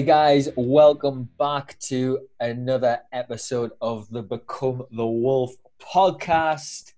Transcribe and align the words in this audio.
Hey 0.00 0.06
guys, 0.06 0.48
welcome 0.56 1.28
back 1.38 1.78
to 1.80 2.20
another 2.40 3.00
episode 3.12 3.72
of 3.82 4.08
the 4.08 4.22
Become 4.22 4.86
the 4.90 5.06
Wolf 5.06 5.52
podcast. 5.78 6.94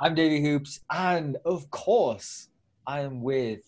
I'm 0.00 0.16
Davey 0.16 0.42
Hoops, 0.42 0.80
and 0.90 1.36
of 1.44 1.70
course, 1.70 2.48
I 2.88 3.02
am 3.02 3.22
with 3.22 3.60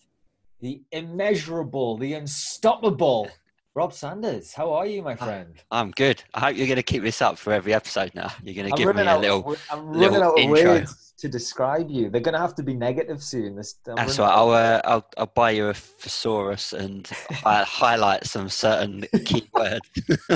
the 0.59 0.81
immeasurable, 0.91 1.97
the 1.97 2.13
unstoppable 2.15 3.29
Rob 3.75 3.91
Sanders. 3.91 4.53
How 4.53 4.71
are 4.71 4.85
you, 4.85 5.01
my 5.01 5.15
friend? 5.15 5.55
I'm 5.71 5.89
good. 5.91 6.23
I 6.35 6.41
hope 6.41 6.57
you're 6.57 6.67
going 6.67 6.75
to 6.77 6.83
keep 6.83 7.01
this 7.01 7.23
up 7.23 7.39
for 7.39 7.51
every 7.53 7.73
episode 7.73 8.11
now. 8.13 8.31
You're 8.43 8.53
going 8.53 8.71
to 8.71 8.77
give 8.77 8.95
me 8.95 9.01
a 9.01 9.17
little. 9.17 9.55
I'm 9.71 9.91
little 9.91 10.19
running 10.19 10.21
out 10.21 10.33
of 10.33 10.37
intro. 10.37 10.73
words 10.73 11.13
to 11.17 11.27
describe 11.27 11.89
you. 11.89 12.11
They're 12.11 12.21
going 12.21 12.35
to 12.35 12.39
have 12.39 12.53
to 12.55 12.63
be 12.63 12.75
negative 12.75 13.23
soon. 13.23 13.55
This, 13.55 13.75
I'm 13.87 13.95
That's 13.95 14.19
right. 14.19 14.29
I'll, 14.29 14.51
uh, 14.51 14.81
I'll 14.85 15.07
I'll 15.17 15.25
buy 15.25 15.51
you 15.51 15.67
a 15.69 15.73
thesaurus 15.73 16.73
and 16.73 17.07
hi- 17.31 17.63
highlight 17.67 18.27
some 18.27 18.47
certain 18.47 19.05
key 19.25 19.49
words. 19.53 19.89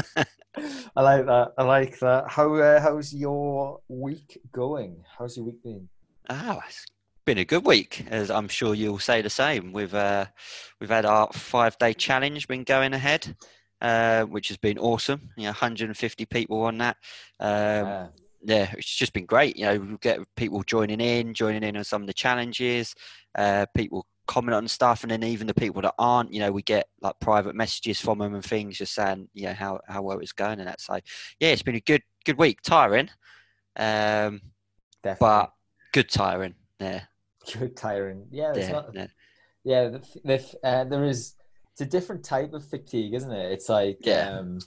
I 0.96 1.02
like 1.02 1.26
that. 1.28 1.54
I 1.60 1.64
like 1.64 2.00
that. 2.00 2.24
How 2.28 2.56
uh, 2.56 2.82
how's 2.82 3.14
your 3.14 3.82
week 3.88 4.40
going? 4.52 5.04
How's 5.16 5.38
your 5.38 5.46
week 5.46 5.62
been? 5.62 5.88
Ah, 6.28 6.60
it's 6.68 6.86
been 7.28 7.38
a 7.38 7.46
good 7.46 7.66
week, 7.66 8.06
as 8.10 8.32
I'm 8.32 8.48
sure 8.48 8.74
you'll 8.74 9.00
say 9.00 9.22
the 9.22 9.30
same. 9.30 9.74
We've 9.74 9.94
uh, 9.94 10.28
we've 10.80 10.90
had 10.90 11.06
our 11.06 11.28
five 11.34 11.78
day 11.78 11.94
challenge 11.94 12.48
been 12.48 12.64
going 12.64 12.94
ahead, 12.94 13.36
uh, 13.82 14.24
which 14.24 14.48
has 14.48 14.56
been 14.56 14.80
awesome. 14.80 15.30
You 15.36 15.44
know, 15.44 15.50
150 15.50 16.26
people 16.26 16.62
on 16.64 16.78
that. 16.78 16.96
Um, 17.42 17.48
Yeah. 17.50 18.08
yeah, 18.44 18.72
it's 18.78 18.96
just 18.96 19.12
been 19.12 19.26
great. 19.26 19.58
You 19.58 19.66
know, 19.66 19.78
we 19.78 19.98
get 19.98 20.20
people 20.38 20.64
joining 20.64 21.02
in, 21.02 21.34
joining 21.34 21.64
in 21.64 21.76
on 21.76 21.84
some 21.84 22.02
of 22.02 22.08
the 22.08 22.14
challenges, 22.14 22.96
uh, 23.38 23.66
people 23.76 24.08
comment 24.26 24.56
on 24.56 24.66
stuff, 24.70 25.04
and 25.04 25.12
then 25.12 25.24
even 25.24 25.48
the 25.48 25.54
people 25.54 25.82
that 25.82 25.96
aren't, 26.00 26.32
you 26.34 26.40
know, 26.40 26.54
we 26.54 26.62
get 26.62 26.88
like 27.02 27.20
private 27.20 27.56
messages 27.56 28.00
from 28.00 28.20
them 28.20 28.36
and 28.36 28.46
things, 28.46 28.78
just 28.78 28.96
saying, 28.96 29.28
you 29.34 29.48
know, 29.48 29.54
how 29.54 29.82
how 29.86 30.02
well 30.02 30.20
it's 30.20 30.32
going 30.32 30.60
and 30.60 30.70
that. 30.70 30.80
So, 30.80 30.98
yeah, 31.42 31.50
it's 31.50 31.62
been 31.62 31.76
a 31.76 31.82
good 31.82 32.04
good 32.24 32.38
week. 32.38 32.62
Tiring, 32.62 33.10
um, 33.76 34.40
Definitely. 35.04 35.18
but 35.20 35.52
good 35.92 36.10
tiring. 36.10 36.56
Yeah, 36.80 37.02
good 37.54 37.76
tiring. 37.78 38.28
Yeah, 38.32 38.52
it's 38.56 38.68
yeah, 38.68 38.72
not, 38.72 38.96
yeah. 39.64 39.88
The, 39.90 40.02
the, 40.24 40.68
uh, 40.68 40.84
there 40.86 41.06
is. 41.06 41.36
It's 41.72 41.82
a 41.82 41.86
different 41.86 42.24
type 42.24 42.54
of 42.54 42.68
fatigue, 42.68 43.14
isn't 43.14 43.32
it? 43.32 43.52
It's 43.52 43.70
like 43.70 44.00
Yeah. 44.02 44.40
um, 44.40 44.60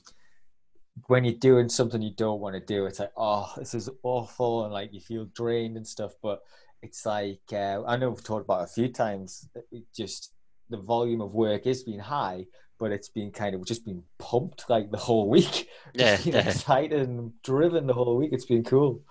when 1.06 1.24
you're 1.24 1.34
doing 1.34 1.68
something 1.68 2.02
you 2.02 2.14
don't 2.16 2.40
want 2.40 2.54
to 2.54 2.60
do. 2.60 2.86
It's 2.86 3.00
like, 3.00 3.12
oh, 3.16 3.52
this 3.56 3.74
is 3.74 3.90
awful, 4.02 4.64
and 4.64 4.72
like 4.72 4.92
you 4.92 5.00
feel 5.00 5.24
drained 5.34 5.76
and 5.76 5.86
stuff. 5.86 6.12
But 6.22 6.40
it's 6.82 7.04
like 7.04 7.40
uh, 7.52 7.82
I 7.86 7.96
know 7.96 8.10
we've 8.10 8.24
talked 8.24 8.44
about 8.44 8.64
a 8.64 8.68
few 8.68 8.88
times. 8.88 9.48
It 9.72 9.84
just 9.94 10.32
the 10.68 10.78
volume 10.78 11.20
of 11.20 11.32
work 11.34 11.66
is 11.66 11.82
being 11.82 11.98
high, 11.98 12.46
but 12.78 12.92
it's 12.92 13.08
been 13.08 13.32
kind 13.32 13.54
of 13.54 13.64
just 13.66 13.84
been 13.84 14.02
pumped 14.18 14.70
like 14.70 14.90
the 14.90 14.98
whole 14.98 15.28
week. 15.28 15.68
Yeah, 15.92 16.18
yeah. 16.22 16.48
excited 16.48 17.00
and 17.00 17.32
driven 17.42 17.88
the 17.88 17.92
whole 17.94 18.16
week. 18.16 18.30
It's 18.32 18.44
been 18.44 18.62
cool. 18.62 19.02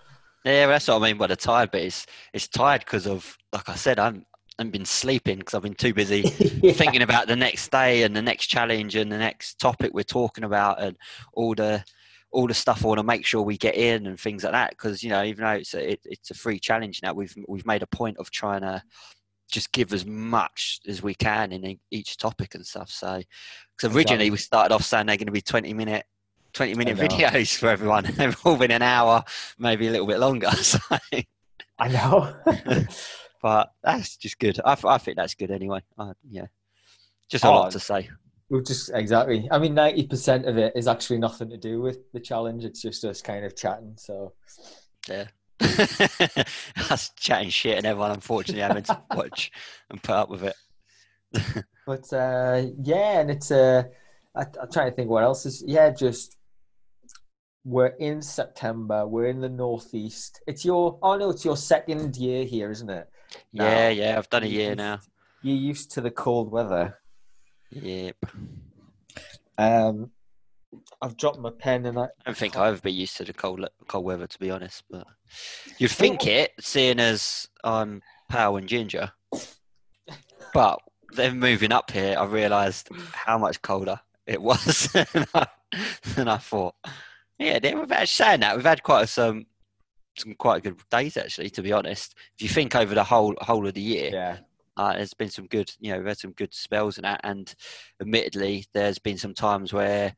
Yeah, 0.45 0.65
well, 0.65 0.69
that's 0.75 0.87
what 0.87 1.01
I 1.01 1.05
mean 1.05 1.17
by 1.17 1.27
the 1.27 1.35
tired. 1.35 1.71
But 1.71 1.81
it's 1.81 2.05
it's 2.33 2.47
tired 2.47 2.81
because 2.81 3.07
of, 3.07 3.37
like 3.51 3.67
I 3.69 3.75
said, 3.75 3.99
I'm 3.99 4.25
I've 4.57 4.71
been 4.71 4.85
sleeping 4.85 5.39
because 5.39 5.53
I've 5.53 5.63
been 5.63 5.73
too 5.73 5.93
busy 5.93 6.21
Yeah. 6.61 6.73
thinking 6.73 7.01
about 7.01 7.27
the 7.27 7.35
next 7.35 7.71
day 7.71 8.03
and 8.03 8.15
the 8.15 8.21
next 8.21 8.47
challenge 8.47 8.95
and 8.95 9.11
the 9.11 9.17
next 9.17 9.59
topic 9.59 9.91
we're 9.93 10.03
talking 10.03 10.43
about 10.43 10.81
and 10.81 10.97
all 11.33 11.55
the 11.55 11.83
all 12.31 12.45
the 12.45 12.53
stuff 12.53 12.83
I 12.83 12.87
want 12.87 12.99
to 12.99 13.03
make 13.03 13.25
sure 13.25 13.41
we 13.41 13.57
get 13.57 13.75
in 13.75 14.05
and 14.05 14.19
things 14.19 14.43
like 14.43 14.53
that. 14.53 14.71
Because 14.71 15.01
you 15.03 15.09
know, 15.09 15.23
even 15.23 15.43
though 15.43 15.51
it's 15.51 15.73
a, 15.73 15.93
it, 15.93 15.99
it's 16.05 16.31
a 16.31 16.35
free 16.35 16.59
challenge 16.59 17.01
now, 17.03 17.13
we've 17.13 17.35
we've 17.47 17.65
made 17.65 17.83
a 17.83 17.87
point 17.87 18.17
of 18.17 18.29
trying 18.31 18.61
to 18.61 18.83
just 19.51 19.71
give 19.71 19.93
as 19.93 20.05
much 20.05 20.79
as 20.87 21.01
we 21.01 21.15
can 21.15 21.51
in 21.51 21.79
each 21.91 22.17
topic 22.17 22.53
and 22.53 22.65
stuff. 22.65 22.89
So, 22.91 23.21
because 23.75 23.95
originally 23.95 24.27
Exactly. 24.27 24.31
we 24.31 24.37
started 24.37 24.73
off 24.75 24.83
saying 24.83 25.07
they're 25.07 25.17
going 25.17 25.25
to 25.25 25.31
be 25.31 25.41
twenty 25.41 25.73
minute. 25.73 26.05
20 26.53 26.73
minute 26.75 26.97
videos 26.97 27.55
for 27.57 27.69
everyone. 27.69 28.03
They've 28.15 28.37
all 28.45 28.55
been 28.57 28.71
an 28.71 28.81
hour, 28.81 29.23
maybe 29.57 29.87
a 29.87 29.91
little 29.91 30.07
bit 30.07 30.19
longer. 30.19 30.49
So, 30.61 30.79
I 31.81 31.87
know. 31.87 32.35
but 33.41 33.71
that's 33.81 34.17
just 34.17 34.37
good. 34.39 34.59
I, 34.65 34.77
I 34.83 34.97
think 34.97 35.15
that's 35.17 35.33
good 35.35 35.51
anyway. 35.51 35.81
Uh, 35.97 36.13
yeah, 36.29 36.47
just 37.29 37.45
a 37.45 37.47
Oh, 37.47 37.51
lot 37.53 37.71
to 37.71 37.79
say. 37.79 38.09
We've 38.49 38.65
just 38.65 38.91
exactly. 38.93 39.47
I 39.51 39.59
mean, 39.59 39.75
ninety 39.75 40.05
percent 40.07 40.45
of 40.45 40.57
it 40.57 40.73
is 40.75 40.87
actually 40.87 41.19
nothing 41.19 41.49
to 41.51 41.57
do 41.57 41.81
with 41.81 42.11
the 42.11 42.19
challenge. 42.19 42.65
It's 42.65 42.81
just 42.81 43.05
us 43.05 43.21
kind 43.21 43.45
of 43.45 43.55
chatting. 43.55 43.93
So 43.97 44.33
Yeah. 45.07 45.27
Us 46.89 47.11
chatting 47.17 47.49
shit 47.49 47.77
and 47.77 47.85
everyone 47.85 48.11
unfortunately 48.11 48.61
having 48.61 48.83
to 48.83 49.01
watch 49.13 49.51
and 49.89 50.01
put 50.01 50.15
up 50.15 50.29
with 50.29 50.43
it. 50.43 50.55
But 51.85 52.11
uh, 52.13 52.63
yeah, 52.81 53.19
and 53.19 53.29
it's 53.31 53.51
uh, 53.51 53.83
I, 54.35 54.41
I'm 54.41 54.71
trying 54.71 54.89
to 54.89 54.95
think 54.95 55.09
what 55.09 55.23
else 55.23 55.45
is. 55.45 55.63
Yeah, 55.65 55.89
just 55.91 56.37
we're 57.65 57.95
in 57.99 58.21
September. 58.21 59.07
We're 59.07 59.27
in 59.27 59.41
the 59.41 59.49
northeast. 59.49 60.41
It's 60.47 60.63
your 60.63 60.97
oh 61.01 61.17
no, 61.17 61.29
it's 61.29 61.45
your 61.45 61.57
second 61.57 62.15
year 62.17 62.45
here, 62.45 62.71
isn't 62.71 62.89
it? 62.89 63.07
Now, 63.53 63.65
Yeah, 63.65 63.89
yeah, 63.89 64.17
I've 64.17 64.29
done 64.29 64.43
a 64.43 64.47
year 64.47 64.75
now. 64.75 64.99
You're 65.41 65.55
used 65.55 65.91
to 65.91 66.01
the 66.01 66.11
cold 66.11 66.51
weather. 66.51 66.99
Yep. 67.71 68.15
Um, 69.57 70.11
I've 71.01 71.17
dropped 71.17 71.39
my 71.39 71.51
pen 71.57 71.85
and 71.85 71.97
I. 71.97 72.03
I 72.03 72.07
don't 72.25 72.37
think 72.37 72.55
I've 72.57 72.73
ever 72.73 72.81
be 72.81 72.91
used 72.91 73.17
to 73.17 73.23
the 73.23 73.33
cold 73.33 73.67
cold 73.87 74.05
weather 74.05 74.27
to 74.27 74.39
be 74.39 74.51
honest, 74.51 74.83
but 74.89 75.05
you'd 75.77 75.91
think 75.91 76.25
it, 76.25 76.51
seeing 76.59 76.99
as 76.99 77.47
I'm 77.63 78.01
pale 78.29 78.57
and 78.57 78.67
ginger. 78.67 79.11
But 80.51 80.79
then 81.11 81.39
moving 81.39 81.71
up 81.71 81.91
here, 81.91 82.17
I 82.17 82.25
realised 82.25 82.89
how 83.13 83.37
much 83.37 83.61
colder 83.61 83.99
it 84.25 84.41
was 84.41 84.87
than 84.93 85.27
I, 85.35 85.45
than 86.15 86.27
I 86.27 86.37
thought. 86.37 86.73
Yeah, 87.39 87.59
we've 87.73 87.89
had 87.89 88.09
saying 88.09 88.41
that 88.41 88.55
we've 88.55 88.65
had 88.65 88.83
quite 88.83 89.07
some 89.09 89.45
some 90.17 90.33
quite 90.33 90.63
good 90.63 90.77
days 90.91 91.15
actually. 91.15 91.49
To 91.51 91.61
be 91.61 91.71
honest, 91.71 92.15
if 92.35 92.41
you 92.41 92.49
think 92.49 92.75
over 92.75 92.93
the 92.93 93.03
whole 93.03 93.33
whole 93.41 93.65
of 93.65 93.73
the 93.73 93.81
year, 93.81 94.09
Yeah, 94.11 94.37
uh, 94.75 94.93
there's 94.93 95.13
been 95.13 95.29
some 95.29 95.47
good, 95.47 95.71
you 95.79 95.91
know, 95.91 95.99
we've 95.99 96.07
had 96.07 96.17
some 96.17 96.33
good 96.33 96.53
spells 96.53 96.97
and 96.97 97.05
that. 97.05 97.21
And 97.23 97.53
admittedly, 98.01 98.65
there's 98.73 98.99
been 98.99 99.17
some 99.17 99.33
times 99.33 99.71
where 99.71 100.13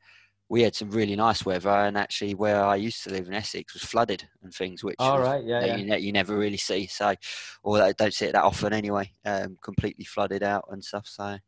we 0.48 0.62
had 0.62 0.74
some 0.74 0.90
really 0.90 1.16
nice 1.16 1.46
weather, 1.46 1.70
and 1.70 1.96
actually, 1.96 2.34
where 2.34 2.62
I 2.64 2.76
used 2.76 3.04
to 3.04 3.10
live 3.10 3.26
in 3.26 3.34
Essex 3.34 3.72
was 3.72 3.84
flooded 3.84 4.28
and 4.42 4.52
things, 4.52 4.82
which 4.84 4.96
all 4.98 5.20
right. 5.20 5.42
Yeah, 5.44 5.64
yeah. 5.64 5.76
you, 5.76 5.94
you 5.96 6.12
never 6.12 6.36
really 6.36 6.58
see. 6.58 6.88
So, 6.88 7.14
or 7.62 7.80
I 7.80 7.92
don't 7.92 8.12
see 8.12 8.26
it 8.26 8.32
that 8.32 8.44
often 8.44 8.72
anyway. 8.72 9.10
Um, 9.24 9.56
completely 9.62 10.04
flooded 10.04 10.42
out 10.42 10.64
and 10.70 10.84
stuff. 10.84 11.06
So, 11.06 11.38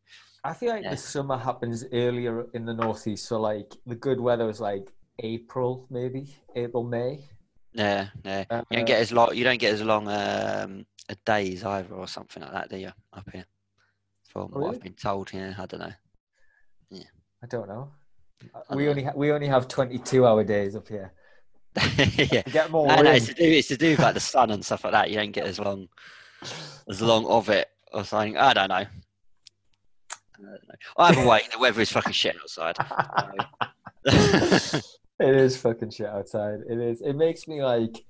I 0.45 0.53
feel 0.55 0.71
like 0.71 0.85
Yeah. 0.85 0.91
the 0.91 0.97
summer 0.97 1.37
happens 1.37 1.85
earlier 1.93 2.47
in 2.55 2.65
the 2.65 2.75
northeast. 2.75 3.27
So 3.27 3.41
like 3.41 3.75
the 3.87 3.95
good 3.97 4.21
weather 4.21 4.49
is 4.49 4.61
like 4.61 4.91
April, 5.19 5.87
maybe 5.91 6.35
April, 6.55 6.85
May. 6.85 7.25
yeah, 7.73 8.09
yeah. 8.25 8.45
Uh, 8.51 8.63
You 8.71 8.79
don't 8.79 8.87
get 8.87 9.01
as 9.01 9.13
long. 9.13 9.35
You 9.35 9.45
don't 9.45 9.61
get 9.61 9.75
as 9.75 9.83
long 9.83 10.09
um, 10.09 10.87
a 11.09 11.15
days 11.25 11.65
either, 11.65 11.95
or 11.95 12.07
something 12.09 12.43
like 12.43 12.53
that, 12.53 12.69
do 12.71 12.77
you? 12.79 12.93
Up 13.13 13.29
here, 13.33 13.45
from 14.29 14.51
Oh, 14.55 14.61
what? 14.61 14.75
I've 14.75 14.83
been 14.83 14.95
told. 14.95 15.33
Yeah, 15.33 15.55
I 15.59 15.67
don't 15.67 15.81
know. 15.81 15.93
Yeah, 16.91 17.05
I 17.43 17.47
don't 17.47 17.69
know. 17.69 17.91
I 18.71 18.75
we 18.75 18.85
know. 18.85 18.91
only 18.91 19.03
ha- 19.05 19.13
we 19.15 19.33
only 19.33 19.47
have 19.47 19.69
twenty 19.69 19.99
two 19.99 20.27
hour 20.27 20.43
days 20.45 20.77
up 20.77 20.89
here. 20.89 21.13
yeah. 21.97 22.43
Get 22.43 22.71
more 22.71 22.87
No, 22.87 23.03
no, 23.03 23.11
it's 23.13 23.27
to 23.27 23.35
do 23.35 23.45
it's 23.45 23.69
to 23.69 23.77
do 23.77 23.91
with 23.91 24.01
like 24.01 24.15
the 24.15 24.21
sun 24.21 24.51
and 24.51 24.65
stuff 24.65 24.85
like 24.85 24.93
that. 24.93 25.11
You 25.11 25.17
don't 25.17 25.33
get 25.33 25.47
as 25.47 25.59
long 25.59 25.89
as 26.89 27.01
long 27.01 27.27
of 27.27 27.49
it 27.49 27.69
or 27.93 28.05
something. 28.05 28.37
I 28.37 28.53
don't 28.53 28.69
know. 28.69 28.75
I 28.77 28.87
don't 30.39 30.69
know. 30.69 30.75
Either 30.99 31.27
way, 31.27 31.43
the 31.53 31.59
weather 31.59 31.81
is 31.81 31.91
fucking 31.91 32.13
shit 32.13 32.37
outside. 32.41 32.77
it 35.21 35.35
is 35.37 35.57
fucking 35.57 35.91
shit 35.91 36.07
outside. 36.07 36.61
It 36.69 36.79
is. 36.79 37.01
It 37.01 37.15
makes 37.15 37.47
me 37.49 37.63
like 37.63 38.05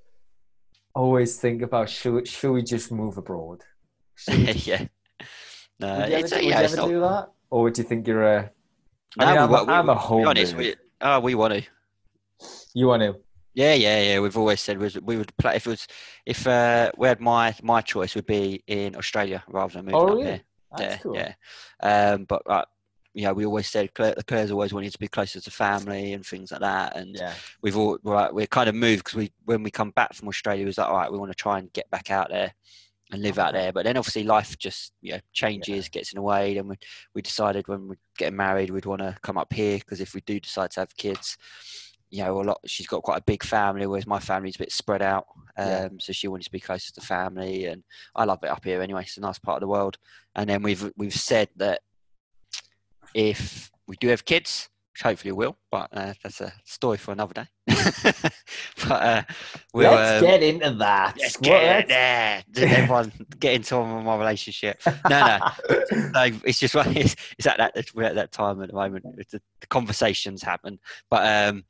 always 0.94 1.38
think 1.38 1.62
about 1.62 1.88
should 1.90 2.14
we, 2.14 2.24
should 2.26 2.52
we 2.52 2.62
just 2.62 2.90
move 2.92 3.16
abroad? 3.18 3.62
We 4.28 4.46
just- 4.46 4.66
yeah. 4.66 4.86
No, 5.80 5.96
would 5.98 6.08
you 6.08 6.14
ever, 6.14 6.24
it's, 6.24 6.30
do, 6.30 6.36
would 6.36 6.44
yeah, 6.44 6.58
you 6.60 6.64
ever 6.66 6.76
not. 6.76 6.88
do 6.88 7.00
that, 7.00 7.28
or 7.50 7.62
would 7.62 7.76
you 7.78 7.84
think 7.84 8.06
you're 8.06 8.22
a? 8.22 8.50
I 9.18 9.24
No, 9.24 9.26
mean, 9.26 9.34
we 9.34 9.38
I'm, 9.42 9.50
wa- 9.50 9.58
a, 9.60 9.64
we- 9.64 9.72
I'm 9.72 9.88
a 9.88 9.94
home. 9.94 10.28
honest, 10.28 10.56
we, 10.56 10.74
oh, 11.00 11.20
we 11.20 11.34
want 11.34 11.54
to. 11.54 11.62
You 12.74 12.86
want 12.86 13.02
to? 13.02 13.16
Yeah, 13.54 13.74
yeah, 13.74 14.00
yeah. 14.02 14.20
We've 14.20 14.36
always 14.36 14.60
said 14.60 14.78
we, 14.78 14.90
we 15.02 15.16
would 15.16 15.36
play 15.36 15.56
if 15.56 15.66
it 15.66 15.70
was 15.70 15.86
if 16.26 16.46
uh, 16.46 16.90
we 16.96 17.06
had 17.08 17.20
my 17.20 17.54
my 17.62 17.80
choice 17.80 18.14
would 18.14 18.26
be 18.26 18.62
in 18.66 18.96
Australia 18.96 19.42
rather 19.48 19.74
than 19.74 19.84
moving 19.86 20.00
Oh, 20.00 20.06
up 20.08 20.14
really? 20.16 20.24
here. 20.24 20.40
That's 20.76 20.82
yeah, 20.82 20.98
cool. 20.98 21.14
yeah. 21.16 21.32
Um, 22.12 22.24
but 22.24 22.42
uh, 22.46 22.64
you 23.14 23.22
know, 23.22 23.32
we 23.32 23.46
always 23.46 23.68
said 23.68 23.94
Claire, 23.94 24.14
Claire's 24.26 24.50
always 24.50 24.74
wanted 24.74 24.92
to 24.92 24.98
be 24.98 25.08
closer 25.08 25.40
to 25.40 25.50
family 25.50 26.12
and 26.12 26.26
things 26.26 26.50
like 26.50 26.60
that. 26.60 26.96
And 26.96 27.14
Yeah. 27.14 27.32
we've 27.62 27.76
all 27.76 27.98
right, 28.02 28.34
we're 28.34 28.46
kind 28.48 28.68
of 28.68 28.74
moved 28.74 29.04
because 29.04 29.16
we 29.16 29.32
when 29.44 29.62
we 29.62 29.70
come 29.70 29.90
back 29.90 30.14
from 30.14 30.28
Australia, 30.28 30.64
it 30.64 30.66
was 30.66 30.78
like, 30.78 30.88
all 30.88 30.96
right, 30.96 31.10
we 31.12 31.18
want 31.18 31.30
to 31.30 31.36
try 31.36 31.58
and 31.60 31.72
get 31.72 31.88
back 31.90 32.10
out 32.10 32.28
there 32.30 32.52
and 33.12 33.22
live 33.22 33.38
out 33.38 33.52
there. 33.52 33.72
But 33.72 33.84
then 33.84 33.96
obviously 33.96 34.24
life 34.24 34.58
just 34.58 34.92
you 35.00 35.12
know 35.12 35.20
changes, 35.32 35.88
gets 35.88 36.12
in 36.12 36.16
the 36.16 36.22
way. 36.22 36.54
Then 36.54 36.66
we 36.66 36.76
we 37.14 37.22
decided 37.22 37.68
when 37.68 37.86
we're 37.88 37.98
getting 38.18 38.36
married, 38.36 38.70
we'd 38.70 38.84
want 38.86 39.00
to 39.02 39.16
come 39.22 39.38
up 39.38 39.52
here 39.52 39.78
because 39.78 40.00
if 40.00 40.12
we 40.14 40.20
do 40.22 40.40
decide 40.40 40.72
to 40.72 40.80
have 40.80 40.96
kids. 40.96 41.38
You 42.10 42.22
know, 42.22 42.40
a 42.40 42.42
lot. 42.42 42.60
She's 42.66 42.86
got 42.86 43.02
quite 43.02 43.18
a 43.18 43.24
big 43.24 43.42
family, 43.42 43.86
whereas 43.88 44.06
my 44.06 44.20
family's 44.20 44.54
a 44.54 44.60
bit 44.60 44.70
spread 44.70 45.02
out. 45.02 45.26
Um, 45.56 45.66
Yeah. 45.66 45.88
So 45.98 46.12
she 46.12 46.28
wanted 46.28 46.44
to 46.44 46.52
be 46.52 46.60
closer 46.60 46.92
to 46.92 47.00
family, 47.00 47.64
and 47.66 47.82
I 48.14 48.24
love 48.24 48.38
it 48.44 48.50
up 48.50 48.62
here 48.64 48.82
anyway. 48.82 49.02
It's 49.02 49.16
a 49.16 49.20
nice 49.20 49.40
part 49.40 49.56
of 49.56 49.62
the 49.62 49.68
world. 49.72 49.98
And 50.36 50.48
then 50.48 50.62
we've 50.62 50.92
we've 50.96 51.12
said 51.14 51.48
that 51.56 51.80
if 53.14 53.70
we 53.86 53.96
do 53.96 54.08
have 54.08 54.24
kids, 54.24 54.68
which 54.92 55.02
hopefully 55.02 55.32
we 55.32 55.38
will, 55.38 55.56
but 55.70 55.88
uh, 55.92 56.12
that's 56.22 56.40
a 56.40 56.52
story 56.64 56.98
for 56.98 57.12
another 57.12 57.34
day. 57.34 57.46
but 58.86 58.90
uh, 58.90 59.22
we'll 59.72 59.90
Let's 59.90 60.22
um, 60.22 60.28
get 60.28 60.42
into 60.42 60.70
that. 60.74 61.16
let's 61.18 61.36
What- 61.36 61.44
get 61.44 61.82
in 61.82 61.88
there. 61.88 62.44
Did 62.50 62.72
everyone 62.72 63.12
get 63.38 63.54
into 63.54 63.82
my 63.82 64.16
relationship? 64.16 64.80
No, 65.08 65.38
no. 65.70 65.82
no, 66.12 66.22
it's 66.44 66.58
just. 66.60 66.74
It's, 66.74 67.16
it's 67.38 67.46
at 67.46 67.58
that 67.58 67.86
we're 67.94 68.04
at 68.04 68.14
that 68.16 68.32
time 68.32 68.62
at 68.62 68.68
the 68.68 68.74
moment. 68.74 69.04
It's 69.18 69.32
the, 69.32 69.40
the 69.60 69.66
conversations 69.68 70.42
happen, 70.42 70.78
but 71.10 71.26
um, 71.50 71.64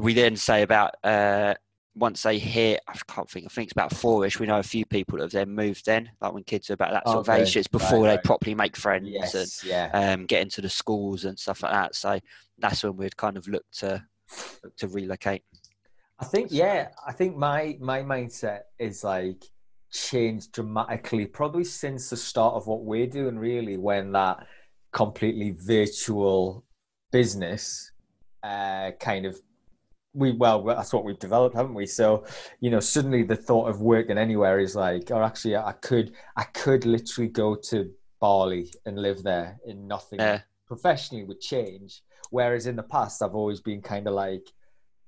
we 0.00 0.14
then 0.14 0.36
say 0.36 0.62
about 0.62 0.94
uh, 1.04 1.54
once 1.94 2.22
they 2.22 2.38
hit. 2.38 2.80
I 2.88 2.94
can't 3.08 3.28
think. 3.28 3.46
I 3.46 3.48
think 3.48 3.66
it's 3.66 3.72
about 3.72 3.92
four-ish. 3.94 4.38
We 4.38 4.46
know 4.46 4.58
a 4.58 4.62
few 4.62 4.84
people 4.84 5.18
that 5.18 5.24
have 5.24 5.32
then 5.32 5.50
moved. 5.54 5.86
Then, 5.86 6.10
like 6.20 6.32
when 6.32 6.44
kids 6.44 6.70
are 6.70 6.74
about 6.74 6.92
that 6.92 7.06
sort 7.06 7.28
Okay, 7.28 7.32
of 7.34 7.40
age, 7.40 7.56
it's 7.56 7.68
right, 7.72 7.72
before 7.72 8.02
they 8.04 8.16
right. 8.16 8.24
properly 8.24 8.54
make 8.54 8.76
friends 8.76 9.34
and 9.34 9.70
yeah. 9.70 9.90
um, 9.92 10.26
get 10.26 10.42
into 10.42 10.60
the 10.60 10.68
schools 10.68 11.24
and 11.24 11.38
stuff 11.38 11.62
like 11.62 11.72
that. 11.72 11.94
So 11.94 12.20
that's 12.58 12.82
when 12.84 12.96
we'd 12.96 13.16
kind 13.16 13.36
of 13.36 13.48
look 13.48 13.64
to 13.78 14.04
look 14.62 14.76
to 14.76 14.88
relocate. 14.88 15.42
I 16.18 16.24
think 16.24 16.48
yeah, 16.50 16.88
I 17.06 17.12
think 17.12 17.36
my 17.36 17.76
my 17.80 18.02
mindset 18.02 18.60
is 18.78 19.04
like 19.04 19.42
changed 19.92 20.52
dramatically 20.52 21.26
probably 21.26 21.64
since 21.64 22.10
the 22.10 22.16
start 22.16 22.54
of 22.54 22.66
what 22.66 22.84
we're 22.84 23.06
doing 23.06 23.36
really 23.36 23.76
when 23.76 24.12
that 24.12 24.46
completely 24.92 25.56
virtual 25.58 26.64
business 27.10 27.90
uh 28.44 28.92
kind 29.00 29.26
of 29.26 29.40
we 30.12 30.32
well 30.32 30.62
that's 30.64 30.92
what 30.92 31.04
we've 31.04 31.20
developed 31.20 31.54
haven't 31.54 31.74
we 31.74 31.86
so 31.86 32.24
you 32.58 32.68
know 32.68 32.80
suddenly 32.80 33.22
the 33.22 33.36
thought 33.36 33.68
of 33.68 33.80
working 33.80 34.18
anywhere 34.18 34.58
is 34.58 34.74
like 34.74 35.10
or 35.12 35.22
actually 35.22 35.56
i 35.56 35.72
could 35.80 36.12
i 36.36 36.42
could 36.42 36.84
literally 36.84 37.28
go 37.28 37.54
to 37.54 37.88
bali 38.20 38.72
and 38.86 38.98
live 38.98 39.22
there 39.22 39.58
and 39.66 39.86
nothing 39.86 40.18
Yeah, 40.18 40.40
professionally 40.66 41.24
would 41.24 41.40
change. 41.40 42.02
Whereas 42.30 42.66
in 42.66 42.76
the 42.76 42.84
past, 42.84 43.22
I've 43.22 43.34
always 43.34 43.60
been 43.60 43.82
kind 43.82 44.06
of 44.06 44.14
like 44.14 44.46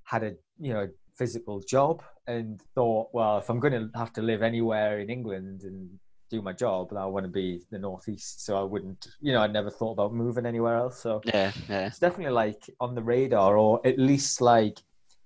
had 0.02 0.24
a 0.24 0.32
you 0.58 0.72
know 0.72 0.88
physical 1.16 1.60
job 1.60 2.02
and 2.26 2.60
thought, 2.74 3.08
well, 3.12 3.38
if 3.38 3.48
I'm 3.48 3.60
going 3.60 3.74
to 3.74 3.90
have 3.96 4.12
to 4.14 4.22
live 4.22 4.42
anywhere 4.42 4.98
in 4.98 5.08
England 5.10 5.62
and 5.62 5.88
do 6.30 6.42
my 6.42 6.52
job, 6.52 6.92
I 6.96 7.04
want 7.06 7.26
to 7.26 7.30
be 7.30 7.62
the 7.70 7.78
northeast. 7.78 8.44
So 8.44 8.56
I 8.56 8.62
wouldn't, 8.62 9.06
you 9.20 9.32
know, 9.32 9.40
I 9.40 9.46
never 9.46 9.70
thought 9.70 9.92
about 9.92 10.14
moving 10.14 10.46
anywhere 10.46 10.76
else. 10.76 11.00
So 11.00 11.20
yeah, 11.24 11.52
yeah. 11.68 11.86
it's 11.86 11.98
definitely 11.98 12.32
like 12.32 12.62
on 12.80 12.94
the 12.94 13.02
radar, 13.02 13.56
or 13.56 13.80
at 13.86 13.98
least 13.98 14.40
like 14.40 14.80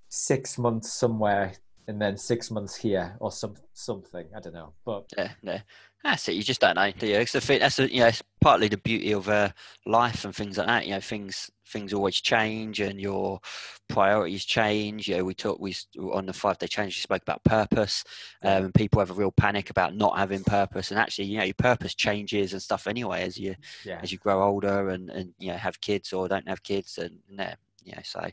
six 0.09 0.59
months 0.59 0.93
somewhere 0.93 1.53
and 1.89 2.01
then 2.01 2.17
six 2.17 2.51
months 2.51 2.75
here 2.75 3.17
or 3.21 3.31
some 3.31 3.55
something. 3.73 4.27
I 4.37 4.41
don't 4.41 4.55
know, 4.55 4.73
but 4.85 5.07
Yeah, 5.17 5.31
yeah. 5.43 5.61
That's 6.03 6.29
it. 6.29 6.35
You 6.35 6.43
just 6.43 6.61
don't 6.61 6.77
know, 6.77 6.91
do 6.93 7.07
you? 7.07 7.17
It's 7.17 7.33
the 7.33 7.41
thing. 7.41 7.59
That's 7.59 7.77
the, 7.77 7.93
you 7.93 8.01
know, 8.01 8.07
it's 8.07 8.23
partly 8.41 8.69
the 8.69 8.77
beauty 8.77 9.11
of 9.13 9.29
uh, 9.29 9.49
life 9.87 10.25
and 10.25 10.35
things 10.35 10.57
like 10.57 10.69
that. 10.69 10.87
You 10.87 10.93
know, 10.93 11.01
things 11.01 11.51
things 11.69 11.93
always 11.93 12.21
change 12.21 12.79
and 12.79 13.01
your 13.01 13.41
priorities 13.89 14.45
change. 14.45 15.09
You 15.09 15.17
know, 15.17 15.25
we 15.25 15.35
talked 15.35 15.61
we 15.61 15.75
on 16.13 16.27
the 16.27 16.33
five 16.33 16.59
day 16.59 16.69
change. 16.69 16.97
We 16.97 17.01
spoke 17.01 17.23
about 17.23 17.43
purpose, 17.43 18.05
um, 18.43 18.67
and 18.67 18.75
people 18.75 19.01
have 19.01 19.11
a 19.11 19.15
real 19.15 19.33
panic 19.33 19.71
about 19.71 19.97
not 19.97 20.17
having 20.17 20.45
purpose. 20.45 20.93
And 20.93 21.01
actually, 21.01 21.25
you 21.25 21.39
know, 21.39 21.45
your 21.45 21.55
purpose 21.55 21.95
changes 21.95 22.53
and 22.53 22.63
stuff 22.63 22.87
anyway 22.87 23.23
as 23.23 23.37
you 23.37 23.57
yeah, 23.85 23.99
as 24.01 24.13
you 24.13 24.19
grow 24.19 24.43
older 24.45 24.91
and 24.91 25.11
and 25.11 25.35
you 25.39 25.49
know 25.49 25.57
have 25.57 25.81
kids 25.81 26.13
or 26.13 26.29
don't 26.29 26.49
have 26.49 26.63
kids 26.63 26.99
and 26.99 27.19
yeah, 27.37 27.57
you 27.85 27.93
know, 27.93 28.03
so. 28.05 28.29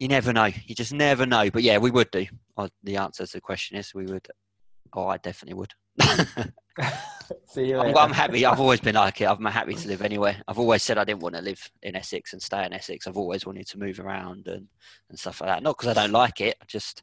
You 0.00 0.08
never 0.08 0.32
know. 0.32 0.46
You 0.66 0.74
just 0.74 0.92
never 0.94 1.26
know. 1.26 1.50
But 1.50 1.62
yeah, 1.62 1.78
we 1.78 1.90
would 1.90 2.10
do. 2.10 2.26
Uh, 2.56 2.68
The 2.82 2.96
answer 2.96 3.26
to 3.26 3.32
the 3.32 3.40
question 3.40 3.76
is 3.76 3.94
we 3.94 4.06
would. 4.06 4.26
Oh, 4.94 5.06
I 5.06 5.18
definitely 5.18 5.54
would. 5.60 5.74
See 7.44 7.66
you 7.66 7.78
I'm. 7.78 7.96
I'm 7.96 8.10
happy. 8.12 8.44
I've 8.46 8.58
always 8.58 8.80
been 8.80 8.94
like 8.94 9.20
it. 9.20 9.26
I'm 9.26 9.44
happy 9.44 9.74
to 9.74 9.88
live 9.88 10.00
anywhere. 10.02 10.42
I've 10.48 10.58
always 10.58 10.82
said 10.82 10.96
I 10.98 11.04
didn't 11.04 11.20
want 11.20 11.34
to 11.36 11.42
live 11.42 11.60
in 11.82 11.94
Essex 11.94 12.32
and 12.32 12.40
stay 12.42 12.64
in 12.64 12.72
Essex. 12.72 13.06
I've 13.06 13.18
always 13.18 13.44
wanted 13.44 13.66
to 13.68 13.78
move 13.78 14.00
around 14.00 14.48
and, 14.48 14.66
and 15.10 15.18
stuff 15.18 15.42
like 15.42 15.50
that. 15.50 15.62
Not 15.62 15.76
because 15.76 15.94
I 15.96 16.00
don't 16.02 16.12
like 16.12 16.40
it. 16.40 16.56
I 16.60 16.64
just 16.66 17.02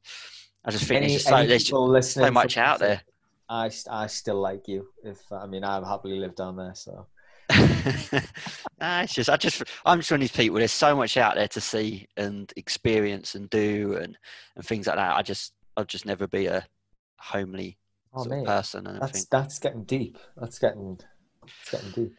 I 0.66 0.72
just 0.72 0.86
think 0.86 1.04
Any- 1.04 1.14
there's 1.48 1.68
so, 1.68 1.92
there's 1.92 2.10
so 2.12 2.32
much 2.32 2.58
out 2.58 2.80
there. 2.80 3.02
I, 3.48 3.72
I 3.90 4.08
still 4.08 4.42
like 4.42 4.68
you. 4.68 4.88
If 5.04 5.20
I 5.32 5.46
mean, 5.46 5.64
I've 5.64 5.86
happily 5.86 6.20
lived 6.20 6.36
down 6.36 6.58
there, 6.58 6.74
so 6.76 7.06
nah, 7.50 9.02
it's 9.02 9.14
just 9.14 9.30
I 9.30 9.38
just 9.38 9.64
I'm 9.86 10.00
just 10.00 10.12
one 10.12 10.18
of 10.18 10.22
these 10.22 10.32
people. 10.32 10.58
There's 10.58 10.72
so 10.72 10.96
much 10.96 11.18
out 11.18 11.36
there 11.36 11.48
to 11.50 11.62
see 11.62 12.08
and 12.18 12.52
experience 12.56 13.36
and 13.36 13.50
do 13.50 13.98
and 14.02 14.18
and 14.56 14.66
things 14.66 14.88
like 14.88 14.98
that. 14.98 15.16
I 15.16 15.22
just 15.22 15.54
I'll 15.78 15.86
just 15.86 16.06
never 16.06 16.28
be 16.28 16.48
a 16.48 16.66
homely 17.20 17.78
oh 18.14 18.24
sort 18.24 18.36
of 18.38 18.44
person. 18.44 18.88
And 18.88 18.98
I 18.98 19.00
that's 19.02 19.12
think 19.12 19.30
that's 19.30 19.60
getting 19.60 19.84
deep. 19.86 20.18
That's 20.36 20.60
getting 20.60 21.00
it's 21.60 21.70
getting 21.70 21.92
deep. 21.92 22.14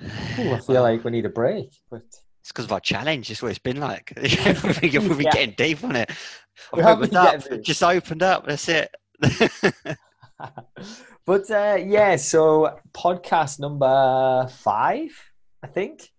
Ooh, 0.38 0.52
I 0.52 0.58
feel 0.60 0.82
like 0.82 1.04
we 1.04 1.10
need 1.10 1.26
a 1.26 1.30
break, 1.30 1.72
but 1.90 2.02
It's 2.42 2.52
because 2.52 2.66
of 2.66 2.72
our 2.72 2.80
challenge. 2.80 3.30
It's 3.30 3.42
what 3.42 3.50
it's 3.50 3.58
been 3.58 3.80
like. 3.80 4.12
we're 4.82 5.00
we're 5.16 5.24
Yeah. 5.24 5.30
getting 5.30 5.54
deep 5.56 5.82
on 5.82 5.96
it. 5.96 6.10
We 6.74 6.82
I've 6.82 6.86
opened 6.86 7.16
up, 7.16 7.42
just 7.62 7.82
opened 7.82 8.22
up. 8.22 8.46
That's 8.46 8.68
it. 8.68 8.94
but 11.26 11.50
uh, 11.50 11.78
yeah. 11.84 12.16
So 12.16 12.78
podcast 12.92 13.60
number 13.60 14.48
five, 14.48 15.10
I 15.62 15.66
think. 15.66 16.10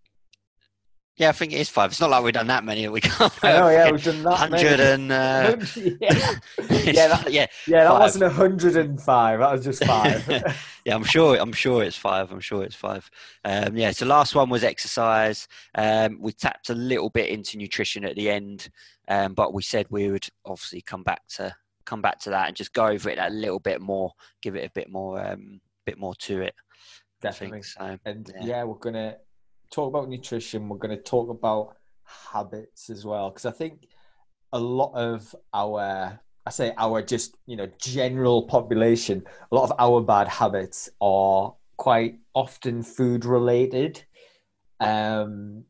yeah, 1.18 1.30
I 1.30 1.32
think 1.32 1.54
it 1.54 1.60
is 1.60 1.70
five. 1.70 1.92
It's 1.92 2.00
not 2.02 2.10
like 2.10 2.24
we've 2.24 2.34
done 2.34 2.48
that 2.48 2.64
many. 2.64 2.84
That 2.84 2.92
we 2.92 3.02
can't. 3.02 3.32
I 3.44 3.54
know. 3.54 3.70
Yeah, 3.70 3.92
we've 3.92 4.04
done 4.04 4.24
that. 4.24 4.36
hundred 4.38 4.80
and 4.80 5.12
uh, 5.12 5.56
yeah, 5.76 6.36
Yeah, 6.70 7.08
that- 7.08 7.28
yeah, 7.32 7.46
yeah. 7.68 7.84
That 7.84 7.90
Five. 7.92 8.00
wasn't 8.00 8.34
hundred 8.34 8.76
and 8.78 9.02
five. 9.02 9.40
That 9.40 9.52
was 9.52 9.64
just 9.64 9.84
five. 9.86 10.28
yeah. 10.86 10.96
I'm 10.96 11.04
sure. 11.04 11.36
I'm 11.38 11.54
sure 11.54 11.84
it's 11.84 11.98
five. 11.98 12.32
I'm 12.32 12.40
sure 12.40 12.64
it's 12.64 12.76
five. 12.76 13.10
Um, 13.44 13.78
yeah. 13.78 13.92
So 13.92 14.06
last 14.06 14.36
one 14.36 14.50
was 14.50 14.64
exercise. 14.64 15.48
Um, 15.76 16.18
we 16.22 16.32
tapped 16.32 16.70
a 16.70 16.76
little 16.76 17.10
bit 17.10 17.30
into 17.30 17.58
nutrition 17.58 18.06
at 18.06 18.16
the 18.16 18.30
end, 18.30 18.70
um, 19.08 19.34
but 19.34 19.54
we 19.54 19.62
said 19.64 19.88
we 19.90 20.10
would 20.10 20.28
obviously 20.46 20.82
come 20.82 21.04
back 21.04 21.22
to 21.36 21.56
come 21.86 22.02
back 22.02 22.20
to 22.20 22.30
that 22.32 22.48
and 22.48 22.56
just 22.56 22.74
go 22.74 22.88
over 22.88 23.10
it 23.10 23.18
a 23.20 23.30
little 23.30 23.60
bit 23.60 23.82
more, 23.82 24.12
give 24.42 24.56
it 24.56 24.66
a 24.66 24.72
bit 24.74 24.90
more, 24.90 25.24
um, 25.26 25.60
bit 25.86 25.98
more 25.98 26.16
to 26.16 26.42
it. 26.42 26.56
Definitely. 27.22 27.64
so. 27.64 27.98
And 28.06 28.30
Yeah. 28.36 28.46
yeah. 28.46 28.64
we're 28.64 28.76
gonna 28.76 29.18
talk 29.72 29.90
about 29.90 30.10
nutrition. 30.10 30.70
We're 30.70 30.78
gonna 30.78 30.98
talk 30.98 31.30
about 31.30 31.78
habits 32.04 32.90
as 32.90 33.06
well, 33.06 33.30
because 33.30 33.46
I 33.46 33.52
think 33.52 33.88
a 34.54 34.60
lot 34.60 34.94
of 34.94 35.36
our, 35.54 36.20
I 36.46 36.50
say 36.52 36.74
our 36.78 37.02
just 37.02 37.36
you 37.46 37.56
know 37.56 37.68
general 37.80 38.44
population, 38.44 39.24
a 39.52 39.56
lot 39.56 39.70
of 39.70 39.74
our 39.80 40.02
bad 40.02 40.28
habits 40.28 40.90
are 41.02 41.56
quite 41.78 42.20
often 42.34 42.84
food 42.84 43.26
related. 43.26 44.04
Um, 44.80 45.66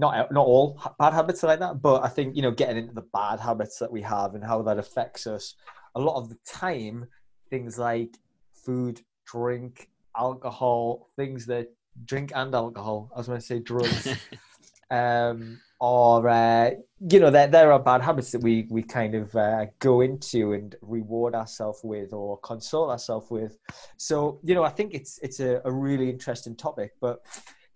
not 0.00 0.32
not 0.32 0.46
all 0.46 0.80
bad 0.98 1.12
habits 1.12 1.44
are 1.44 1.48
like 1.48 1.60
that, 1.60 1.80
but 1.80 2.02
I 2.02 2.08
think 2.08 2.34
you 2.34 2.42
know 2.42 2.50
getting 2.50 2.78
into 2.78 2.94
the 2.94 3.06
bad 3.12 3.38
habits 3.38 3.78
that 3.78 3.92
we 3.92 4.02
have 4.02 4.34
and 4.34 4.42
how 4.42 4.62
that 4.62 4.78
affects 4.78 5.26
us. 5.26 5.54
A 5.94 6.00
lot 6.00 6.16
of 6.16 6.28
the 6.28 6.38
time, 6.46 7.06
things 7.50 7.78
like 7.78 8.16
food, 8.52 9.00
drink, 9.26 9.90
alcohol, 10.16 11.10
things 11.16 11.46
that 11.46 11.68
drink 12.04 12.32
and 12.34 12.54
alcohol. 12.54 13.10
I 13.14 13.18
was 13.18 13.26
going 13.26 13.40
to 13.40 13.46
say 13.46 13.58
drugs, 13.58 14.08
um, 14.90 15.60
or 15.80 16.28
uh, 16.28 16.70
you 17.10 17.20
know, 17.20 17.30
there 17.30 17.48
there 17.48 17.72
are 17.72 17.78
bad 17.78 18.00
habits 18.00 18.32
that 18.32 18.42
we 18.42 18.66
we 18.70 18.82
kind 18.82 19.14
of 19.14 19.34
uh, 19.36 19.66
go 19.80 20.00
into 20.00 20.54
and 20.54 20.74
reward 20.80 21.34
ourselves 21.34 21.80
with 21.84 22.12
or 22.12 22.38
console 22.38 22.90
ourselves 22.90 23.30
with. 23.30 23.58
So 23.98 24.40
you 24.42 24.54
know, 24.54 24.64
I 24.64 24.70
think 24.70 24.94
it's 24.94 25.18
it's 25.22 25.40
a, 25.40 25.60
a 25.64 25.72
really 25.72 26.08
interesting 26.08 26.56
topic. 26.56 26.92
But 27.00 27.20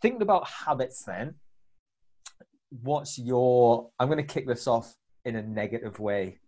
thinking 0.00 0.23
about 0.23 0.49
habits, 0.49 1.02
then, 1.04 1.35
what's 2.83 3.19
your? 3.19 3.90
I'm 3.99 4.09
going 4.09 4.25
to 4.25 4.35
kick 4.35 4.47
this 4.47 4.66
off 4.66 4.95
in 5.25 5.37
a 5.37 5.43
negative 5.43 5.99
way. 5.99 6.38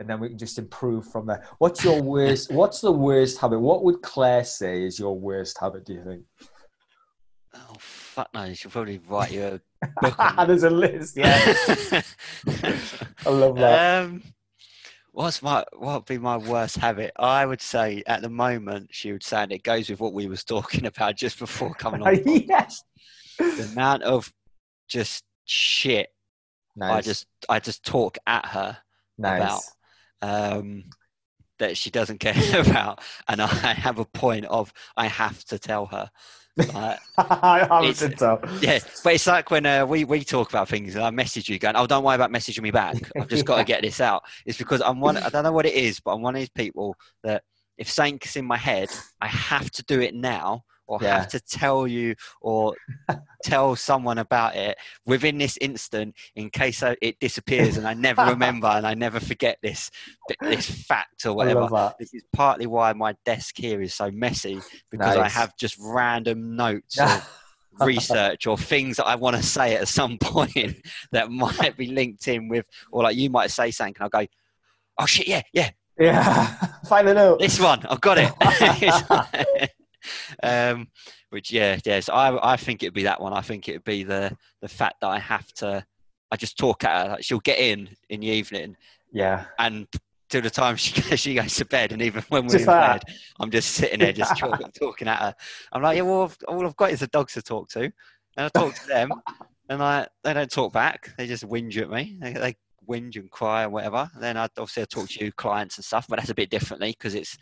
And 0.00 0.10
then 0.10 0.18
we 0.18 0.28
can 0.28 0.38
just 0.38 0.58
improve 0.58 1.06
from 1.06 1.26
there. 1.26 1.46
What's 1.58 1.84
your 1.84 2.02
worst? 2.02 2.52
what's 2.52 2.80
the 2.80 2.90
worst 2.90 3.38
habit? 3.38 3.60
What 3.60 3.84
would 3.84 4.02
Claire 4.02 4.44
say 4.44 4.82
is 4.82 4.98
your 4.98 5.18
worst 5.18 5.56
habit? 5.60 5.84
Do 5.86 5.94
you 5.94 6.04
think? 6.04 6.22
Oh 7.54 7.76
fuck 7.78 8.28
no! 8.34 8.42
You 8.44 8.56
should 8.56 8.72
probably 8.72 9.00
write 9.08 9.30
you 9.30 9.60
a 9.82 9.86
book. 10.00 10.16
There's 10.46 10.64
a 10.64 10.70
list. 10.70 11.16
Yeah. 11.16 11.38
I 13.24 13.30
love 13.30 13.56
that. 13.56 14.04
um, 14.04 14.22
what's 15.12 15.40
my 15.40 15.64
what 15.76 15.94
would 15.94 16.06
be 16.06 16.18
my 16.18 16.38
worst 16.38 16.76
habit? 16.76 17.12
I 17.16 17.46
would 17.46 17.60
say 17.60 18.02
at 18.08 18.22
the 18.22 18.28
moment 18.28 18.88
she 18.90 19.12
would 19.12 19.22
say, 19.22 19.44
and 19.44 19.52
it 19.52 19.62
goes 19.62 19.88
with 19.88 20.00
what 20.00 20.12
we 20.12 20.26
was 20.26 20.42
talking 20.42 20.86
about 20.86 21.16
just 21.16 21.38
before 21.38 21.72
coming 21.74 22.02
on. 22.02 22.20
yes. 22.26 22.82
The 23.38 23.68
amount 23.72 24.02
of 24.02 24.32
just 24.88 25.22
shit 25.44 26.08
Nice. 26.76 26.92
I 26.92 27.00
just 27.02 27.26
I 27.48 27.60
just 27.60 27.84
talk 27.84 28.18
at 28.26 28.46
her 28.46 28.76
nice. 29.16 29.40
about. 30.20 30.56
um, 30.56 30.84
that 31.60 31.76
she 31.76 31.88
doesn't 31.90 32.18
care 32.20 32.60
about, 32.60 33.00
and 33.28 33.40
I 33.40 33.46
have 33.46 34.00
a 34.00 34.04
point 34.04 34.44
of 34.46 34.72
I 34.96 35.06
have 35.06 35.44
to 35.46 35.58
tell 35.60 35.86
her. 35.86 36.10
Like, 36.56 36.98
I 37.18 37.80
It's- 37.84 38.00
been 38.00 38.16
told. 38.18 38.40
yeah, 38.60 38.80
but 39.04 39.14
it's 39.14 39.26
like 39.28 39.52
when 39.52 39.66
uh, 39.66 39.86
we 39.86 40.02
we 40.04 40.24
talk 40.24 40.48
about 40.48 40.68
things, 40.68 40.96
and 40.96 41.04
I 41.04 41.10
message 41.10 41.48
you 41.48 41.60
going, 41.60 41.76
"Oh, 41.76 41.86
don't 41.86 42.02
worry 42.02 42.16
about 42.16 42.32
messaging 42.32 42.62
me 42.62 42.72
back. 42.72 42.96
I've 43.16 43.28
just 43.28 43.44
got 43.44 43.58
to 43.58 43.64
get 43.64 43.82
this 43.82 44.00
out." 44.00 44.24
It's 44.44 44.58
because 44.58 44.80
I'm 44.82 44.98
one. 44.98 45.16
I 45.16 45.28
don't 45.28 45.44
know 45.44 45.52
what 45.52 45.66
it 45.66 45.74
is, 45.74 46.00
but 46.00 46.14
I'm 46.14 46.22
one 46.22 46.34
of 46.34 46.40
these 46.40 46.48
people 46.50 46.96
that 47.22 47.44
if 47.78 47.88
something's 47.88 48.34
in 48.34 48.46
my 48.46 48.56
head, 48.56 48.88
I 49.20 49.28
have 49.28 49.70
to 49.72 49.84
do 49.84 50.00
it 50.00 50.12
now, 50.14 50.64
or 50.86 50.98
Yeah. 51.00 51.18
have 51.18 51.28
to 51.28 51.40
tell 51.40 51.86
you 51.86 52.14
or 52.40 52.74
tell 53.42 53.76
someone 53.76 54.18
about 54.18 54.56
it 54.56 54.76
within 55.06 55.38
this 55.38 55.58
instant 55.60 56.14
in 56.34 56.48
case 56.50 56.82
I, 56.82 56.96
it 57.02 57.18
disappears 57.20 57.76
and 57.76 57.86
I 57.86 57.94
never 57.94 58.24
remember 58.26 58.68
and 58.68 58.86
I 58.86 58.94
never 58.94 59.20
forget 59.20 59.58
this 59.62 59.90
this 60.40 60.70
fact 60.70 61.26
or 61.26 61.34
whatever. 61.34 61.92
This 61.98 62.14
is 62.14 62.22
partly 62.32 62.66
why 62.66 62.92
my 62.94 63.14
desk 63.24 63.56
here 63.56 63.82
is 63.82 63.94
so 63.94 64.10
messy 64.10 64.60
because 64.90 65.16
I 65.16 65.28
have 65.28 65.56
just 65.56 65.76
random 65.80 66.56
notes 66.56 66.98
of 66.98 67.28
research 67.80 68.46
or 68.46 68.56
things 68.56 68.96
that 68.98 69.06
I 69.06 69.16
want 69.16 69.36
to 69.36 69.42
say 69.42 69.76
at 69.76 69.88
some 69.88 70.16
point 70.20 70.76
that 71.12 71.30
might 71.30 71.76
be 71.76 71.88
linked 71.88 72.28
in 72.28 72.48
with, 72.48 72.66
or 72.92 73.02
like 73.02 73.16
you 73.16 73.30
might 73.30 73.50
say 73.50 73.70
something, 73.70 73.96
and 73.98 74.04
I'll 74.04 74.20
go, 74.22 74.26
"Oh 74.98 75.06
shit, 75.06 75.26
yeah, 75.26 75.42
yeah, 75.52 75.70
yeah. 75.98 76.46
Find 76.88 77.08
a 77.08 77.14
note. 77.14 77.40
this 77.40 77.58
one, 77.58 77.84
I've 77.86 78.00
got 78.00 78.18
it." 78.18 79.70
um, 80.42 80.88
which 81.30 81.52
yeah, 81.52 81.78
yeah. 81.84 82.00
So 82.00 82.12
I 82.12 82.54
I 82.54 82.56
think 82.56 82.82
it'd 82.82 82.94
be 82.94 83.04
that 83.04 83.20
one. 83.20 83.32
I 83.32 83.40
think 83.40 83.68
it'd 83.68 83.84
be 83.84 84.04
the 84.04 84.36
the 84.60 84.68
fact 84.68 85.00
that 85.00 85.08
I 85.08 85.18
have 85.18 85.52
to. 85.54 85.84
I 86.30 86.36
just 86.36 86.58
talk 86.58 86.84
at 86.84 87.06
her. 87.06 87.12
Like 87.12 87.24
she'll 87.24 87.40
get 87.40 87.58
in 87.58 87.88
in 88.08 88.20
the 88.20 88.26
evening, 88.26 88.76
Yeah. 89.12 89.44
and 89.58 89.86
till 90.28 90.42
the 90.42 90.50
time 90.50 90.74
she 90.76 91.00
she 91.16 91.34
goes 91.34 91.54
to 91.56 91.64
bed, 91.64 91.92
and 91.92 92.02
even 92.02 92.24
when 92.28 92.44
we're 92.44 92.52
Just 92.52 92.62
in 92.64 92.70
like 92.72 93.04
bed, 93.06 93.14
I'm 93.40 93.50
just 93.50 93.70
sitting 93.72 94.00
there 94.00 94.12
just 94.12 94.36
talking, 94.36 94.70
talking 94.78 95.06
at 95.08 95.18
her. 95.20 95.34
I'm 95.72 95.82
like, 95.82 95.96
yeah, 95.96 96.02
well, 96.02 96.22
I've, 96.24 96.38
all 96.48 96.66
I've 96.66 96.76
got 96.76 96.90
is 96.90 97.00
the 97.00 97.06
dogs 97.08 97.34
to 97.34 97.42
talk 97.42 97.68
to, 97.70 97.82
and 97.82 97.92
I 98.36 98.48
talk 98.48 98.74
to 98.74 98.86
them, 98.88 99.12
and 99.68 99.82
I 99.82 100.08
they 100.24 100.34
don't 100.34 100.50
talk 100.50 100.72
back. 100.72 101.10
They 101.16 101.26
just 101.26 101.46
whinge 101.46 101.76
at 101.80 101.90
me. 101.90 102.18
They, 102.20 102.32
they 102.32 102.56
whinge 102.88 103.16
and 103.16 103.30
cry 103.30 103.64
and 103.64 103.72
whatever. 103.72 104.10
Then 104.18 104.36
I'd 104.36 104.50
obviously 104.58 104.82
I 104.82 104.86
talk 104.86 105.08
to 105.10 105.24
you 105.24 105.32
clients 105.32 105.76
and 105.78 105.84
stuff, 105.84 106.06
but 106.08 106.18
that's 106.18 106.30
a 106.30 106.34
bit 106.34 106.50
differently 106.50 106.90
because 106.90 107.14
it's 107.14 107.36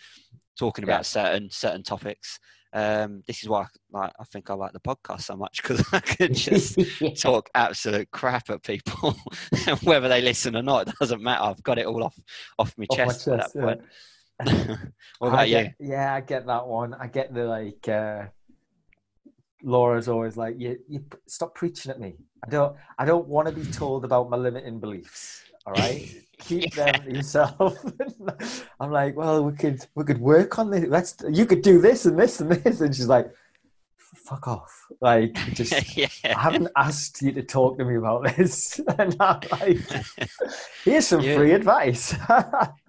talking 0.58 0.84
about 0.84 0.98
Yeah. 1.00 1.02
certain 1.02 1.50
certain 1.50 1.82
topics. 1.82 2.38
Um, 2.74 3.22
this 3.26 3.42
is 3.42 3.50
why 3.50 3.66
like, 3.92 4.12
I 4.18 4.24
think 4.24 4.48
I 4.48 4.54
like 4.54 4.72
the 4.72 4.80
podcast 4.80 5.22
so 5.22 5.36
much 5.36 5.60
because 5.62 5.84
I 5.92 6.00
can 6.00 6.32
just 6.32 6.78
talk 7.20 7.50
absolute 7.54 8.10
crap 8.12 8.48
at 8.48 8.62
people, 8.62 9.14
whether 9.82 10.08
they 10.08 10.22
listen 10.22 10.56
or 10.56 10.62
not. 10.62 10.88
It 10.88 10.94
doesn't 10.98 11.22
matter. 11.22 11.42
I've 11.44 11.62
got 11.62 11.78
it 11.78 11.86
all 11.86 12.02
off 12.04 12.18
off 12.58 12.72
my 12.78 12.86
Off 12.88 12.96
my 12.98 13.04
chest 13.04 13.28
at 13.28 13.38
that 13.38 13.50
yeah. 13.54 13.62
point. 13.62 13.80
what 15.18 15.28
I 15.28 15.32
about 15.34 15.48
you? 15.48 15.54
get- 15.56 15.74
Yeah, 15.80 16.14
I 16.14 16.20
get 16.22 16.46
that 16.46 16.66
one. 16.66 16.94
I 16.94 17.06
get 17.08 17.32
the 17.34 17.44
like. 17.44 17.88
Uh, 17.88 18.26
Laura's 19.62 20.08
always 20.08 20.36
like, 20.36 20.58
"You, 20.58 20.78
you 20.88 21.04
stop 21.26 21.54
preaching 21.54 21.90
at 21.90 22.00
me. 22.00 22.14
I 22.44 22.50
don't, 22.50 22.76
I 22.98 23.04
don't 23.04 23.28
want 23.28 23.48
to 23.48 23.54
be 23.54 23.64
told 23.70 24.04
about 24.04 24.28
my 24.30 24.36
limiting 24.36 24.80
beliefs. 24.80 25.42
All 25.66 25.72
right, 25.74 26.08
keep 26.38 26.74
them 26.74 26.94
to 27.04 27.10
yourself." 27.12 27.78
I'm 28.80 28.90
like, 28.90 29.16
"Well, 29.16 29.44
we 29.44 29.52
could, 29.52 29.84
we 29.94 30.04
could 30.04 30.20
work 30.20 30.58
on 30.58 30.70
this. 30.70 30.86
Let's, 30.88 31.16
you 31.30 31.46
could 31.46 31.62
do 31.62 31.80
this 31.80 32.06
and 32.06 32.18
this 32.18 32.40
and 32.40 32.50
this." 32.50 32.80
And 32.80 32.94
she's 32.94 33.06
like, 33.08 33.30
"Fuck 33.98 34.48
off!" 34.48 34.86
Like, 35.00 35.34
just. 35.54 35.72
yeah. 35.96 36.08
I 36.24 36.38
haven't 36.40 36.68
asked 36.76 37.22
you 37.22 37.32
to 37.32 37.42
talk 37.42 37.78
to 37.78 37.84
me 37.84 37.96
about 37.96 38.24
this, 38.36 38.80
and 38.98 39.16
I'm 39.20 39.40
like, 39.60 39.78
"Here's 40.84 41.06
some 41.06 41.20
Yeah. 41.20 41.36
free 41.36 41.52
advice." 41.52 42.14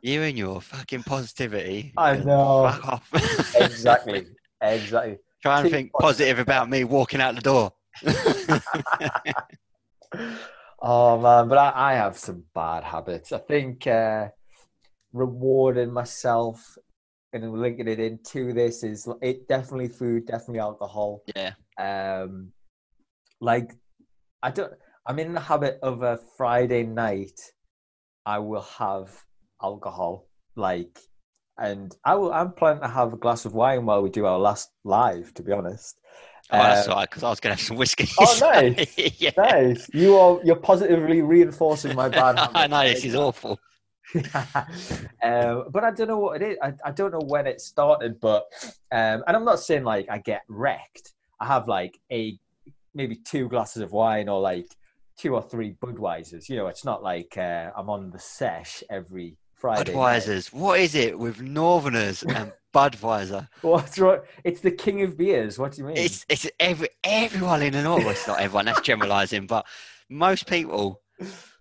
You 0.02 0.24
and 0.24 0.38
your 0.38 0.60
fucking 0.62 1.04
positivity. 1.04 1.94
I 1.98 2.18
know. 2.18 2.68
Fuck 2.72 2.88
off. 2.88 3.56
exactly, 3.56 4.26
exactly. 4.62 5.18
Try 5.44 5.60
and 5.60 5.70
Think 5.70 5.92
positive 6.00 6.40
about 6.40 6.70
me 6.70 6.86
walking 6.86 7.22
out 7.22 7.36
the 7.36 7.42
door. 7.42 7.74
Oh 10.86 11.18
man, 11.18 11.48
but 11.48 11.58
I, 11.58 11.92
I 11.92 11.94
have 11.94 12.18
some 12.18 12.44
bad 12.54 12.84
habits. 12.84 13.32
I 13.32 13.38
think 13.38 13.88
uh, 13.88 14.28
rewarding 15.14 15.94
myself 15.94 16.78
and 17.32 17.54
linking 17.54 17.88
it 17.88 18.02
into 18.02 18.52
this 18.52 18.84
is 18.84 19.08
it 19.22 19.48
definitely 19.48 19.88
food, 19.88 20.28
definitely 20.28 20.60
alcohol. 20.60 21.24
yeah. 21.34 21.54
Um, 21.80 22.52
like 23.40 23.72
I 24.42 24.52
don't. 24.52 24.74
I'm 25.06 25.20
in 25.20 25.34
the 25.34 25.40
habit 25.40 25.80
of 25.82 26.04
a 26.04 26.20
Friday 26.38 26.84
night. 26.84 27.40
I 28.26 28.40
will 28.40 28.68
have 28.78 29.10
alcohol, 29.62 30.28
like, 30.58 31.00
and 31.58 31.96
I 32.04 32.16
will. 32.16 32.34
I'm 32.34 32.52
planning 32.52 32.82
to 32.82 32.88
have 32.88 33.14
a 33.14 33.18
glass 33.18 33.46
of 33.46 33.54
wine 33.54 33.86
while 33.86 34.02
we 34.02 34.10
do 34.10 34.26
our 34.26 34.40
last 34.40 34.72
live. 34.84 35.34
To 35.36 35.44
be 35.44 35.52
honest. 35.52 36.00
Oh, 36.52 36.58
that's 36.58 36.88
Um, 36.88 36.94
all 36.94 37.00
right, 37.00 37.10
because 37.10 37.24
I 37.24 37.30
was 37.30 37.40
going 37.40 37.56
to 37.56 37.60
have 37.62 37.66
some 37.68 37.78
whiskey. 37.78 38.08
Oh, 38.20 38.38
nice. 38.42 38.98
yeah. 39.22 39.32
Nice. 39.38 39.90
You 39.94 40.18
are 40.18 40.40
you're 40.44 40.58
positively 40.58 41.22
reinforcing 41.22 41.96
my 41.96 42.10
bad. 42.10 42.38
I 42.54 42.68
know, 42.68 42.84
this 42.84 43.06
is 43.06 43.16
awful. 43.16 43.60
um, 44.16 45.66
but 45.72 45.84
I 45.84 45.92
don't 45.92 46.08
know 46.08 46.20
what 46.20 46.42
it 46.42 46.52
is. 46.52 46.58
I, 46.62 46.74
I 46.86 46.92
don't 46.92 47.12
know 47.12 47.22
when 47.26 47.48
it 47.48 47.62
started, 47.62 48.20
but 48.20 48.44
um, 48.92 49.24
and 49.26 49.36
I'm 49.36 49.46
not 49.46 49.60
saying 49.60 49.84
like 49.84 50.08
I 50.10 50.18
get 50.20 50.42
wrecked. 50.48 51.14
I 51.40 51.46
have 51.48 51.68
like 51.68 52.00
a 52.12 52.38
maybe 52.94 53.16
two 53.16 53.48
glasses 53.50 53.82
of 53.82 53.92
wine 53.92 54.30
or 54.30 54.40
like 54.40 54.68
two 55.18 55.34
or 55.36 55.42
three 55.42 55.76
Budweisers. 55.84 56.50
You 56.50 56.58
know, 56.58 56.68
it's 56.68 56.86
not 56.86 57.02
like 57.04 57.38
uh, 57.38 57.72
I'm 57.76 57.90
on 57.90 58.12
the 58.12 58.20
sesh 58.20 58.84
every 58.90 59.38
Friday. 59.64 59.96
night. 59.96 60.50
What 60.52 60.82
is 60.82 60.94
it 60.94 61.18
with 61.18 61.40
Northerners 61.40 62.22
and 62.24 62.52
Budweiser? 62.76 63.48
What's 63.62 63.98
right? 63.98 64.20
It's 64.44 64.60
the 64.60 64.72
king 64.72 65.04
of 65.04 65.16
beers. 65.16 65.58
What 65.58 65.72
do 65.72 65.78
you 65.78 65.88
mean? 65.88 65.96
It's 65.96 66.26
it's 66.28 66.46
every 66.60 66.90
everyone 67.02 67.62
in 67.62 67.72
the 67.72 67.82
north. 67.82 68.06
It's 68.06 68.28
not 68.28 68.42
everyone. 68.42 68.66
That's 68.66 68.82
generalising, 68.82 69.48
but 69.48 69.66
most 70.10 70.48
people 70.48 71.02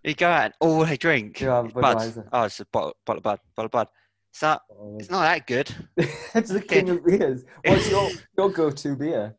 you 0.03 0.15
go 0.15 0.29
out 0.29 0.47
and 0.47 0.55
all 0.59 0.85
they 0.85 0.97
drink 0.97 1.39
have 1.39 1.67
is 1.67 1.73
Bud. 1.75 1.97
Budweiser. 1.97 2.29
Oh, 2.33 2.43
it's 2.43 2.59
a 2.59 2.65
bottle, 2.65 2.97
bottle 3.07 3.19
of 3.19 3.23
Bud, 3.23 3.39
bottle 3.55 3.67
of 3.67 3.71
Bud. 3.71 3.89
So 4.33 4.59
oh, 4.73 4.97
it's 4.99 5.09
not 5.09 5.23
that 5.23 5.47
good. 5.47 5.73
it's 6.35 6.51
the 6.51 6.61
king 6.61 6.91
of 6.91 7.05
beers. 7.05 7.45
What's 7.65 7.89
your 7.89 8.11
your 8.37 8.51
go-to 8.51 8.97
beer? 8.97 9.37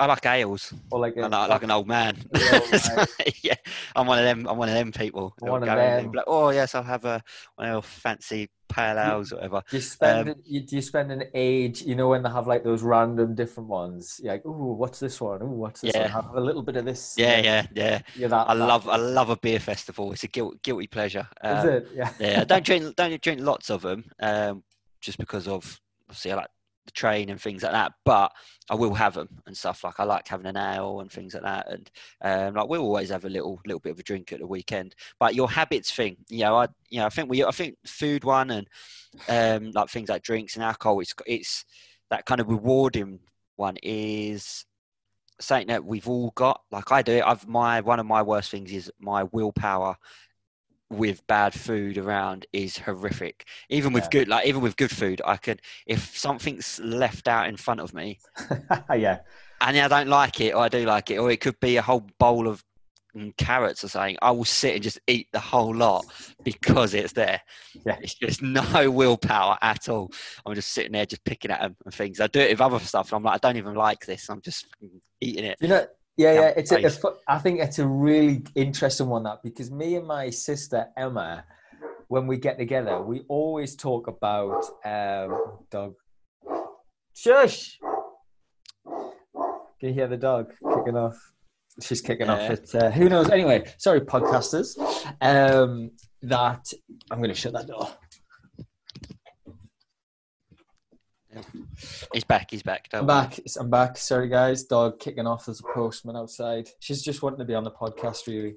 I 0.00 0.06
like 0.06 0.26
ales. 0.26 0.72
Or 0.90 0.98
like 1.00 1.16
a, 1.16 1.20
like, 1.28 1.48
like 1.48 1.62
an 1.62 1.70
old 1.70 1.86
man. 1.86 2.16
Yeah, 3.42 3.54
I'm 3.94 4.06
one 4.06 4.18
of 4.18 4.24
them. 4.24 4.46
I'm 4.48 4.56
one 4.56 4.68
of 4.68 4.74
them 4.74 4.90
people. 4.90 5.34
One 5.38 5.62
of 5.62 5.66
go 5.68 5.72
in 5.74 5.78
and 5.78 6.06
them. 6.06 6.12
Like, 6.12 6.24
oh 6.26 6.50
yes, 6.50 6.74
I'll 6.74 6.82
have 6.82 7.04
a 7.04 7.22
one 7.56 7.68
of 7.68 7.84
fancy 7.84 8.48
pale 8.68 8.98
ales 8.98 9.32
or 9.32 9.36
whatever. 9.36 9.62
Do 9.70 9.76
you 9.76 9.82
spend 9.82 10.28
Um, 10.30 10.34
you, 10.46 10.60
do 10.62 10.76
you 10.76 10.82
spend 10.82 11.12
an 11.12 11.24
age? 11.34 11.82
You 11.82 11.94
know 11.94 12.08
when 12.08 12.22
they 12.22 12.30
have 12.30 12.46
like 12.46 12.64
those 12.64 12.82
random 12.82 13.34
different 13.34 13.68
ones. 13.68 14.18
You're 14.22 14.32
like, 14.32 14.46
ooh, 14.46 14.72
what's 14.72 14.98
this 14.98 15.20
one? 15.20 15.42
Ooh, 15.42 15.46
what's 15.46 15.82
this 15.82 15.94
Yeah. 15.94 16.02
one? 16.14 16.24
Have 16.24 16.34
a 16.34 16.40
little 16.40 16.62
bit 16.62 16.76
of 16.76 16.84
this. 16.86 17.14
Yeah, 17.18 17.40
yeah, 17.40 17.66
yeah. 17.74 18.00
You're 18.16 18.30
that. 18.30 18.48
I 18.48 18.54
that- 18.54 18.66
love 18.66 18.88
I 18.88 18.96
love 18.96 19.28
a 19.30 19.36
beer 19.36 19.60
festival. 19.60 20.12
It's 20.12 20.24
a 20.24 20.28
guilt, 20.28 20.60
guilty 20.62 20.86
pleasure. 20.86 21.28
Is 21.44 21.64
Um, 21.64 21.68
it? 21.68 21.88
Yeah. 21.94 22.12
yeah, 22.18 22.44
don't 22.44 22.64
drink 22.66 22.96
don't 22.96 23.20
drink 23.22 23.40
lots 23.42 23.70
of 23.70 23.82
them, 23.82 24.06
um, 24.20 24.64
just 25.00 25.18
because 25.18 25.46
of 25.46 25.80
obviously 26.08 26.32
I 26.32 26.36
like 26.36 26.48
the 26.86 26.92
train 26.92 27.28
and 27.30 27.40
things 27.40 27.62
like 27.62 27.72
that. 27.72 27.92
But 28.04 28.32
I 28.70 28.74
will 28.74 28.94
have 28.94 29.14
them 29.14 29.28
and 29.46 29.56
stuff. 29.56 29.84
Like 29.84 30.00
I 30.00 30.04
like 30.04 30.26
having 30.26 30.46
an 30.46 30.56
ale 30.56 31.00
and 31.00 31.10
things 31.12 31.34
like 31.34 31.42
that. 31.42 31.70
And 31.70 31.90
um, 32.22 32.54
like 32.54 32.68
we'll 32.68 32.80
always 32.80 33.10
have 33.10 33.24
a 33.24 33.30
little 33.30 33.60
little 33.66 33.80
bit 33.80 33.92
of 33.92 33.98
a 33.98 34.02
drink 34.02 34.32
at 34.32 34.40
the 34.40 34.46
weekend. 34.46 34.94
But 35.18 35.34
your 35.34 35.50
habits 35.50 35.92
thing, 35.92 36.16
you 36.28 36.40
know, 36.40 36.56
I 36.56 36.68
you 36.88 37.00
know 37.00 37.06
I 37.06 37.10
think 37.10 37.28
we 37.28 37.44
I 37.44 37.50
think 37.50 37.76
food 37.86 38.24
one 38.24 38.50
and 38.50 38.68
um, 39.28 39.70
like 39.72 39.90
things 39.90 40.08
like 40.08 40.22
drinks 40.22 40.56
and 40.56 40.64
alcohol. 40.64 41.00
It's 41.00 41.14
it's 41.26 41.64
that 42.10 42.26
kind 42.26 42.40
of 42.40 42.48
rewarding 42.48 43.20
one 43.56 43.76
is 43.82 44.64
something 45.40 45.68
that 45.68 45.84
we've 45.84 46.08
all 46.08 46.30
got. 46.34 46.62
Like 46.70 46.90
I 46.90 47.02
do 47.02 47.12
it. 47.12 47.24
I've 47.24 47.46
my 47.46 47.80
one 47.82 48.00
of 48.00 48.06
my 48.06 48.22
worst 48.22 48.50
things 48.50 48.72
is 48.72 48.90
my 48.98 49.24
willpower 49.24 49.96
with 50.90 51.26
bad 51.26 51.54
food 51.54 51.98
around 51.98 52.46
is 52.52 52.78
horrific. 52.78 53.46
Even 53.68 53.92
with 53.92 54.04
Yeah. 54.04 54.10
good, 54.10 54.28
like 54.28 54.46
even 54.46 54.60
with 54.60 54.76
good 54.76 54.90
food, 54.90 55.20
I 55.24 55.36
could 55.36 55.60
if 55.86 56.16
something's 56.16 56.78
left 56.80 57.28
out 57.28 57.48
in 57.48 57.56
front 57.56 57.80
of 57.80 57.94
me 57.94 58.20
yeah. 58.94 59.20
and 59.60 59.76
I 59.76 59.88
don't 59.88 60.08
like 60.08 60.40
it, 60.40 60.54
or 60.54 60.62
I 60.62 60.68
do 60.68 60.84
like 60.84 61.10
it, 61.10 61.18
or 61.18 61.30
it 61.30 61.40
could 61.40 61.58
be 61.60 61.76
a 61.76 61.82
whole 61.82 62.06
bowl 62.18 62.46
of 62.46 62.62
mm, 63.16 63.36
carrots 63.36 63.82
or 63.82 63.88
something. 63.88 64.16
I 64.22 64.30
will 64.30 64.44
sit 64.44 64.74
and 64.74 64.82
just 64.82 65.00
eat 65.06 65.28
the 65.32 65.40
whole 65.40 65.74
lot 65.74 66.04
because 66.44 66.94
it's 66.94 67.12
there. 67.12 67.40
Yeah. 67.84 67.96
It's 68.00 68.14
just 68.14 68.42
no 68.60 68.90
willpower 68.90 69.56
at 69.62 69.88
all. 69.88 70.12
I'm 70.44 70.54
just 70.54 70.72
sitting 70.72 70.92
there, 70.92 71.06
just 71.06 71.24
picking 71.24 71.50
at 71.50 71.60
them 71.60 71.76
and 71.84 71.94
things. 71.94 72.20
I 72.20 72.26
do 72.26 72.40
it 72.40 72.50
with 72.50 72.60
other 72.60 72.78
stuff. 72.78 73.10
And 73.10 73.16
I'm 73.16 73.22
like, 73.22 73.34
I 73.34 73.38
don't 73.48 73.56
even 73.56 73.74
like 73.74 74.04
this. 74.06 74.28
I'm 74.28 74.42
just 74.42 74.66
eating 75.20 75.44
it. 75.44 75.56
You 75.60 75.68
know. 75.68 75.86
Yeah, 76.16 76.32
Yeah. 76.32 76.52
It's 76.56 76.72
a, 76.72 77.08
a 77.08 77.12
I 77.28 77.38
think 77.38 77.60
it's 77.60 77.78
a 77.78 77.86
really 77.86 78.44
interesting 78.54 79.08
one 79.08 79.24
that 79.24 79.38
because 79.42 79.70
me 79.70 79.96
and 79.96 80.06
my 80.06 80.30
sister 80.30 80.86
Emma, 80.96 81.44
when 82.08 82.26
we 82.26 82.36
get 82.38 82.58
together, 82.58 83.02
we 83.02 83.22
always 83.28 83.74
talk 83.76 84.06
about 84.06 84.64
um, 84.84 85.58
dog. 85.70 85.94
Shush. 87.14 87.78
Can 89.80 89.88
you 89.88 89.92
hear 89.92 90.08
the 90.08 90.16
dog 90.16 90.52
kicking 90.74 90.96
off? 90.96 91.16
She's 91.82 92.00
kicking 92.00 92.30
off 92.30 92.50
it. 92.50 92.72
Uh, 92.74 92.90
who 92.90 93.08
knows? 93.08 93.30
Anyway, 93.30 93.64
sorry, 93.78 94.00
podcasters. 94.00 94.78
Um, 95.20 95.90
that 96.22 96.72
I'm 97.10 97.18
going 97.18 97.30
to 97.30 97.34
shut 97.34 97.52
that 97.52 97.66
door. 97.66 97.88
He's 102.12 102.24
back. 102.24 102.50
He's 102.50 102.62
back. 102.62 102.88
I'm 102.92 103.06
back. 103.06 103.38
I'm 103.58 103.70
back. 103.70 103.96
Sorry, 103.96 104.28
guys. 104.28 104.64
Dog 104.64 104.98
kicking 105.00 105.26
off 105.26 105.48
as 105.48 105.60
a 105.60 105.62
postman 105.74 106.16
outside. 106.16 106.68
She's 106.80 107.02
just 107.02 107.22
wanting 107.22 107.38
to 107.40 107.44
be 107.44 107.54
on 107.54 107.64
the 107.64 107.70
podcast, 107.70 108.26
really. 108.26 108.56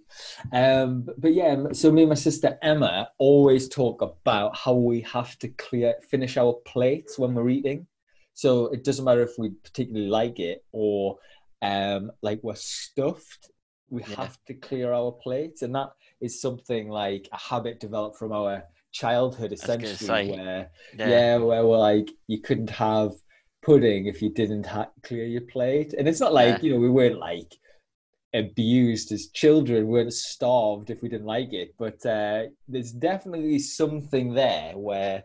Um, 0.53 1.01
but, 1.01 1.19
but 1.19 1.33
yeah, 1.33 1.55
so 1.71 1.91
me 1.91 2.03
and 2.03 2.09
my 2.09 2.15
sister 2.15 2.57
Emma 2.61 3.09
always 3.17 3.67
talk 3.69 4.01
about 4.01 4.55
how 4.55 4.73
we 4.73 5.01
have 5.01 5.37
to 5.39 5.47
clear, 5.49 5.95
finish 6.09 6.37
our 6.37 6.53
plates 6.65 7.17
when 7.17 7.33
we're 7.33 7.49
eating. 7.49 7.87
So 8.33 8.67
it 8.67 8.83
doesn't 8.83 9.05
matter 9.05 9.23
if 9.23 9.31
we 9.37 9.49
particularly 9.49 10.09
like 10.09 10.39
it 10.39 10.63
or 10.71 11.17
um, 11.61 12.11
like 12.21 12.39
we're 12.43 12.55
stuffed. 12.55 13.49
We 13.89 14.03
Yeah. 14.03 14.15
have 14.17 14.37
to 14.47 14.53
clear 14.53 14.91
our 14.91 15.13
plates, 15.13 15.61
and 15.61 15.73
that 15.75 15.91
is 16.19 16.41
something 16.41 16.89
like 16.89 17.29
a 17.31 17.37
habit 17.37 17.79
developed 17.79 18.17
from 18.17 18.33
our 18.33 18.63
childhood, 18.91 19.51
essentially, 19.51 19.95
say, 19.95 20.31
where 20.31 20.69
Yeah. 20.97 21.09
yeah, 21.09 21.37
where 21.37 21.65
we're 21.65 21.77
like 21.77 22.09
you 22.27 22.41
couldn't 22.41 22.69
have 22.71 23.11
pudding 23.61 24.05
if 24.05 24.21
you 24.21 24.29
didn't 24.31 24.65
ha- 24.65 24.91
clear 25.03 25.25
your 25.25 25.41
plate, 25.41 25.93
and 25.93 26.07
it's 26.07 26.19
not 26.19 26.33
like 26.33 26.57
Yeah. 26.57 26.63
you 26.63 26.73
know 26.73 26.79
we 26.79 26.89
weren't 26.89 27.19
like 27.19 27.53
abused 28.33 29.11
as 29.11 29.27
children, 29.27 29.87
we 29.87 29.93
weren't 29.93 30.13
starved 30.13 30.89
if 30.89 31.01
we 31.01 31.09
didn't 31.09 31.25
like 31.25 31.53
it, 31.53 31.73
but 31.77 32.05
uh, 32.05 32.43
there's 32.67 32.91
definitely 32.91 33.57
something 33.59 34.33
there 34.33 34.77
where 34.77 35.23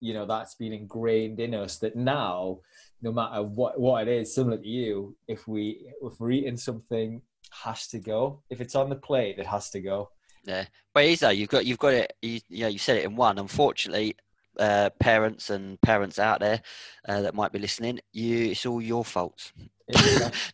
you 0.00 0.12
know 0.14 0.26
that's 0.26 0.54
been 0.56 0.72
ingrained 0.72 1.40
in 1.40 1.54
us 1.54 1.78
that 1.78 1.96
now 1.96 2.58
no 3.00 3.12
matter 3.12 3.42
what 3.42 3.78
what 3.80 4.06
it 4.06 4.12
is 4.20 4.34
similar 4.34 4.58
to 4.58 4.68
you 4.68 5.16
if 5.28 5.46
we 5.48 5.86
if 6.02 6.18
we're 6.20 6.30
eating 6.32 6.56
something 6.56 7.22
has 7.50 7.86
to 7.86 7.98
go 7.98 8.42
if 8.50 8.60
it's 8.60 8.74
on 8.74 8.90
the 8.90 8.96
plate 8.96 9.38
it 9.38 9.46
has 9.46 9.70
to 9.70 9.80
go 9.80 10.10
Yeah, 10.44 10.66
but 10.92 11.04
it 11.04 11.12
is 11.12 11.20
though. 11.20 11.30
You've 11.30 11.48
got 11.48 11.66
you've 11.66 11.78
got 11.78 11.94
it. 11.94 12.12
You, 12.20 12.40
you 12.48 12.60
know, 12.60 12.68
you 12.68 12.78
said 12.78 12.98
it 12.98 13.04
in 13.04 13.16
one. 13.16 13.38
Unfortunately, 13.38 14.16
uh, 14.58 14.90
parents 15.00 15.50
and 15.50 15.80
parents 15.80 16.18
out 16.18 16.40
there 16.40 16.60
uh, 17.08 17.22
that 17.22 17.34
might 17.34 17.52
be 17.52 17.58
listening, 17.58 18.00
you 18.12 18.50
it's 18.50 18.66
all 18.66 18.80
your 18.80 19.04
fault. 19.04 19.52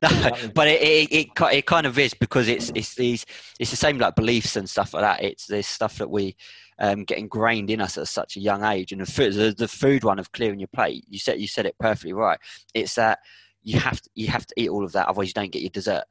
No, 0.03 0.33
but 0.55 0.67
it, 0.67 0.83
it 0.83 1.13
it 1.13 1.29
it 1.53 1.67
kind 1.67 1.87
of 1.87 1.99
is 1.99 2.15
because 2.15 2.49
it's 2.49 2.73
it's 2.75 2.95
these 2.95 3.27
it's 3.61 3.71
the 3.71 3.77
same 3.77 3.99
like 3.99 4.17
beliefs 4.17 4.57
and 4.57 4.69
stuff 4.69 4.95
like 4.95 5.03
that. 5.03 5.23
It's 5.23 5.47
this 5.47 5.69
stuff 5.69 5.99
that 5.99 6.11
we 6.11 6.35
um, 6.79 7.05
get 7.05 7.19
ingrained 7.19 7.71
in 7.71 7.81
us 7.81 7.99
at 7.99 8.09
such 8.09 8.37
a 8.37 8.41
young 8.41 8.65
age. 8.65 8.93
And 8.93 9.01
the 9.01 9.07
food, 9.07 9.35
the, 9.35 9.55
the 9.57 9.69
food 9.69 10.03
one 10.03 10.19
of 10.19 10.33
clearing 10.33 10.59
your 10.59 10.69
plate, 10.69 11.05
you 11.09 11.19
said 11.19 11.39
you 11.39 11.47
said 11.47 11.67
it 11.67 11.79
perfectly 11.79 12.15
right. 12.15 12.39
It's 12.75 12.95
that 12.95 13.21
you 13.63 13.79
have 13.79 14.01
to 14.01 14.11
you 14.15 14.29
have 14.29 14.47
to 14.47 14.55
eat 14.57 14.71
all 14.71 14.85
of 14.85 14.93
that, 14.93 15.07
otherwise 15.07 15.29
you 15.29 15.35
don't 15.35 15.53
get 15.53 15.63
your 15.63 15.71
dessert. 15.71 16.05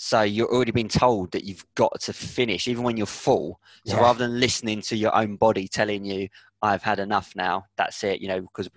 So 0.00 0.22
you're 0.22 0.52
already 0.54 0.70
been 0.70 0.88
told 0.88 1.32
that 1.32 1.42
you've 1.44 1.66
got 1.74 2.00
to 2.02 2.12
finish, 2.12 2.68
even 2.68 2.84
when 2.84 2.96
you're 2.96 3.04
full. 3.04 3.60
So 3.84 3.96
Yeah. 3.96 4.02
rather 4.02 4.20
than 4.28 4.38
listening 4.38 4.80
to 4.82 4.96
your 4.96 5.12
own 5.12 5.34
body 5.36 5.66
telling 5.66 6.04
you, 6.04 6.28
"I've 6.62 6.84
had 6.84 7.00
enough 7.00 7.34
now," 7.34 7.64
that's 7.76 8.04
it. 8.04 8.20
You 8.20 8.28
know, 8.28 8.40
because 8.42 8.70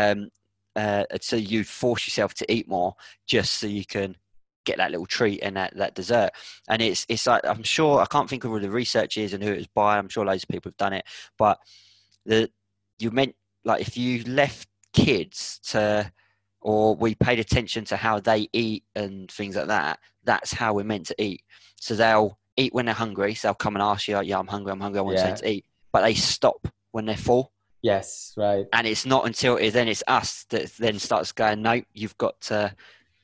um, 0.00 0.28
uh, 0.76 1.04
so 1.20 1.34
you 1.34 1.64
force 1.64 2.06
yourself 2.06 2.32
to 2.34 2.52
eat 2.52 2.68
more 2.68 2.94
just 3.26 3.54
so 3.54 3.66
you 3.66 3.84
can 3.84 4.16
get 4.64 4.76
that 4.76 4.92
little 4.92 5.06
treat 5.06 5.40
and 5.40 5.56
that, 5.56 5.76
that 5.76 5.96
dessert. 5.96 6.30
And 6.68 6.80
it's 6.80 7.04
it's 7.08 7.26
like 7.26 7.44
I'm 7.44 7.64
sure 7.64 8.00
I 8.00 8.06
can't 8.06 8.30
think 8.30 8.44
of 8.44 8.52
who 8.52 8.60
the 8.60 8.70
research 8.70 9.16
is 9.16 9.32
and 9.32 9.42
who 9.42 9.50
it 9.50 9.56
was 9.58 9.66
by. 9.74 9.98
I'm 9.98 10.08
sure 10.08 10.24
loads 10.24 10.44
of 10.44 10.48
people 10.48 10.70
have 10.70 10.76
done 10.76 10.92
it, 10.92 11.04
but 11.38 11.58
the 12.24 12.50
you 13.00 13.10
meant 13.10 13.34
like 13.64 13.80
if 13.80 13.96
you 13.96 14.22
left 14.24 14.68
kids 14.92 15.58
to 15.70 16.12
or 16.60 16.94
we 16.96 17.14
paid 17.14 17.38
attention 17.38 17.84
to 17.86 17.96
how 17.96 18.20
they 18.20 18.48
eat 18.52 18.84
and 18.94 19.30
things 19.30 19.56
like 19.56 19.68
that, 19.68 19.98
that's 20.24 20.52
how 20.52 20.74
we're 20.74 20.84
meant 20.84 21.06
to 21.06 21.22
eat. 21.22 21.42
So 21.76 21.94
they'll 21.94 22.38
eat 22.56 22.74
when 22.74 22.86
they're 22.86 22.94
hungry. 22.94 23.34
So 23.34 23.48
they'll 23.48 23.54
come 23.54 23.76
and 23.76 23.82
ask 23.82 24.08
you, 24.08 24.20
yeah, 24.22 24.38
I'm 24.38 24.46
hungry, 24.46 24.72
I'm 24.72 24.80
hungry, 24.80 24.98
I 24.98 25.02
want 25.02 25.18
Yeah. 25.18 25.22
something 25.26 25.42
to 25.42 25.50
eat. 25.50 25.64
But 25.92 26.02
they 26.02 26.14
stop 26.14 26.68
when 26.92 27.06
they're 27.06 27.16
full. 27.16 27.52
yes 27.82 28.34
right 28.36 28.66
And 28.72 28.86
it's 28.86 29.06
not 29.06 29.26
until 29.26 29.56
it, 29.56 29.70
then 29.70 29.88
it's 29.88 30.02
us 30.08 30.44
that 30.50 30.72
then 30.78 30.98
starts 30.98 31.32
going, 31.32 31.62
no, 31.62 31.80
you've 31.92 32.18
got 32.18 32.40
to 32.42 32.74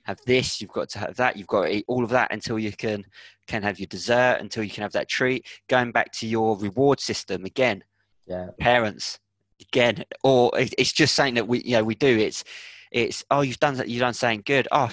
have 0.05 0.21
this, 0.27 0.61
you've 0.61 0.71
got 0.73 0.89
to 0.91 0.99
have 0.99 1.17
that, 1.17 1.37
you've 1.37 1.47
got 1.47 1.65
to 1.65 1.75
eat 1.77 1.85
all 1.89 2.05
of 2.05 2.11
that 2.11 2.33
until 2.33 2.59
you 2.59 2.73
can 2.73 3.05
can 3.47 3.63
have 3.63 3.79
your 3.79 3.87
dessert, 3.89 4.39
until 4.41 4.63
you 4.63 4.71
can 4.71 4.83
have 4.83 4.93
that 4.93 5.09
treat. 5.09 5.47
Going 5.69 5.93
back 5.93 6.13
to 6.13 6.27
your 6.27 6.57
reward 6.59 7.01
system 7.01 7.45
again, 7.45 7.83
yeah 8.27 8.49
parents 8.59 9.19
again 9.61 10.05
or 10.23 10.51
it- 10.59 10.75
it's 10.79 10.93
just 10.93 11.15
saying 11.15 11.35
that 11.35 11.47
we 11.47 11.63
you 11.63 11.73
know 11.73 11.85
we 11.85 11.95
do 11.95 12.19
it's 12.19 12.45
it's 12.95 13.25
oh 13.31 13.41
you've 13.41 13.59
done 13.59 13.75
that 13.75 13.89
you've 13.89 14.01
done 14.01 14.15
something 14.15 14.43
good. 14.47 14.69
Oh 14.73 14.89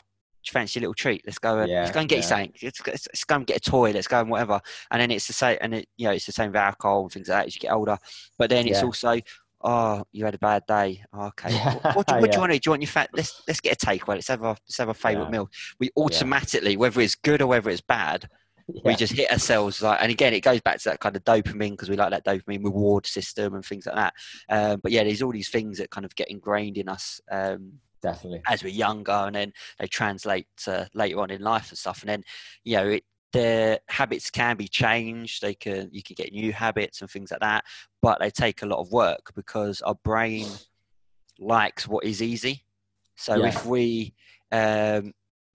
fancy 0.47 0.79
a 0.79 0.81
little 0.81 0.95
treat. 0.95 1.21
Let's 1.23 1.37
go 1.37 1.59
and 1.59 1.69
Yeah, 1.69 1.81
let's 1.81 1.91
go 1.91 1.99
and 1.99 2.09
get 2.09 2.15
you 2.15 2.21
yeah. 2.23 2.27
something. 2.27 2.53
Let's, 2.63 2.87
let's, 2.87 3.07
let's 3.07 3.23
go 3.23 3.35
and 3.35 3.45
get 3.45 3.57
a 3.57 3.59
toy. 3.59 3.91
Let's 3.91 4.07
go 4.07 4.19
and 4.21 4.29
whatever. 4.29 4.59
And 4.89 4.99
then 4.99 5.11
it's 5.11 5.27
the 5.27 5.33
same 5.33 5.59
and 5.61 5.75
it 5.75 5.87
you 5.97 6.07
know 6.07 6.13
it's 6.13 6.25
the 6.25 6.31
same 6.31 6.47
with 6.47 6.55
alcohol 6.55 7.03
and 7.03 7.11
things 7.11 7.29
like 7.29 7.37
that 7.37 7.47
as 7.47 7.55
you 7.55 7.61
get 7.61 7.71
older. 7.71 7.97
But 8.39 8.49
then 8.49 8.67
it's 8.67 8.79
Yeah. 8.79 8.85
also 8.85 9.19
oh 9.63 10.03
you 10.11 10.25
had 10.25 10.33
a 10.33 10.39
bad 10.39 10.63
day. 10.67 11.03
Oh, 11.13 11.27
okay. 11.27 11.53
What, 11.53 11.95
what, 11.95 12.07
do, 12.07 12.15
what 12.15 12.31
do 12.31 12.35
you 12.35 12.39
want 12.39 12.51
to 12.51 12.55
do? 12.55 12.59
Do 12.59 12.67
you 12.67 12.71
want 12.71 12.81
your 12.81 12.87
fat 12.89 13.11
let's 13.13 13.43
let's 13.47 13.59
get 13.59 13.81
a 13.81 13.85
takeaway. 13.85 14.15
Let's 14.15 14.29
have 14.29 14.43
our 14.43 14.57
let's 14.67 14.77
have 14.79 14.87
our 14.87 14.95
favorite 14.95 15.29
meal. 15.29 15.47
We 15.79 15.91
automatically 15.95 16.77
whether 16.77 17.01
it's 17.01 17.13
good 17.15 17.43
or 17.43 17.47
whether 17.47 17.69
it's 17.69 17.81
bad 17.81 18.27
we 18.85 18.95
just 18.95 19.11
hit 19.13 19.29
ourselves 19.31 19.81
like 19.81 19.99
and 20.01 20.11
again 20.11 20.33
it 20.33 20.41
goes 20.41 20.61
back 20.61 20.77
to 20.79 20.89
that 20.89 20.99
kind 20.99 21.15
of 21.15 21.23
dopamine 21.25 21.71
because 21.71 21.89
we 21.89 21.97
like 21.97 22.11
that 22.11 22.25
dopamine 22.25 22.63
reward 22.63 23.05
system 23.05 23.53
and 23.53 23.65
things 23.65 23.85
like 23.85 23.95
that. 23.95 24.13
Um, 24.49 24.79
but 24.81 24.91
yeah 24.91 25.03
there's 25.03 25.21
all 25.21 25.31
these 25.31 25.49
things 25.49 25.77
that 25.77 25.89
kind 25.89 26.05
of 26.05 26.15
get 26.15 26.31
ingrained 26.31 26.77
in 26.77 26.87
us 26.87 27.19
um, 27.29 27.73
definitely 28.01 28.41
as 28.47 28.63
we're 28.63 28.69
younger 28.69 29.11
and 29.11 29.35
then 29.35 29.53
they 29.79 29.87
translate 29.87 30.47
to 30.57 30.87
later 30.93 31.19
on 31.19 31.31
in 31.31 31.41
life 31.41 31.69
and 31.69 31.77
stuff 31.77 32.01
and 32.01 32.09
then 32.09 32.23
you 32.63 32.75
know 32.75 32.87
it 32.87 33.03
their 33.33 33.79
habits 33.87 34.29
can 34.29 34.57
be 34.57 34.67
changed 34.67 35.41
they 35.41 35.53
can 35.53 35.89
you 35.91 36.03
can 36.03 36.15
get 36.15 36.33
new 36.33 36.51
habits 36.51 37.01
and 37.01 37.09
things 37.09 37.31
like 37.31 37.39
that 37.39 37.63
but 38.01 38.19
they 38.19 38.29
take 38.29 38.61
a 38.61 38.65
lot 38.65 38.79
of 38.79 38.91
work 38.91 39.31
because 39.35 39.81
our 39.81 39.95
brain 40.03 40.47
likes 41.39 41.87
what 41.87 42.03
is 42.03 42.21
easy 42.21 42.63
so 43.15 43.37
Yeah. 43.37 43.47
if 43.47 43.65
we 43.65 44.13
um, 44.51 45.13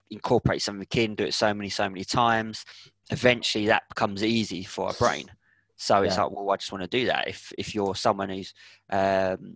incorporate 0.09 0.61
something 0.61 0.87
in 0.95 1.15
do 1.15 1.25
it 1.25 1.33
so 1.33 1.53
many 1.53 1.69
so 1.69 1.87
many 1.87 2.03
times 2.03 2.65
eventually 3.11 3.67
that 3.67 3.83
becomes 3.89 4.23
easy 4.23 4.63
for 4.63 4.87
our 4.87 4.93
brain 4.93 5.29
so 5.75 6.01
it's 6.01 6.17
Yeah. 6.17 6.23
like 6.23 6.31
well 6.31 6.49
i 6.49 6.55
just 6.55 6.71
want 6.71 6.83
to 6.83 6.87
do 6.87 7.05
that 7.05 7.27
if 7.27 7.51
if 7.57 7.75
you're 7.75 7.93
someone 7.95 8.29
who's 8.29 8.53
um, 8.89 9.55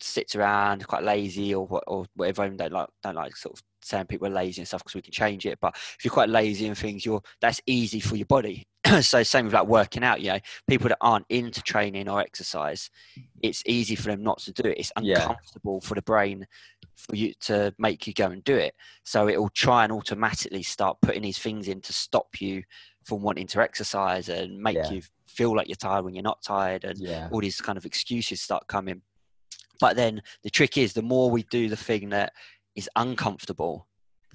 sits 0.00 0.34
around 0.36 0.86
quite 0.86 1.02
lazy 1.02 1.54
or 1.54 1.66
or 1.86 2.06
whatever 2.14 2.42
and 2.44 2.58
don't 2.58 2.72
like 2.72 2.88
don't 3.02 3.14
like 3.14 3.36
sort 3.36 3.56
of 3.58 3.62
saying 3.82 4.06
people 4.06 4.26
are 4.26 4.30
lazy 4.30 4.60
and 4.60 4.68
stuff 4.68 4.82
because 4.82 4.94
we 4.94 5.02
can 5.02 5.12
change 5.12 5.46
it 5.46 5.58
but 5.60 5.74
if 5.76 6.04
you're 6.04 6.12
quite 6.12 6.28
lazy 6.28 6.66
and 6.66 6.76
things 6.76 7.06
you're 7.06 7.22
that's 7.40 7.60
easy 7.66 8.00
for 8.00 8.16
your 8.16 8.26
body 8.26 8.66
so 9.00 9.22
same 9.22 9.44
with 9.46 9.54
like 9.54 9.66
working 9.66 10.02
out 10.02 10.20
you 10.20 10.28
know 10.28 10.38
people 10.68 10.88
that 10.88 10.98
aren't 11.00 11.24
into 11.28 11.62
training 11.62 12.08
or 12.08 12.20
exercise 12.20 12.90
it's 13.42 13.62
easy 13.66 13.94
for 13.94 14.08
them 14.10 14.22
not 14.22 14.38
to 14.38 14.52
do 14.52 14.68
it 14.68 14.78
it's 14.78 14.92
Yeah. 15.00 15.20
uncomfortable 15.20 15.80
for 15.80 15.94
the 15.94 16.02
brain 16.02 16.46
for 16.96 17.14
you 17.14 17.32
to 17.40 17.74
make 17.78 18.06
you 18.06 18.12
go 18.12 18.26
and 18.26 18.42
do 18.44 18.56
it 18.56 18.74
so 19.04 19.28
it 19.28 19.38
will 19.38 19.50
try 19.50 19.84
and 19.84 19.92
automatically 19.92 20.62
start 20.62 20.98
putting 21.00 21.22
these 21.22 21.38
things 21.38 21.68
in 21.68 21.80
to 21.82 21.92
stop 21.92 22.40
you 22.40 22.62
from 23.04 23.22
wanting 23.22 23.46
to 23.46 23.60
exercise 23.60 24.28
and 24.28 24.58
make 24.58 24.76
Yeah. 24.76 24.90
you 24.90 25.02
feel 25.28 25.54
like 25.54 25.68
you're 25.68 25.76
tired 25.76 26.04
when 26.04 26.14
you're 26.14 26.22
not 26.22 26.42
tired 26.42 26.84
and 26.84 26.98
yeah 26.98 27.28
all 27.30 27.40
these 27.40 27.60
kind 27.60 27.78
of 27.78 27.84
excuses 27.86 28.40
start 28.40 28.66
coming. 28.66 29.02
But 29.80 29.96
then 29.96 30.22
the 30.42 30.50
trick 30.50 30.78
is 30.78 30.92
the 30.92 31.02
more 31.02 31.30
we 31.30 31.44
do 31.44 31.68
the 31.68 31.76
thing 31.76 32.10
that 32.10 32.32
is 32.74 32.88
uncomfortable, 32.96 33.86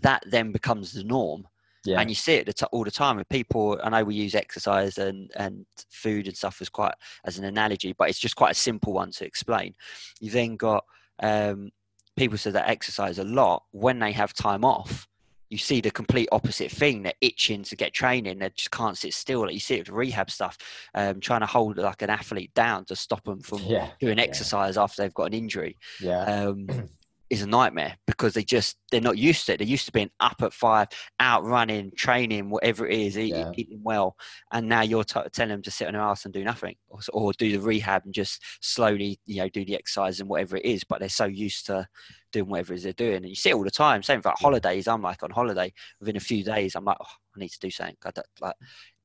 that 0.02 0.24
then 0.28 0.52
becomes 0.52 0.94
the 0.94 1.04
norm. 1.04 1.48
yeah 1.86 2.00
And 2.00 2.10
you 2.10 2.16
see 2.16 2.36
it 2.36 2.64
all 2.72 2.84
the 2.84 2.92
time 2.92 3.18
with 3.18 3.30
people. 3.30 3.80
I 3.84 3.90
know 3.90 4.04
we 4.04 4.16
use 4.16 4.36
exercise 4.36 4.98
and, 4.98 5.32
and 5.36 5.66
food 5.90 6.28
and 6.28 6.36
stuff 6.36 6.62
as 6.62 6.70
quite 6.70 6.96
as 7.26 7.38
an 7.38 7.46
analogy, 7.46 7.94
but 7.98 8.10
it's 8.10 8.20
just 8.20 8.36
quite 8.36 8.52
a 8.52 8.56
simple 8.56 8.94
one 8.94 9.12
to 9.12 9.26
explain. 9.26 9.76
You 10.20 10.32
then 10.32 10.56
got 10.56 10.84
um, 11.22 11.72
people 12.18 12.38
say 12.38 12.52
that 12.52 12.70
exercise 12.70 13.20
a 13.20 13.24
lot 13.24 13.64
when 13.72 14.00
they 14.00 14.12
have 14.12 14.34
time 14.34 14.66
off. 14.66 15.08
You 15.52 15.58
see 15.58 15.82
the 15.82 15.92
complete 15.92 16.30
opposite 16.32 16.72
thing. 16.72 17.04
They're 17.04 17.14
itching 17.20 17.64
to 17.64 17.76
get 17.76 17.94
training. 17.94 18.40
They 18.40 18.50
just 18.56 18.72
can't 18.72 18.98
sit 18.98 19.14
still. 19.14 19.42
Like 19.42 19.54
you 19.54 19.60
see 19.60 19.76
it 19.76 19.80
with 19.80 19.90
rehab 19.90 20.32
stuff, 20.32 20.58
um, 20.96 21.20
trying 21.20 21.42
to 21.42 21.46
hold 21.46 21.78
like 21.78 22.02
an 22.02 22.10
athlete 22.10 22.54
down 22.56 22.86
to 22.86 22.96
stop 22.96 23.24
them 23.26 23.42
from 23.42 23.60
yeah 23.60 23.90
doing 24.00 24.18
yeah. 24.18 24.24
exercise 24.24 24.78
after 24.78 25.02
they've 25.02 25.14
got 25.14 25.26
an 25.26 25.34
injury 25.34 25.78
yeah 26.00 26.24
um, 26.24 26.68
is 27.30 27.42
a 27.42 27.48
nightmare 27.48 27.96
because 28.08 28.34
they 28.34 28.44
just 28.44 28.78
they're 28.92 29.00
not 29.02 29.18
used 29.18 29.46
to 29.46 29.54
it. 29.54 29.58
They're 29.58 29.68
used 29.68 29.86
to 29.86 29.92
being 29.92 30.12
up 30.20 30.42
at 30.42 30.54
five, 30.54 30.88
out 31.20 31.46
running, 31.46 31.92
training, 31.96 32.50
whatever 32.50 32.86
it 32.88 33.00
is, 33.00 33.18
eat, 33.18 33.34
Yeah. 33.34 33.52
eating 33.56 33.82
well, 33.84 34.18
and 34.52 34.68
now 34.68 34.82
you're 34.82 35.06
t- 35.06 35.20
telling 35.32 35.52
them 35.52 35.62
to 35.64 35.72
sit 35.72 35.88
on 35.88 35.94
their 35.94 36.02
ass 36.02 36.26
and 36.26 36.34
do 36.34 36.44
nothing, 36.44 36.76
or, 36.90 37.00
or 37.14 37.34
do 37.34 37.52
the 37.52 37.62
rehab 37.62 38.04
and 38.06 38.14
just 38.14 38.42
slowly, 38.62 39.20
you 39.26 39.38
know, 39.38 39.50
do 39.50 39.64
the 39.64 39.76
exercise 39.76 40.20
and 40.20 40.30
whatever 40.30 40.58
it 40.58 40.66
is. 40.66 40.84
But 40.84 41.00
they're 41.00 41.10
so 41.10 41.26
used 41.26 41.66
to 41.68 41.88
doing 42.32 42.48
whatever 42.50 42.74
it 42.74 42.78
is 42.78 42.84
they're 42.84 42.94
doing, 42.94 43.18
and 43.18 43.30
you 43.30 43.36
see 43.36 43.50
it 43.50 43.54
all 43.56 43.64
the 43.64 43.72
time. 43.72 44.02
Same 44.04 44.22
for 44.22 44.30
like 44.30 44.38
holidays. 44.40 44.88
I'm 44.88 45.02
like 45.02 45.24
on 45.24 45.32
holiday 45.32 45.72
within 46.00 46.16
a 46.18 46.20
few 46.22 46.44
days. 46.44 46.76
I'm 46.76 46.86
like, 46.86 46.98
oh, 47.02 47.06
I 47.36 47.40
need 47.40 47.50
to 47.50 47.60
do 47.60 47.70
something. 47.70 47.96
Like, 48.42 48.56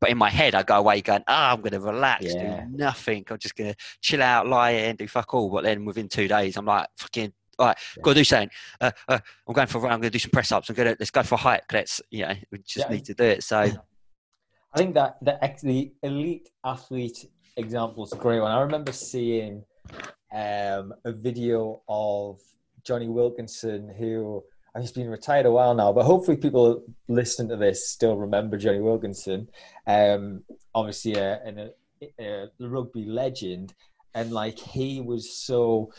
but 0.01 0.11
in 0.11 0.19
my 0.19 0.31
head, 0.31 0.55
I 0.55 0.63
go 0.63 0.77
away 0.77 1.01
going, 1.01 1.23
ah, 1.27 1.53
I'm 1.53 1.61
going 1.61 1.73
to 1.73 1.81
relax, 1.81 2.25
Yeah. 2.25 2.65
do 2.67 2.77
nothing. 2.77 3.25
I'm 3.31 3.39
just 3.39 3.57
going 3.57 3.73
to 3.73 3.77
chill 4.01 4.23
out, 4.23 4.47
lie 4.47 4.71
in, 4.73 4.97
do 4.97 5.09
fuck 5.09 5.33
all. 5.35 5.51
But 5.51 5.65
then 5.65 5.85
within 5.85 6.09
two 6.09 6.29
days, 6.29 6.57
I'm 6.57 6.67
like, 6.67 6.87
fucking, 6.99 7.33
all 7.59 7.67
right, 7.69 7.79
Yeah. 7.97 8.03
got 8.03 8.11
to 8.11 8.21
do 8.21 8.25
something. 8.25 8.51
Uh, 8.81 8.91
uh, 9.09 9.19
I'm 9.49 9.55
going 9.55 9.67
for 9.67 9.79
a 9.79 9.81
run. 9.83 9.93
I'm 9.93 10.01
going 10.01 10.11
to 10.13 10.19
do 10.19 10.19
some 10.19 10.31
press 10.31 10.53
ups. 10.53 10.69
I'm 10.69 10.77
going 10.77 10.91
to 10.93 10.97
let's 10.99 11.11
go 11.11 11.23
for 11.23 11.37
a 11.37 11.39
hike. 11.39 11.73
Let's, 11.73 12.01
you 12.11 12.27
know, 12.27 12.35
we 12.53 12.59
just 12.59 12.89
Yeah. 12.89 12.95
need 12.95 13.05
to 13.07 13.15
do 13.15 13.25
it. 13.25 13.43
So, 13.43 13.59
I 14.75 14.79
think 14.79 14.95
that 14.95 15.17
the 15.23 15.43
ex- 15.43 15.63
the 15.63 15.93
elite 16.03 16.51
athlete 16.63 17.25
example 17.57 18.05
is 18.05 18.13
a 18.13 18.17
great 18.17 18.41
one. 18.41 18.51
I 18.53 18.61
remember 18.61 18.93
seeing 18.93 19.65
um, 20.35 20.93
a 21.05 21.13
video 21.13 21.81
of 21.89 22.41
Jonny 22.87 23.09
Wilkinson, 23.09 23.89
who 23.99 24.45
uh, 24.75 24.81
he's 24.81 24.93
been 24.93 25.11
retired 25.11 25.47
a 25.47 25.51
while 25.51 25.75
now, 25.75 25.93
but 25.93 26.05
hopefully 26.05 26.37
people 26.37 26.83
listening 27.09 27.49
to 27.49 27.57
this 27.57 27.89
still 27.89 28.17
remember 28.17 28.57
Jonny 28.57 28.81
Wilkinson. 28.81 29.49
Um, 29.87 30.45
obviously, 30.75 31.15
a, 31.15 31.71
a, 32.19 32.25
a 32.25 32.49
rugby 32.61 33.05
legend, 33.05 33.75
and 34.15 34.33
like 34.33 34.59
he 34.59 35.01
was 35.01 35.37
so 35.37 35.93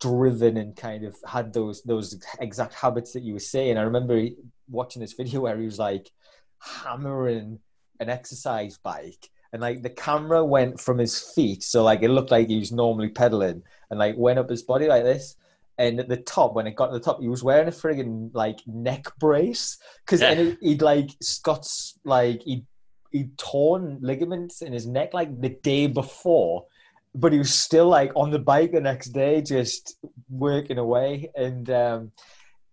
driven 0.00 0.56
and 0.56 0.74
kind 0.74 1.04
of 1.04 1.16
had 1.26 1.52
those 1.52 1.82
those 1.82 2.18
exact 2.40 2.74
habits 2.74 3.12
that 3.12 3.22
you 3.22 3.34
were 3.34 3.38
saying. 3.38 3.76
I 3.76 3.82
remember 3.82 4.26
watching 4.68 5.00
this 5.00 5.12
video 5.12 5.40
where 5.42 5.58
he 5.58 5.64
was 5.64 5.78
like 5.78 6.10
hammering 6.58 7.58
an 8.00 8.08
exercise 8.08 8.78
bike 8.78 9.30
and 9.52 9.62
like 9.62 9.82
the 9.82 9.90
camera 9.90 10.44
went 10.44 10.80
from 10.80 10.98
his 10.98 11.18
feet 11.18 11.62
so 11.62 11.82
like 11.82 12.02
it 12.02 12.10
looked 12.10 12.30
like 12.30 12.48
he 12.48 12.58
was 12.58 12.72
normally 12.72 13.08
pedaling 13.08 13.62
and 13.90 13.98
like 13.98 14.14
went 14.18 14.38
up 14.38 14.50
his 14.50 14.62
body 14.62 14.86
like 14.86 15.04
this 15.04 15.36
and 15.78 16.00
at 16.00 16.08
the 16.08 16.16
top 16.16 16.54
when 16.54 16.66
it 16.66 16.74
got 16.74 16.88
to 16.88 16.94
the 16.94 17.00
top 17.00 17.20
he 17.20 17.28
was 17.28 17.42
wearing 17.42 17.68
a 17.68 17.72
friggin' 17.72 18.30
like 18.32 18.60
neck 18.66 19.06
brace. 19.18 19.78
Because 20.04 20.20
yeah. 20.20 20.52
he'd 20.60 20.82
like 20.82 21.10
scott's 21.22 21.98
like 22.04 22.42
he 22.42 22.64
he'd 23.12 23.36
torn 23.38 23.98
ligaments 24.00 24.62
in 24.62 24.72
his 24.72 24.86
neck 24.86 25.14
like 25.14 25.40
the 25.40 25.50
day 25.62 25.86
before 25.86 26.66
but 27.14 27.32
he 27.32 27.38
was 27.38 27.54
still 27.54 27.88
like 27.88 28.12
on 28.14 28.30
the 28.30 28.38
bike 28.38 28.72
the 28.72 28.80
next 28.80 29.08
day 29.08 29.40
just 29.40 29.96
working 30.28 30.78
away. 30.78 31.30
And 31.34 31.68
um 31.70 32.12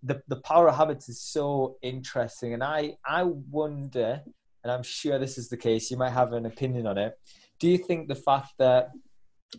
the, 0.06 0.22
the 0.28 0.36
power 0.42 0.68
of 0.68 0.76
habits 0.76 1.08
is 1.08 1.22
so 1.22 1.78
interesting. 1.82 2.54
And 2.54 2.64
i 2.64 2.94
i 3.06 3.24
wonder 3.24 4.22
and 4.64 4.72
i'm 4.72 4.84
sure 4.84 5.20
this 5.20 5.38
is 5.38 5.50
the 5.50 5.58
case 5.58 5.92
you 5.92 5.98
might 5.98 6.12
have 6.12 6.34
an 6.34 6.46
opinion 6.46 6.88
on 6.88 6.98
it. 6.98 7.18
Do 7.60 7.70
you 7.70 7.78
think 7.78 8.08
the 8.08 8.16
fact 8.16 8.54
that 8.60 8.90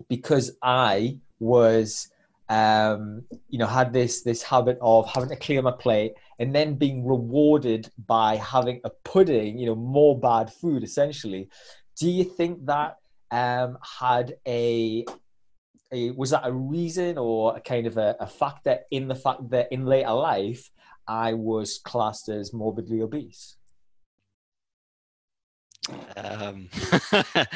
because 0.09 0.57
i 0.63 1.19
was 1.39 2.09
um, 2.49 3.25
you 3.49 3.59
know, 3.59 3.67
had 3.67 3.93
this 3.93 4.23
this 4.23 4.43
habit 4.43 4.79
of 4.81 5.09
having 5.09 5.31
to 5.31 5.37
clear 5.37 5.63
my 5.63 5.73
plate 5.73 6.13
and 6.39 6.55
then 6.55 6.75
being 6.75 7.07
rewarded 7.07 7.91
by 8.07 8.37
having 8.37 8.81
a 8.85 8.91
pudding, 8.91 9.59
you 9.59 9.67
know, 9.67 9.75
more 9.75 10.19
bad 10.19 10.53
food 10.53 10.83
essentially. 10.83 11.49
Do 11.99 12.11
you 12.11 12.25
think 12.25 12.67
that 12.67 12.97
um, 13.31 13.79
had 13.99 14.37
a, 14.47 15.05
a 15.93 16.11
was 16.11 16.31
that 16.31 16.43
a 16.45 16.53
reason 16.53 17.19
or 17.19 17.57
a 17.57 17.61
kind 17.61 17.87
of 17.87 17.97
a, 17.97 18.17
a 18.21 18.27
factor 18.27 18.81
in 18.91 19.09
the 19.09 19.15
fact 19.15 19.49
that 19.51 19.73
in 19.73 19.87
later 19.87 20.13
life 20.13 20.71
I 21.07 21.35
was 21.35 21.79
classed 21.79 22.29
as 22.29 22.53
morbidly 22.53 23.01
obese? 23.01 23.57
Um, 26.17 26.69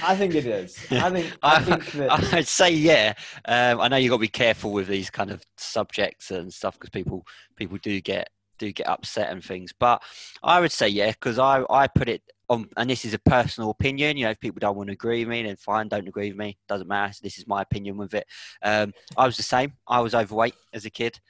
I 0.03 0.17
think 0.17 0.35
it 0.35 0.47
is. 0.47 0.79
I 0.91 1.11
think. 1.11 1.37
I, 1.43 1.63
think 1.63 1.93
that... 1.93 2.11
I'd 2.35 2.47
say 2.47 2.71
yeah. 2.71 3.15
Um, 3.45 3.81
I 3.81 3.89
know 3.89 3.97
you've 3.97 4.11
got 4.11 4.17
to 4.17 4.21
be 4.21 4.29
careful 4.29 4.73
with 4.73 4.89
these 4.89 5.11
kind 5.11 5.31
of 5.31 5.43
subjects 5.57 6.31
and 6.31 6.53
stuff 6.53 6.75
because 6.75 6.91
people 6.91 7.27
people 7.57 7.79
do 7.83 8.01
get 8.01 8.31
do 8.59 8.73
get 8.73 8.89
upset 8.89 9.31
and 9.31 9.43
things. 9.43 9.73
But 9.79 10.03
I 10.43 10.61
would 10.61 10.73
say 10.73 10.89
yeah 10.89 11.11
because 11.11 11.39
I 11.39 11.65
I 11.71 11.87
put 11.87 12.09
it 12.09 12.23
on, 12.49 12.69
and 12.77 12.91
this 12.91 13.05
is 13.05 13.15
a 13.15 13.19
personal 13.19 13.71
opinion. 13.71 14.17
You 14.17 14.25
know, 14.25 14.31
if 14.31 14.41
people 14.41 14.61
don't 14.61 14.77
want 14.77 14.89
to 14.89 14.95
agree 14.95 15.21
with 15.21 15.29
me, 15.29 15.43
then 15.43 15.57
fine, 15.57 15.89
don't 15.89 16.09
agree 16.09 16.29
with 16.29 16.39
me. 16.39 16.59
Doesn't 16.69 16.89
matter. 16.89 17.15
This 17.23 17.39
is 17.39 17.47
my 17.47 17.63
opinion 17.63 17.97
with 17.97 18.15
it. 18.15 18.27
Um, 18.63 18.93
I 19.17 19.27
was 19.27 19.37
the 19.37 19.43
same. 19.43 19.73
I 19.87 20.01
was 20.01 20.15
overweight 20.15 20.55
as 20.73 20.85
a 20.85 20.91
kid. 20.91 21.21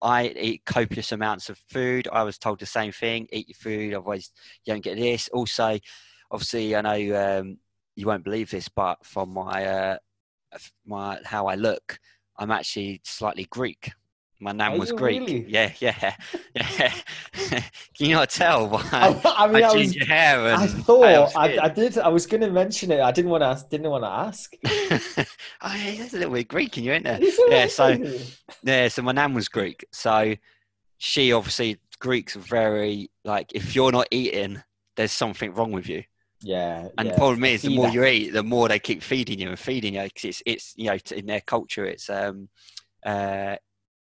I 0.00 0.28
eat 0.28 0.64
copious 0.64 1.10
amounts 1.10 1.48
of 1.48 1.58
food. 1.68 2.06
I 2.12 2.22
was 2.22 2.38
told 2.38 2.60
the 2.60 2.66
same 2.66 2.92
thing: 2.92 3.26
eat 3.32 3.48
your 3.48 3.56
food, 3.56 3.94
otherwise 3.94 4.30
you 4.64 4.72
don't 4.72 4.84
get 4.84 4.96
this. 4.96 5.28
Also, 5.32 5.78
obviously, 6.30 6.76
I 6.76 6.80
know 6.80 7.38
um, 7.38 7.58
you 7.96 8.06
won't 8.06 8.24
believe 8.24 8.50
this, 8.50 8.68
but 8.68 9.04
from 9.04 9.34
my 9.34 9.64
uh, 9.64 9.98
my 10.86 11.18
how 11.24 11.46
I 11.46 11.54
look, 11.54 11.98
I'm 12.36 12.50
actually 12.50 13.00
slightly 13.04 13.46
Greek. 13.50 13.90
My 14.40 14.52
name 14.52 14.78
was 14.78 14.92
Greek. 14.92 15.20
Really? 15.20 15.44
Yeah, 15.48 15.72
yeah, 15.80 16.14
yeah. 16.54 16.92
Can 17.96 18.06
you 18.06 18.14
not 18.14 18.30
tell 18.30 18.68
why? 18.68 18.82
I, 18.92 19.20
I 19.24 19.46
mean, 19.48 19.64
I, 19.64 19.74
was, 19.74 19.96
your 19.96 20.06
hair 20.06 20.46
and 20.46 20.62
I 20.62 20.66
thought 20.68 21.32
I, 21.34 21.58
I, 21.64 21.68
did. 21.68 21.98
I 21.98 22.06
was 22.06 22.26
going 22.26 22.42
to 22.42 22.50
mention 22.50 22.92
it. 22.92 23.00
I 23.00 23.10
didn't 23.10 23.32
want 23.32 23.42
to. 23.42 23.46
Ask, 23.46 23.68
didn't 23.68 23.90
want 23.90 24.04
to 24.04 24.08
ask. 24.08 24.54
oh, 24.64 25.74
yeah, 25.74 25.96
there's 25.96 26.14
a 26.14 26.18
little 26.18 26.34
bit 26.34 26.46
Greek 26.46 26.78
in 26.78 26.84
you, 26.84 26.92
isn't 26.92 27.02
there? 27.02 27.18
Yeah. 27.48 27.66
So, 27.66 27.98
yeah. 28.62 28.86
So 28.86 29.02
my 29.02 29.12
name 29.12 29.34
was 29.34 29.48
Greek. 29.48 29.84
So 29.90 30.36
she 30.98 31.32
obviously 31.32 31.78
Greeks 31.98 32.36
are 32.36 32.40
very 32.40 33.10
like 33.24 33.52
if 33.54 33.74
you're 33.74 33.90
not 33.92 34.06
eating, 34.12 34.62
there's 34.96 35.12
something 35.12 35.52
wrong 35.52 35.72
with 35.72 35.88
you. 35.88 36.04
Yeah. 36.40 36.88
And 36.96 37.06
yeah. 37.06 37.12
the 37.12 37.18
problem 37.18 37.44
is, 37.44 37.62
the 37.62 37.74
more 37.74 37.88
you 37.88 38.04
eat, 38.04 38.30
the 38.30 38.42
more 38.42 38.68
they 38.68 38.78
keep 38.78 39.02
feeding 39.02 39.40
you 39.40 39.48
and 39.48 39.58
feeding 39.58 39.94
you. 39.94 40.02
Because 40.02 40.24
it's, 40.24 40.42
it's, 40.46 40.74
you 40.76 40.86
know, 40.86 40.98
in 41.14 41.26
their 41.26 41.40
culture, 41.40 41.84
it's, 41.84 42.08
um, 42.08 42.48
uh, 43.04 43.56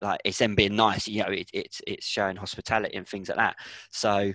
like 0.01 0.19
it's 0.23 0.37
them 0.37 0.55
being 0.55 0.75
nice. 0.75 1.07
You 1.07 1.23
know, 1.23 1.29
it, 1.29 1.49
it's, 1.53 1.81
it's 1.87 2.05
showing 2.05 2.35
hospitality 2.35 2.95
and 2.95 3.07
things 3.07 3.29
like 3.29 3.37
that. 3.37 3.55
So 3.91 4.33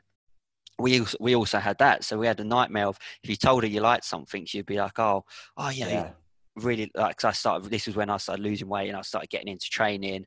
we 0.78 1.00
also, 1.00 1.16
we 1.20 1.36
also 1.36 1.58
had 1.58 1.78
that. 1.78 2.04
So 2.04 2.18
we 2.18 2.26
had 2.26 2.40
a 2.40 2.44
nightmare 2.44 2.88
of 2.88 2.98
if 3.22 3.30
you 3.30 3.36
told 3.36 3.62
her 3.62 3.68
you 3.68 3.80
liked 3.80 4.04
something, 4.04 4.44
she'd 4.44 4.66
be 4.66 4.78
like, 4.78 4.98
oh, 4.98 5.24
oh, 5.56 5.70
yeah, 5.70 5.88
yeah. 5.88 6.10
really 6.56 6.90
like. 6.94 7.16
Cause 7.16 7.28
I 7.28 7.32
started. 7.32 7.70
This 7.70 7.86
was 7.86 7.96
when 7.96 8.10
I 8.10 8.16
started 8.16 8.42
losing 8.42 8.68
weight 8.68 8.88
and 8.88 8.96
I 8.96 9.02
started 9.02 9.30
getting 9.30 9.48
into 9.48 9.70
training 9.70 10.26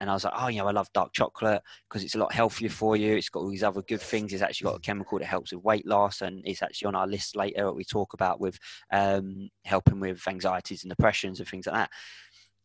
and 0.00 0.08
I 0.08 0.14
was 0.14 0.24
like, 0.24 0.34
oh, 0.36 0.48
you 0.48 0.58
know, 0.58 0.68
I 0.68 0.72
love 0.72 0.92
dark 0.92 1.12
chocolate 1.12 1.62
because 1.88 2.04
it's 2.04 2.14
a 2.14 2.18
lot 2.18 2.32
healthier 2.32 2.68
for 2.68 2.96
you. 2.96 3.16
It's 3.16 3.28
got 3.28 3.40
all 3.40 3.50
these 3.50 3.64
other 3.64 3.82
good 3.82 4.00
things. 4.00 4.32
It's 4.32 4.42
actually 4.42 4.66
got 4.66 4.76
a 4.76 4.80
chemical 4.80 5.18
that 5.18 5.24
helps 5.24 5.52
with 5.52 5.64
weight 5.64 5.86
loss, 5.86 6.20
and 6.22 6.42
it's 6.44 6.62
actually 6.62 6.86
on 6.86 6.94
our 6.94 7.06
list 7.06 7.36
later. 7.36 7.66
What 7.66 7.76
we 7.76 7.84
talk 7.84 8.14
about 8.14 8.40
with 8.40 8.58
um, 8.92 9.50
helping 9.64 9.98
with 9.98 10.26
anxieties 10.28 10.84
and 10.84 10.90
depressions 10.90 11.40
and 11.40 11.48
things 11.48 11.66
like 11.66 11.74
that. 11.74 11.90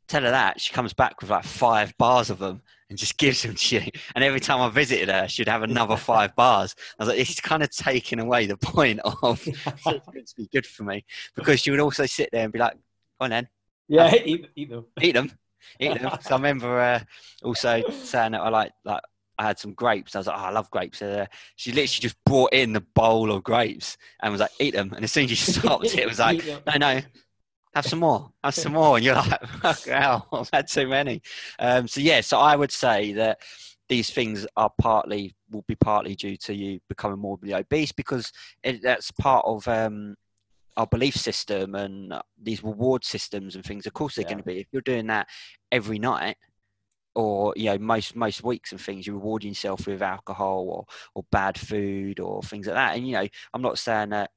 Tell 0.08 0.22
her 0.22 0.32
that 0.32 0.60
she 0.60 0.74
comes 0.74 0.94
back 0.94 1.22
with 1.22 1.30
like 1.30 1.46
five 1.46 1.98
bars 1.98 2.30
of 2.30 2.38
them 2.38 2.62
and 2.90 3.00
just 3.00 3.18
gives 3.18 3.42
them 3.42 3.56
to 3.56 3.76
you. 3.78 3.92
And 4.16 4.24
every 4.24 4.42
time 4.42 4.62
I 4.62 4.70
visited 4.70 5.10
her, 5.10 5.28
she'd 5.28 5.48
have 5.48 5.64
another 5.64 5.96
five 5.96 6.36
bars. 6.36 6.76
I 7.00 7.04
was 7.04 7.10
like, 7.10 7.18
this 7.18 7.32
is 7.32 7.40
kind 7.40 7.64
of 7.64 7.72
taking 7.72 8.20
away 8.20 8.46
the 8.46 8.58
point 8.58 9.00
of 9.24 9.42
it's 10.14 10.34
be 10.34 10.50
good 10.52 10.68
for 10.68 10.84
me 10.84 11.04
because 11.36 11.62
she 11.62 11.72
would 11.72 11.80
also 11.80 12.06
sit 12.06 12.30
there 12.32 12.44
and 12.44 12.54
be 12.54 12.60
like, 12.60 12.74
"Go 12.74 13.26
on 13.26 13.32
then." 13.32 13.48
Yeah, 13.88 14.14
eat, 14.14 14.48
eat 14.56 14.70
them. 14.70 14.86
Eat 15.02 15.14
them 15.14 15.32
eat 15.80 16.00
them. 16.00 16.12
so 16.22 16.36
I 16.36 16.38
remember 16.38 16.80
uh, 16.80 17.00
also 17.44 17.84
saying 17.90 18.34
that 18.34 18.42
I 18.42 18.50
like 18.50 18.72
like 18.84 19.02
I 19.38 19.48
had 19.48 19.60
some 19.60 19.74
grapes. 19.74 20.16
I 20.16 20.20
was 20.20 20.28
like, 20.28 20.38
oh, 20.38 20.44
I 20.44 20.52
love 20.52 20.70
grapes. 20.70 21.02
Uh, 21.02 21.26
she 21.56 21.72
literally 21.72 22.02
just 22.02 22.24
brought 22.26 22.54
in 22.54 22.74
the 22.74 22.82
bowl 22.82 23.32
of 23.32 23.44
grapes 23.44 23.98
and 24.22 24.32
was 24.32 24.42
like, 24.42 24.52
eat 24.60 24.76
them. 24.76 24.94
And 24.94 25.04
as 25.04 25.12
soon 25.12 25.24
as 25.24 25.32
she 25.32 25.52
stopped, 25.52 25.96
it 25.96 26.08
was 26.08 26.20
like, 26.20 26.46
no, 26.46 26.78
no, 26.78 27.02
have 27.74 27.86
some 27.86 28.00
more, 28.00 28.32
have 28.44 28.54
some 28.54 28.74
more. 28.74 28.98
And 28.98 29.06
you're 29.06 29.16
like, 29.16 29.46
fuck 29.62 29.84
hell, 29.86 30.28
I've 30.32 30.50
had 30.54 30.68
too 30.68 30.88
many. 30.88 31.22
Um, 31.60 31.88
so 31.88 32.02
yeah, 32.02 32.22
so 32.22 32.40
I 32.40 32.56
would 32.56 32.72
say 32.72 33.14
that 33.14 33.40
these 33.90 34.10
things 34.10 34.48
are 34.56 34.72
partly 34.80 35.36
will 35.52 35.66
be 35.68 35.76
partly 35.76 36.16
due 36.16 36.38
to 36.38 36.54
you 36.54 36.80
becoming 36.90 37.20
morbidly 37.20 37.54
obese 37.54 37.92
because 37.92 38.32
it, 38.64 38.82
that's 38.82 39.12
part 39.12 39.46
of 39.46 39.68
um, 39.68 40.16
our 40.78 40.88
belief 40.88 41.16
system 41.16 41.76
and 41.76 42.14
these 42.42 42.64
reward 42.64 43.04
systems 43.04 43.56
and 43.56 43.64
things 43.64 43.86
of 43.86 43.94
course 43.94 44.16
they're 44.16 44.24
yeah. 44.24 44.30
going 44.30 44.38
to 44.38 44.44
be 44.44 44.60
if 44.60 44.68
you're 44.72 44.82
doing 44.82 45.08
that 45.08 45.28
every 45.72 46.00
night 46.00 46.38
or 47.16 47.54
you 47.56 47.66
know 47.66 47.78
most 47.78 48.16
most 48.16 48.44
weeks 48.44 48.72
and 48.72 48.82
things 48.82 49.06
you 49.06 49.14
reward 49.14 49.44
yourself 49.44 49.86
with 49.86 50.02
alcohol 50.02 50.68
or 50.70 50.86
or 51.16 51.24
bad 51.32 51.58
food 51.58 52.20
or 52.20 52.42
things 52.42 52.68
like 52.68 52.76
that 52.76 52.96
and 52.96 53.08
you 53.08 53.14
know 53.14 53.28
i'm 53.54 53.62
not 53.62 53.78
saying 53.78 54.10
that 54.10 54.32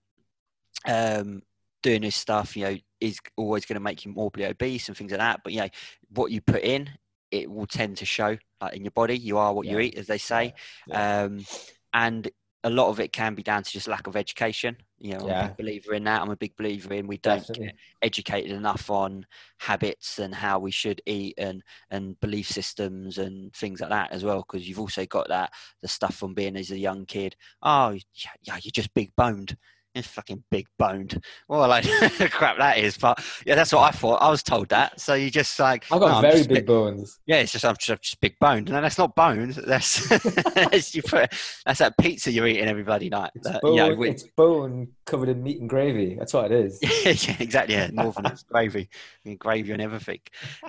um 0.86 1.42
doing 1.82 2.02
this 2.02 2.16
stuff 2.16 2.56
you 2.56 2.64
know 2.64 2.76
is 3.00 3.18
always 3.36 3.64
going 3.64 3.74
to 3.74 3.80
make 3.80 4.04
you 4.04 4.12
morbidly 4.12 4.46
obese 4.46 4.88
and 4.88 4.96
things 4.96 5.10
like 5.10 5.20
that 5.20 5.40
but 5.42 5.52
you 5.52 5.60
know 5.60 5.68
what 6.10 6.30
you 6.30 6.40
put 6.40 6.62
in 6.62 6.88
it 7.30 7.50
will 7.50 7.66
tend 7.66 7.96
to 7.96 8.04
show 8.06 8.36
like, 8.60 8.74
in 8.74 8.84
your 8.84 8.90
body 8.92 9.16
you 9.16 9.38
are 9.38 9.54
what 9.54 9.66
yeah. 9.66 9.72
you 9.72 9.80
eat 9.80 9.98
as 9.98 10.06
they 10.06 10.18
say 10.18 10.54
yeah. 10.86 11.22
um 11.22 11.44
and 11.92 12.30
a 12.66 12.70
lot 12.70 12.88
of 12.88 12.98
it 12.98 13.12
can 13.12 13.36
be 13.36 13.44
down 13.44 13.62
to 13.62 13.70
just 13.70 13.86
lack 13.86 14.08
of 14.08 14.16
education. 14.16 14.76
You 14.98 15.16
know, 15.16 15.28
yeah. 15.28 15.38
I'm 15.38 15.44
a 15.44 15.48
big 15.48 15.56
believer 15.56 15.94
in 15.94 16.02
that. 16.04 16.20
I'm 16.20 16.30
a 16.30 16.36
big 16.36 16.56
believer 16.56 16.94
in 16.94 17.06
we 17.06 17.18
don't 17.18 17.38
Definitely. 17.38 17.66
get 17.66 17.76
educated 18.02 18.50
enough 18.50 18.90
on 18.90 19.24
habits 19.58 20.18
and 20.18 20.34
how 20.34 20.58
we 20.58 20.72
should 20.72 21.00
eat 21.06 21.34
and 21.38 21.62
and 21.92 22.18
belief 22.18 22.48
systems 22.48 23.18
and 23.18 23.54
things 23.54 23.80
like 23.80 23.90
that 23.90 24.10
as 24.10 24.24
well. 24.24 24.38
Because 24.38 24.68
you've 24.68 24.80
also 24.80 25.06
got 25.06 25.28
that 25.28 25.52
the 25.80 25.86
stuff 25.86 26.16
from 26.16 26.34
being 26.34 26.56
as 26.56 26.72
a 26.72 26.78
young 26.78 27.06
kid. 27.06 27.36
Oh, 27.62 27.90
yeah, 27.90 28.30
yeah 28.42 28.58
you're 28.60 28.72
just 28.72 28.92
big 28.94 29.14
boned 29.16 29.56
it's 29.96 30.08
fucking 30.08 30.44
big 30.50 30.66
boned. 30.78 31.22
Well, 31.48 31.66
like 31.68 31.84
crap 32.30 32.58
that 32.58 32.78
is, 32.78 32.96
but 32.98 33.22
yeah, 33.46 33.54
that's 33.54 33.72
what 33.72 33.82
I 33.82 33.90
thought. 33.90 34.16
I 34.22 34.30
was 34.30 34.42
told 34.42 34.68
that. 34.68 35.00
So 35.00 35.14
you 35.14 35.30
just 35.30 35.58
like 35.58 35.86
I've 35.90 36.00
got 36.00 36.22
no, 36.22 36.30
very 36.30 36.46
big, 36.46 36.66
bones. 36.66 37.18
Yeah, 37.26 37.36
it's 37.36 37.52
just 37.52 37.64
I'm 37.64 37.76
just, 37.80 38.02
just 38.02 38.20
big 38.20 38.38
boned. 38.38 38.70
No, 38.70 38.80
that's 38.80 38.98
not 38.98 39.16
bones. 39.16 39.56
That's 39.56 40.08
that's 40.54 40.94
you 40.94 41.02
put 41.02 41.32
that's 41.64 41.78
that 41.78 41.96
pizza 41.98 42.30
you're 42.30 42.46
eating 42.46 42.68
every 42.68 42.82
bloody 42.82 43.08
night. 43.08 43.30
It's, 43.34 43.48
bone, 43.60 43.74
you 43.74 43.76
know, 43.76 44.02
it's 44.02 44.24
bone 44.36 44.88
covered 45.06 45.30
in 45.30 45.42
meat 45.42 45.60
and 45.60 45.68
gravy. 45.68 46.16
That's 46.16 46.34
what 46.34 46.52
it 46.52 46.64
is. 46.66 46.78
yeah, 46.82 47.36
exactly. 47.38 47.74
Yeah, 47.74 47.88
northern 47.92 48.30
gravy, 48.48 48.88
I 49.24 49.28
mean, 49.28 49.36
gravy 49.38 49.72
and 49.72 49.82
everything. 49.82 50.20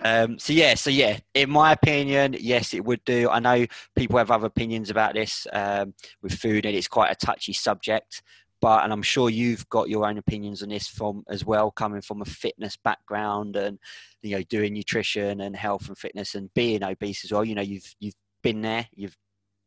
Um, 0.01 0.39
so 0.39 0.53
yeah, 0.53 0.75
so 0.75 0.89
yeah, 0.89 1.19
in 1.33 1.49
my 1.49 1.73
opinion, 1.73 2.35
yes, 2.39 2.73
it 2.73 2.85
would 2.85 3.03
do. 3.03 3.29
I 3.29 3.39
know 3.39 3.65
people 3.95 4.17
have 4.17 4.31
other 4.31 4.47
opinions 4.47 4.89
about 4.89 5.13
this 5.13 5.45
um, 5.51 5.93
with 6.21 6.33
food, 6.33 6.65
and 6.65 6.75
it's 6.75 6.87
quite 6.87 7.11
a 7.11 7.15
touchy 7.15 7.53
subject 7.53 8.21
but 8.61 8.83
and 8.83 8.91
i'm 8.93 9.01
sure 9.01 9.29
you've 9.29 9.67
got 9.69 9.89
your 9.89 10.05
own 10.05 10.17
opinions 10.17 10.63
on 10.63 10.69
this 10.69 10.87
from 10.87 11.23
as 11.29 11.45
well 11.45 11.71
coming 11.71 12.01
from 12.01 12.21
a 12.21 12.25
fitness 12.25 12.77
background 12.83 13.55
and 13.55 13.77
you 14.21 14.35
know 14.35 14.43
doing 14.43 14.73
nutrition 14.73 15.41
and 15.41 15.55
health 15.55 15.87
and 15.87 15.97
fitness 15.97 16.35
and 16.35 16.53
being 16.53 16.83
obese 16.83 17.23
as 17.23 17.31
well 17.31 17.45
you 17.45 17.55
know 17.55 17.61
you've 17.61 17.95
you've 17.99 18.15
been 18.43 18.61
there 18.61 18.87
you've 18.95 19.17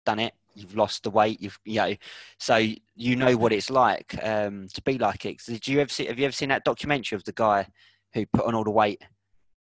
done 0.06 0.18
it 0.18 0.34
you've 0.54 0.76
lost 0.76 1.02
the 1.04 1.10
weight 1.10 1.40
you've 1.40 1.58
you 1.64 1.76
know 1.76 1.94
so 2.38 2.56
you 2.56 3.16
know 3.16 3.36
what 3.36 3.52
it's 3.52 3.70
like 3.70 4.18
um, 4.24 4.66
to 4.74 4.82
be 4.82 4.98
like 4.98 5.24
it 5.24 5.40
did 5.46 5.66
you 5.68 5.80
ever 5.80 5.88
see 5.88 6.06
have 6.06 6.18
you 6.18 6.24
ever 6.24 6.32
seen 6.32 6.48
that 6.48 6.64
documentary 6.64 7.16
of 7.16 7.24
the 7.24 7.32
guy 7.32 7.66
who 8.14 8.26
put 8.26 8.44
on 8.46 8.54
all 8.54 8.64
the 8.64 8.70
weight 8.70 9.00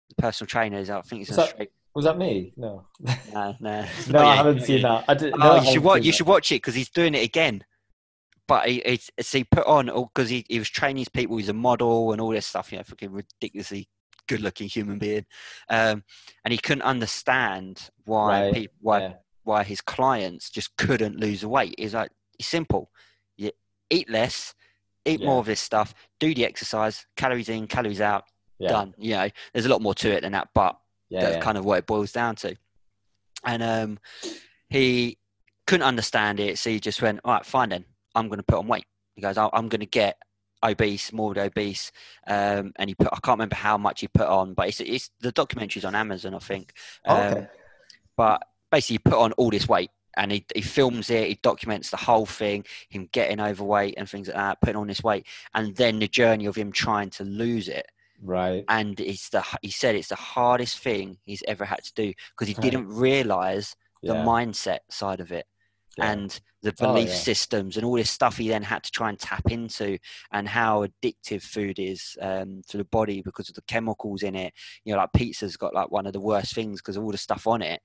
The 0.09 0.15
personal 0.15 0.47
trainers. 0.47 0.89
I 0.89 1.01
think 1.01 1.21
it's 1.21 1.29
Was 1.31 1.37
a 1.37 1.53
that-. 1.57 1.69
Was 1.95 2.03
that 2.03 2.17
me? 2.17 2.51
No. 2.57 2.85
No, 3.33 3.55
no, 3.61 3.85
No, 4.09 4.19
I 4.19 4.35
haven't 4.41 4.61
seen 4.63 4.81
that. 4.81 5.05
I 5.07 5.13
did, 5.13 5.31
no, 5.37 5.51
Oh, 5.51 5.55
I 5.55 5.63
you 5.63 5.71
should 5.71 5.83
watch. 5.83 6.03
You 6.03 6.11
should 6.11 6.27
watch 6.27 6.51
it 6.51 6.55
because 6.55 6.75
he's 6.75 6.89
doing 6.89 7.15
it 7.15 7.23
again. 7.23 7.63
But 8.47 8.67
he, 8.67 8.99
so 9.21 9.37
he 9.39 9.43
put 9.43 9.65
on 9.65 9.87
because 9.87 10.29
he, 10.29 10.45
he 10.47 10.59
was 10.59 10.69
training 10.69 10.97
his 10.97 11.09
people. 11.09 11.37
He's 11.37 11.49
a 11.49 11.53
model 11.53 12.11
and 12.11 12.21
all 12.21 12.29
this 12.31 12.45
stuff. 12.45 12.71
You 12.71 12.77
know, 12.77 12.83
fucking 12.83 13.11
ridiculously 13.11 13.89
good-looking 14.27 14.67
human 14.67 14.97
being, 14.97 15.25
um, 15.69 16.03
and 16.43 16.51
he 16.51 16.57
couldn't 16.57 16.81
understand 16.83 17.89
why 18.05 18.41
Right, 18.41 18.53
people, 18.53 18.75
why 18.81 18.99
Yeah. 18.99 19.13
why 19.43 19.63
his 19.63 19.81
clients 19.81 20.49
just 20.49 20.75
couldn't 20.77 21.19
lose 21.19 21.45
weight. 21.45 21.75
He's 21.77 21.93
like, 21.93 22.11
it's 22.39 22.47
simple. 22.47 22.89
You 23.37 23.51
eat 23.91 24.09
less, 24.09 24.55
eat 25.05 25.19
Yeah. 25.21 25.27
more 25.27 25.39
of 25.39 25.45
this 25.45 25.59
stuff, 25.59 25.93
do 26.19 26.33
the 26.33 26.45
exercise, 26.45 27.05
calories 27.15 27.49
in, 27.49 27.67
calories 27.67 28.01
out, 28.01 28.25
Yeah. 28.59 28.69
done. 28.69 28.95
You 28.97 29.11
know, 29.11 29.29
there's 29.53 29.67
a 29.67 29.69
lot 29.69 29.81
more 29.83 29.93
to 29.95 30.09
it 30.11 30.21
than 30.21 30.31
that, 30.31 30.49
but 30.55 30.77
that's 31.21 31.37
kind 31.43 31.57
of 31.57 31.65
what 31.65 31.77
it 31.79 31.85
boils 31.85 32.11
down 32.11 32.35
to. 32.37 32.55
And 33.43 33.61
um, 33.61 33.99
he 34.69 35.19
couldn't 35.67 35.85
understand 35.85 36.39
it, 36.39 36.57
so 36.57 36.71
he 36.71 36.79
just 36.79 37.01
went, 37.01 37.19
"All 37.23 37.33
right, 37.33 37.45
fine 37.45 37.69
then. 37.69 37.85
I'm 38.15 38.27
going 38.27 38.37
to 38.39 38.43
put 38.43 38.59
on 38.59 38.67
weight." 38.67 38.85
He 39.15 39.21
goes, 39.21 39.37
"I- 39.37 39.49
"I'm 39.53 39.69
going 39.69 39.81
to 39.81 39.85
get 39.85 40.17
obese, 40.63 41.11
morbid 41.13 41.43
obese," 41.43 41.91
um, 42.27 42.73
and 42.77 42.89
he 42.89 42.95
put. 42.95 43.07
I 43.07 43.19
can't 43.23 43.37
remember 43.37 43.55
how 43.55 43.77
much 43.77 44.01
he 44.01 44.07
put 44.07 44.27
on, 44.27 44.53
but 44.53 44.67
it's, 44.67 44.79
it's 44.79 45.11
the 45.19 45.31
documentary's 45.31 45.85
on 45.85 45.95
Amazon, 45.95 46.33
I 46.35 46.39
think. 46.39 46.73
Oh, 47.05 47.15
Um, 47.15 47.33
okay. 47.33 47.47
But 48.17 48.47
basically, 48.71 48.95
he 48.95 48.99
put 48.99 49.19
on 49.19 49.31
all 49.33 49.49
this 49.49 49.67
weight. 49.67 49.91
And 50.17 50.31
he, 50.31 50.45
he 50.55 50.61
films 50.61 51.09
it, 51.09 51.27
he 51.27 51.35
documents 51.41 51.89
the 51.89 51.97
whole 51.97 52.25
thing, 52.25 52.63
him 52.87 53.09
getting 53.11 53.41
overweight 53.41 53.95
and 53.97 54.09
things 54.09 54.29
like 54.29 54.37
that, 54.37 54.61
putting 54.61 54.77
on 54.77 54.87
this 54.87 55.03
weight, 55.03 55.25
and 55.53 55.75
then 55.75 55.99
the 55.99 56.07
journey 56.07 56.45
of 56.45 56.55
him 56.55 56.71
trying 56.71 57.09
to 57.09 57.25
lose 57.25 57.67
it 57.67 57.85
Right. 58.21 58.63
and 58.69 58.97
it's 59.01 59.27
the 59.27 59.43
he 59.61 59.69
said 59.71 59.93
it's 59.93 60.07
the 60.07 60.15
hardest 60.15 60.79
thing 60.79 61.17
he's 61.25 61.43
ever 61.49 61.65
had 61.65 61.83
to 61.83 61.93
do 61.95 62.13
because 62.29 62.47
he 62.47 62.53
Right. 62.53 62.61
didn't 62.61 62.87
realize 62.87 63.75
the 64.01 64.13
Yeah. 64.13 64.23
mindset 64.23 64.79
side 64.89 65.19
of 65.19 65.33
it 65.33 65.47
Yeah. 65.97 66.11
and 66.11 66.39
the 66.61 66.73
Oh, 66.81 66.87
belief 66.87 67.09
yeah. 67.09 67.15
systems 67.15 67.77
and 67.77 67.85
all 67.85 67.95
this 67.95 68.09
stuff 68.09 68.37
he 68.37 68.47
then 68.49 68.63
had 68.63 68.83
to 68.83 68.91
try 68.91 69.09
and 69.09 69.19
tap 69.19 69.51
into 69.51 69.97
and 70.31 70.47
how 70.47 70.85
addictive 70.85 71.43
food 71.43 71.79
is 71.79 72.17
um, 72.21 72.61
to 72.67 72.77
the 72.77 72.83
body 72.85 73.21
because 73.21 73.49
of 73.49 73.55
the 73.55 73.61
chemicals 73.67 74.23
in 74.23 74.35
it 74.35 74.53
you 74.83 74.91
know 74.93 74.99
like 74.99 75.13
pizza's 75.13 75.57
got 75.57 75.73
like 75.73 75.91
one 75.91 76.07
of 76.07 76.13
the 76.13 76.19
worst 76.19 76.53
things 76.55 76.81
because 76.81 76.97
all 76.97 77.11
the 77.11 77.17
stuff 77.17 77.47
on 77.47 77.61
it 77.61 77.81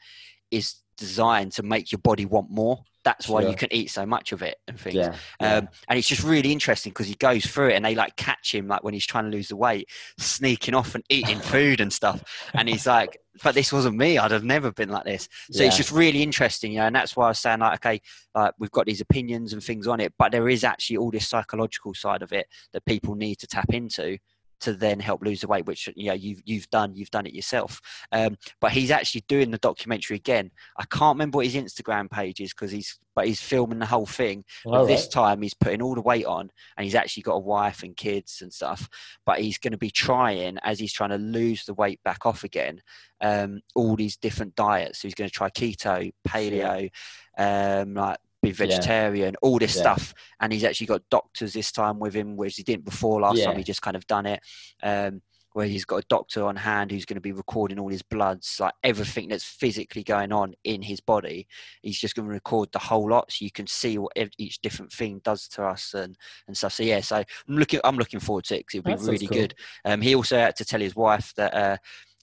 is 0.50 0.76
designed 0.96 1.52
to 1.52 1.62
make 1.62 1.92
your 1.92 1.98
body 2.00 2.26
want 2.26 2.50
more 2.50 2.82
that's 3.04 3.28
why 3.28 3.40
you 3.42 3.56
can 3.56 3.72
eat 3.72 3.90
so 3.90 4.04
much 4.04 4.32
of 4.32 4.42
it 4.42 4.56
and 4.68 4.78
things 4.78 4.96
Yeah. 4.96 5.14
yeah. 5.40 5.56
um, 5.56 5.68
and 5.88 5.98
it's 5.98 6.08
just 6.08 6.22
really 6.22 6.52
interesting 6.52 6.90
because 6.90 7.06
he 7.06 7.14
goes 7.14 7.46
through 7.46 7.68
it 7.70 7.74
and 7.74 7.84
they 7.84 7.94
like 7.94 8.16
catch 8.16 8.54
him 8.54 8.68
like 8.68 8.82
when 8.84 8.92
he's 8.94 9.06
trying 9.06 9.24
to 9.24 9.30
lose 9.30 9.48
the 9.48 9.56
weight, 9.56 9.88
sneaking 10.18 10.74
off 10.74 10.94
and 10.94 11.04
eating 11.08 11.38
food 11.40 11.80
and 11.80 11.92
stuff. 11.92 12.22
And 12.54 12.68
he's 12.68 12.86
like, 12.86 13.18
but 13.42 13.54
this 13.54 13.72
wasn't 13.72 13.96
me. 13.96 14.18
I'd 14.18 14.32
have 14.32 14.44
never 14.44 14.70
been 14.70 14.90
like 14.90 15.04
this. 15.04 15.28
So 15.50 15.62
it's 15.68 15.76
just 15.76 15.92
really 15.92 16.22
interesting, 16.22 16.72
you 16.72 16.78
know, 16.80 16.86
and 16.86 16.94
that's 16.96 17.16
why 17.16 17.26
I 17.26 17.28
was 17.28 17.38
saying 17.38 17.60
like, 17.60 17.74
okay, 17.84 18.00
like 18.34 18.52
we've 18.58 18.70
got 18.70 18.86
these 18.86 19.00
opinions 19.00 19.52
and 19.52 19.62
things 19.62 19.86
on 19.86 20.00
it, 20.00 20.12
but 20.18 20.30
there 20.32 20.48
is 20.48 20.62
actually 20.64 20.98
all 20.98 21.10
this 21.10 21.28
psychological 21.28 21.94
side 21.94 22.22
of 22.22 22.32
it 22.32 22.48
that 22.72 22.84
people 22.84 23.14
need 23.14 23.36
to 23.36 23.46
tap 23.46 23.72
into 23.72 24.18
to 24.60 24.74
then 24.74 25.00
help 25.00 25.24
lose 25.24 25.40
the 25.40 25.48
weight, 25.48 25.66
which 25.66 25.88
you 25.96 26.08
know 26.08 26.14
you've 26.14 26.42
you've 26.44 26.68
done 26.70 26.94
you've 26.94 27.10
done 27.10 27.26
it 27.26 27.34
yourself. 27.34 27.80
Um, 28.12 28.36
but 28.60 28.72
he's 28.72 28.90
actually 28.90 29.24
doing 29.28 29.50
the 29.50 29.58
documentary 29.58 30.16
again. 30.16 30.50
I 30.78 30.84
can't 30.84 31.16
remember 31.16 31.36
what 31.36 31.46
his 31.46 31.54
Instagram 31.54 32.10
page 32.10 32.40
is 32.40 32.52
because 32.52 32.70
he's 32.70 32.98
but 33.14 33.26
he's 33.26 33.40
filming 33.40 33.78
the 33.78 33.86
whole 33.86 34.06
thing. 34.06 34.44
But 34.64 34.72
All 34.72 34.86
this 34.86 35.08
time 35.08 35.42
he's 35.42 35.54
putting 35.54 35.82
all 35.82 35.94
the 35.94 36.00
weight 36.00 36.26
on 36.26 36.50
and 36.76 36.84
he's 36.84 36.94
actually 36.94 37.24
got 37.24 37.34
a 37.34 37.40
wife 37.40 37.82
and 37.82 37.96
kids 37.96 38.38
and 38.40 38.52
stuff. 38.52 38.88
But 39.26 39.40
he's 39.40 39.58
going 39.58 39.72
to 39.72 39.78
be 39.78 39.90
trying, 39.90 40.58
as 40.62 40.78
he's 40.78 40.92
trying 40.92 41.10
to 41.10 41.18
lose 41.18 41.64
the 41.64 41.74
weight 41.74 42.00
back 42.04 42.24
off 42.24 42.44
again, 42.44 42.80
um, 43.20 43.60
all 43.74 43.96
these 43.96 44.16
different 44.16 44.54
diets. 44.54 45.00
So 45.00 45.08
he's 45.08 45.14
going 45.14 45.28
to 45.28 45.34
try 45.34 45.50
keto, 45.50 46.12
paleo, 46.26 46.90
um, 47.36 47.94
like 47.94 48.18
be 48.42 48.52
vegetarian, 48.52 49.36
all 49.42 49.58
this 49.58 49.74
Yeah. 49.74 49.80
stuff. 49.82 50.14
And 50.40 50.52
he's 50.52 50.64
actually 50.64 50.86
got 50.88 51.02
doctors 51.10 51.52
this 51.52 51.72
time 51.72 51.98
with 51.98 52.14
him, 52.14 52.36
whereas 52.36 52.56
he 52.56 52.62
didn't 52.62 52.84
before 52.84 53.20
last 53.20 53.44
time. 53.44 53.56
He 53.56 53.64
just 53.64 53.82
kind 53.82 53.96
of 53.96 54.06
done 54.06 54.26
it. 54.26 54.40
Um, 54.82 55.22
where 55.52 55.66
he's 55.66 55.84
got 55.84 56.04
a 56.04 56.06
doctor 56.08 56.44
on 56.44 56.54
hand 56.54 56.92
who's 56.92 57.04
going 57.04 57.16
to 57.16 57.20
be 57.20 57.32
recording 57.32 57.78
all 57.78 57.88
his 57.88 58.02
bloods, 58.02 58.58
like 58.60 58.72
everything 58.84 59.28
that's 59.28 59.42
physically 59.44 60.04
going 60.04 60.32
on 60.32 60.54
in 60.62 60.80
his 60.80 61.00
body. 61.00 61.46
He's 61.82 61.98
just 61.98 62.14
going 62.14 62.28
to 62.28 62.32
record 62.32 62.68
the 62.72 62.78
whole 62.78 63.10
lot, 63.10 63.32
so 63.32 63.44
you 63.44 63.50
can 63.50 63.66
see 63.66 63.98
what 63.98 64.12
each 64.38 64.60
different 64.60 64.92
thing 64.92 65.20
does 65.24 65.48
to 65.48 65.64
us 65.64 65.94
and, 65.94 66.16
and 66.46 66.56
stuff. 66.56 66.74
So 66.74 66.84
yeah, 66.84 67.00
so 67.00 67.16
I'm 67.16 67.24
looking, 67.48 67.80
I'm 67.82 67.96
looking 67.96 68.20
forward 68.20 68.44
to 68.44 68.54
it 68.54 68.58
because 68.60 68.78
it'll 68.78 68.84
be 68.84 68.92
That 68.92 69.10
really 69.10 69.26
cool. 69.26 69.38
good. 69.38 69.54
Um, 69.84 70.00
he 70.00 70.14
also 70.14 70.38
had 70.38 70.54
to 70.54 70.64
tell 70.64 70.80
his 70.80 70.94
wife 70.94 71.32
that 71.36 71.52
uh, 71.52 71.76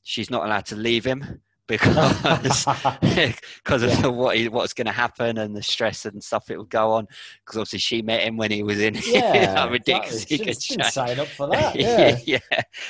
she's 0.03 0.29
not 0.29 0.45
allowed 0.45 0.65
to 0.67 0.77
leave 0.77 1.03
him 1.03 1.41
because 1.67 2.65
because 3.63 3.83
of 3.83 3.89
Yeah. 3.89 4.07
what 4.07 4.37
he, 4.37 4.47
what's 4.49 4.73
going 4.73 4.85
to 4.87 4.91
happen 4.91 5.37
and 5.37 5.55
the 5.55 5.61
stress 5.63 6.05
and 6.05 6.23
stuff 6.23 6.49
it 6.49 6.57
will 6.57 6.65
go 6.65 6.93
on. 6.93 7.07
Because 7.45 7.57
obviously 7.57 7.79
she 7.79 8.01
met 8.01 8.21
him 8.21 8.37
when 8.37 8.51
he 8.51 8.63
was 8.63 8.79
in 8.79 8.95
yeah. 9.05 9.65
like 9.65 9.81
exactly. 9.87 10.19
She 10.19 10.37
didn't 10.37 10.85
sign 10.91 11.19
up 11.19 11.27
for 11.27 11.47
that. 11.49 11.75
Yeah. 11.75 12.17
yeah. 12.25 12.39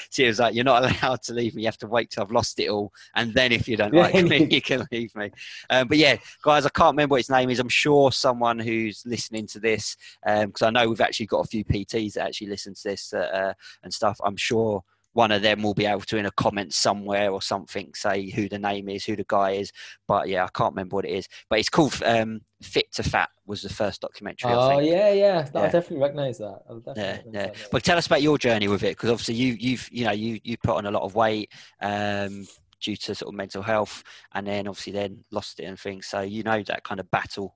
She 0.09 0.25
was 0.25 0.39
like, 0.39 0.53
"You're 0.55 0.63
not 0.63 0.83
allowed 0.83 1.21
to 1.23 1.33
leave 1.33 1.55
me. 1.55 1.63
You 1.63 1.67
have 1.67 1.77
to 1.79 1.87
wait 1.87 2.11
till 2.11 2.23
I've 2.23 2.31
lost 2.31 2.59
it 2.59 2.69
all, 2.69 2.91
and 3.15 3.33
then 3.33 3.51
if 3.51 3.67
you 3.67 3.77
don't 3.77 3.93
like 3.93 4.13
me, 4.13 4.47
you 4.49 4.61
can 4.61 4.85
leave 4.91 5.15
me." 5.15 5.31
Um, 5.69 5.87
but 5.87 5.97
yeah, 5.97 6.17
guys, 6.43 6.65
I 6.65 6.69
can't 6.69 6.93
remember 6.93 7.13
what 7.13 7.19
his 7.19 7.29
name 7.29 7.49
is. 7.49 7.59
I'm 7.59 7.69
sure 7.69 8.11
someone 8.11 8.59
who's 8.59 9.03
listening 9.05 9.47
to 9.47 9.59
this, 9.59 9.95
because 10.25 10.61
I 10.61 10.69
know 10.69 10.87
we've 10.89 11.01
actually 11.01 11.27
got 11.27 11.45
a 11.45 11.47
few 11.47 11.63
PTs 11.65 12.13
that 12.13 12.27
actually 12.27 12.47
listen 12.47 12.73
to 12.73 12.83
this 12.83 13.13
uh, 13.13 13.17
uh, 13.17 13.53
and 13.83 13.93
stuff. 13.93 14.19
I'm 14.23 14.37
sure 14.37 14.83
one 15.17 15.31
of 15.31 15.41
them 15.41 15.63
will 15.63 15.73
be 15.73 15.87
able 15.87 16.01
to 16.01 16.15
in 16.17 16.27
a 16.27 16.31
comment 16.31 16.71
somewhere 16.71 17.31
or 17.31 17.41
something 17.41 17.91
say 17.95 18.29
who 18.29 18.47
the 18.47 18.59
name 18.59 18.87
is, 18.87 19.03
who 19.03 19.15
the 19.15 19.25
guy 19.27 19.53
is. 19.53 19.71
But 20.07 20.29
yeah, 20.29 20.45
I 20.45 20.49
can't 20.53 20.75
remember 20.75 20.95
what 20.95 21.05
it 21.05 21.11
is. 21.11 21.27
But 21.49 21.57
it's 21.57 21.69
called 21.69 21.99
um, 22.05 22.41
"Fit 22.61 22.91
to 22.93 23.01
Fat" 23.03 23.29
was 23.47 23.63
the 23.63 23.69
first 23.69 24.01
documentary. 24.01 24.51
Oh 24.53 24.77
think. 24.77 24.91
yeah, 24.91 25.11
yeah. 25.11 25.49
I 25.55 25.69
definitely 25.69 26.03
recognise 26.03 26.37
that. 26.37 26.59
Definitely 26.85 27.01
Yeah, 27.01 27.19
yeah. 27.33 27.45
that. 27.47 27.67
But 27.71 27.83
tell 27.83 27.97
us 27.97 28.05
about 28.05 28.21
your 28.21 28.37
journey 28.37 28.67
with 28.67 28.83
it, 28.83 28.95
because 28.95 29.09
obviously 29.09 29.33
you, 29.33 29.53
you've, 29.59 29.89
you 29.91 30.05
know, 30.05 30.11
you 30.11 30.39
you 30.43 30.55
put 30.55 30.75
on 30.75 30.85
a 30.85 30.91
lot 30.91 31.01
of 31.01 31.15
weight 31.15 31.51
um, 31.81 32.45
due 32.79 32.95
to 32.97 33.15
sort 33.15 33.33
of 33.33 33.35
mental 33.35 33.63
health, 33.63 34.03
and 34.35 34.45
then 34.45 34.67
obviously 34.67 34.93
then 34.93 35.23
lost 35.31 35.59
it 35.59 35.63
and 35.63 35.79
things. 35.79 36.05
So 36.05 36.21
you 36.21 36.43
know 36.43 36.61
that 36.61 36.83
kind 36.83 36.99
of 36.99 37.09
battle. 37.09 37.55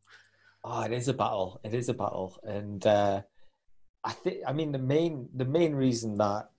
Oh, 0.63 0.81
it 0.81 0.93
is 0.93 1.09
a 1.09 1.13
battle. 1.13 1.61
It 1.63 1.75
is 1.75 1.89
a 1.89 1.93
battle, 1.93 2.39
and 2.41 2.83
uh, 2.87 3.21
I 4.03 4.13
think 4.13 4.37
I 4.47 4.51
mean 4.51 4.71
the 4.71 4.79
main 4.79 5.29
the 5.35 5.45
main 5.45 5.75
reason 5.75 6.17
that 6.17 6.49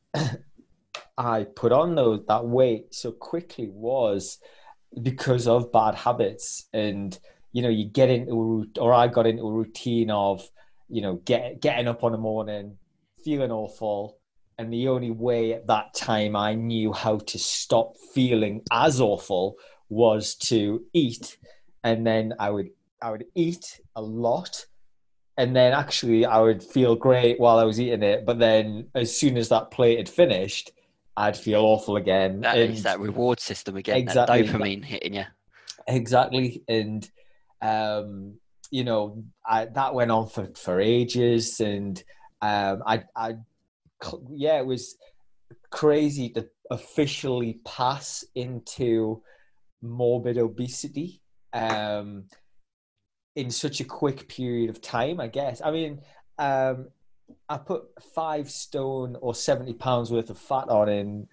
I 1.16 1.44
put 1.44 1.72
on 1.72 1.94
those 1.94 2.24
that 2.28 2.46
weight 2.46 2.94
so 2.94 3.12
quickly 3.12 3.68
was 3.68 4.38
because 5.02 5.46
of 5.46 5.72
bad 5.72 5.94
habits, 5.94 6.68
and 6.72 7.18
you 7.52 7.62
know 7.62 7.68
you 7.68 7.84
get 7.84 8.10
into 8.10 8.66
a 8.76 8.80
or 8.80 8.92
I 8.92 9.08
got 9.08 9.26
into 9.26 9.42
a 9.42 9.52
routine 9.52 10.10
of 10.10 10.48
you 10.88 11.02
know 11.02 11.16
get 11.24 11.60
getting 11.60 11.88
up 11.88 12.04
on 12.04 12.12
the 12.12 12.18
morning, 12.18 12.78
feeling 13.24 13.50
awful. 13.50 14.18
And 14.58 14.72
the 14.72 14.88
only 14.88 15.10
way 15.10 15.54
at 15.54 15.66
that 15.68 15.94
time 15.94 16.36
I 16.36 16.54
knew 16.54 16.92
how 16.92 17.18
to 17.18 17.38
stop 17.38 17.96
feeling 18.14 18.62
as 18.70 19.00
awful 19.00 19.56
was 19.88 20.34
to 20.36 20.84
eat. 20.92 21.38
And 21.82 22.06
then 22.06 22.34
I 22.38 22.50
would 22.50 22.68
I 23.00 23.10
would 23.10 23.24
eat 23.34 23.80
a 23.96 24.02
lot, 24.02 24.66
and 25.36 25.56
then 25.56 25.72
actually 25.72 26.24
I 26.24 26.40
would 26.40 26.62
feel 26.62 26.96
great 26.96 27.40
while 27.40 27.58
I 27.58 27.64
was 27.64 27.80
eating 27.80 28.02
it. 28.02 28.24
But 28.24 28.38
then 28.38 28.88
as 28.94 29.16
soon 29.16 29.36
as 29.36 29.48
that 29.48 29.70
plate 29.70 29.98
had 29.98 30.08
finished, 30.08 30.70
I'd 31.16 31.36
feel 31.36 31.60
awful 31.60 31.96
again. 31.96 32.40
That 32.40 32.58
and 32.58 32.74
is 32.74 32.82
that 32.84 33.00
reward 33.00 33.40
system 33.40 33.76
again, 33.76 33.96
Exactly. 33.96 34.42
that 34.42 34.52
dopamine 34.52 34.84
hitting 34.84 35.14
you. 35.14 35.24
exactly, 35.86 36.62
and 36.68 37.08
um, 37.60 38.34
you 38.70 38.84
know 38.84 39.22
I, 39.46 39.66
that 39.66 39.94
went 39.94 40.10
on 40.10 40.28
for 40.28 40.48
for 40.56 40.80
ages, 40.80 41.60
and 41.60 42.02
um, 42.40 42.82
I 42.86 43.04
I 43.14 43.34
yeah 44.30 44.58
it 44.58 44.66
was 44.66 44.96
crazy 45.70 46.30
to 46.30 46.48
officially 46.70 47.60
pass 47.64 48.24
into 48.34 49.22
morbid 49.82 50.38
obesity 50.38 51.20
um, 51.52 52.24
in 53.36 53.50
such 53.50 53.80
a 53.80 53.84
quick 53.84 54.28
period 54.28 54.70
of 54.70 54.80
time, 54.80 55.20
I 55.20 55.26
guess. 55.26 55.60
I 55.62 55.70
mean, 55.70 56.00
um, 56.38 56.88
I 57.48 57.58
put 57.58 57.84
five 58.14 58.50
stone 58.50 59.16
or 59.20 59.34
70 59.34 59.74
pounds 59.74 60.10
worth 60.10 60.30
of 60.30 60.38
fat 60.38 60.68
on 60.68 60.88
in 60.88 61.28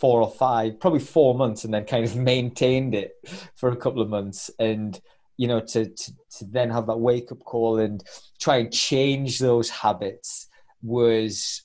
four 0.00 0.20
or 0.20 0.30
five, 0.30 0.80
probably 0.80 1.00
four 1.00 1.34
months, 1.34 1.64
and 1.64 1.72
then 1.72 1.84
kind 1.84 2.04
of 2.04 2.16
maintained 2.32 2.94
it 2.94 3.12
for 3.54 3.70
a 3.70 3.76
couple 3.76 4.02
of 4.02 4.08
months. 4.08 4.50
And, 4.58 5.00
you 5.36 5.48
know, 5.48 5.60
to, 5.60 5.86
to, 5.86 6.12
to 6.38 6.44
then 6.46 6.70
have 6.70 6.86
that 6.86 6.98
wake 6.98 7.32
up 7.32 7.40
call 7.44 7.78
and 7.78 8.02
try 8.40 8.58
and 8.58 8.72
change 8.72 9.38
those 9.38 9.70
habits 9.70 10.48
was 10.82 11.62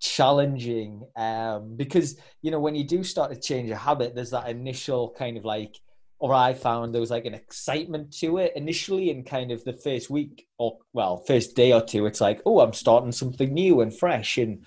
challenging 0.00 1.02
um, 1.16 1.76
because 1.76 2.18
you 2.40 2.52
know 2.52 2.60
when 2.60 2.76
you 2.76 2.84
do 2.84 3.02
start 3.02 3.32
to 3.32 3.40
change 3.40 3.68
a 3.68 3.76
habit 3.76 4.14
there's 4.14 4.30
that 4.30 4.48
initial 4.48 5.12
kind 5.18 5.36
of 5.36 5.44
like 5.44 5.80
or 6.18 6.34
i 6.34 6.52
found 6.52 6.92
there 6.92 7.00
was 7.00 7.10
like 7.10 7.24
an 7.24 7.34
excitement 7.34 8.12
to 8.12 8.38
it 8.38 8.52
initially 8.56 9.10
in 9.10 9.22
kind 9.24 9.50
of 9.50 9.62
the 9.64 9.72
first 9.72 10.10
week 10.10 10.46
or 10.58 10.78
well 10.92 11.18
first 11.26 11.54
day 11.54 11.72
or 11.72 11.82
two 11.82 12.06
it's 12.06 12.20
like 12.20 12.40
oh 12.46 12.60
i'm 12.60 12.72
starting 12.72 13.12
something 13.12 13.52
new 13.52 13.80
and 13.80 13.96
fresh 13.96 14.38
and 14.38 14.64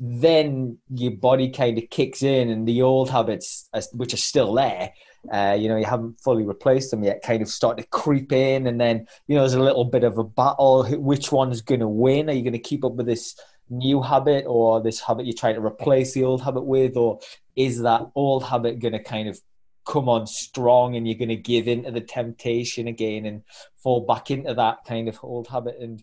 then 0.00 0.76
your 0.90 1.12
body 1.12 1.50
kind 1.50 1.78
of 1.78 1.88
kicks 1.90 2.22
in 2.22 2.50
and 2.50 2.66
the 2.66 2.82
old 2.82 3.08
habits 3.08 3.68
which 3.92 4.12
are 4.12 4.18
still 4.18 4.52
there 4.54 4.92
uh, 5.32 5.56
you 5.58 5.68
know 5.68 5.76
you 5.76 5.84
haven't 5.84 6.20
fully 6.20 6.44
replaced 6.44 6.90
them 6.90 7.02
yet 7.02 7.22
kind 7.22 7.42
of 7.42 7.48
start 7.48 7.78
to 7.78 7.86
creep 7.86 8.32
in 8.32 8.66
and 8.66 8.80
then 8.80 9.06
you 9.26 9.34
know 9.34 9.42
there's 9.42 9.54
a 9.54 9.62
little 9.62 9.84
bit 9.84 10.04
of 10.04 10.18
a 10.18 10.24
battle 10.24 10.84
which 10.98 11.32
one's 11.32 11.60
going 11.60 11.80
to 11.80 11.88
win? 11.88 12.28
Are 12.28 12.32
you 12.32 12.42
going 12.42 12.52
to 12.52 12.58
keep 12.58 12.84
up 12.84 12.94
with 12.94 13.06
this 13.06 13.38
new 13.70 14.02
habit 14.02 14.44
or 14.46 14.82
this 14.82 15.00
habit 15.00 15.24
you're 15.26 15.34
trying 15.34 15.54
to 15.54 15.64
replace 15.64 16.12
the 16.12 16.24
old 16.24 16.42
habit 16.42 16.64
with 16.64 16.96
or 16.96 17.18
is 17.56 17.80
that 17.82 18.02
old 18.14 18.44
habit 18.44 18.78
going 18.78 18.92
to 18.92 19.02
kind 19.02 19.28
of 19.28 19.40
come 19.84 20.08
on 20.08 20.26
strong 20.26 20.96
and 20.96 21.06
you're 21.06 21.18
going 21.18 21.28
to 21.28 21.36
give 21.36 21.68
in 21.68 21.84
to 21.84 21.90
the 21.90 22.00
temptation 22.00 22.88
again 22.88 23.26
and 23.26 23.42
fall 23.76 24.06
back 24.06 24.30
into 24.30 24.54
that 24.54 24.78
kind 24.86 25.08
of 25.08 25.18
old 25.22 25.48
habit. 25.48 25.76
And 25.80 26.02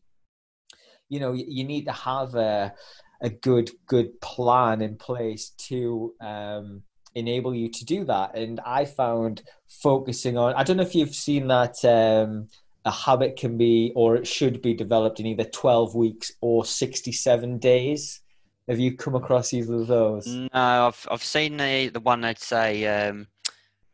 you 1.12 1.20
know 1.20 1.34
you 1.34 1.64
need 1.64 1.86
to 1.86 1.92
have 1.92 2.34
a 2.36 2.74
a 3.22 3.30
good 3.30 3.70
good 3.86 4.20
plan 4.22 4.82
in 4.82 4.96
place 4.96 5.52
to 5.58 6.14
um, 6.22 6.82
enable 7.14 7.54
you 7.54 7.70
to 7.70 7.86
do 7.86 8.06
that. 8.06 8.36
And 8.36 8.60
i 8.66 8.86
found 8.86 9.44
focusing 9.68 10.38
on 10.38 10.54
i 10.56 10.64
don't 10.64 10.78
know 10.78 10.84
if 10.84 10.96
you've 10.96 11.16
seen 11.16 11.48
that 11.48 11.84
um, 11.86 12.48
a 12.86 12.92
habit 12.92 13.36
can 13.38 13.58
be 13.58 13.92
or 13.96 14.16
it 14.16 14.26
should 14.26 14.62
be 14.62 14.74
developed 14.74 15.20
in 15.20 15.28
either 15.28 15.44
12 15.44 15.94
weeks 15.94 16.32
or 16.42 16.66
67 16.66 17.60
days. 17.60 18.22
Have 18.68 18.80
you 18.80 18.96
come 18.96 19.16
across 19.16 19.54
either 19.54 19.76
of 19.76 19.88
those? 19.88 20.26
No 20.28 20.50
i've, 20.54 21.08
I've 21.12 21.24
seen 21.24 21.58
the, 21.58 21.90
the 21.90 22.00
one 22.00 22.24
i'd 22.24 22.40
say 22.40 22.88
um, 22.88 23.28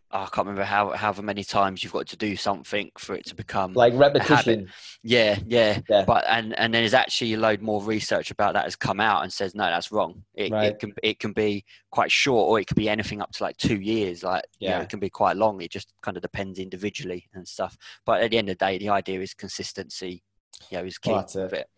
I 0.10 0.26
can't 0.26 0.48
remember 0.48 0.64
how 0.64 0.92
however 0.92 1.22
many 1.22 1.44
times 1.44 1.84
you've 1.84 1.92
got 1.92 2.08
to 2.08 2.18
do 2.18 2.38
something 2.38 2.92
for 2.98 3.14
it 3.14 3.26
to 3.26 3.36
become 3.36 3.74
like 3.74 3.94
repetition. 3.94 4.70
Yeah, 5.04 5.38
yeah, 5.46 5.82
yeah, 5.90 6.06
But 6.06 6.24
and 6.28 6.58
and 6.58 6.74
then 6.74 6.82
there's 6.82 6.94
actually 6.94 7.34
a 7.34 7.38
load 7.38 7.62
more 7.62 7.84
research 7.84 8.32
about 8.32 8.54
that 8.54 8.64
has 8.64 8.76
come 8.76 9.02
out 9.02 9.24
and 9.24 9.34
says 9.34 9.54
no, 9.54 9.66
that's 9.66 9.92
wrong. 9.92 10.24
It, 10.34 10.52
right. 10.52 10.72
it 10.72 10.80
can 10.80 10.94
it 11.04 11.20
can 11.20 11.34
be 11.34 11.66
quite 11.92 12.12
short 12.12 12.48
or 12.48 12.60
it 12.60 12.68
could 12.68 12.78
be 12.78 12.88
anything 12.88 13.22
up 13.22 13.32
to 13.34 13.44
like 13.44 13.58
two 13.58 13.82
years. 13.82 14.24
Like 14.24 14.44
yeah, 14.60 14.70
you 14.70 14.76
know, 14.78 14.82
it 14.84 14.90
can 14.90 15.00
be 15.00 15.10
quite 15.10 15.36
long. 15.36 15.62
It 15.62 15.72
just 15.72 15.94
kind 16.02 16.16
of 16.16 16.24
depends 16.24 16.58
individually 16.58 17.28
and 17.34 17.46
stuff. 17.46 17.78
But 18.06 18.22
at 18.22 18.32
the 18.32 18.38
end 18.38 18.50
of 18.50 18.58
the 18.58 18.66
day, 18.66 18.78
the 18.78 18.90
idea 18.90 19.20
is 19.20 19.34
consistency. 19.34 20.24
You 20.72 20.78
know, 20.78 20.86
is 20.86 20.98
key. 20.98 21.12
Well, 21.12 21.28
it. 21.36 21.54
it. 21.54 21.70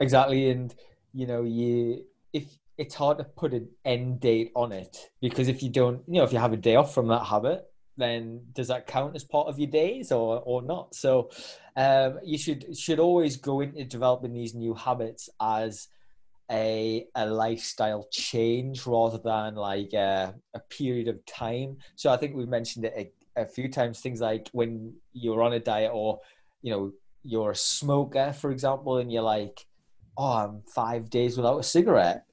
Exactly, 0.00 0.50
and 0.50 0.74
you 1.14 1.26
know, 1.26 1.44
you 1.44 2.04
if 2.32 2.58
it's 2.78 2.94
hard 2.94 3.18
to 3.18 3.24
put 3.24 3.54
an 3.54 3.68
end 3.84 4.20
date 4.20 4.52
on 4.54 4.72
it 4.72 4.96
because 5.20 5.48
if 5.48 5.62
you 5.62 5.70
don't, 5.70 6.02
you 6.06 6.14
know, 6.14 6.24
if 6.24 6.32
you 6.32 6.38
have 6.38 6.52
a 6.52 6.58
day 6.58 6.76
off 6.76 6.94
from 6.94 7.08
that 7.08 7.24
habit, 7.24 7.64
then 7.96 8.42
does 8.52 8.68
that 8.68 8.86
count 8.86 9.16
as 9.16 9.24
part 9.24 9.48
of 9.48 9.58
your 9.58 9.70
days 9.70 10.12
or 10.12 10.42
or 10.44 10.62
not? 10.62 10.94
So 10.94 11.30
um, 11.76 12.18
you 12.22 12.36
should 12.36 12.76
should 12.76 13.00
always 13.00 13.36
go 13.36 13.60
into 13.60 13.84
developing 13.84 14.34
these 14.34 14.54
new 14.54 14.74
habits 14.74 15.28
as 15.40 15.88
a 16.50 17.06
a 17.14 17.26
lifestyle 17.26 18.06
change 18.12 18.86
rather 18.86 19.18
than 19.18 19.54
like 19.54 19.94
a, 19.94 20.34
a 20.54 20.60
period 20.60 21.08
of 21.08 21.24
time. 21.24 21.78
So 21.96 22.10
I 22.10 22.18
think 22.18 22.36
we've 22.36 22.48
mentioned 22.48 22.84
it 22.84 23.12
a, 23.36 23.42
a 23.42 23.46
few 23.46 23.70
times. 23.70 24.00
Things 24.00 24.20
like 24.20 24.50
when 24.52 24.94
you're 25.14 25.42
on 25.42 25.54
a 25.54 25.60
diet 25.60 25.92
or 25.94 26.20
you 26.60 26.72
know 26.72 26.92
you're 27.24 27.52
a 27.52 27.56
smoker, 27.56 28.34
for 28.34 28.50
example, 28.50 28.98
and 28.98 29.10
you're 29.10 29.22
like, 29.22 29.66
oh, 30.18 30.32
I'm 30.32 30.62
five 30.74 31.08
days 31.08 31.36
without 31.38 31.58
a 31.58 31.62
cigarette 31.62 32.25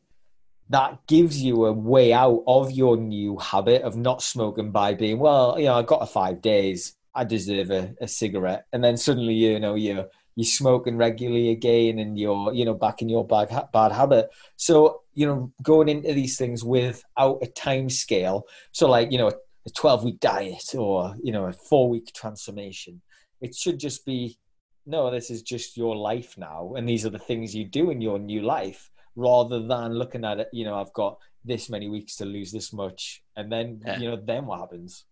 that 0.69 1.05
gives 1.07 1.41
you 1.41 1.65
a 1.65 1.73
way 1.73 2.13
out 2.13 2.43
of 2.47 2.71
your 2.71 2.97
new 2.97 3.37
habit 3.37 3.81
of 3.83 3.95
not 3.95 4.21
smoking 4.21 4.71
by 4.71 4.93
being, 4.93 5.19
well, 5.19 5.55
you 5.57 5.65
know, 5.65 5.75
I 5.75 5.83
got 5.83 6.01
a 6.01 6.05
five 6.05 6.41
days, 6.41 6.95
I 7.13 7.23
deserve 7.25 7.69
a, 7.69 7.93
a 8.01 8.07
cigarette, 8.07 8.65
and 8.73 8.83
then 8.83 8.97
suddenly, 8.97 9.33
you 9.33 9.59
know, 9.59 9.75
you're 9.75 10.07
you're 10.35 10.45
smoking 10.45 10.97
regularly 10.97 11.51
again, 11.51 11.99
and 11.99 12.17
you're, 12.17 12.51
you 12.53 12.65
know, 12.65 12.73
back 12.73 13.01
in 13.01 13.09
your 13.09 13.25
bad 13.25 13.49
bad 13.71 13.91
habit. 13.91 14.29
So, 14.55 15.01
you 15.13 15.27
know, 15.27 15.53
going 15.61 15.89
into 15.89 16.13
these 16.13 16.37
things 16.37 16.63
without 16.63 17.39
a 17.43 17.47
time 17.47 17.89
scale, 17.89 18.47
so 18.71 18.89
like, 18.89 19.11
you 19.11 19.19
know, 19.19 19.31
a 19.65 19.69
12 19.69 20.03
week 20.03 20.19
diet 20.19 20.75
or 20.75 21.15
you 21.23 21.31
know 21.31 21.45
a 21.45 21.53
four 21.53 21.89
week 21.89 22.11
transformation, 22.13 23.01
it 23.41 23.55
should 23.55 23.79
just 23.79 24.05
be, 24.05 24.37
no, 24.85 25.11
this 25.11 25.29
is 25.29 25.41
just 25.41 25.77
your 25.77 25.95
life 25.95 26.37
now, 26.37 26.73
and 26.75 26.87
these 26.87 27.05
are 27.05 27.11
the 27.11 27.19
things 27.19 27.55
you 27.55 27.65
do 27.65 27.91
in 27.91 28.01
your 28.01 28.19
new 28.19 28.41
life 28.41 28.89
rather 29.15 29.65
than 29.65 29.93
looking 29.93 30.25
at 30.25 30.39
it, 30.39 30.49
you 30.53 30.65
know, 30.65 30.79
I've 30.79 30.93
got 30.93 31.17
this 31.45 31.69
many 31.69 31.89
weeks 31.89 32.15
to 32.17 32.25
lose 32.25 32.51
this 32.51 32.73
much, 32.73 33.21
and 33.35 33.51
then 33.51 33.81
yeah. 33.85 33.99
you 33.99 34.09
know, 34.09 34.17
then 34.23 34.45
what 34.45 34.59
happens? 34.59 35.05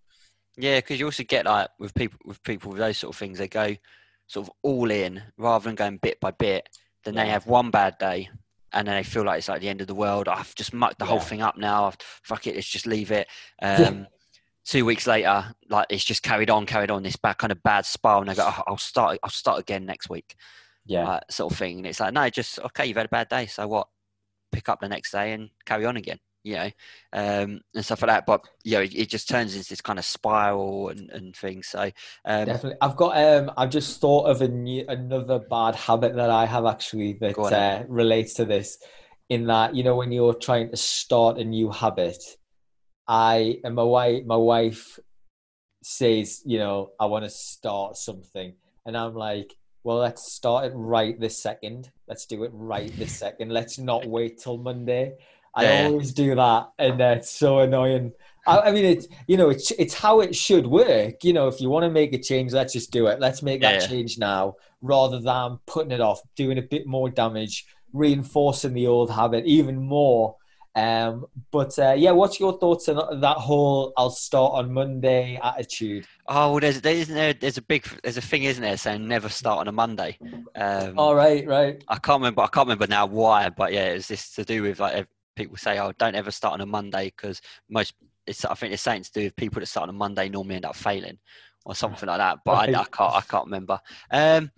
Yeah, 0.57 0.77
because 0.77 0.99
you 0.99 1.05
also 1.05 1.23
get 1.23 1.45
like 1.45 1.69
with 1.79 1.93
people 1.93 2.19
with 2.25 2.41
people 2.43 2.71
with 2.71 2.79
those 2.79 2.97
sort 2.97 3.13
of 3.13 3.19
things, 3.19 3.37
they 3.37 3.47
go 3.47 3.75
sort 4.27 4.47
of 4.47 4.53
all 4.63 4.89
in 4.91 5.21
rather 5.37 5.65
than 5.65 5.75
going 5.75 5.97
bit 5.97 6.19
by 6.19 6.31
bit. 6.31 6.67
Then 7.03 7.15
yeah. 7.15 7.23
they 7.23 7.29
have 7.29 7.47
one 7.47 7.71
bad 7.71 7.97
day, 7.97 8.29
and 8.73 8.87
then 8.87 8.95
they 8.95 9.03
feel 9.03 9.23
like 9.23 9.39
it's 9.39 9.49
like 9.49 9.61
the 9.61 9.69
end 9.69 9.81
of 9.81 9.87
the 9.87 9.95
world. 9.95 10.27
I've 10.27 10.55
just 10.55 10.73
mucked 10.73 10.99
the 10.99 11.05
yeah. 11.05 11.09
whole 11.09 11.19
thing 11.19 11.41
up 11.41 11.57
now. 11.57 11.91
Fuck 12.23 12.47
it, 12.47 12.55
let's 12.55 12.67
just 12.67 12.87
leave 12.87 13.11
it. 13.11 13.27
Um, 13.61 14.07
two 14.65 14.85
weeks 14.85 15.07
later, 15.07 15.53
like 15.69 15.87
it's 15.89 16.05
just 16.05 16.23
carried 16.23 16.49
on, 16.49 16.65
carried 16.65 16.91
on 16.91 17.03
this 17.03 17.15
bad 17.15 17.37
kind 17.37 17.51
of 17.51 17.61
bad 17.63 17.85
spiral, 17.85 18.21
and 18.21 18.29
they 18.29 18.35
go, 18.35 18.45
oh, 18.47 18.63
"I'll 18.67 18.77
start, 18.77 19.19
I'll 19.23 19.29
start 19.29 19.59
again 19.59 19.85
next 19.85 20.09
week." 20.09 20.35
Yeah, 20.85 21.07
uh, 21.07 21.19
sort 21.29 21.51
of 21.51 21.57
thing. 21.57 21.77
And 21.77 21.87
it's 21.87 21.99
like, 21.99 22.13
no, 22.13 22.29
just 22.29 22.59
okay, 22.59 22.85
you've 22.85 22.97
had 22.97 23.05
a 23.05 23.09
bad 23.09 23.29
day, 23.29 23.45
so 23.45 23.67
what? 23.67 23.87
Pick 24.51 24.67
up 24.67 24.81
the 24.81 24.89
next 24.89 25.11
day 25.11 25.33
and 25.33 25.49
carry 25.65 25.85
on 25.85 25.95
again, 25.95 26.19
you 26.43 26.55
know, 26.55 26.69
um, 27.13 27.61
and 27.73 27.85
stuff 27.85 28.01
like 28.01 28.09
that. 28.09 28.25
But 28.25 28.45
you 28.63 28.73
know, 28.73 28.81
it, 28.81 28.93
it, 28.93 29.09
just 29.09 29.29
turns 29.29 29.55
into 29.55 29.69
this 29.69 29.79
kind 29.79 29.97
of 29.97 30.03
spiral 30.03 30.89
and, 30.89 31.09
and 31.09 31.35
things. 31.35 31.67
So 31.67 31.89
um, 32.25 32.45
definitely, 32.45 32.77
I've 32.81 32.97
got. 32.97 33.17
Um, 33.17 33.51
I've 33.55 33.69
just 33.69 34.01
thought 34.01 34.25
of 34.25 34.41
a 34.41 34.47
new, 34.47 34.83
another 34.87 35.39
bad 35.39 35.75
habit 35.75 36.15
that 36.15 36.29
I 36.29 36.45
have 36.45 36.65
actually 36.65 37.13
that 37.21 37.37
uh, 37.37 37.83
relates 37.87 38.33
to 38.35 38.45
this. 38.45 38.77
In 39.29 39.47
that, 39.47 39.73
you 39.73 39.83
know, 39.85 39.95
when 39.95 40.11
you're 40.11 40.33
trying 40.33 40.71
to 40.71 40.77
start 40.77 41.37
a 41.37 41.45
new 41.45 41.71
habit, 41.71 42.21
I 43.07 43.59
and 43.63 43.75
my 43.75 43.83
wife, 43.83 44.25
my 44.25 44.35
wife 44.35 44.99
says, 45.83 46.41
you 46.45 46.57
know, 46.57 46.91
I 46.99 47.05
want 47.05 47.23
to 47.23 47.29
start 47.29 47.95
something, 47.95 48.53
and 48.85 48.97
I'm 48.97 49.15
like 49.15 49.55
well, 49.83 49.97
let's 49.97 50.31
start 50.31 50.65
it 50.65 50.73
right 50.75 51.19
this 51.19 51.41
second. 51.41 51.91
Let's 52.07 52.25
do 52.25 52.43
it 52.43 52.51
right 52.53 52.91
this 52.97 53.17
second. 53.17 53.51
Let's 53.51 53.77
not 53.77 54.05
wait 54.05 54.39
till 54.39 54.57
Monday. 54.57 55.13
I 55.55 55.63
yeah. 55.63 55.85
always 55.85 56.13
do 56.13 56.35
that, 56.35 56.71
and 56.79 57.01
it's 57.01 57.29
so 57.29 57.59
annoying. 57.59 58.13
I, 58.47 58.59
I, 58.59 58.71
mean, 58.71 58.85
it's 58.85 59.07
you 59.27 59.37
know, 59.37 59.49
it's 59.49 59.71
it's 59.71 59.93
how 59.93 60.21
it 60.21 60.35
should 60.35 60.65
work. 60.65 61.23
You 61.23 61.33
know, 61.33 61.47
if 61.47 61.59
you 61.59 61.69
want 61.69 61.83
to 61.83 61.89
make 61.89 62.13
a 62.13 62.19
change, 62.19 62.53
let's 62.53 62.73
just 62.73 62.91
do 62.91 63.07
it. 63.07 63.19
Let's 63.19 63.41
make 63.41 63.61
that 63.61 63.81
yeah. 63.81 63.87
change 63.87 64.17
now, 64.17 64.55
rather 64.81 65.19
than 65.19 65.59
putting 65.65 65.91
it 65.91 65.99
off, 65.99 66.21
doing 66.35 66.57
a 66.57 66.61
bit 66.61 66.87
more 66.87 67.09
damage, 67.09 67.65
reinforcing 67.91 68.73
the 68.73 68.87
old 68.87 69.11
habit 69.11 69.45
even 69.45 69.77
more, 69.77 70.37
um, 70.73 71.25
but 71.51 71.77
uh, 71.77 71.93
yeah, 71.97 72.11
what's 72.11 72.39
your 72.39 72.57
thoughts 72.57 72.87
on 72.87 73.19
that 73.19 73.37
whole 73.37 73.91
"I'll 73.97 74.09
start 74.09 74.53
on 74.53 74.71
Monday" 74.71 75.37
attitude? 75.43 76.07
Oh, 76.27 76.51
well, 76.51 76.59
there's 76.61 76.79
there's 76.81 77.07
there's 77.07 77.57
a 77.57 77.61
big 77.61 77.85
there's 78.03 78.17
a 78.17 78.21
thing, 78.21 78.43
isn't 78.43 78.63
there, 78.63 78.77
saying 78.77 79.05
never 79.05 79.27
start 79.27 79.59
on 79.59 79.67
a 79.67 79.71
Monday. 79.73 80.17
Um, 80.55 80.93
oh 80.97 81.13
right, 81.13 81.45
right. 81.45 81.83
I 81.89 81.97
can't 81.97 82.21
remember. 82.21 82.41
I 82.41 82.47
can't 82.47 82.67
remember 82.67 82.87
now 82.87 83.05
why, 83.05 83.49
but 83.49 83.73
yeah, 83.73 83.87
it's 83.87 84.07
this 84.07 84.33
to 84.35 84.45
do 84.45 84.63
with 84.63 84.79
like 84.79 85.07
people 85.35 85.57
say, 85.57 85.77
"Oh, 85.77 85.91
don't 85.97 86.15
ever 86.15 86.31
start 86.31 86.53
on 86.53 86.61
a 86.61 86.65
Monday," 86.65 87.11
because 87.15 87.41
most 87.69 87.93
it's 88.25 88.45
I 88.45 88.53
think 88.53 88.73
it's 88.73 88.81
saying 88.81 89.03
to 89.03 89.11
do 89.11 89.23
with 89.23 89.35
people 89.35 89.59
that 89.59 89.65
start 89.65 89.89
on 89.89 89.95
a 89.95 89.97
Monday 89.97 90.29
normally 90.29 90.55
end 90.55 90.65
up 90.65 90.75
failing 90.77 91.17
or 91.65 91.75
something 91.75 92.07
like 92.07 92.19
that. 92.19 92.39
But 92.45 92.53
right. 92.53 92.75
I, 92.75 92.81
I, 92.81 92.85
can't 92.85 93.15
I 93.15 93.21
can't 93.21 93.45
remember. 93.45 93.79
Um, 94.09 94.51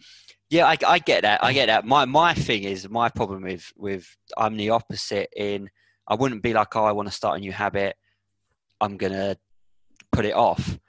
yeah, 0.52 0.68
I, 0.68 0.78
I 0.88 1.00
get 1.00 1.24
that. 1.24 1.44
I 1.44 1.54
get 1.54 1.68
that. 1.68 1.88
My 1.88 2.06
my 2.06 2.36
thing 2.36 2.66
is 2.66 2.88
my 2.88 3.10
problem 3.10 3.42
with 3.42 3.72
with 3.76 4.16
I'm 4.38 4.58
the 4.58 4.70
opposite 4.70 5.30
in 5.36 5.72
I 6.08 6.16
wouldn't 6.16 6.44
be 6.44 6.54
like, 6.54 6.76
oh, 6.76 6.86
I 6.86 6.92
want 6.92 7.08
to 7.08 7.14
start 7.14 7.38
a 7.38 7.40
new 7.40 7.52
habit. 7.52 7.96
I'm 8.82 8.98
gonna 8.98 9.38
put 10.12 10.26
it 10.26 10.34
off. 10.34 10.80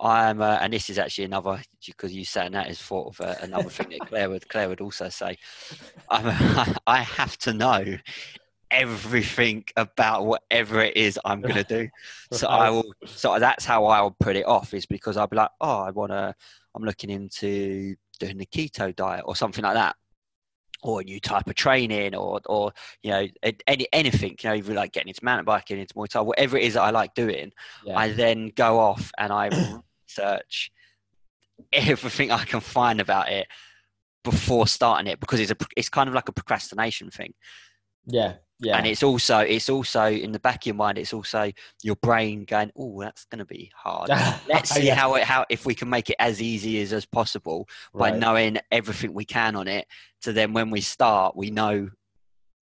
I'm, 0.00 0.42
uh, 0.42 0.58
and 0.60 0.72
this 0.72 0.90
is 0.90 0.98
actually 0.98 1.24
another 1.24 1.62
because 1.86 2.12
you 2.12 2.24
saying 2.24 2.52
that 2.52 2.68
is 2.68 2.78
sort 2.78 3.14
of 3.14 3.26
uh, 3.26 3.34
another 3.42 3.70
thing 3.70 3.90
that 3.90 4.08
Claire 4.08 4.28
would 4.28 4.48
Claire 4.48 4.68
would 4.68 4.80
also 4.80 5.08
say. 5.08 5.36
I'm, 6.10 6.26
I 6.86 7.02
have 7.02 7.36
to 7.38 7.52
know 7.52 7.96
everything 8.70 9.64
about 9.76 10.26
whatever 10.26 10.80
it 10.80 10.96
is 10.96 11.18
I'm 11.24 11.40
going 11.40 11.54
to 11.54 11.64
do. 11.64 11.88
So 12.32 12.48
I 12.48 12.70
will. 12.70 12.92
So 13.06 13.38
that's 13.38 13.64
how 13.64 13.86
I'll 13.86 14.16
put 14.18 14.34
it 14.34 14.46
off. 14.46 14.74
Is 14.74 14.86
because 14.86 15.16
I'll 15.16 15.28
be 15.28 15.36
like, 15.36 15.50
oh, 15.60 15.80
I 15.80 15.90
want 15.90 16.10
to. 16.10 16.34
I'm 16.74 16.82
looking 16.82 17.10
into 17.10 17.94
doing 18.18 18.38
the 18.38 18.46
keto 18.46 18.94
diet 18.94 19.24
or 19.26 19.36
something 19.36 19.62
like 19.62 19.74
that 19.74 19.94
or 20.84 21.00
a 21.00 21.04
new 21.04 21.18
type 21.18 21.48
of 21.48 21.54
training 21.54 22.14
or 22.14 22.40
or 22.46 22.72
you 23.02 23.10
know 23.10 23.26
any 23.66 23.88
anything 23.92 24.36
you 24.42 24.50
know 24.50 24.54
even 24.54 24.76
like 24.76 24.92
getting 24.92 25.08
into 25.08 25.24
mountain 25.24 25.44
biking 25.44 25.78
into 25.78 25.94
Muay 25.94 26.08
Thai 26.08 26.20
whatever 26.20 26.56
it 26.58 26.62
is 26.62 26.74
that 26.74 26.82
I 26.82 26.90
like 26.90 27.14
doing 27.14 27.50
yeah. 27.84 27.98
I 27.98 28.12
then 28.12 28.52
go 28.54 28.78
off 28.78 29.10
and 29.18 29.32
I 29.32 29.50
search 30.06 30.70
everything 31.72 32.30
I 32.30 32.44
can 32.44 32.60
find 32.60 33.00
about 33.00 33.30
it 33.30 33.48
before 34.22 34.66
starting 34.66 35.10
it 35.10 35.20
because 35.20 35.40
it's 35.40 35.50
a 35.50 35.56
it's 35.76 35.88
kind 35.88 36.08
of 36.08 36.14
like 36.14 36.28
a 36.28 36.32
procrastination 36.32 37.10
thing 37.10 37.32
yeah 38.06 38.34
yeah. 38.60 38.76
And 38.76 38.86
it's 38.86 39.02
also 39.02 39.38
it's 39.38 39.68
also 39.68 40.06
in 40.06 40.32
the 40.32 40.38
back 40.38 40.62
of 40.62 40.66
your 40.66 40.74
mind. 40.74 40.98
It's 40.98 41.12
also 41.12 41.50
your 41.82 41.96
brain 41.96 42.44
going, 42.44 42.70
"Oh, 42.76 43.00
that's 43.00 43.24
going 43.24 43.40
to 43.40 43.44
be 43.44 43.70
hard. 43.74 44.08
Let's 44.48 44.70
see 44.70 44.86
yeah. 44.86 44.94
how 44.94 45.14
it 45.16 45.24
how 45.24 45.44
if 45.50 45.66
we 45.66 45.74
can 45.74 45.90
make 45.90 46.08
it 46.08 46.16
as 46.18 46.40
easy 46.40 46.80
as 46.80 46.92
as 46.92 47.04
possible 47.04 47.68
by 47.92 48.10
right. 48.10 48.18
knowing 48.18 48.58
everything 48.70 49.12
we 49.12 49.24
can 49.24 49.56
on 49.56 49.68
it. 49.68 49.86
So 50.20 50.32
then 50.32 50.52
when 50.52 50.70
we 50.70 50.80
start, 50.80 51.36
we 51.36 51.50
know 51.50 51.90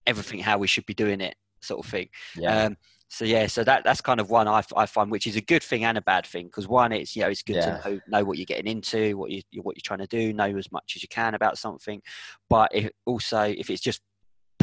everything 0.07 0.39
how 0.39 0.57
we 0.57 0.67
should 0.67 0.85
be 0.85 0.93
doing 0.93 1.21
it, 1.21 1.35
sort 1.61 1.85
of 1.85 1.91
thing. 1.91 2.09
Yeah. 2.35 2.65
Um, 2.65 2.77
so 3.07 3.25
yeah, 3.25 3.45
so 3.45 3.63
that 3.63 3.83
that's 3.83 4.01
kind 4.01 4.19
of 4.19 4.31
one 4.31 4.47
I, 4.47 4.63
I 4.75 4.87
find, 4.87 5.11
which 5.11 5.27
is 5.27 5.35
a 5.35 5.41
good 5.41 5.61
thing 5.61 5.85
and 5.85 5.99
a 5.99 6.01
bad 6.01 6.25
thing. 6.25 6.47
Because 6.47 6.67
one, 6.67 6.91
it's 6.91 7.15
you 7.15 7.21
know 7.21 7.29
it's 7.29 7.43
good 7.43 7.57
Yeah. 7.57 7.77
to 7.77 7.89
know, 7.89 7.99
know 8.07 8.23
what 8.23 8.39
you're 8.39 8.45
getting 8.45 8.71
into, 8.71 9.15
what 9.17 9.29
you 9.29 9.43
what 9.61 9.77
you're 9.77 9.83
trying 9.83 9.99
to 9.99 10.07
do, 10.07 10.33
know 10.33 10.57
as 10.57 10.71
much 10.71 10.93
as 10.95 11.03
you 11.03 11.07
can 11.07 11.35
about 11.35 11.59
something. 11.59 12.01
But 12.49 12.71
if, 12.73 12.89
also, 13.05 13.43
if 13.43 13.69
it's 13.69 13.81
just 13.81 14.01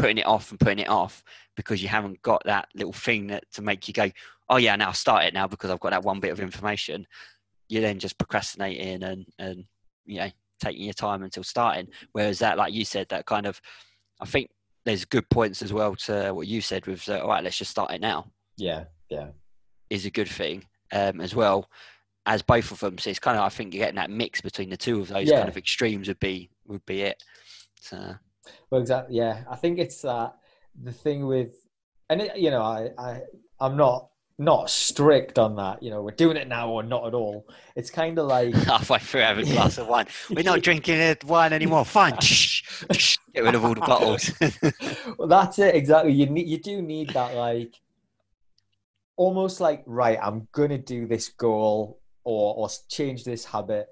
putting 0.01 0.19
it 0.19 0.27
off 0.27 0.51
and 0.51 0.61
putting 0.61 0.79
it 0.79 0.89
off 0.89 1.23
because 1.57 1.83
you 1.83 1.89
haven't 1.89 2.21
got 2.23 2.43
that 2.45 2.69
little 2.75 2.93
thing 2.93 3.27
that 3.29 3.45
to 3.53 3.63
make 3.63 3.87
you 3.87 3.95
go, 3.95 4.11
oh 4.49 4.57
yeah, 4.57 4.77
now 4.77 4.89
I'll 4.89 4.95
start 4.95 5.25
it 5.25 5.35
now 5.35 5.47
because 5.47 5.71
I've 5.71 5.81
got 5.81 5.91
that 5.91 6.05
one 6.05 6.21
bit 6.21 6.33
of 6.33 6.41
information. 6.41 7.07
You're 7.69 7.83
then 7.83 7.99
just 7.99 8.19
procrastinating 8.19 9.03
and 9.03 9.27
and 9.39 9.65
you 10.07 10.19
know 10.19 10.31
taking 10.61 10.85
your 10.85 10.95
time 10.95 11.23
until 11.23 11.43
starting. 11.45 11.89
Whereas 12.13 12.39
that, 12.41 12.59
like 12.59 12.73
you 12.75 12.85
said, 12.85 13.09
that 13.09 13.25
kind 13.27 13.47
of, 13.47 13.61
I 14.21 14.27
think 14.27 14.51
there's 14.85 15.05
good 15.07 15.29
points 15.31 15.63
as 15.63 15.73
well 15.73 15.95
to 15.95 16.33
what 16.33 16.47
you 16.47 16.61
said 16.61 16.87
with, 16.87 17.09
uh, 17.09 17.21
all 17.21 17.29
right, 17.29 17.43
let's 17.43 17.57
just 17.57 17.71
start 17.71 17.91
it 17.93 18.01
now 18.01 18.31
yeah. 18.61 18.85
Yeah. 19.09 19.29
is 19.89 20.07
a 20.07 20.11
good 20.11 20.29
thing 20.29 20.65
um, 20.93 21.21
as 21.21 21.35
well 21.35 21.69
as 22.27 22.43
both 22.43 22.71
of 22.71 22.81
them. 22.81 22.99
So 22.99 23.11
it's 23.11 23.19
kind 23.19 23.37
of 23.39 23.45
I 23.45 23.49
think 23.49 23.75
you're 23.75 23.83
getting 23.85 23.97
that 23.97 24.11
mix 24.11 24.41
between 24.41 24.71
the 24.71 24.77
two 24.77 25.01
of 25.01 25.09
those 25.09 25.29
Yeah. 25.29 25.39
kind 25.39 25.49
of 25.49 25.57
extremes 25.57 26.09
would 26.09 26.21
be 26.21 26.51
would 26.67 26.85
be 26.87 27.03
it. 27.03 27.23
So 27.81 28.15
Well, 28.71 28.81
exactly. 28.81 29.17
Yeah, 29.17 29.45
I 29.51 29.57
think 29.57 29.79
it's 29.79 30.03
that 30.03 30.37
the 30.81 30.93
thing 30.93 31.27
with, 31.27 31.55
and 32.09 32.23
it, 32.23 32.37
you 32.37 32.51
know, 32.51 32.63
I, 32.63 32.91
I, 32.99 33.21
I'm 33.61 33.77
not 33.77 34.11
not 34.41 34.71
strict 34.71 35.39
on 35.39 35.55
that. 35.57 35.83
You 35.83 35.91
know, 35.91 36.03
we're 36.03 36.13
doing 36.13 36.39
it 36.39 36.49
now 36.49 36.71
or 36.71 36.83
not 36.83 37.07
at 37.07 37.15
all. 37.15 37.47
It's 37.77 37.91
kind 37.91 38.19
of 38.19 38.27
like, 38.27 38.55
halfway 38.55 38.99
through 38.99 39.21
having 39.21 39.47
a 39.47 39.53
glass 39.53 39.77
of 39.77 39.87
wine, 39.87 40.07
we're 40.31 40.43
not 40.43 40.63
drinking 40.63 41.17
wine 41.27 41.53
anymore. 41.53 41.85
Fine, 41.85 42.17
get 43.35 43.45
rid 43.45 43.55
of 43.55 43.65
all 43.65 43.75
the 43.75 43.81
bottles. 43.81 44.33
well, 45.19 45.29
that's 45.29 45.59
it 45.59 45.75
exactly. 45.75 46.13
You 46.13 46.27
need, 46.27 46.49
you 46.49 46.59
do 46.59 46.81
need 46.81 47.11
that 47.11 47.35
like, 47.35 47.75
almost 49.17 49.61
like 49.61 49.83
right. 49.87 50.19
I'm 50.21 50.49
gonna 50.53 50.79
do 50.79 51.07
this 51.07 51.29
goal 51.29 52.01
or 52.25 52.55
or 52.55 52.69
change 52.89 53.25
this 53.25 53.45
habit, 53.45 53.89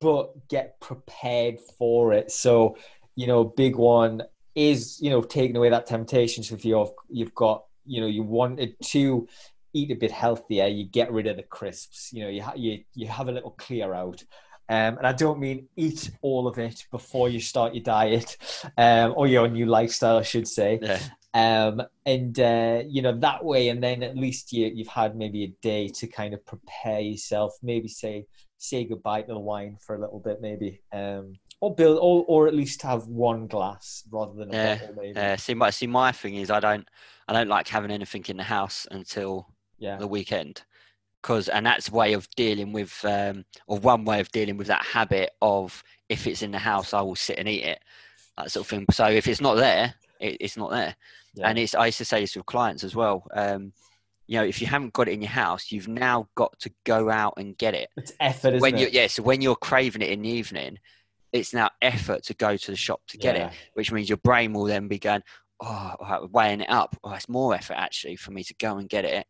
but 0.00 0.48
get 0.48 0.78
prepared 0.80 1.60
for 1.78 2.12
it. 2.12 2.30
So, 2.30 2.76
you 3.18 3.26
know, 3.26 3.42
big 3.42 3.74
one 3.74 4.22
is 4.54 4.98
you 5.00 5.10
know 5.10 5.22
taking 5.22 5.56
away 5.56 5.70
that 5.70 5.86
temptation. 5.86 6.44
So 6.44 6.54
if 6.54 6.64
you've 6.64 6.92
you've 7.10 7.34
got 7.34 7.64
you 7.84 8.00
know 8.00 8.06
you 8.06 8.22
wanted 8.22 8.76
to 8.94 9.26
eat 9.72 9.90
a 9.90 9.96
bit 9.96 10.12
healthier, 10.12 10.68
you 10.68 10.84
get 10.84 11.10
rid 11.10 11.26
of 11.26 11.36
the 11.36 11.42
crisps. 11.42 12.12
You 12.12 12.22
know, 12.22 12.30
you 12.30 12.42
ha- 12.42 12.54
you 12.54 12.84
you 12.94 13.08
have 13.08 13.28
a 13.28 13.32
little 13.32 13.50
clear 13.50 13.92
out. 13.92 14.22
Um, 14.70 14.98
and 14.98 15.06
I 15.06 15.14
don't 15.14 15.40
mean 15.40 15.66
eat 15.76 16.10
all 16.22 16.46
of 16.46 16.58
it 16.58 16.84
before 16.92 17.28
you 17.28 17.40
start 17.40 17.74
your 17.74 17.82
diet 17.82 18.36
um, 18.76 19.14
or 19.16 19.26
your 19.26 19.48
new 19.48 19.66
lifestyle, 19.66 20.18
I 20.18 20.22
should 20.22 20.46
say. 20.46 20.78
yeah, 20.80 21.00
Um, 21.34 21.82
and 22.06 22.38
uh, 22.38 22.82
you 22.86 23.02
know 23.02 23.18
that 23.18 23.44
way, 23.44 23.70
and 23.70 23.82
then 23.82 24.04
at 24.04 24.16
least 24.16 24.52
you 24.52 24.70
you've 24.72 24.94
had 25.02 25.16
maybe 25.16 25.42
a 25.44 25.52
day 25.60 25.88
to 25.88 26.06
kind 26.06 26.34
of 26.34 26.46
prepare 26.46 27.00
yourself. 27.00 27.50
Maybe 27.62 27.88
say 27.88 28.26
say 28.58 28.84
goodbye 28.84 29.22
to 29.22 29.32
the 29.32 29.38
wine 29.38 29.76
for 29.84 29.96
a 29.96 30.00
little 30.00 30.20
bit, 30.20 30.40
maybe, 30.40 30.82
um, 30.92 31.34
or 31.60 31.74
build, 31.74 31.98
or 32.00 32.24
or 32.28 32.48
at 32.48 32.54
least 32.54 32.82
have 32.82 33.06
one 33.06 33.46
glass 33.46 34.04
rather 34.10 34.34
than 34.34 34.50
a 34.50 34.54
Yeah, 34.54 34.78
bottle, 34.78 34.94
maybe. 34.96 35.18
uh, 35.20 35.36
see, 35.36 35.54
my 35.54 35.70
see, 35.70 35.86
my 35.86 36.12
thing 36.12 36.36
is 36.36 36.50
I 36.50 36.60
don't 36.60 36.88
I 37.26 37.32
don't 37.32 37.48
like 37.48 37.68
having 37.68 37.90
anything 37.90 38.24
in 38.28 38.36
the 38.36 38.42
house 38.44 38.86
until 38.90 39.48
yeah, 39.78 39.98
the 39.98 40.06
weekend. 40.06 40.62
Because 41.22 41.48
and 41.48 41.66
that's 41.66 41.88
a 41.88 41.92
way 41.92 42.12
of 42.12 42.28
dealing 42.36 42.72
with 42.72 43.04
um 43.04 43.44
or 43.66 43.78
one 43.78 44.04
way 44.04 44.20
of 44.20 44.30
dealing 44.30 44.56
with 44.56 44.68
that 44.68 44.84
habit 44.84 45.30
of 45.42 45.82
if 46.08 46.26
it's 46.26 46.42
in 46.42 46.52
the 46.52 46.58
house 46.58 46.94
i 46.94 47.00
will 47.00 47.16
sit 47.16 47.38
and 47.38 47.48
eat 47.48 47.64
it 47.64 47.80
that 48.36 48.50
sort 48.52 48.64
of 48.66 48.70
thing. 48.70 48.86
So 48.92 49.06
if 49.06 49.26
it's 49.26 49.40
not 49.40 49.56
there 49.56 49.94
it, 50.20 50.36
it's 50.40 50.56
not 50.56 50.70
there. 50.70 50.94
Yeah, 51.34 51.48
and 51.48 51.58
it's 51.58 51.74
i 51.74 51.86
used 51.86 51.98
to 51.98 52.04
say 52.04 52.20
this 52.20 52.36
with 52.36 52.46
clients 52.46 52.84
as 52.84 52.94
well 52.94 53.26
um 53.34 53.72
you 54.28 54.38
know 54.38 54.44
if 54.44 54.60
you 54.60 54.66
haven't 54.68 54.92
got 54.92 55.08
it 55.08 55.12
in 55.12 55.22
your 55.22 55.30
house 55.30 55.72
you've 55.72 55.88
now 55.88 56.28
got 56.36 56.58
to 56.60 56.70
go 56.84 57.10
out 57.10 57.34
and 57.36 57.58
get 57.58 57.74
it. 57.74 57.88
It's 57.96 58.12
effort, 58.20 58.54
when 58.60 58.76
you 58.76 58.86
it? 58.86 58.92
yeah 58.92 59.06
so 59.08 59.22
when 59.22 59.40
you're 59.42 59.56
craving 59.56 60.02
it 60.02 60.10
in 60.10 60.22
the 60.22 60.28
evening 60.30 60.78
it's 61.32 61.52
now 61.52 61.68
effort 61.82 62.22
to 62.24 62.34
go 62.34 62.56
to 62.56 62.70
the 62.70 62.76
shop 62.76 63.00
to 63.08 63.18
get 63.18 63.36
Yeah. 63.36 63.48
it 63.48 63.52
which 63.74 63.92
means 63.92 64.08
your 64.08 64.18
brain 64.18 64.52
will 64.52 64.64
then 64.64 64.88
be 64.88 64.98
going 64.98 65.22
oh 65.60 66.28
weighing 66.32 66.60
it 66.60 66.70
up 66.70 66.96
oh 67.04 67.12
it's 67.12 67.28
more 67.28 67.54
effort 67.54 67.74
actually 67.74 68.16
for 68.16 68.30
me 68.30 68.42
to 68.44 68.54
go 68.60 68.76
and 68.78 68.88
get 68.88 69.04
it 69.04 69.26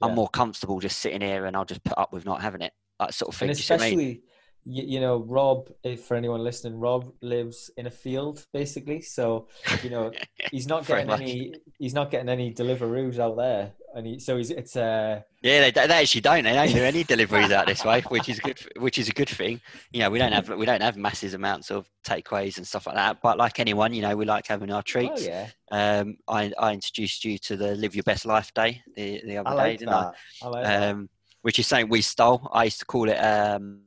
I'm 0.00 0.10
Yeah. 0.10 0.14
more 0.14 0.28
comfortable 0.28 0.78
just 0.80 0.98
sitting 1.00 1.20
here 1.20 1.46
and 1.46 1.56
I'll 1.56 1.64
just 1.64 1.82
put 1.82 1.98
up 1.98 2.12
with 2.12 2.24
not 2.24 2.40
having 2.40 2.62
it. 2.62 2.72
That 3.00 3.14
sort 3.14 3.34
of 3.34 3.38
thing. 3.38 3.48
and 3.48 3.56
Do 3.56 3.60
you 3.60 3.64
see 3.64 3.74
I 3.74 3.76
mean? 3.78 3.86
especially 3.86 4.22
you, 4.68 4.84
you 4.84 5.00
know 5.00 5.18
rob 5.26 5.70
if 5.82 6.04
for 6.04 6.14
anyone 6.16 6.44
listening 6.44 6.78
rob 6.78 7.10
lives 7.22 7.70
in 7.76 7.86
a 7.86 7.90
field 7.90 8.44
basically 8.52 9.00
so 9.00 9.48
you 9.82 9.90
know 9.90 10.12
he's 10.52 10.66
not 10.66 10.86
getting 10.86 11.10
any 11.10 11.54
he's 11.78 11.94
not 11.94 12.10
getting 12.10 12.28
any 12.28 12.52
deliveroos 12.52 13.18
out 13.18 13.36
there 13.36 13.72
and 13.94 14.06
he, 14.06 14.18
so 14.18 14.36
he's 14.36 14.50
it's 14.50 14.76
uh 14.76 15.20
Yeah, 15.42 15.70
they, 15.70 15.70
they 15.70 15.94
actually 15.94 16.20
don't. 16.20 16.44
They 16.44 16.52
don't 16.52 16.72
do 16.72 16.84
any 16.84 17.04
deliveries 17.04 17.50
out 17.50 17.66
this 17.66 17.84
way, 17.84 18.02
which 18.08 18.28
is 18.28 18.38
good. 18.38 18.60
Which 18.76 18.98
is 18.98 19.08
a 19.08 19.12
good 19.12 19.28
thing. 19.28 19.60
You 19.92 20.00
know, 20.00 20.10
we 20.10 20.18
don't 20.18 20.32
have 20.32 20.48
we 20.50 20.66
don't 20.66 20.82
have 20.82 20.96
massive 20.96 21.34
amounts 21.34 21.70
of 21.70 21.88
takeaways 22.06 22.58
and 22.58 22.66
stuff 22.66 22.86
like 22.86 22.96
that. 22.96 23.18
But 23.22 23.38
like 23.38 23.58
anyone, 23.58 23.94
you 23.94 24.02
know, 24.02 24.14
we 24.14 24.24
like 24.24 24.46
having 24.46 24.70
our 24.70 24.82
treats. 24.82 25.10
oh 25.10 25.16
treats. 25.16 25.28
yeah 25.28 25.48
Um, 25.72 26.18
I, 26.28 26.52
I 26.58 26.74
introduced 26.74 27.24
you 27.24 27.38
to 27.38 27.56
the 27.56 27.74
Live 27.76 27.94
Your 27.94 28.04
Best 28.04 28.26
Life 28.26 28.52
Day 28.54 28.82
the, 28.94 29.22
the 29.24 29.38
other 29.38 29.56
day, 29.56 29.76
didn't 29.78 29.94
I? 29.94 30.12
i 30.42 30.48
like 30.48 30.64
that. 30.64 30.90
Um, 30.90 31.08
which 31.42 31.58
is 31.58 31.66
something 31.66 31.88
we 31.88 32.02
stole. 32.02 32.48
I 32.52 32.64
used 32.64 32.80
to 32.80 32.84
call 32.84 33.08
it 33.08 33.16
um, 33.16 33.80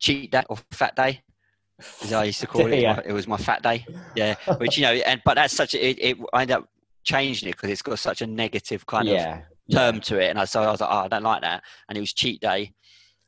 cheat 0.00 0.32
day 0.32 0.42
or 0.48 0.56
fat 0.72 0.96
day. 0.96 1.22
As 2.02 2.12
I 2.12 2.24
used 2.24 2.40
to 2.40 2.46
call 2.46 2.72
it. 2.72 2.80
Yeah. 2.82 3.00
It 3.04 3.12
was 3.12 3.26
my 3.28 3.36
fat 3.36 3.62
day. 3.62 3.86
Yeah, 4.14 4.34
which 4.58 4.76
you 4.76 4.82
know, 4.82 4.92
and 4.92 5.22
but 5.24 5.34
that's 5.34 5.54
such 5.54 5.74
a, 5.74 5.88
it, 5.88 5.98
it. 6.00 6.18
I 6.32 6.42
ended 6.42 6.56
up 6.56 6.68
changing 7.04 7.48
it 7.48 7.52
because 7.56 7.70
it's 7.70 7.82
got 7.82 7.98
such 7.98 8.22
a 8.22 8.26
negative 8.26 8.86
kind 8.86 9.08
of 9.08 9.14
yeah 9.14 9.42
term 9.70 10.00
to 10.02 10.18
it, 10.18 10.30
and 10.30 10.38
I 10.38 10.44
so 10.46 10.62
I 10.62 10.70
was 10.70 10.80
like, 10.80 10.90
oh, 10.90 10.98
I 11.04 11.08
don't 11.08 11.22
like 11.22 11.42
that, 11.42 11.62
and 11.88 11.96
it 11.96 12.00
was 12.00 12.12
cheat 12.12 12.40
day. 12.40 12.72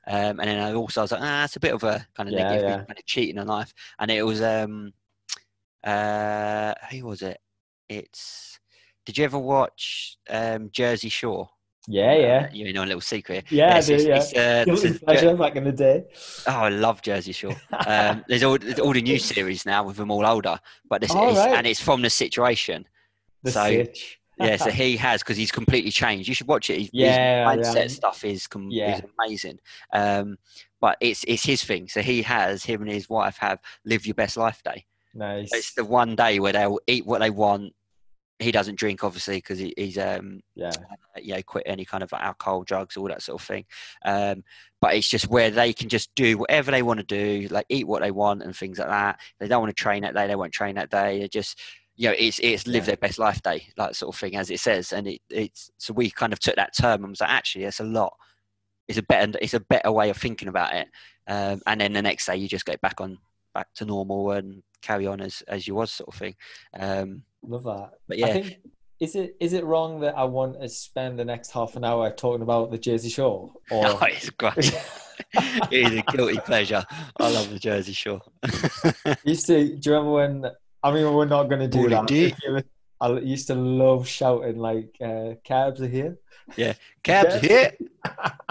Um, 0.06 0.40
and 0.40 0.48
then 0.48 0.58
I 0.58 0.74
also 0.74 1.00
I 1.00 1.04
was 1.04 1.12
like, 1.12 1.20
ah, 1.22 1.44
it's 1.44 1.56
a 1.56 1.60
bit 1.60 1.74
of 1.74 1.84
a 1.84 2.04
kind 2.16 2.28
of 2.28 2.34
Yeah, 2.34 2.48
negative 2.48 2.60
yeah. 2.60 2.76
kind 2.86 2.98
of 2.98 3.06
cheating 3.06 3.38
in 3.38 3.46
life. 3.46 3.72
And 4.00 4.10
it 4.10 4.24
was 4.24 4.42
um, 4.42 4.92
uh, 5.84 6.74
who 6.90 7.06
was 7.06 7.22
it? 7.22 7.38
It's. 7.88 8.58
Did 9.06 9.18
you 9.18 9.24
ever 9.24 9.38
watch 9.38 10.16
um, 10.28 10.70
Jersey 10.72 11.08
Shore? 11.08 11.48
Yeah 11.88 12.14
yeah 12.14 12.46
Uh, 12.48 12.54
you 12.54 12.72
know, 12.72 12.84
a 12.84 12.86
little 12.86 13.00
secret. 13.00 13.44
yeah 13.50 13.66
i 13.72 13.74
Yes, 13.76 13.86
do 13.86 13.94
it's- 13.94 14.06
yeah 14.06 14.16
it's, 14.16 14.32
uh, 14.34 14.72
it's 14.88 14.96
a- 14.96 15.04
pleasure 15.04 15.36
back 15.36 15.56
in 15.56 15.64
the 15.64 15.72
day 15.72 16.04
Oh, 16.46 16.50
I 16.52 16.68
love 16.68 17.02
Jersey 17.02 17.32
Shore. 17.32 17.56
Um, 17.86 18.24
there's 18.28 18.42
all 18.44 18.58
there's 18.58 18.78
all 18.78 18.92
the 18.92 19.02
new 19.02 19.18
series 19.18 19.66
now 19.66 19.82
with 19.84 19.96
them 19.96 20.10
all 20.10 20.24
older, 20.26 20.58
but 20.88 21.00
this 21.00 21.10
is, 21.10 21.16
right. 21.16 21.54
and 21.56 21.66
it's 21.66 21.80
from 21.80 22.02
the 22.02 22.10
situation. 22.10 22.86
the 23.42 23.50
so- 23.50 23.66
sitch 23.66 24.20
Yeah, 24.38 24.56
so 24.56 24.70
he 24.82 24.96
has 24.96 25.22
because 25.22 25.36
he's 25.36 25.52
completely 25.52 25.90
changed. 25.90 26.28
You 26.28 26.34
should 26.34 26.48
watch 26.48 26.70
it. 26.70 26.78
His, 26.80 26.90
Yeah, 26.92 27.50
his 27.52 27.66
mindset 27.68 27.74
yeah. 27.74 27.88
stuff 27.88 28.24
is 28.24 28.46
com- 28.46 28.70
Yeah. 28.70 28.96
is 28.96 29.02
amazing. 29.18 29.58
Um, 29.92 30.38
but 30.80 30.96
it's 31.00 31.22
it's 31.28 31.44
his 31.44 31.62
thing. 31.64 31.88
So 31.88 32.00
he 32.02 32.22
has 32.22 32.64
him 32.64 32.82
and 32.82 32.90
his 32.90 33.08
wife 33.08 33.36
have 33.38 33.58
live 33.84 34.06
your 34.06 34.14
best 34.14 34.36
life 34.36 34.62
day. 34.64 34.84
nice 35.14 35.50
It's 35.52 35.74
the 35.74 35.84
one 35.84 36.16
day 36.16 36.38
where 36.40 36.52
they'll 36.54 36.80
eat 36.86 37.06
what 37.06 37.20
they 37.20 37.30
want. 37.30 37.72
He 38.38 38.50
doesn't 38.52 38.78
drink 38.78 39.04
obviously 39.04 39.36
because 39.36 39.58
he, 39.58 39.72
he's 39.76 39.98
um 39.98 40.40
yeah 40.54 40.72
you 41.20 41.34
know 41.34 41.42
quit 41.42 41.64
any 41.66 41.84
kind 41.84 42.02
of 42.02 42.12
alcohol, 42.12 42.64
drugs, 42.64 42.96
all 42.96 43.08
that 43.08 43.22
sort 43.22 43.40
of 43.40 43.46
thing. 43.46 43.64
Um, 44.04 44.42
but 44.80 44.94
it's 44.94 45.08
just 45.08 45.28
where 45.28 45.50
they 45.50 45.72
can 45.72 45.88
just 45.88 46.12
do 46.16 46.38
whatever 46.38 46.70
they 46.70 46.82
want 46.82 46.98
to 47.00 47.06
do, 47.06 47.46
like 47.50 47.66
eat 47.68 47.86
what 47.86 48.02
they 48.02 48.10
want 48.10 48.42
and 48.42 48.56
things 48.56 48.78
like 48.78 48.88
that. 48.88 49.20
They 49.38 49.46
don't 49.48 49.60
want 49.62 49.76
to 49.76 49.80
train 49.82 50.02
that 50.02 50.14
day. 50.14 50.26
They 50.26 50.34
won't 50.36 50.52
train 50.52 50.74
that 50.76 50.90
day. 50.90 51.20
They 51.20 51.28
just 51.28 51.60
you 51.94 52.08
know 52.08 52.14
it's 52.18 52.38
it's 52.40 52.66
live 52.66 52.82
Yeah. 52.84 52.86
their 52.86 52.96
best 52.96 53.18
life 53.18 53.42
day, 53.42 53.68
like 53.76 53.94
sort 53.94 54.14
of 54.14 54.18
thing 54.18 54.34
as 54.36 54.50
it 54.50 54.60
says. 54.60 54.92
And 54.92 55.06
it, 55.06 55.20
it's 55.30 55.70
so 55.78 55.92
we 55.92 56.10
kind 56.10 56.32
of 56.32 56.40
took 56.40 56.56
that 56.56 56.74
term 56.76 57.04
and 57.04 57.10
was 57.10 57.20
like 57.20 57.30
actually 57.30 57.64
it's 57.64 57.80
a 57.80 57.84
lot. 57.84 58.14
It's 58.88 58.98
a 58.98 59.02
better 59.02 59.38
it's 59.40 59.54
a 59.54 59.60
better 59.60 59.92
way 59.92 60.10
of 60.10 60.16
thinking 60.16 60.48
about 60.48 60.74
it. 60.74 60.88
Um, 61.28 61.60
and 61.66 61.80
then 61.80 61.92
the 61.92 62.02
next 62.02 62.26
day 62.26 62.36
you 62.36 62.48
just 62.48 62.66
get 62.66 62.80
back 62.80 63.00
on 63.00 63.18
back 63.54 63.68
to 63.74 63.84
normal 63.84 64.32
and 64.32 64.62
carry 64.80 65.06
on 65.06 65.20
as 65.20 65.42
as 65.46 65.68
you 65.68 65.74
was 65.74 65.92
sort 65.92 66.08
of 66.08 66.14
thing. 66.18 66.34
Um, 66.78 67.22
love 67.42 67.64
that 67.64 67.90
but 68.08 68.16
I 68.16 68.20
yeah, 68.20 68.32
think 68.32 68.58
is 69.00 69.16
it 69.16 69.36
is 69.40 69.52
it 69.52 69.64
wrong 69.64 70.00
that 70.00 70.16
I 70.16 70.24
want 70.24 70.60
to 70.60 70.68
spend 70.68 71.18
the 71.18 71.24
next 71.24 71.50
half 71.50 71.74
an 71.76 71.84
hour 71.84 72.10
talking 72.10 72.42
about 72.42 72.70
the 72.70 72.78
Jersey 72.78 73.08
Shore? 73.10 73.52
Or 73.70 73.82
no, 73.82 73.98
it's 74.02 74.30
great. 74.30 74.56
it 75.34 75.92
is 75.92 75.92
a 75.98 76.02
guilty 76.12 76.38
pleasure. 76.38 76.84
I 77.18 77.28
love 77.32 77.50
the 77.50 77.58
Jersey 77.58 77.92
Shore. 77.94 78.20
used 79.24 79.46
to 79.46 79.76
do 79.76 79.90
you 79.90 79.96
remember 79.96 80.12
when 80.12 80.46
I 80.84 80.92
mean 80.92 81.12
we're 81.12 81.24
not 81.26 81.44
gonna 81.44 81.66
do 81.68 81.82
Boy, 81.82 81.88
that. 81.88 82.06
do. 82.06 82.26
If 82.26 82.36
you 82.44 82.52
were- 82.52 82.64
I 83.00 83.18
used 83.18 83.48
to 83.48 83.56
love 83.56 84.06
shouting 84.06 84.58
like 84.58 84.94
uh, 85.04 85.34
cabs 85.42 85.82
are 85.82 85.88
here. 85.88 86.18
Yeah, 86.56 86.74
cabs 87.02 87.40
here. 87.40 87.72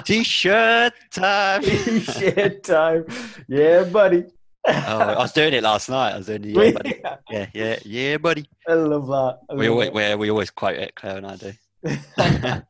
T-shirt 0.04 0.94
time. 1.10 1.64
Shit 1.64 2.62
time. 2.66 3.06
Yeah, 3.48 3.84
buddy. 3.86 4.26
Oh, 4.68 5.00
I 5.00 5.18
was 5.18 5.32
doing 5.34 5.54
it 5.54 5.64
last 5.64 5.90
night. 5.90 6.14
I 6.14 6.18
was 6.18 6.28
doing 6.28 6.44
yeah, 6.50 6.72
buddy. 6.72 7.02
Yeah, 7.30 7.48
yeah, 7.54 7.80
yeah, 7.84 8.18
buddy. 8.18 8.46
I 8.68 8.74
love 8.74 9.08
that. 9.08 9.40
I 9.50 9.54
We 9.56 9.68
always, 9.70 9.90
it. 9.90 10.20
we, 10.20 10.30
always 10.30 10.50
quote 10.50 10.78
it, 10.78 10.96
Claire 10.96 11.18
and 11.18 11.28
I 11.28 11.36
do. 11.36 11.54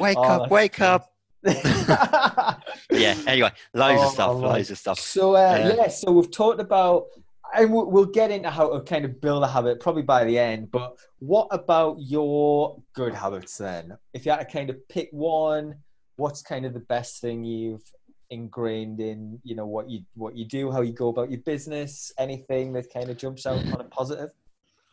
Wake 0.00 0.16
Oh, 0.16 0.22
up, 0.22 0.50
wake 0.50 0.76
funny. 0.76 0.90
up. 0.90 1.12
Yeah, 2.92 3.14
anyway, 3.26 3.50
loads 3.72 4.00
Oh, 4.02 4.06
of 4.06 4.12
stuff, 4.12 4.34
loads 4.42 4.70
of 4.70 4.78
stuff. 4.78 4.98
So 4.98 5.36
uh, 5.36 5.56
Yeah. 5.58 5.74
yeah, 5.76 5.88
so 5.88 6.10
we've 6.12 6.30
talked 6.30 6.60
about 6.60 7.06
and 7.54 7.72
we'll 7.72 7.86
we'll 7.90 8.04
get 8.06 8.30
into 8.30 8.50
how 8.50 8.70
to 8.72 8.80
kind 8.82 9.04
of 9.04 9.20
build 9.20 9.42
a 9.42 9.46
habit 9.48 9.80
probably 9.80 10.02
by 10.02 10.24
the 10.24 10.38
end. 10.38 10.70
But 10.70 10.96
what 11.18 11.48
about 11.50 11.96
your 12.00 12.82
good 12.94 13.14
habits 13.14 13.58
then? 13.58 13.96
If 14.12 14.24
you 14.26 14.32
had 14.32 14.40
to 14.40 14.44
kind 14.52 14.70
of 14.70 14.76
pick 14.88 15.08
one, 15.12 15.76
what's 16.16 16.42
kind 16.42 16.64
of 16.66 16.74
the 16.74 16.80
best 16.80 17.20
thing 17.20 17.44
you've 17.44 17.82
ingrained 18.30 19.00
in 19.00 19.40
you 19.42 19.54
know 19.54 19.66
what 19.66 19.90
you 19.90 20.00
what 20.14 20.36
you 20.36 20.44
do, 20.44 20.70
how 20.70 20.80
you 20.80 20.92
go 20.92 21.08
about 21.08 21.30
your 21.30 21.40
business, 21.40 22.12
anything 22.18 22.72
that 22.72 22.92
kind 22.92 23.10
of 23.10 23.16
jumps 23.16 23.46
out 23.46 23.64
on 23.72 23.80
a 23.80 23.84
positive? 23.84 24.30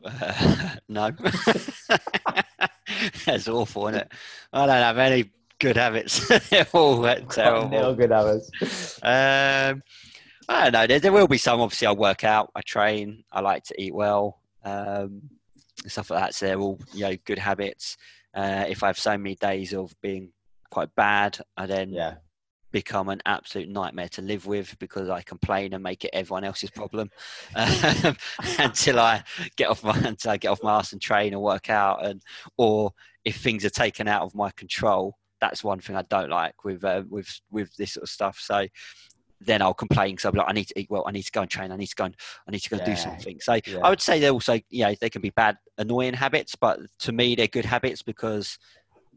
Uh, 0.03 0.75
no, 0.89 1.11
that's 3.25 3.47
awful, 3.47 3.87
isn't 3.87 4.01
it? 4.01 4.11
I 4.53 4.65
don't 4.65 4.75
have 4.75 4.97
any 4.97 5.31
good 5.59 5.77
habits. 5.77 6.27
They're 6.49 6.67
all 6.73 7.01
terrible. 7.29 7.69
No 7.69 7.95
good 7.95 8.11
habits. 8.11 8.99
Um, 9.01 9.83
I 10.49 10.63
don't 10.63 10.73
know. 10.73 10.87
There, 10.87 10.99
there 10.99 11.11
will 11.11 11.27
be 11.27 11.37
some. 11.37 11.61
Obviously, 11.61 11.87
I 11.87 11.91
work 11.91 12.23
out, 12.23 12.51
I 12.55 12.61
train, 12.61 13.23
I 13.31 13.41
like 13.41 13.63
to 13.65 13.81
eat 13.81 13.93
well, 13.93 14.39
um, 14.63 15.21
stuff 15.85 16.09
like 16.09 16.21
that. 16.21 16.35
So 16.35 16.45
they're 16.45 16.59
all 16.59 16.79
you 16.93 17.01
know 17.01 17.15
good 17.25 17.39
habits. 17.39 17.97
Uh, 18.33 18.65
if 18.67 18.83
I 18.83 18.87
have 18.87 18.99
so 18.99 19.17
many 19.17 19.35
days 19.35 19.73
of 19.73 19.93
being 20.01 20.31
quite 20.69 20.93
bad, 20.95 21.39
I 21.55 21.65
then 21.65 21.91
Yeah. 21.91 22.15
Become 22.71 23.09
an 23.09 23.21
absolute 23.25 23.69
nightmare 23.69 24.09
to 24.09 24.21
live 24.21 24.45
with 24.45 24.77
because 24.79 25.09
I 25.09 25.21
complain 25.21 25.73
and 25.73 25.81
make 25.83 26.03
it 26.03 26.11
everyone 26.13 26.43
else's 26.43 26.69
problem 26.69 27.09
um, 27.55 28.17
until 28.59 28.99
I 28.99 29.23
get 29.55 29.69
off 29.69 29.83
my 29.83 29.97
until 29.99 30.31
I 30.31 30.37
get 30.37 30.49
off 30.49 30.63
my 30.63 30.77
ass 30.77 30.91
and 30.93 31.01
train 31.01 31.33
and 31.33 31.41
work 31.41 31.69
out 31.69 32.05
and 32.05 32.21
or 32.57 32.91
if 33.25 33.37
things 33.37 33.65
are 33.65 33.69
taken 33.69 34.07
out 34.07 34.23
of 34.23 34.35
my 34.35 34.51
control 34.51 35.17
that's 35.39 35.63
one 35.63 35.79
thing 35.79 35.95
I 35.95 36.03
don't 36.03 36.29
like 36.29 36.63
with 36.63 36.83
uh, 36.83 37.03
with 37.09 37.29
with 37.51 37.75
this 37.77 37.93
sort 37.93 38.03
of 38.03 38.09
stuff. 38.09 38.39
So 38.39 38.67
then 39.39 39.61
I'll 39.61 39.73
complain 39.73 40.15
because 40.15 40.25
I'm 40.25 40.35
like 40.35 40.49
I 40.49 40.53
need 40.53 40.67
to 40.69 40.79
eat 40.79 40.89
well. 40.89 41.03
I 41.07 41.11
need 41.11 41.23
to 41.23 41.31
go 41.31 41.41
and 41.41 41.49
train. 41.49 41.71
I 41.71 41.77
need 41.77 41.87
to 41.87 41.95
go 41.95 42.05
and 42.05 42.15
I 42.47 42.51
need 42.51 42.61
to 42.61 42.69
go 42.69 42.77
Yeah. 42.77 42.83
do 42.85 42.95
something. 42.95 43.39
So 43.39 43.53
Yeah. 43.65 43.79
I 43.83 43.89
would 43.89 44.01
say 44.01 44.19
they're 44.19 44.31
also 44.31 44.59
you 44.69 44.83
know 44.85 44.95
they 44.99 45.09
can 45.09 45.21
be 45.21 45.29
bad 45.29 45.57
annoying 45.77 46.13
habits 46.13 46.55
but 46.55 46.79
to 46.99 47.11
me 47.11 47.35
they're 47.35 47.47
good 47.47 47.65
habits 47.65 48.01
because 48.01 48.57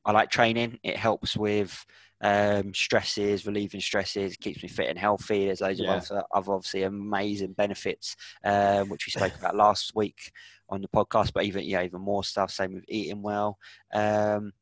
I 0.05 0.13
like 0.13 0.31
training. 0.31 0.79
It 0.83 0.97
helps 0.97 1.37
with 1.37 1.85
um, 2.23 2.75
stresses, 2.75 3.47
relieving 3.47 3.81
stresses, 3.81 4.37
keeps 4.37 4.62
me 4.62 4.68
fit 4.68 4.89
and 4.89 4.99
healthy. 4.99 5.47
There's 5.47 5.61
loads 5.61 5.81
Yeah. 5.81 5.95
of 5.95 6.03
other, 6.12 6.25
other 6.35 6.53
obviously 6.53 6.83
amazing 6.83 7.53
benefits, 7.53 8.16
um, 8.45 8.89
which 8.89 9.07
we 9.07 9.12
spoke 9.12 9.35
about 9.37 9.57
last 9.57 9.93
week 9.95 10.33
on 10.68 10.83
the 10.83 10.89
podcast. 10.89 11.33
But 11.33 11.45
even 11.45 11.64
yeah, 11.64 11.83
even 11.83 12.01
more 12.01 12.25
stuff. 12.25 12.51
Same 12.51 12.75
with 12.75 12.85
eating 12.89 13.23
well. 13.23 13.59
Um, 13.93 14.53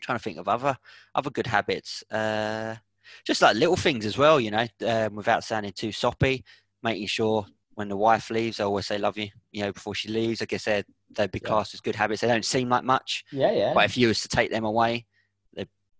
trying 0.00 0.18
to 0.18 0.22
think 0.22 0.38
of 0.38 0.48
other 0.48 0.76
other 1.14 1.30
good 1.30 1.46
habits. 1.46 2.04
Uh, 2.10 2.76
just 3.24 3.42
like 3.42 3.56
little 3.56 3.76
things 3.76 4.04
as 4.04 4.18
well, 4.18 4.40
you 4.40 4.50
know, 4.50 4.66
um, 4.86 5.14
without 5.14 5.44
sounding 5.44 5.72
too 5.72 5.92
soppy. 5.92 6.44
Making 6.82 7.06
sure 7.06 7.46
when 7.74 7.88
the 7.88 7.96
wife 7.96 8.30
leaves, 8.30 8.60
I 8.60 8.64
always 8.64 8.86
say 8.86 8.98
love 8.98 9.18
you. 9.18 9.28
You 9.50 9.64
know, 9.64 9.72
before 9.72 9.94
she 9.94 10.08
leaves. 10.08 10.40
I 10.40 10.44
guess 10.44 10.64
they're 10.64 10.84
they'd 11.10 11.30
be 11.30 11.40
Yeah. 11.42 11.48
classed 11.48 11.74
as 11.74 11.80
good 11.80 11.96
habits. 11.96 12.20
They 12.20 12.28
don't 12.28 12.44
seem 12.44 12.68
like 12.68 12.84
much, 12.84 13.24
Yeah, 13.32 13.52
yeah. 13.52 13.74
but 13.74 13.84
if 13.84 13.96
you 13.96 14.08
was 14.08 14.20
to 14.22 14.28
take 14.28 14.50
them 14.50 14.64
away, 14.64 15.06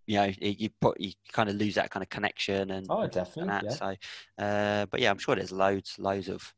you 0.06 0.16
know, 0.16 0.24
you 0.24 0.54
you 0.58 0.70
put 0.80 1.00
you 1.00 1.12
kind 1.32 1.48
of 1.48 1.56
lose 1.56 1.74
that 1.74 1.90
kind 1.90 2.02
of 2.02 2.08
connection 2.08 2.70
and, 2.70 2.86
oh, 2.88 3.02
and 3.02 3.12
definitely. 3.12 3.52
that. 3.52 3.64
Yeah. 3.64 3.70
So, 3.70 4.44
uh, 4.44 4.86
but 4.86 5.00
yeah, 5.00 5.10
I'm 5.10 5.18
sure 5.18 5.34
there's 5.34 5.52
loads, 5.52 5.96
loads 5.98 6.28
of 6.28 6.54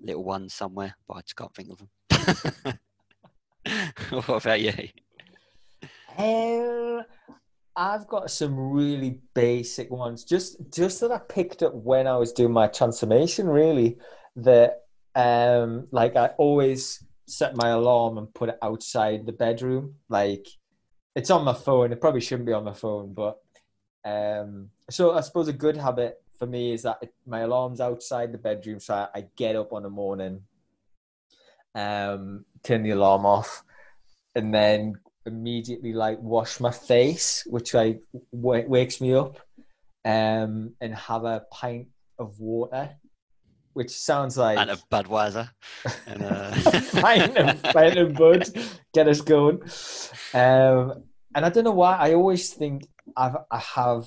little 0.00 0.24
ones 0.24 0.54
somewhere, 0.54 0.94
but 1.06 1.14
I 1.14 1.20
just 1.20 1.36
can't 1.36 1.54
think 1.54 1.70
of 1.70 1.78
them. 1.78 2.78
what 4.26 4.44
about 4.44 4.60
you? 4.60 4.88
Um, 6.18 7.04
I've 7.76 8.08
got 8.08 8.30
some 8.30 8.58
really 8.58 9.20
basic 9.34 9.90
ones, 9.90 10.24
just 10.24 10.56
just 10.72 11.00
that 11.00 11.12
I 11.12 11.18
picked 11.18 11.62
up 11.62 11.74
when 11.74 12.06
I 12.06 12.16
was 12.16 12.32
doing 12.32 12.52
my 12.52 12.66
transformation. 12.66 13.48
Really, 13.48 13.98
that 14.36 14.82
um, 15.14 15.86
like 15.92 16.16
I 16.16 16.28
always 16.38 17.04
set 17.26 17.54
my 17.54 17.68
alarm 17.68 18.18
and 18.18 18.34
put 18.34 18.48
it 18.48 18.58
outside 18.60 19.24
the 19.24 19.32
bedroom. 19.32 19.94
Like 20.08 20.46
it's 21.14 21.30
on 21.30 21.44
my 21.44 21.54
phone. 21.54 21.92
It 21.92 22.00
probably 22.00 22.20
shouldn't 22.20 22.46
be 22.46 22.52
on 22.52 22.64
my 22.64 22.72
phone, 22.72 23.14
but 23.14 23.38
um, 24.04 24.70
so 24.88 25.12
I 25.12 25.20
suppose 25.20 25.48
a 25.48 25.52
good 25.52 25.76
habit 25.76 26.22
for 26.38 26.46
me 26.46 26.72
is 26.72 26.82
that 26.82 26.98
it, 27.02 27.14
my 27.26 27.40
alarm's 27.40 27.80
outside 27.80 28.32
the 28.32 28.38
bedroom, 28.38 28.80
so 28.80 28.94
I, 28.94 29.08
I 29.14 29.26
get 29.36 29.56
up 29.56 29.72
on 29.72 29.82
the 29.82 29.90
morning, 29.90 30.42
um, 31.74 32.44
turn 32.62 32.82
the 32.82 32.90
alarm 32.90 33.26
off, 33.26 33.62
and 34.34 34.54
then 34.54 34.94
immediately 35.26 35.92
like 35.92 36.18
wash 36.20 36.60
my 36.60 36.70
face, 36.70 37.44
which 37.46 37.74
like 37.74 38.00
w- 38.32 38.68
wakes 38.68 39.00
me 39.00 39.14
up, 39.14 39.38
um, 40.04 40.74
and 40.80 40.94
have 40.94 41.24
a 41.24 41.44
pint 41.50 41.88
of 42.18 42.40
water, 42.40 42.96
which 43.72 43.90
sounds 43.90 44.36
like 44.36 44.58
And 44.58 44.70
a 44.70 44.78
Budweiser. 44.90 45.48
And, 46.06 46.22
uh, 46.22 46.52
pint 47.00 47.36
of 47.36 47.62
pint 47.62 47.98
of 47.98 48.14
bud, 48.14 48.48
get 48.92 49.08
us 49.08 49.20
going. 49.20 49.62
Um, 50.34 51.04
and 51.34 51.44
I 51.44 51.48
don't 51.48 51.64
know 51.64 51.70
why 51.72 51.96
I 51.96 52.14
always 52.14 52.52
think 52.52 52.86
I've 53.16 53.36
I 53.50 53.58
have. 53.58 54.06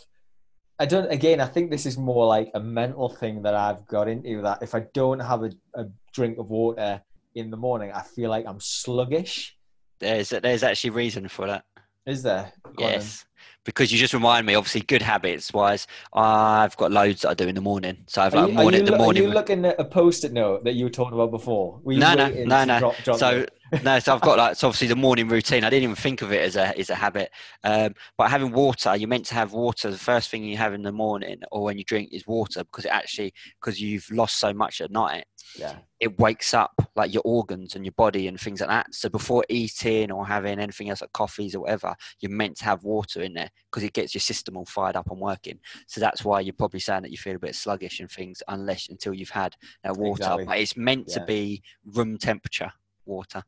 I 0.80 0.86
don't. 0.86 1.12
Again, 1.12 1.40
I 1.40 1.46
think 1.46 1.72
this 1.72 1.86
is 1.86 1.98
more 1.98 2.26
like 2.26 2.52
a 2.54 2.60
mental 2.60 3.10
thing 3.10 3.44
that 3.44 3.56
I've 3.56 3.86
got 3.88 4.08
into. 4.08 4.42
That 4.42 4.62
if 4.62 4.76
I 4.76 4.86
don't 4.94 5.20
have 5.20 5.44
a, 5.44 5.52
a 5.76 5.86
drink 6.14 6.38
of 6.38 6.50
water 6.50 7.02
in 7.36 7.50
the 7.50 7.58
morning, 7.58 7.92
I 7.94 8.02
feel 8.02 8.30
like 8.30 8.46
I'm 8.46 8.60
sluggish. 8.60 9.56
there's 10.00 10.30
there's 10.30 10.64
actually 10.64 10.90
reason 10.90 11.28
for 11.28 11.48
that. 11.48 11.64
Is 12.06 12.24
there? 12.24 12.52
Go. 12.76 12.86
Yes. 12.86 13.26
Because 13.66 13.92
you 13.92 13.98
just 13.98 14.14
remind 14.14 14.46
me, 14.46 14.56
obviously, 14.56 14.82
good 14.82 15.02
habits 15.02 15.54
wise, 15.54 15.88
I've 16.14 16.76
got 16.78 16.92
loads 16.92 17.22
that 17.22 17.30
I 17.30 17.34
do 17.34 17.48
in 17.48 17.56
the 17.56 17.62
morning. 17.62 18.04
So 18.08 18.22
I've 18.22 18.34
like 18.34 18.50
you, 18.50 18.56
morning, 18.56 18.82
you, 18.82 18.86
the 18.86 18.98
morning. 18.98 19.24
Are 19.24 19.28
you 19.28 19.34
looking 19.34 19.66
at 19.66 19.80
a 19.80 19.86
post-it 19.86 20.34
note 20.34 20.64
that 20.66 20.74
you 20.74 20.86
were 20.86 20.92
talking 20.92 21.14
about 21.14 21.32
before? 21.32 21.80
No, 21.86 22.14
no, 22.14 22.30
no, 22.30 22.66
no. 22.66 22.80
Drop, 22.80 22.96
drop 23.04 23.18
so 23.18 23.46
no, 23.82 23.98
so 24.00 24.14
I've 24.14 24.22
got 24.22 24.38
like 24.38 24.52
it's 24.52 24.64
obviously 24.64 24.88
the 24.88 24.96
morning 24.96 25.28
routine. 25.28 25.64
I 25.64 25.70
didn't 25.70 25.84
even 25.84 25.96
think 25.96 26.22
of 26.22 26.32
it 26.32 26.42
as 26.42 26.56
a 26.56 26.78
as 26.78 26.90
a 26.90 26.96
habit. 26.96 27.32
Um, 27.64 27.96
but 28.18 28.30
having 28.30 28.52
water, 28.52 28.96
you're 28.96 29.10
meant 29.10 29.26
to 29.28 29.34
have 29.34 29.54
water. 29.54 29.90
The 29.90 29.98
first 29.98 30.30
thing 30.30 30.44
you 30.44 30.58
have 30.58 30.74
in 30.74 30.84
the 30.84 30.92
morning 30.92 31.42
or 31.52 31.64
when 31.64 31.78
you 31.78 31.84
drink 31.84 32.10
is 32.12 32.28
water 32.28 32.64
because 32.64 32.86
it 32.86 32.92
actually 32.92 33.34
because 33.60 33.82
you've 33.82 34.10
lost 34.12 34.40
so 34.40 34.54
much 34.54 34.82
at 34.82 34.92
night, 34.92 35.26
yeah, 35.58 35.78
it 36.00 36.20
wakes 36.20 36.54
up 36.54 36.74
like 36.96 37.14
your 37.14 37.24
organs 37.26 37.76
and 37.76 37.86
your 37.86 37.94
body 37.94 38.28
and 38.28 38.40
things 38.40 38.60
like 38.60 38.70
that. 38.70 38.94
So 38.94 39.10
before 39.10 39.44
eating 39.50 40.12
or 40.12 40.28
having 40.28 40.60
anything 40.60 40.90
else 40.90 41.02
like 41.02 41.14
coffees 41.14 41.56
or 41.56 41.62
whatever, 41.62 41.96
you're 42.20 42.32
meant 42.32 42.58
to 42.58 42.66
have 42.66 42.84
water 42.84 43.22
in 43.22 43.34
there 43.34 43.50
because 43.72 43.84
it 43.84 43.94
gets 43.94 44.14
your 44.14 44.20
system 44.22 44.56
all 44.56 44.66
fired 44.66 44.96
up 44.96 45.10
and 45.10 45.20
working. 45.20 45.60
So 45.88 46.00
that's 46.00 46.24
why 46.24 46.42
you're 46.42 46.54
probably 46.54 46.80
saying 46.80 47.02
that 47.04 47.12
you 47.12 47.18
feel 47.18 47.36
a 47.36 47.40
bit 47.40 47.56
sluggish 47.56 48.00
and 48.00 48.10
things 48.12 48.44
unless 48.48 48.88
until 48.90 49.14
you've 49.14 49.30
had 49.32 49.56
that 49.84 49.98
water. 49.98 50.22
Exactly. 50.24 50.46
But 50.46 50.58
it's 50.60 50.78
meant 50.78 51.08
to 51.10 51.26
be 51.26 51.64
room 51.86 52.18
temperature 52.18 52.72
water. 53.06 53.44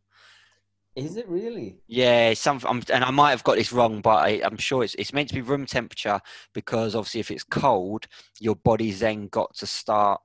is 0.95 1.17
it 1.17 1.27
really? 1.27 1.77
Yeah, 1.87 2.33
some, 2.33 2.59
I'm, 2.65 2.81
and 2.91 3.03
I 3.03 3.11
might 3.11 3.31
have 3.31 3.43
got 3.43 3.55
this 3.57 3.71
wrong, 3.71 4.01
but 4.01 4.15
I, 4.15 4.41
I'm 4.43 4.57
sure 4.57 4.83
it's 4.83 4.95
it's 4.95 5.13
meant 5.13 5.27
to 5.29 5.35
be 5.35 5.41
room 5.41 5.65
temperature 5.65 6.19
because 6.53 6.95
obviously 6.95 7.19
if 7.19 7.29
it's 7.31 7.43
cold, 7.43 8.07
your 8.39 8.55
body's 8.55 8.99
then 9.01 9.27
got 9.27 9.53
to 9.57 9.67
start 9.67 10.21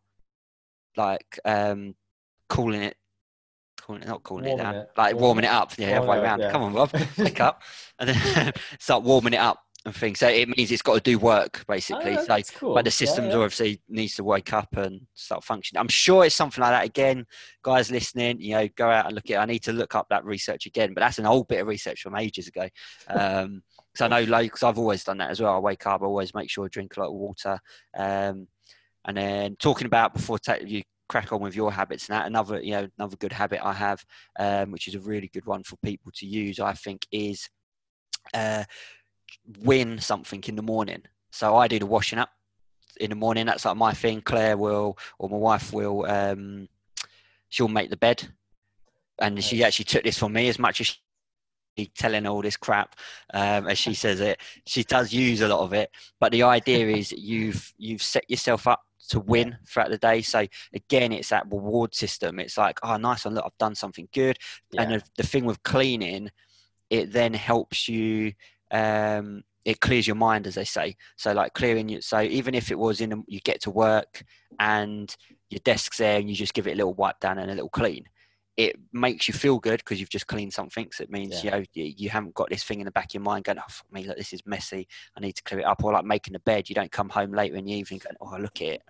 like 0.97 1.39
um 1.45 1.95
cooling 2.49 2.83
it, 2.83 2.97
cooling 3.81 4.03
it, 4.03 4.09
not 4.09 4.23
cooling 4.23 4.45
Warming 4.47 4.61
it 4.61 4.63
down, 4.63 4.75
it, 4.77 4.91
like 4.97 5.15
warming 5.15 5.23
warming 5.23 5.45
it. 5.45 5.51
up. 5.51 5.73
Yeah, 5.79 5.99
Warming 6.01 6.19
up, 6.19 6.25
around. 6.25 6.41
yeah. 6.41 6.51
Come 6.53 6.63
on, 6.63 6.73
Rob, 6.73 6.91
wake 7.19 7.41
up, 7.41 7.63
and 7.99 8.09
then 8.11 8.53
start 8.79 9.03
warming 9.03 9.35
it 9.35 9.41
up 9.41 9.59
and 9.87 9.95
things. 9.95 10.19
So 10.19 10.29
it 10.29 10.49
means 10.55 10.71
it's 10.71 10.83
got 10.83 10.95
to 10.95 11.01
do 11.01 11.19
work 11.19 11.65
basically. 11.67 12.17
Oh, 12.19 12.25
so 12.25 12.39
cool. 12.55 12.75
but 12.75 12.85
the 12.85 12.89
Yeah, 12.91 12.93
systems 12.93 13.29
yeah. 13.29 13.37
obviously 13.37 13.81
needs 13.89 14.15
to 14.17 14.25
wake 14.25 14.53
up 14.53 14.77
and 14.77 15.01
start 15.15 15.43
functioning. 15.43 15.81
I'm 15.81 15.89
sure 15.89 16.25
it's 16.25 16.35
something 16.35 16.61
like 16.63 16.73
that 16.73 16.85
again. 16.85 17.27
Guys 17.63 17.91
listening, 17.91 18.41
you 18.41 18.55
know, 18.55 18.69
go 18.77 18.91
out 18.91 19.07
and 19.07 19.15
look 19.15 19.31
at. 19.31 19.37
it. 19.37 19.39
I 19.39 19.47
need 19.47 19.63
to 19.65 19.73
look 19.73 19.95
up 19.95 20.07
that 20.11 20.25
research 20.25 20.67
again, 20.67 20.93
but 20.93 21.01
that's 21.01 21.19
an 21.19 21.27
old 21.27 21.49
bit 21.49 21.61
of 21.61 21.67
research 21.67 22.03
from 22.03 22.17
ages 22.17 22.49
ago. 22.49 22.69
Um, 23.09 23.63
because 23.93 24.05
I 24.05 24.09
know, 24.09 24.31
like, 24.31 24.53
because 24.53 24.63
I've 24.63 24.79
always 24.79 25.03
done 25.03 25.19
that 25.19 25.31
as 25.31 25.41
well. 25.41 25.55
I 25.55 25.59
wake 25.59 25.87
up, 25.87 26.03
I 26.03 26.05
always 26.05 26.35
make 26.35 26.49
sure 26.51 26.65
I 26.65 26.69
drink 26.69 26.97
a 26.97 27.01
lot 27.01 27.09
of 27.09 27.15
water. 27.15 27.59
Um, 27.97 28.47
and 29.07 29.17
then 29.17 29.57
talking 29.57 29.87
about 29.87 30.15
before 30.15 30.39
ta- 30.39 30.59
you 30.65 30.83
crack 31.09 31.33
on 31.33 31.41
with 31.41 31.57
your 31.57 31.73
habits 31.73 32.09
and 32.09 32.15
that 32.17 32.27
another 32.29 32.63
you 32.63 32.71
know 32.71 32.87
another 32.99 33.17
good 33.17 33.33
habit 33.33 33.61
I 33.65 33.73
have, 33.73 34.05
um, 34.39 34.71
which 34.71 34.87
is 34.87 34.95
a 34.95 35.01
really 35.01 35.29
good 35.33 35.47
one 35.47 35.65
for 35.65 35.77
people 35.79 36.13
to 36.17 36.27
use, 36.27 36.61
I 36.61 36.75
think, 36.75 37.05
is 37.11 37.49
uh, 38.35 38.63
win 39.63 39.99
something 39.99 40.43
in 40.47 40.57
the 40.57 40.63
morning. 40.63 41.03
So 41.31 41.57
I 41.57 41.69
do 41.69 41.79
the 41.79 41.87
washing 41.87 42.19
up 42.19 42.31
in 42.99 43.11
the 43.11 43.17
morning. 43.17 43.47
That's 43.47 43.65
like 43.65 43.77
my 43.77 43.93
thing. 43.93 44.21
Claire 44.21 44.57
will, 44.57 44.99
or 45.19 45.29
my 45.29 45.37
wife 45.37 45.73
will, 45.73 46.07
um, 46.07 46.69
she'll 47.49 47.69
make 47.69 47.91
the 47.91 47.97
bed. 47.97 48.29
And 49.21 49.43
she 49.43 49.63
actually 49.63 49.85
took 49.85 50.05
this 50.05 50.19
from 50.19 50.33
me 50.33 50.49
as 50.49 50.59
much 50.59 50.81
as 50.81 50.97
she 51.77 51.87
telling 51.87 52.27
all 52.27 52.43
this 52.43 52.57
crap 52.57 52.97
um, 53.35 53.69
as 53.69 53.79
she 53.79 53.95
says 53.95 54.21
it. 54.21 54.41
She 54.67 54.83
does 54.83 55.13
use 55.13 55.41
a 55.41 55.49
lot 55.49 55.61
of 55.61 55.73
it, 55.73 55.91
but 56.19 56.33
the 56.33 56.43
idea 56.43 56.89
is 56.89 57.13
you've 57.17 57.73
you've 57.79 58.03
set 58.03 58.29
yourself 58.29 58.67
up 58.67 58.81
to 59.11 59.21
win 59.21 59.59
throughout 59.67 59.91
the 59.91 59.99
day. 59.99 60.23
So 60.23 60.47
again, 60.73 61.13
it's 61.13 61.31
that 61.31 61.51
reward 61.51 61.95
system. 61.95 62.39
It's 62.39 62.57
like, 62.57 62.79
oh, 62.83 62.97
nice 62.97 63.25
one, 63.25 63.35
look, 63.35 63.45
I've 63.45 63.59
done 63.59 63.75
something 63.75 64.09
good. 64.13 64.39
And 64.79 64.93
the, 64.93 65.03
the 65.17 65.27
thing 65.27 65.45
with 65.45 65.63
cleaning, 65.63 66.31
it 66.91 67.13
then 67.13 67.35
helps 67.35 67.89
you. 67.89 68.33
Um, 68.71 69.43
it 69.65 69.81
clears 69.81 70.07
your 70.07 70.17
mind, 70.17 70.47
as 70.47 70.55
they 70.55 70.65
say. 70.65 70.97
So 71.17 71.33
like 71.33 71.55
clearing 71.55 71.89
you. 71.89 72.01
So 72.01 72.21
even 72.21 72.55
if 72.55 72.71
it 72.71 72.79
was 72.79 73.01
in, 73.01 73.13
a, 73.13 73.17
you 73.27 73.41
get 73.41 73.61
to 73.63 73.71
work 73.71 74.23
and 74.59 75.15
your 75.51 75.61
desk's 75.65 75.99
there 75.99 76.19
and 76.19 76.29
you 76.29 76.35
just 76.35 76.55
give 76.55 76.67
it 76.67 76.73
a 76.73 76.77
little 76.77 76.95
wipe 76.95 77.21
down 77.21 77.39
and 77.39 77.51
a 77.51 77.55
little 77.55 77.69
clean 77.69 78.05
it 78.57 78.77
makes 78.93 79.29
you 79.29 79.35
feel 79.35 79.59
good 79.59 79.79
because 79.79 80.01
you've 80.01 80.11
just 80.11 80.27
cleaned 80.27 80.53
something. 80.53 80.91
So 80.93 81.05
it 81.05 81.11
means 81.11 81.43
yeah. 81.43 81.43
you 81.43 81.51
know 81.51 81.65
you, 81.73 81.95
you, 81.97 82.11
haven't 82.11 82.35
got 82.35 82.51
this 82.51 82.65
thing 82.65 82.81
in 82.81 82.85
the 82.85 82.91
back 82.91 83.07
of 83.07 83.15
your 83.15 83.23
mind 83.23 83.45
going, 83.45 83.59
"Oh, 83.59 83.65
fuck 83.69 83.93
me, 83.93 84.05
look, 84.05 84.17
this 84.17 84.33
is 84.33 84.43
messy. 84.45 84.87
I 85.17 85.21
need 85.21 85.37
to 85.37 85.43
clear 85.43 85.61
it 85.61 85.67
up." 85.67 85.83
Or 85.85 85.93
like 85.93 86.05
making 86.05 86.33
the 86.33 86.41
bed, 86.41 86.69
you 86.69 86.75
don't 86.75 86.91
come 86.91 87.09
home 87.09 87.33
later 87.33 87.57
in 87.57 87.65
the 87.65 87.73
evening 87.73 88.01
going, 88.03 88.17
"Oh, 88.21 88.37
look 88.41 88.61
at 88.61 88.69
it." 88.69 88.83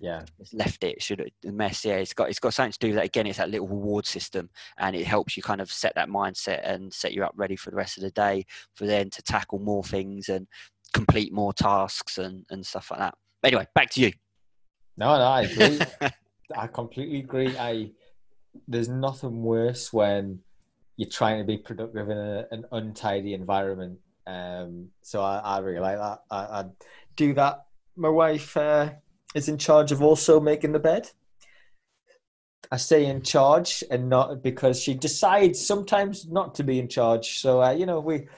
Yeah, 0.00 0.24
it's 0.38 0.52
left 0.52 0.84
it. 0.84 1.02
Should 1.02 1.30
the 1.42 1.52
mess? 1.52 1.84
Yeah, 1.84 1.96
it's 1.96 2.14
got 2.14 2.28
it's 2.28 2.40
got 2.40 2.54
something 2.54 2.72
to 2.72 2.78
do 2.78 2.88
with 2.88 2.96
that. 2.96 3.04
Again, 3.04 3.26
it's 3.26 3.38
that 3.38 3.50
little 3.50 3.68
reward 3.68 4.06
system, 4.06 4.50
and 4.78 4.96
it 4.96 5.06
helps 5.06 5.36
you 5.36 5.42
kind 5.42 5.60
of 5.60 5.70
set 5.70 5.94
that 5.94 6.08
mindset 6.08 6.68
and 6.68 6.92
set 6.92 7.12
you 7.12 7.24
up 7.24 7.32
ready 7.36 7.56
for 7.56 7.70
the 7.70 7.76
rest 7.76 7.98
of 7.98 8.02
the 8.02 8.10
day 8.10 8.44
for 8.74 8.86
then 8.86 9.10
to 9.10 9.22
tackle 9.22 9.58
more 9.58 9.84
things 9.84 10.28
and 10.28 10.46
complete 10.92 11.32
more 11.32 11.52
tasks 11.52 12.18
and 12.18 12.44
and 12.50 12.66
stuff 12.66 12.90
like 12.90 13.00
that. 13.00 13.14
Anyway, 13.44 13.66
back 13.74 13.90
to 13.90 14.00
you. 14.00 14.12
No, 14.96 15.16
no, 15.18 15.24
I 15.24 15.42
agree. 15.42 15.80
I 16.56 16.66
completely 16.66 17.20
agree. 17.20 17.56
I 17.56 17.90
there's 18.68 18.88
nothing 18.88 19.42
worse 19.42 19.92
when 19.92 20.40
you're 20.96 21.08
trying 21.08 21.38
to 21.38 21.44
be 21.44 21.56
productive 21.56 22.08
in 22.08 22.18
a, 22.18 22.46
an 22.50 22.64
untidy 22.72 23.34
environment. 23.34 23.98
Um, 24.26 24.88
so 25.02 25.22
I, 25.22 25.38
I, 25.38 25.58
really 25.58 25.80
like 25.80 25.98
that. 25.98 26.22
I, 26.30 26.36
I 26.36 26.64
do 27.16 27.34
that. 27.34 27.66
My 27.96 28.08
wife 28.08 28.56
uh, 28.56 28.90
is 29.34 29.48
in 29.48 29.58
charge 29.58 29.90
of 29.90 30.02
also 30.02 30.40
making 30.40 30.72
the 30.72 30.78
bed. 30.78 31.10
I 32.70 32.76
stay 32.76 33.06
in 33.06 33.22
charge 33.22 33.82
and 33.90 34.08
not 34.08 34.42
because 34.42 34.80
she 34.80 34.94
decides 34.94 35.64
sometimes 35.64 36.28
not 36.28 36.54
to 36.54 36.64
be 36.64 36.78
in 36.78 36.88
charge. 36.88 37.40
So 37.40 37.62
uh, 37.62 37.72
you 37.72 37.84
know 37.84 38.00
we 38.00 38.28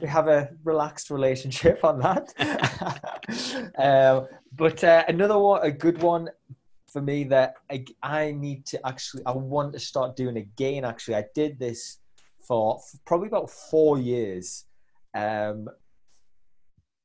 we 0.00 0.06
have 0.06 0.28
a 0.28 0.50
relaxed 0.62 1.10
relationship 1.10 1.84
on 1.84 1.98
that. 2.00 3.72
uh, 3.78 4.26
but 4.52 4.84
uh, 4.84 5.04
another 5.08 5.38
one, 5.38 5.60
a 5.62 5.72
good 5.72 6.00
one 6.02 6.28
for 6.94 7.02
me 7.02 7.24
that 7.24 7.56
I, 7.68 7.84
I 8.04 8.30
need 8.30 8.64
to 8.66 8.86
actually 8.86 9.24
I 9.26 9.32
want 9.32 9.72
to 9.72 9.80
start 9.80 10.14
doing 10.14 10.36
again. 10.36 10.84
Actually, 10.84 11.16
I 11.16 11.24
did 11.34 11.58
this 11.58 11.98
for, 12.46 12.78
for 12.78 12.98
probably 13.04 13.26
about 13.26 13.50
four 13.50 13.98
years, 13.98 14.64
um, 15.12 15.68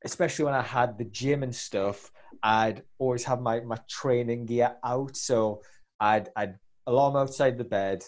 especially 0.06 0.46
when 0.46 0.54
I 0.54 0.62
had 0.62 1.00
the 1.00 1.06
gym 1.06 1.42
and 1.42 1.56
stuff. 1.56 2.12
I'd 2.44 2.84
always 3.00 3.24
have 3.24 3.42
my 3.42 3.62
my 3.62 3.80
training 3.90 4.46
gear 4.46 4.76
out, 4.84 5.18
so 5.18 5.64
I'd 6.00 6.30
I'd 6.36 6.60
alarm 6.86 7.16
outside 7.16 7.58
the 7.58 7.64
bed, 7.64 8.04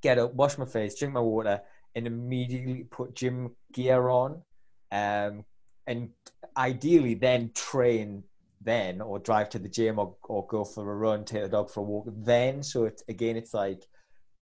get 0.00 0.18
up, 0.18 0.32
wash 0.34 0.56
my 0.58 0.64
face, 0.64 0.96
drink 0.96 1.12
my 1.12 1.20
water, 1.20 1.60
and 1.96 2.06
immediately 2.06 2.84
put 2.84 3.16
gym 3.16 3.50
gear 3.72 4.08
on, 4.08 4.42
um, 4.92 5.44
and 5.88 6.10
ideally 6.56 7.14
then 7.14 7.50
train 7.52 8.22
then 8.64 9.00
or 9.00 9.18
drive 9.18 9.48
to 9.50 9.58
the 9.58 9.68
gym 9.68 9.98
or, 9.98 10.16
or 10.24 10.46
go 10.46 10.64
for 10.64 10.90
a 10.90 10.96
run 10.96 11.24
take 11.24 11.42
the 11.42 11.48
dog 11.48 11.70
for 11.70 11.80
a 11.80 11.82
walk 11.82 12.06
then. 12.08 12.62
So 12.62 12.90
again 13.08 13.36
it's 13.36 13.54
like 13.54 13.82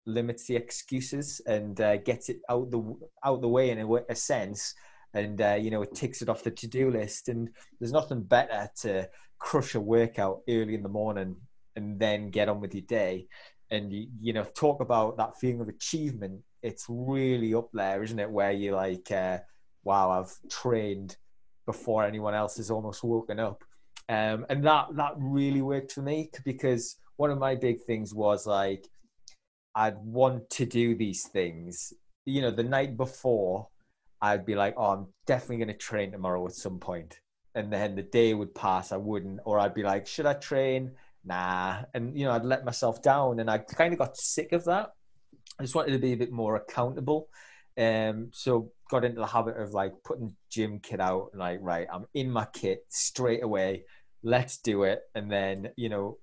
limits 0.06 0.46
the 0.46 0.56
excuses 0.56 1.40
and 1.46 1.80
uh, 1.80 1.96
gets 1.98 2.28
it 2.28 2.38
out 2.48 2.70
the 2.70 2.82
out 3.24 3.40
the 3.40 3.48
way 3.48 3.70
in 3.70 3.78
a, 3.78 3.94
a 4.08 4.14
sense. 4.14 4.74
And 5.12 5.40
uh, 5.40 5.58
you 5.60 5.70
know 5.70 5.82
it 5.82 5.94
ticks 5.94 6.22
it 6.22 6.28
off 6.28 6.42
the 6.42 6.50
to-do 6.50 6.90
list. 6.90 7.28
And 7.28 7.48
there's 7.78 7.92
nothing 7.92 8.22
better 8.22 8.68
to 8.82 9.08
crush 9.38 9.74
a 9.74 9.80
workout 9.80 10.40
early 10.48 10.74
in 10.74 10.82
the 10.82 10.88
morning 10.88 11.36
and 11.76 11.98
then 11.98 12.30
get 12.30 12.48
on 12.48 12.60
with 12.60 12.74
your 12.74 12.82
day. 12.82 13.26
And 13.70 13.92
you, 13.92 14.08
you 14.20 14.32
know 14.32 14.44
talk 14.44 14.80
about 14.80 15.16
that 15.16 15.38
feeling 15.40 15.60
of 15.60 15.68
achievement. 15.68 16.42
It's 16.62 16.86
really 16.88 17.54
up 17.54 17.68
there 17.72 18.02
isn't 18.02 18.18
it? 18.18 18.30
Where 18.30 18.52
you're 18.52 18.76
like 18.76 19.10
uh, 19.10 19.38
wow 19.84 20.10
i've 20.10 20.34
trained 20.50 21.16
before 21.66 22.04
anyone 22.04 22.34
else 22.34 22.56
has 22.56 22.70
almost 22.70 23.04
woken 23.04 23.38
up 23.38 23.62
um, 24.08 24.46
and 24.48 24.64
that 24.64 24.88
that 24.96 25.14
really 25.18 25.62
worked 25.62 25.92
for 25.92 26.02
me 26.02 26.30
because 26.44 26.96
one 27.16 27.30
of 27.30 27.38
my 27.38 27.54
big 27.54 27.82
things 27.82 28.14
was 28.14 28.46
like 28.46 28.88
I'd 29.74 29.98
want 29.98 30.50
to 30.50 30.66
do 30.66 30.94
these 30.94 31.26
things. 31.26 31.92
You 32.26 32.42
know, 32.42 32.50
the 32.50 32.62
night 32.62 32.96
before, 32.96 33.68
I'd 34.20 34.46
be 34.46 34.54
like, 34.54 34.74
"Oh, 34.76 34.90
I'm 34.90 35.06
definitely 35.26 35.58
going 35.58 35.68
to 35.68 35.74
train 35.74 36.12
tomorrow 36.12 36.46
at 36.46 36.52
some 36.52 36.78
point," 36.78 37.18
and 37.54 37.72
then 37.72 37.96
the 37.96 38.02
day 38.02 38.34
would 38.34 38.54
pass, 38.54 38.92
I 38.92 38.96
wouldn't, 38.96 39.40
or 39.44 39.58
I'd 39.58 39.74
be 39.74 39.82
like, 39.82 40.06
"Should 40.06 40.26
I 40.26 40.34
train?" 40.34 40.92
Nah, 41.24 41.82
and 41.94 42.16
you 42.18 42.24
know, 42.26 42.32
I'd 42.32 42.44
let 42.44 42.64
myself 42.64 43.02
down, 43.02 43.40
and 43.40 43.50
I 43.50 43.58
kind 43.58 43.92
of 43.92 43.98
got 43.98 44.16
sick 44.16 44.52
of 44.52 44.64
that. 44.64 44.92
I 45.58 45.62
just 45.64 45.74
wanted 45.74 45.92
to 45.92 45.98
be 45.98 46.12
a 46.12 46.16
bit 46.16 46.32
more 46.32 46.56
accountable. 46.56 47.28
Um, 47.76 48.30
so 48.32 48.70
got 48.90 49.04
into 49.04 49.20
the 49.20 49.26
habit 49.26 49.56
of 49.56 49.72
like 49.72 49.92
putting 50.04 50.36
gym 50.50 50.78
kit 50.80 51.00
out 51.00 51.30
and 51.32 51.40
like, 51.40 51.58
right, 51.60 51.86
I'm 51.92 52.06
in 52.14 52.30
my 52.30 52.46
kit 52.52 52.84
straight 52.88 53.42
away. 53.42 53.84
Let's 54.24 54.58
do 54.58 54.82
it. 54.84 55.02
And 55.14 55.30
then, 55.30 55.70
you 55.76 55.88
know, 55.88 56.18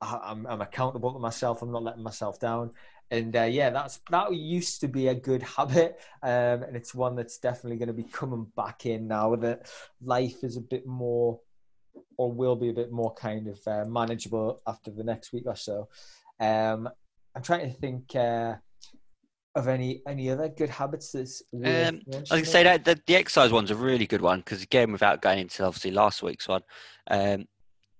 I'm, 0.00 0.46
I'm 0.46 0.60
accountable 0.60 1.12
to 1.12 1.18
myself. 1.18 1.62
I'm 1.62 1.72
not 1.72 1.82
letting 1.82 2.02
myself 2.02 2.38
down. 2.38 2.70
And 3.10 3.34
uh, 3.36 3.42
yeah, 3.42 3.70
that's 3.70 4.00
that 4.10 4.34
used 4.34 4.80
to 4.80 4.88
be 4.88 5.08
a 5.08 5.14
good 5.14 5.42
habit, 5.56 6.00
um, 6.22 6.62
and 6.62 6.74
it's 6.74 6.94
one 6.94 7.14
that's 7.14 7.36
definitely 7.36 7.76
going 7.76 7.88
to 7.88 7.92
be 7.92 8.04
coming 8.04 8.46
back 8.56 8.86
in 8.86 9.06
now 9.06 9.36
that 9.36 9.70
life 10.02 10.42
is 10.42 10.56
a 10.56 10.62
bit 10.62 10.86
more, 10.86 11.38
or 12.16 12.32
will 12.32 12.56
be 12.56 12.70
a 12.70 12.72
bit 12.72 12.90
more 12.90 13.12
kind 13.12 13.48
of 13.48 13.60
uh, 13.66 13.84
manageable 13.84 14.62
after 14.66 14.90
the 14.90 15.04
next 15.04 15.30
week 15.30 15.44
or 15.44 15.56
so. 15.56 15.90
Um, 16.40 16.88
I'm 17.34 17.42
trying 17.42 17.70
to 17.70 17.76
think. 17.78 18.16
Uh, 18.16 18.54
of 19.54 19.68
any 19.68 20.02
any 20.06 20.30
other 20.30 20.48
good 20.48 20.70
habits 20.70 21.12
that's 21.12 21.42
um, 21.54 22.00
I 22.30 22.36
can 22.36 22.44
say 22.44 22.62
that 22.62 22.84
the, 22.84 22.98
the, 23.06 23.16
exercise 23.16 23.52
one's 23.52 23.70
a 23.70 23.76
really 23.76 24.06
good 24.06 24.22
one 24.22 24.38
because 24.38 24.62
again, 24.62 24.92
without 24.92 25.20
going 25.20 25.40
into 25.40 25.64
obviously 25.64 25.90
last 25.90 26.22
week's 26.22 26.48
one, 26.48 26.62
um, 27.10 27.44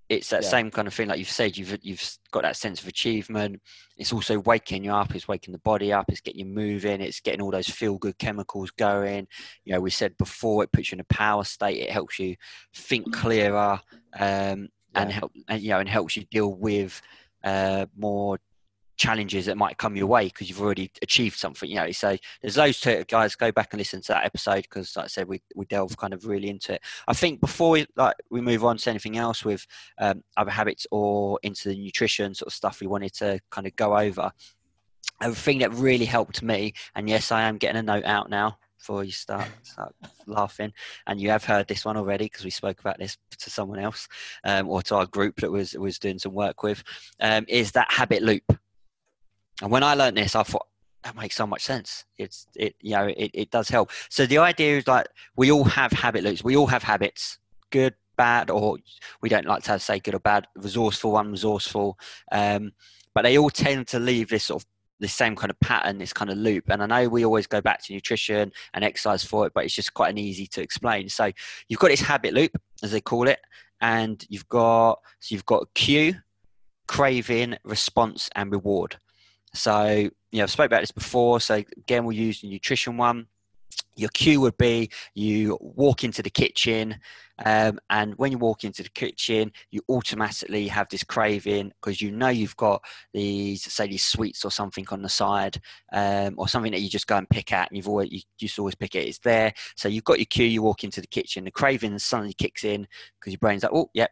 it's 0.09 0.31
that 0.31 0.43
yeah. 0.43 0.49
same 0.49 0.71
kind 0.71 0.89
of 0.89 0.95
thing. 0.95 1.09
Like 1.09 1.19
you've 1.19 1.29
said, 1.29 1.57
you've 1.57 1.79
you've 1.83 2.03
got 2.31 2.43
that 2.43 2.57
sense 2.57 2.81
of 2.81 2.89
achievement. 2.89 3.61
It's 3.99 4.13
also 4.13 4.41
waking 4.41 4.85
you 4.85 4.93
up. 4.93 5.15
It's 5.15 5.29
waking 5.29 5.53
the 5.53 5.59
body 5.59 5.93
up. 5.93 6.07
It's 6.09 6.21
getting 6.21 6.41
you 6.41 6.47
moving. 6.47 7.01
It's 7.01 7.21
getting 7.21 7.43
all 7.43 7.51
those 7.51 7.69
feel 7.69 7.99
good 7.99 8.19
chemicals 8.19 8.71
going. 8.71 9.27
You 9.65 9.75
know, 9.75 9.81
we 9.81 9.91
said 9.91 10.17
before 10.17 10.65
it 10.65 10.73
puts 10.73 10.91
you 10.91 10.97
in 10.97 11.01
a 11.01 11.15
power 11.15 11.45
state. 11.45 11.81
It 11.81 11.91
helps 11.91 12.19
you 12.19 12.37
think 12.75 13.13
clearer 13.15 13.81
um, 14.19 14.21
yeah. 14.21 14.67
and 14.95 15.13
help 15.13 15.33
and, 15.49 15.63
you 15.63 15.71
know 15.71 15.81
and 15.81 15.89
helps 15.89 16.17
you 16.17 16.25
deal 16.31 16.55
with 16.55 17.01
uh, 17.45 17.87
more 17.97 18.39
challenges 19.03 19.47
that 19.47 19.57
might 19.57 19.79
come 19.79 19.97
your 19.97 20.07
way 20.07 20.27
because 20.27 20.49
you've 20.49 20.61
already 20.61 20.89
achieved 21.03 21.37
something. 21.37 21.69
You 21.69 21.75
know, 21.75 21.91
so 21.91 22.17
there's 22.41 22.55
those 22.55 22.79
two 22.79 23.05
guys. 23.09 23.35
Go 23.35 23.51
back 23.51 23.73
and 23.73 23.81
listen 23.81 24.01
to 24.03 24.13
that 24.13 24.25
episode 24.25 24.63
because, 24.63 24.97
like 24.97 25.07
I 25.07 25.09
said, 25.09 25.27
we 25.27 25.43
we 25.57 25.67
delve 25.67 25.97
kind 25.97 26.15
of 26.15 26.25
really 26.25 26.49
into 26.49 26.75
it. 26.75 26.83
I 27.09 27.13
think 27.13 27.41
before 27.41 27.71
we 27.71 27.87
like 27.97 28.15
we 28.31 28.41
move 28.41 28.65
on 28.65 28.77
to 28.77 28.91
anything 28.91 29.17
else 29.17 29.45
with 29.45 29.67
um, 29.99 30.23
other 30.37 30.53
habits 30.53 30.87
or 30.93 31.41
into 31.43 31.69
the 31.69 31.77
nutrition 31.77 32.33
sort 32.33 32.47
of 32.47 32.53
stuff, 32.53 32.81
we 32.81 32.87
wanted 32.87 33.13
to 33.15 33.41
kind 33.51 33.67
of 33.67 33.75
go 33.75 33.99
over. 33.99 34.31
A 35.21 35.35
thing 35.35 35.59
that 35.59 35.73
really 35.75 36.05
helped 36.05 36.43
me, 36.43 36.73
and 36.95 37.09
yes, 37.09 37.33
I 37.33 37.43
am 37.43 37.59
getting 37.59 37.79
a 37.79 37.83
note 37.83 38.05
out 38.05 38.31
now 38.31 38.59
before 38.79 39.05
you 39.05 39.13
start, 39.13 39.47
start 39.63 39.95
laughing. 40.27 40.73
And 41.07 41.21
you 41.21 41.31
have 41.31 41.45
heard 41.45 41.69
this 41.69 41.85
one 41.85 41.97
already 41.97 42.25
because 42.25 42.45
we 42.45 42.51
spoke 42.51 42.81
about 42.81 42.99
this 42.99 43.17
to 43.39 43.51
someone 43.51 43.79
else 43.79 44.09
um, 44.45 44.69
or 44.69 44.83
to 44.83 44.97
our 44.97 45.07
group 45.07 45.37
that 45.41 45.51
was 45.51 45.75
was 45.75 45.99
doing 45.99 46.19
some 46.19 46.35
work 46.35 46.63
with. 46.63 46.83
Um, 47.21 47.45
is 47.49 47.73
that 47.73 47.93
habit 47.93 48.23
loop? 48.23 48.45
And 49.63 49.71
when 49.71 49.85
I 49.85 49.95
learned 49.95 50.17
this, 50.17 50.35
I 50.35 50.43
thought 50.43 50.67
that 51.05 51.17
makes 51.17 51.37
so 51.37 51.47
much 51.47 51.63
sense. 51.63 52.05
It's 52.19 52.47
it 52.57 52.75
you 52.81 52.93
know 52.93 53.07
it, 53.07 53.31
it 53.33 53.51
does 53.51 53.69
help. 53.69 53.91
So 54.11 54.27
the 54.27 54.39
idea 54.39 54.77
is 54.77 54.87
like 54.87 55.07
we 55.37 55.51
all 55.51 55.65
have 55.65 55.93
habit 55.93 56.25
loops. 56.25 56.45
We 56.45 56.57
all 56.57 56.67
have 56.67 56.83
habits, 56.83 57.39
good, 57.71 57.95
bad, 58.17 58.51
or 58.51 58.79
we 59.21 59.29
don't 59.29 59.47
like 59.47 59.63
to 59.65 59.79
say 59.79 60.01
good 60.01 60.15
or 60.15 60.21
bad, 60.21 60.47
resourceful, 60.57 61.13
unresourceful. 61.13 61.95
Um, 62.33 62.73
but 63.15 63.23
they 63.23 63.39
all 63.39 63.51
tend 63.51 63.87
to 63.89 64.01
leave 64.01 64.29
this 64.29 64.45
sort 64.45 64.63
of 64.63 64.69
the 64.99 65.09
same 65.09 65.37
kind 65.37 65.51
of 65.51 65.59
pattern, 65.61 65.99
this 65.99 66.13
kind 66.13 66.31
of 66.31 66.39
loop. 66.39 66.65
And 66.69 66.83
I 66.83 66.87
know 66.87 67.09
we 67.09 67.25
always 67.25 67.47
go 67.47 67.61
back 67.61 67.85
to 67.85 67.93
nutrition 67.93 68.53
and 68.75 68.85
exercise 68.85 69.25
for 69.25 69.47
it, 69.47 69.53
but 69.55 69.65
it's 69.65 69.75
just 69.75 69.95
quite 69.95 70.11
an 70.11 70.19
easy 70.19 70.47
to 70.49 70.63
explain. 70.63 71.09
So 71.09 71.31
you've 71.69 71.81
got 71.81 71.89
this 71.89 72.01
habit 72.01 72.35
loop, 72.35 72.57
as 72.83 72.93
they 72.93 73.01
call 73.01 73.29
it, 73.29 73.41
and 73.81 74.25
you've 74.29 74.49
got 74.49 75.01
so 75.21 75.35
you've 75.35 75.47
got 75.47 75.73
cue, 75.75 76.15
craving, 76.89 77.59
response, 77.65 78.29
and 78.35 78.51
reward. 78.51 78.97
So, 79.55 80.11
you 80.31 80.39
know, 80.39 80.45
I've 80.45 80.51
spoke 80.51 80.67
about 80.67 80.81
this 80.81 80.93
before. 80.93 81.41
So 81.41 81.57
again, 81.57 82.05
we'll 82.05 82.17
use 82.17 82.41
the 82.41 82.49
nutrition 82.49 82.97
one. 82.97 83.27
Your 83.95 84.09
cue 84.11 84.41
would 84.41 84.57
be 84.57 84.91
you 85.15 85.59
walk 85.61 86.03
into 86.03 86.23
the 86.23 86.31
kitchen, 86.31 86.99
um, 87.45 87.79
and 87.91 88.15
when 88.17 88.33
you 88.33 88.39
walk 88.39 88.65
into 88.65 88.83
the 88.83 88.89
kitchen, 88.89 89.53
you 89.71 89.83
automatically 89.89 90.67
have 90.69 90.89
this 90.89 91.05
craving 91.05 91.73
because 91.81 92.01
you 92.01 92.11
know 92.11 92.29
you've 92.29 92.57
got 92.57 92.83
these, 93.13 93.71
say, 93.71 93.87
these 93.87 94.05
sweets 94.05 94.45
or 94.47 94.51
something 94.51 94.87
on 94.91 95.03
the 95.03 95.09
side, 95.11 95.61
um, 95.93 96.35
or 96.39 96.49
something 96.49 96.73
that 96.73 96.81
you 96.81 96.89
just 96.89 97.07
go 97.07 97.19
and 97.19 97.29
pick 97.29 97.53
at, 97.53 97.71
and 97.71 97.77
you've 97.77 97.89
always 97.89 98.11
you 98.11 98.21
just 98.39 98.59
always 98.59 98.75
pick 98.75 98.95
it. 98.95 99.07
It's 99.07 99.19
there, 99.19 99.53
so 99.77 99.89
you've 99.89 100.05
got 100.05 100.19
your 100.19 100.27
cue. 100.27 100.47
You 100.47 100.63
walk 100.63 100.85
into 100.85 101.03
the 101.03 101.07
kitchen, 101.07 101.45
the 101.45 101.51
craving 101.51 101.99
suddenly 101.99 102.35
kicks 102.35 102.65
in 102.65 102.87
because 103.21 103.33
your 103.33 103.39
brain's 103.41 103.63
like, 103.63 103.73
oh, 103.75 103.91
yeah, 103.93 104.07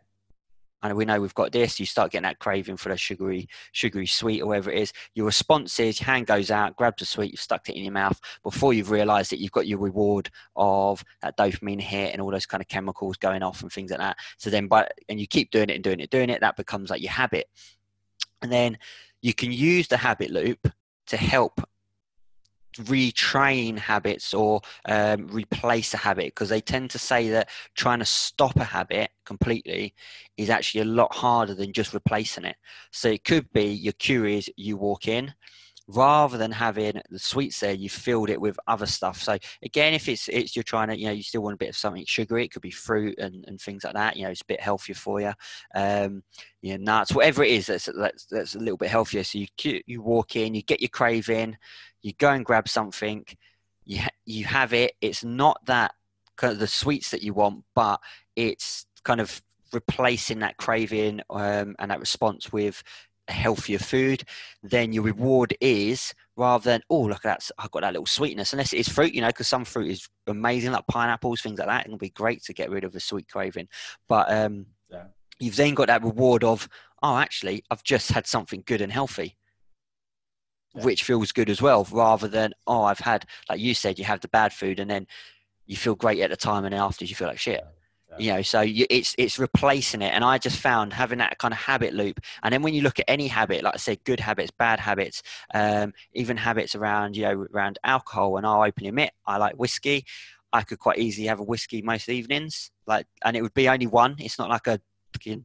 and 0.82 0.96
we 0.96 1.04
know 1.04 1.20
we've 1.20 1.34
got 1.34 1.52
this, 1.52 1.78
you 1.78 1.86
start 1.86 2.12
getting 2.12 2.24
that 2.24 2.38
craving 2.38 2.76
for 2.76 2.88
the 2.88 2.96
sugary, 2.96 3.48
sugary 3.72 4.06
sweet 4.06 4.40
or 4.40 4.46
whatever 4.46 4.70
it 4.70 4.78
is. 4.78 4.92
Your 5.14 5.26
response 5.26 5.78
is 5.78 6.00
your 6.00 6.06
hand 6.06 6.26
goes 6.26 6.50
out, 6.50 6.76
grabs 6.76 7.02
a 7.02 7.04
sweet, 7.04 7.32
you've 7.32 7.40
stuck 7.40 7.68
it 7.68 7.76
in 7.76 7.84
your 7.84 7.92
mouth 7.92 8.20
before 8.42 8.72
you've 8.72 8.90
realised 8.90 9.30
that 9.32 9.40
you've 9.40 9.52
got 9.52 9.66
your 9.66 9.78
reward 9.78 10.30
of 10.56 11.04
that 11.22 11.36
dopamine 11.36 11.80
hit 11.80 12.12
and 12.12 12.22
all 12.22 12.30
those 12.30 12.46
kind 12.46 12.60
of 12.62 12.68
chemicals 12.68 13.16
going 13.16 13.42
off 13.42 13.62
and 13.62 13.72
things 13.72 13.90
like 13.90 14.00
that. 14.00 14.16
So 14.38 14.50
then, 14.50 14.66
by 14.66 14.88
and 15.08 15.20
you 15.20 15.26
keep 15.26 15.50
doing 15.50 15.68
it 15.68 15.74
and 15.74 15.84
doing 15.84 16.00
it, 16.00 16.10
doing 16.10 16.30
it, 16.30 16.40
that 16.40 16.56
becomes 16.56 16.90
like 16.90 17.02
your 17.02 17.12
habit, 17.12 17.48
and 18.42 18.50
then 18.50 18.78
you 19.20 19.34
can 19.34 19.52
use 19.52 19.88
the 19.88 19.98
habit 19.98 20.30
loop 20.30 20.66
to 21.08 21.16
help 21.16 21.60
retrain 22.78 23.78
habits 23.78 24.32
or 24.32 24.60
um, 24.86 25.26
replace 25.28 25.92
a 25.94 25.96
habit 25.96 26.26
because 26.26 26.48
they 26.48 26.60
tend 26.60 26.90
to 26.90 26.98
say 26.98 27.28
that 27.30 27.48
trying 27.74 27.98
to 27.98 28.04
stop 28.04 28.56
a 28.56 28.64
habit 28.64 29.10
completely 29.24 29.94
is 30.36 30.50
actually 30.50 30.82
a 30.82 30.84
lot 30.84 31.14
harder 31.14 31.54
than 31.54 31.72
just 31.72 31.94
replacing 31.94 32.44
it. 32.44 32.56
So 32.92 33.08
it 33.08 33.24
could 33.24 33.52
be 33.52 33.64
you're 33.64 33.92
curious, 33.94 34.48
you 34.56 34.76
walk 34.76 35.08
in, 35.08 35.34
rather 35.92 36.38
than 36.38 36.52
having 36.52 37.00
the 37.10 37.18
sweets 37.18 37.60
there, 37.60 37.72
you 37.72 37.88
filled 37.88 38.30
it 38.30 38.40
with 38.40 38.58
other 38.66 38.86
stuff. 38.86 39.20
So 39.22 39.36
again, 39.62 39.94
if 39.94 40.08
it's 40.08 40.28
it's 40.28 40.54
you're 40.54 40.62
trying 40.62 40.88
to, 40.88 40.98
you 40.98 41.06
know, 41.06 41.12
you 41.12 41.22
still 41.22 41.42
want 41.42 41.54
a 41.54 41.58
bit 41.58 41.70
of 41.70 41.76
something 41.76 42.04
sugary, 42.06 42.44
it 42.44 42.52
could 42.52 42.62
be 42.62 42.70
fruit 42.70 43.18
and, 43.18 43.44
and 43.48 43.60
things 43.60 43.84
like 43.84 43.94
that. 43.94 44.16
You 44.16 44.24
know, 44.24 44.30
it's 44.30 44.42
a 44.42 44.46
bit 44.46 44.60
healthier 44.60 44.94
for 44.94 45.20
you. 45.20 45.32
Um, 45.74 46.22
you 46.62 46.76
know, 46.76 46.84
nuts, 46.84 47.12
whatever 47.12 47.42
it 47.42 47.50
is 47.50 47.66
that's, 47.66 47.88
that's 47.96 48.26
that's 48.26 48.54
a 48.54 48.58
little 48.58 48.76
bit 48.76 48.90
healthier. 48.90 49.24
So 49.24 49.38
you 49.38 49.80
you 49.86 50.02
walk 50.02 50.36
in, 50.36 50.54
you 50.54 50.62
get 50.62 50.80
your 50.80 50.90
craving, 50.90 51.56
you 52.02 52.12
go 52.18 52.30
and 52.30 52.44
grab 52.44 52.68
something, 52.68 53.24
you 53.84 54.00
you 54.24 54.44
have 54.44 54.72
it. 54.72 54.92
It's 55.00 55.24
not 55.24 55.64
that 55.66 55.92
kind 56.36 56.52
of 56.52 56.58
the 56.58 56.66
sweets 56.66 57.10
that 57.10 57.22
you 57.22 57.34
want, 57.34 57.64
but 57.74 58.00
it's 58.36 58.86
kind 59.04 59.20
of 59.20 59.42
replacing 59.72 60.40
that 60.40 60.56
craving 60.56 61.20
um, 61.30 61.76
and 61.78 61.90
that 61.90 62.00
response 62.00 62.52
with 62.52 62.82
a 63.28 63.32
healthier 63.32 63.78
food, 63.78 64.24
then 64.62 64.92
your 64.92 65.04
reward 65.04 65.56
is 65.60 66.12
rather 66.36 66.64
than 66.64 66.82
oh 66.90 67.02
look 67.02 67.24
at 67.24 67.38
that 67.38 67.50
I've 67.58 67.70
got 67.70 67.82
that 67.82 67.92
little 67.92 68.06
sweetness. 68.06 68.52
Unless 68.52 68.72
it's 68.72 68.88
fruit, 68.88 69.14
you 69.14 69.20
know, 69.20 69.28
because 69.28 69.48
some 69.48 69.64
fruit 69.64 69.90
is 69.90 70.08
amazing, 70.26 70.72
like 70.72 70.86
pineapples, 70.86 71.40
things 71.40 71.58
like 71.58 71.68
that. 71.68 71.86
It'll 71.86 71.98
be 71.98 72.10
great 72.10 72.42
to 72.44 72.52
get 72.52 72.70
rid 72.70 72.84
of 72.84 72.94
a 72.94 73.00
sweet 73.00 73.28
craving. 73.28 73.68
But 74.08 74.30
um, 74.32 74.66
yeah. 74.90 75.04
you've 75.38 75.56
then 75.56 75.74
got 75.74 75.86
that 75.86 76.02
reward 76.02 76.44
of 76.44 76.68
oh 77.02 77.16
actually 77.16 77.64
I've 77.70 77.84
just 77.84 78.10
had 78.10 78.26
something 78.26 78.62
good 78.66 78.80
and 78.80 78.92
healthy. 78.92 79.36
Yeah. 80.74 80.84
Which 80.84 81.02
feels 81.02 81.32
good 81.32 81.50
as 81.50 81.60
well, 81.60 81.86
rather 81.90 82.28
than 82.28 82.54
oh 82.66 82.82
I've 82.82 83.00
had 83.00 83.26
like 83.48 83.60
you 83.60 83.74
said 83.74 83.98
you 83.98 84.04
have 84.04 84.20
the 84.20 84.28
bad 84.28 84.52
food 84.52 84.78
and 84.78 84.90
then 84.90 85.06
you 85.66 85.76
feel 85.76 85.94
great 85.94 86.20
at 86.20 86.30
the 86.30 86.36
time 86.36 86.64
and 86.64 86.74
after 86.74 87.04
you 87.04 87.14
feel 87.14 87.28
like 87.28 87.38
shit. 87.38 87.64
You 88.18 88.32
know 88.32 88.42
so 88.42 88.60
you, 88.60 88.86
it's 88.90 89.14
it's 89.18 89.38
replacing 89.38 90.02
it 90.02 90.12
and 90.12 90.24
i 90.24 90.36
just 90.36 90.58
found 90.58 90.92
having 90.92 91.18
that 91.18 91.38
kind 91.38 91.54
of 91.54 91.58
habit 91.58 91.94
loop 91.94 92.18
and 92.42 92.52
then 92.52 92.60
when 92.62 92.74
you 92.74 92.82
look 92.82 92.98
at 92.98 93.04
any 93.06 93.28
habit 93.28 93.62
like 93.62 93.74
i 93.74 93.76
said 93.76 94.02
good 94.02 94.18
habits 94.18 94.50
bad 94.50 94.80
habits 94.80 95.22
um, 95.54 95.92
even 96.12 96.36
habits 96.36 96.74
around 96.74 97.16
you 97.16 97.22
know 97.22 97.46
around 97.54 97.78
alcohol 97.84 98.36
and 98.36 98.44
i'll 98.46 98.62
openly 98.62 98.88
admit 98.88 99.12
i 99.26 99.36
like 99.36 99.54
whiskey. 99.54 100.04
I 100.52 100.62
could 100.62 100.80
quite 100.80 100.98
easily 100.98 101.28
have 101.28 101.38
a 101.38 101.44
whiskey 101.44 101.82
most 101.82 102.08
evenings 102.08 102.72
like 102.84 103.06
and 103.24 103.36
it 103.36 103.42
would 103.42 103.54
be 103.54 103.68
only 103.68 103.86
one 103.86 104.16
it's 104.18 104.40
not 104.40 104.50
like 104.50 104.66
a 104.66 104.80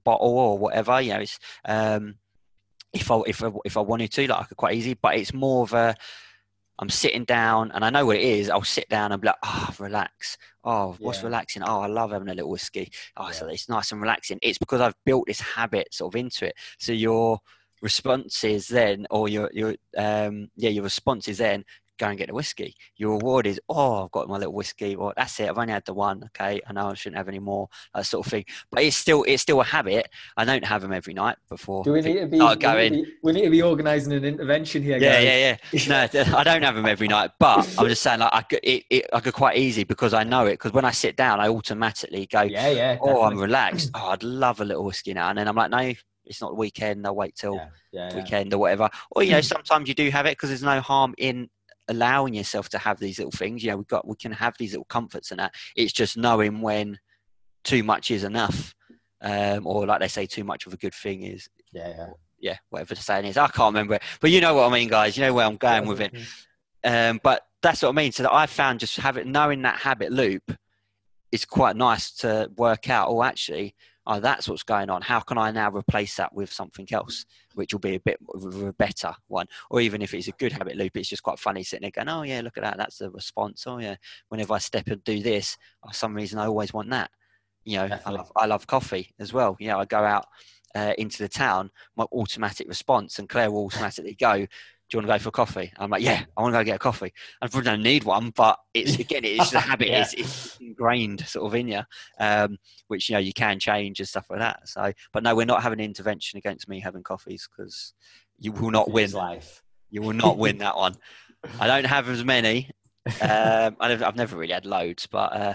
bottle 0.04 0.38
or 0.38 0.58
whatever 0.58 1.00
you 1.00 1.14
know 1.14 1.20
it's 1.20 1.38
um 1.66 2.16
if 2.96 3.12
I, 3.12 3.22
if 3.28 3.44
I, 3.44 3.52
if 3.66 3.78
I 3.78 3.82
wanted 3.82 4.12
to, 4.14 4.28
like 4.28 4.42
I 4.42 4.44
could 4.46 4.58
quite 4.58 4.76
easy, 4.76 4.94
but 4.94 5.16
it's 5.16 5.34
more 5.34 5.64
of 5.64 5.74
a 5.74 5.96
I'm 6.78 6.90
sitting 6.90 7.24
down 7.24 7.72
and 7.72 7.86
I 7.86 7.90
know 7.90 8.06
what 8.06 8.18
it 8.18 8.24
is. 8.24 8.50
I'll 8.50 8.64
sit 8.64 8.90
down 8.90 9.12
and 9.12 9.22
be 9.22 9.28
like, 9.28 9.38
oh, 9.44 9.70
relax. 9.80 10.38
Oh, 10.64 10.96
what's 11.00 11.20
yeah. 11.20 11.26
relaxing? 11.26 11.64
Oh, 11.64 11.80
I 11.80 11.88
love 11.88 12.12
having 12.12 12.28
a 12.28 12.34
little 12.34 12.50
whiskey. 12.50 12.92
Oh, 13.16 13.28
yeah. 13.28 13.32
so 13.32 13.48
it's 13.48 13.70
nice 13.70 13.92
and 13.92 14.02
relaxing. 14.02 14.40
It's 14.42 14.58
because 14.58 14.82
I've 14.82 14.96
built 15.06 15.26
this 15.28 15.40
habit 15.40 15.94
sort 15.94 16.14
of 16.14 16.20
into 16.20 16.48
it. 16.48 16.56
So 16.80 16.92
your 16.92 17.40
responses 17.82 18.68
then, 18.68 19.08
or 19.10 19.30
your, 19.30 19.50
your, 19.54 19.76
um, 19.98 20.50
yeah, 20.58 20.70
your 20.70 20.84
responses 20.84 21.38
then 21.38 21.64
go 21.98 22.08
and 22.08 22.18
get 22.18 22.28
the 22.28 22.34
whiskey. 22.34 22.76
Your 22.98 23.18
reward 23.18 23.48
is, 23.48 23.60
oh, 23.70 24.06
I've 24.06 24.12
got 24.12 24.28
my 24.28 24.38
little 24.38 24.54
whiskey. 24.54 24.96
Well, 24.96 25.14
that's 25.16 25.40
it. 25.40 25.50
I've 25.50 25.58
only 25.58 25.74
had 25.74 25.86
the 25.86 25.94
one. 25.94 26.24
Okay, 26.26 26.62
I 26.68 26.74
know 26.74 26.88
I 26.88 26.94
shouldn't 26.94 27.18
have 27.18 27.28
any 27.28 27.40
more. 27.40 27.70
That 27.94 28.06
sort 28.06 28.26
of 28.26 28.32
thing. 28.32 28.46
But 28.72 28.84
it's 28.84 28.98
still 28.98 29.24
it's 29.24 29.42
still 29.42 29.62
a 29.62 29.64
habit. 29.64 30.10
I 30.38 30.46
don't 30.46 30.64
have 30.66 30.82
them 30.82 30.94
every 30.94 31.14
night 31.14 31.38
before. 31.50 31.84
Do 31.84 31.94
we 31.94 32.02
need 32.02 32.20
to 32.20 32.28
be? 32.28 32.38
going. 32.38 32.92
We, 32.94 32.98
need 32.98 33.06
to 33.06 33.12
be, 33.12 33.18
we 33.24 33.32
need 33.34 33.44
to 33.44 33.50
be 33.50 33.62
organising 33.62 34.14
an 34.14 34.26
intervention 34.26 34.84
here. 34.84 34.98
Yeah, 34.98 35.16
guys. 35.16 35.24
yeah, 35.24 35.58
yeah. 35.72 36.10
No, 36.16 36.38
I 36.38 36.44
don't 36.44 36.64
have 36.64 36.76
them 36.76 36.86
every 36.86 37.08
night. 37.08 37.32
But 37.40 37.68
I'm 37.78 37.88
just 37.88 38.02
saying, 38.02 38.20
like, 38.20 38.34
I 38.34 38.42
could, 38.42 38.60
it, 38.64 38.84
it, 38.90 39.06
I 39.14 39.20
could 39.20 39.34
quite 39.34 39.58
easy 39.58 39.84
because 39.84 40.14
I 40.14 40.24
know 40.24 40.46
it. 40.46 40.54
Because 40.54 40.74
when 40.74 40.86
I 40.86 40.92
sit 40.92 41.16
down, 41.16 41.40
I 41.40 41.48
automatically 41.48 42.26
go, 42.26 42.42
yeah, 42.42 42.70
yeah. 42.70 42.98
Oh, 43.02 43.24
I'm 43.24 43.38
relaxed. 43.38 43.92
Oh, 43.96 44.10
I'd 44.10 44.24
love 44.24 44.60
a 44.60 44.66
little 44.66 44.84
whiskey 44.84 45.14
now. 45.14 45.30
And 45.30 45.38
then 45.38 45.48
I'm 45.48 45.56
like, 45.56 45.72
no, 45.72 45.94
it's 46.26 46.42
not 46.42 46.52
the 46.52 46.56
weekend. 46.56 47.06
I'll 47.06 47.16
wait 47.16 47.36
till 47.36 47.56
yeah, 47.56 47.70
yeah, 47.92 48.16
weekend 48.16 48.52
yeah. 48.52 48.56
or 48.56 48.60
whatever. 48.60 48.90
Or 49.12 49.24
you 49.24 49.32
know, 49.32 49.42
sometimes 49.56 49.88
you 49.88 49.94
do 49.94 50.10
have 50.10 50.26
it 50.26 50.32
because 50.32 50.50
there's 50.50 50.64
no 50.64 50.82
harm 50.82 51.14
in 51.18 51.50
allowing 51.88 52.34
yourself 52.34 52.70
to 52.70 52.78
have 52.78 53.00
these 53.00 53.20
little 53.20 53.32
things. 53.32 53.64
You 53.64 53.72
know, 53.72 53.78
we've 53.78 53.88
got 53.88 54.08
we 54.08 54.16
can 54.16 54.32
have 54.32 54.56
these 54.58 54.72
little 54.72 54.86
comforts 54.86 55.32
and 55.32 55.40
that. 55.40 55.54
It's 55.76 55.94
just 55.94 56.18
knowing 56.18 56.62
when 56.62 57.00
too 57.64 57.84
much 57.84 58.12
is 58.12 58.24
enough, 58.24 58.76
um, 59.22 59.66
or 59.66 59.86
like 59.86 60.00
they 60.00 60.08
say, 60.08 60.26
too 60.26 60.44
much 60.44 60.66
of 60.66 60.74
a 60.74 60.78
good 60.78 60.94
thing 60.94 61.24
is. 61.24 61.50
Yeah, 61.72 61.90
yeah. 61.90 62.08
Yeah, 62.38 62.58
whatever 62.70 62.94
the 62.94 63.02
saying 63.02 63.26
is, 63.26 63.38
I 63.38 63.48
can't 63.48 63.74
remember 63.74 63.96
it, 63.96 64.04
but 64.20 64.30
you 64.30 64.42
know 64.42 64.54
what 64.54 64.70
I 64.70 64.74
mean, 64.74 64.90
guys. 64.90 65.18
You 65.18 65.24
know 65.24 65.34
where 65.34 65.46
I'm 65.46 65.56
going 65.56 65.88
with 65.88 66.02
it. 66.02 66.14
Um, 66.84 67.20
but 67.24 67.42
that's 67.62 67.82
what 67.82 67.90
I 67.90 67.94
mean. 67.94 68.12
So 68.12 68.24
that 68.24 68.34
I 68.34 68.46
found 68.46 68.82
just 68.82 68.98
having 68.98 69.32
knowing 69.32 69.64
that 69.64 69.78
habit 69.78 70.12
loop 70.12 70.44
is 71.32 71.46
quite 71.46 71.76
nice 71.76 72.12
to 72.18 72.52
work 72.58 72.90
out. 72.90 73.08
Oh, 73.10 73.24
actually, 73.24 73.74
oh, 74.08 74.20
that's 74.20 74.48
what's 74.48 74.64
going 74.64 74.90
on. 74.90 75.02
How 75.02 75.20
can 75.20 75.38
I 75.38 75.52
now 75.52 75.72
replace 75.72 76.16
that 76.18 76.34
with 76.34 76.52
something 76.52 76.88
else, 76.92 77.26
which 77.54 77.74
will 77.74 77.80
be 77.80 77.96
a 77.96 78.00
bit 78.00 78.20
of 78.34 78.62
a 78.64 78.74
better 78.74 79.14
one? 79.28 79.48
Or 79.70 79.82
even 79.82 80.02
if 80.02 80.14
it's 80.14 80.28
a 80.28 80.34
good 80.34 80.52
habit 80.52 80.76
loop, 80.76 80.96
it's 80.96 81.10
just 81.10 81.24
quite 81.24 81.40
funny 81.40 81.64
sitting 81.64 81.82
there 81.84 81.92
going, 81.92 82.16
oh, 82.16 82.24
yeah, 82.24 82.42
look 82.42 82.58
at 82.58 82.64
that. 82.64 82.78
That's 82.78 82.98
the 82.98 83.10
response. 83.10 83.66
Oh, 83.68 83.80
yeah. 83.80 83.96
Whenever 84.30 84.54
I 84.54 84.60
step 84.60 84.88
and 84.88 85.04
do 85.04 85.22
this, 85.22 85.58
for 85.84 85.94
some 85.94 86.14
reason, 86.14 86.40
I 86.40 86.46
always 86.46 86.74
want 86.74 86.90
that. 86.92 87.10
You 87.64 87.78
know, 87.78 88.00
I 88.06 88.12
love, 88.12 88.32
I 88.36 88.46
love 88.46 88.68
coffee 88.68 89.14
as 89.20 89.34
well. 89.34 89.58
You 89.60 89.70
know, 89.70 89.80
I 89.80 89.86
go 89.86 90.04
out 90.04 90.28
uh, 90.76 90.94
into 90.98 91.24
the 91.24 91.30
town, 91.30 91.72
my 91.96 92.06
automatic 92.12 92.68
response, 92.68 93.18
and 93.18 93.28
Claire 93.28 93.50
will 93.50 93.66
automatically 93.66 94.16
go, 94.20 94.46
do 94.90 94.98
you 94.98 95.00
want 95.00 95.08
to 95.08 95.14
go 95.16 95.24
for 95.24 95.30
a 95.30 95.32
coffee? 95.32 95.72
I'm 95.78 95.90
like, 95.90 96.04
yeah, 96.04 96.24
I 96.38 96.42
want 96.42 96.54
to 96.54 96.60
go 96.60 96.64
get 96.64 96.76
a 96.76 96.80
coffee. 96.80 97.12
I 97.42 97.48
probably 97.48 97.72
don't 97.72 97.82
need 97.82 98.04
one, 98.04 98.32
but 98.36 98.60
it's 98.74 98.96
again, 99.00 99.24
it's 99.24 99.50
the 99.50 99.60
habit. 99.60 99.88
yeah. 99.88 100.02
it's, 100.02 100.14
it's, 100.14 100.58
ingrained 100.60 101.26
sort 101.28 101.48
of 101.48 101.56
in 101.56 101.68
you, 101.70 101.82
um, 102.20 102.58
which 102.88 103.10
you 103.10 103.14
know 103.14 103.20
you 103.20 103.34
can 103.34 103.60
change 103.60 104.00
and 104.00 104.08
stuff 104.08 104.28
like 104.30 104.40
that. 104.40 104.68
So, 104.70 104.94
but 105.12 105.24
no, 105.24 105.36
we're 105.36 105.46
not 105.46 105.64
having 105.64 105.80
an 105.80 105.86
intervention 105.86 106.38
against 106.38 106.70
me 106.70 106.80
having 106.80 107.04
coffees 107.04 107.48
because 107.50 107.94
you 108.38 108.52
will 108.52 108.72
not 108.72 108.92
win. 108.92 109.12
Life. 109.12 109.64
You 109.90 110.02
will 110.02 110.14
not 110.14 110.38
win 110.38 110.58
that 110.60 110.78
one. 110.78 110.96
I 111.60 111.68
don't 111.68 111.86
have 111.86 112.10
as 112.10 112.24
many. 112.24 112.70
Um, 113.22 113.78
I've, 113.80 114.04
I've 114.04 114.16
never 114.16 114.36
really 114.36 114.54
had 114.54 114.66
loads, 114.66 115.08
but 115.08 115.34
uh, 115.34 115.54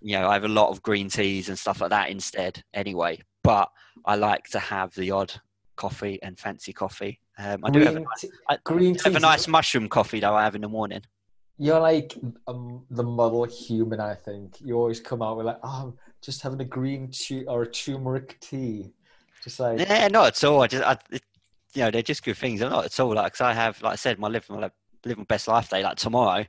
you 0.00 0.18
know, 0.18 0.28
I 0.28 0.34
have 0.34 0.44
a 0.44 0.48
lot 0.48 0.70
of 0.70 0.82
green 0.82 1.08
teas 1.08 1.48
and 1.48 1.58
stuff 1.58 1.80
like 1.80 1.90
that 1.90 2.10
instead. 2.10 2.62
Anyway, 2.74 3.20
but 3.42 3.70
I 4.04 4.16
like 4.16 4.44
to 4.50 4.58
have 4.58 4.94
the 4.94 5.10
odd 5.10 5.32
coffee 5.76 6.18
and 6.22 6.38
fancy 6.38 6.72
coffee. 6.72 7.20
Um, 7.38 7.64
I 7.64 7.70
green 7.70 7.72
do 7.72 7.86
have 7.86 7.96
a, 7.96 8.00
nice, 8.00 8.24
I 8.48 8.58
green 8.64 8.94
have 8.96 9.16
a 9.16 9.20
nice 9.20 9.46
mushroom 9.46 9.88
coffee 9.88 10.18
though. 10.18 10.34
I 10.34 10.42
have 10.42 10.56
in 10.56 10.62
the 10.62 10.68
morning. 10.68 11.02
You're 11.56 11.80
like 11.80 12.14
um, 12.46 12.84
the 12.90 13.02
model 13.02 13.44
human, 13.44 14.00
I 14.00 14.14
think. 14.14 14.60
You 14.60 14.76
always 14.76 15.00
come 15.00 15.22
out 15.22 15.36
with 15.36 15.46
like, 15.46 15.58
oh, 15.62 15.82
I'm 15.86 15.94
just 16.20 16.42
having 16.42 16.60
a 16.60 16.64
green 16.64 17.10
tea 17.10 17.44
or 17.44 17.62
a 17.62 17.70
turmeric 17.70 18.38
tea. 18.40 18.92
Just 19.42 19.60
like 19.60 19.78
yeah, 19.78 20.08
not 20.08 20.28
at 20.28 20.44
all. 20.44 20.62
I 20.62 20.66
just, 20.66 20.84
I, 20.84 20.96
it, 21.10 21.22
you 21.74 21.82
know, 21.82 21.90
they're 21.90 22.02
just 22.02 22.24
good 22.24 22.36
things. 22.36 22.60
I'm 22.60 22.70
not 22.70 22.86
at 22.86 23.00
all. 23.00 23.14
Like, 23.14 23.32
cause 23.32 23.40
I 23.40 23.52
have, 23.52 23.80
like 23.82 23.92
I 23.92 23.96
said, 23.96 24.18
my 24.18 24.28
live 24.28 24.48
my 24.50 24.70
live 25.04 25.18
my 25.18 25.24
best 25.24 25.46
life 25.46 25.70
day. 25.70 25.82
Like 25.82 25.96
tomorrow, 25.96 26.44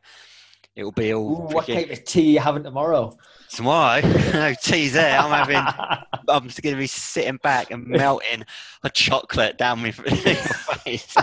it 0.75 0.83
will 0.83 0.91
be 0.91 1.13
all. 1.13 1.31
Ooh, 1.31 1.53
what 1.53 1.67
type 1.67 1.91
of 1.91 2.03
tea 2.03 2.33
you 2.33 2.39
having 2.39 2.63
tomorrow? 2.63 3.15
Tomorrow, 3.49 4.01
no 4.33 4.53
tea's 4.61 4.93
there. 4.93 5.19
I'm 5.19 5.31
having. 5.31 6.05
I'm 6.29 6.47
just 6.47 6.61
going 6.61 6.75
to 6.75 6.79
be 6.79 6.87
sitting 6.87 7.37
back 7.37 7.71
and 7.71 7.87
melting 7.87 8.45
a 8.83 8.89
chocolate 8.89 9.57
down 9.57 9.81
my 9.81 9.91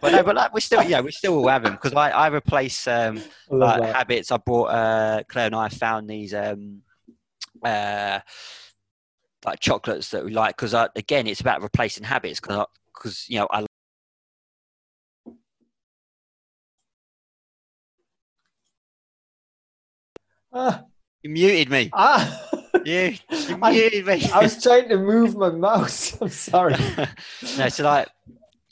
but 0.00 0.12
no, 0.12 0.22
but 0.22 0.36
like 0.36 0.52
we 0.54 0.60
still, 0.60 0.82
yeah, 0.82 1.00
we 1.00 1.12
still 1.12 1.36
will 1.36 1.48
have 1.48 1.62
them 1.62 1.74
because 1.74 1.94
I, 1.94 2.10
I 2.10 2.28
replace 2.28 2.86
um, 2.86 3.22
like, 3.50 3.94
habits. 3.94 4.30
I 4.30 4.36
brought 4.38 4.66
uh, 4.66 5.22
Claire 5.28 5.46
and 5.46 5.56
I 5.56 5.68
found 5.68 6.08
these 6.08 6.34
um, 6.34 6.82
uh, 7.62 8.20
like 9.44 9.60
chocolates 9.60 10.10
that 10.10 10.24
we 10.24 10.32
like 10.32 10.56
because 10.56 10.74
again, 10.96 11.26
it's 11.26 11.40
about 11.40 11.62
replacing 11.62 12.04
habits 12.04 12.40
because 12.40 12.66
because 12.94 13.26
you 13.28 13.38
know 13.38 13.48
I 13.50 13.66
Ah. 20.52 20.84
You 21.22 21.30
muted 21.30 21.70
me. 21.70 21.90
Ah. 21.92 22.48
You, 22.88 23.16
you 23.30 23.56
muted. 23.58 24.32
I 24.32 24.42
was 24.42 24.62
trying 24.62 24.88
to 24.88 24.96
move 24.96 25.36
my 25.36 25.50
mouse. 25.50 26.18
I'm 26.22 26.30
sorry. 26.30 26.74
no, 27.58 27.68
so 27.68 27.84
like, 27.84 28.08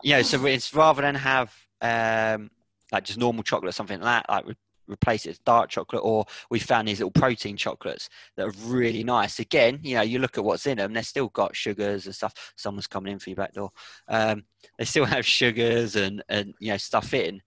you 0.02 0.12
know, 0.12 0.22
so 0.22 0.46
it's 0.46 0.72
rather 0.72 1.02
than 1.02 1.14
have 1.14 1.54
um, 1.82 2.50
like 2.92 3.04
just 3.04 3.18
normal 3.18 3.42
chocolate, 3.42 3.74
something 3.74 4.00
like 4.00 4.26
that, 4.26 4.46
like 4.46 4.56
replace 4.88 5.26
it 5.26 5.30
with 5.30 5.44
dark 5.44 5.68
chocolate, 5.68 6.02
or 6.02 6.24
we 6.50 6.58
found 6.58 6.88
these 6.88 7.00
little 7.00 7.10
protein 7.10 7.58
chocolates 7.58 8.08
that 8.36 8.46
are 8.46 8.54
really 8.64 9.04
nice. 9.04 9.38
Again, 9.38 9.80
you 9.82 9.96
know, 9.96 10.02
you 10.02 10.18
look 10.18 10.38
at 10.38 10.44
what's 10.44 10.66
in 10.66 10.78
them; 10.78 10.94
they've 10.94 11.06
still 11.06 11.28
got 11.28 11.54
sugars 11.54 12.06
and 12.06 12.14
stuff. 12.14 12.54
Someone's 12.56 12.86
coming 12.86 13.12
in 13.12 13.18
for 13.18 13.28
your 13.28 13.36
back 13.36 13.52
door. 13.52 13.70
Um, 14.08 14.44
they 14.78 14.86
still 14.86 15.04
have 15.04 15.26
sugars 15.26 15.94
and 15.94 16.22
and 16.30 16.54
you 16.58 16.70
know 16.70 16.78
stuff 16.78 17.12
in, 17.12 17.42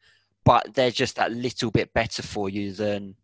but 0.45 0.72
they're 0.76 0.91
just 0.91 1.15
that 1.15 1.32
little 1.32 1.72
bit 1.72 1.93
better 1.93 2.22
for 2.22 2.47
you 2.47 2.74
than 2.74 3.15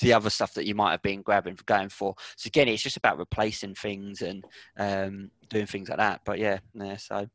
the 0.00 0.12
other 0.12 0.30
stuff 0.30 0.54
that 0.54 0.66
you 0.66 0.74
might 0.74 0.92
have 0.92 1.02
been 1.02 1.22
grabbing 1.22 1.58
going 1.66 1.88
for. 1.88 2.14
So 2.36 2.48
again, 2.48 2.68
it's 2.68 2.82
just 2.82 2.96
about 2.96 3.18
replacing 3.18 3.74
things 3.74 4.22
and 4.22 4.44
um, 4.78 5.30
doing 5.48 5.66
things 5.66 5.88
like 5.88 5.98
that. 5.98 6.22
But 6.24 6.38
yeah, 6.38 6.58
yeah. 6.74 6.96
So 6.96 7.28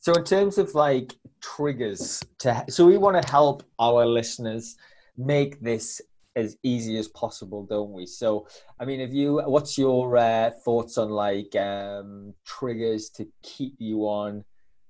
so 0.00 0.12
in 0.12 0.24
terms 0.24 0.58
of 0.58 0.74
like 0.74 1.14
triggers 1.40 2.22
to 2.40 2.64
so 2.68 2.86
we 2.86 2.98
want 2.98 3.20
to 3.20 3.30
help 3.30 3.62
our 3.78 4.04
listeners 4.06 4.76
make 5.16 5.60
this 5.60 6.00
as 6.36 6.56
easy 6.62 6.98
as 6.98 7.08
possible, 7.08 7.64
don't 7.64 7.92
we? 7.92 8.06
So 8.06 8.46
I 8.78 8.84
mean, 8.84 9.00
if 9.00 9.12
you 9.12 9.40
what's 9.46 9.78
your 9.78 10.16
uh, 10.16 10.50
thoughts 10.64 10.98
on 10.98 11.10
like 11.10 11.54
um, 11.56 12.34
triggers 12.44 13.08
to 13.10 13.26
keep 13.42 13.74
you 13.78 14.00
on 14.02 14.44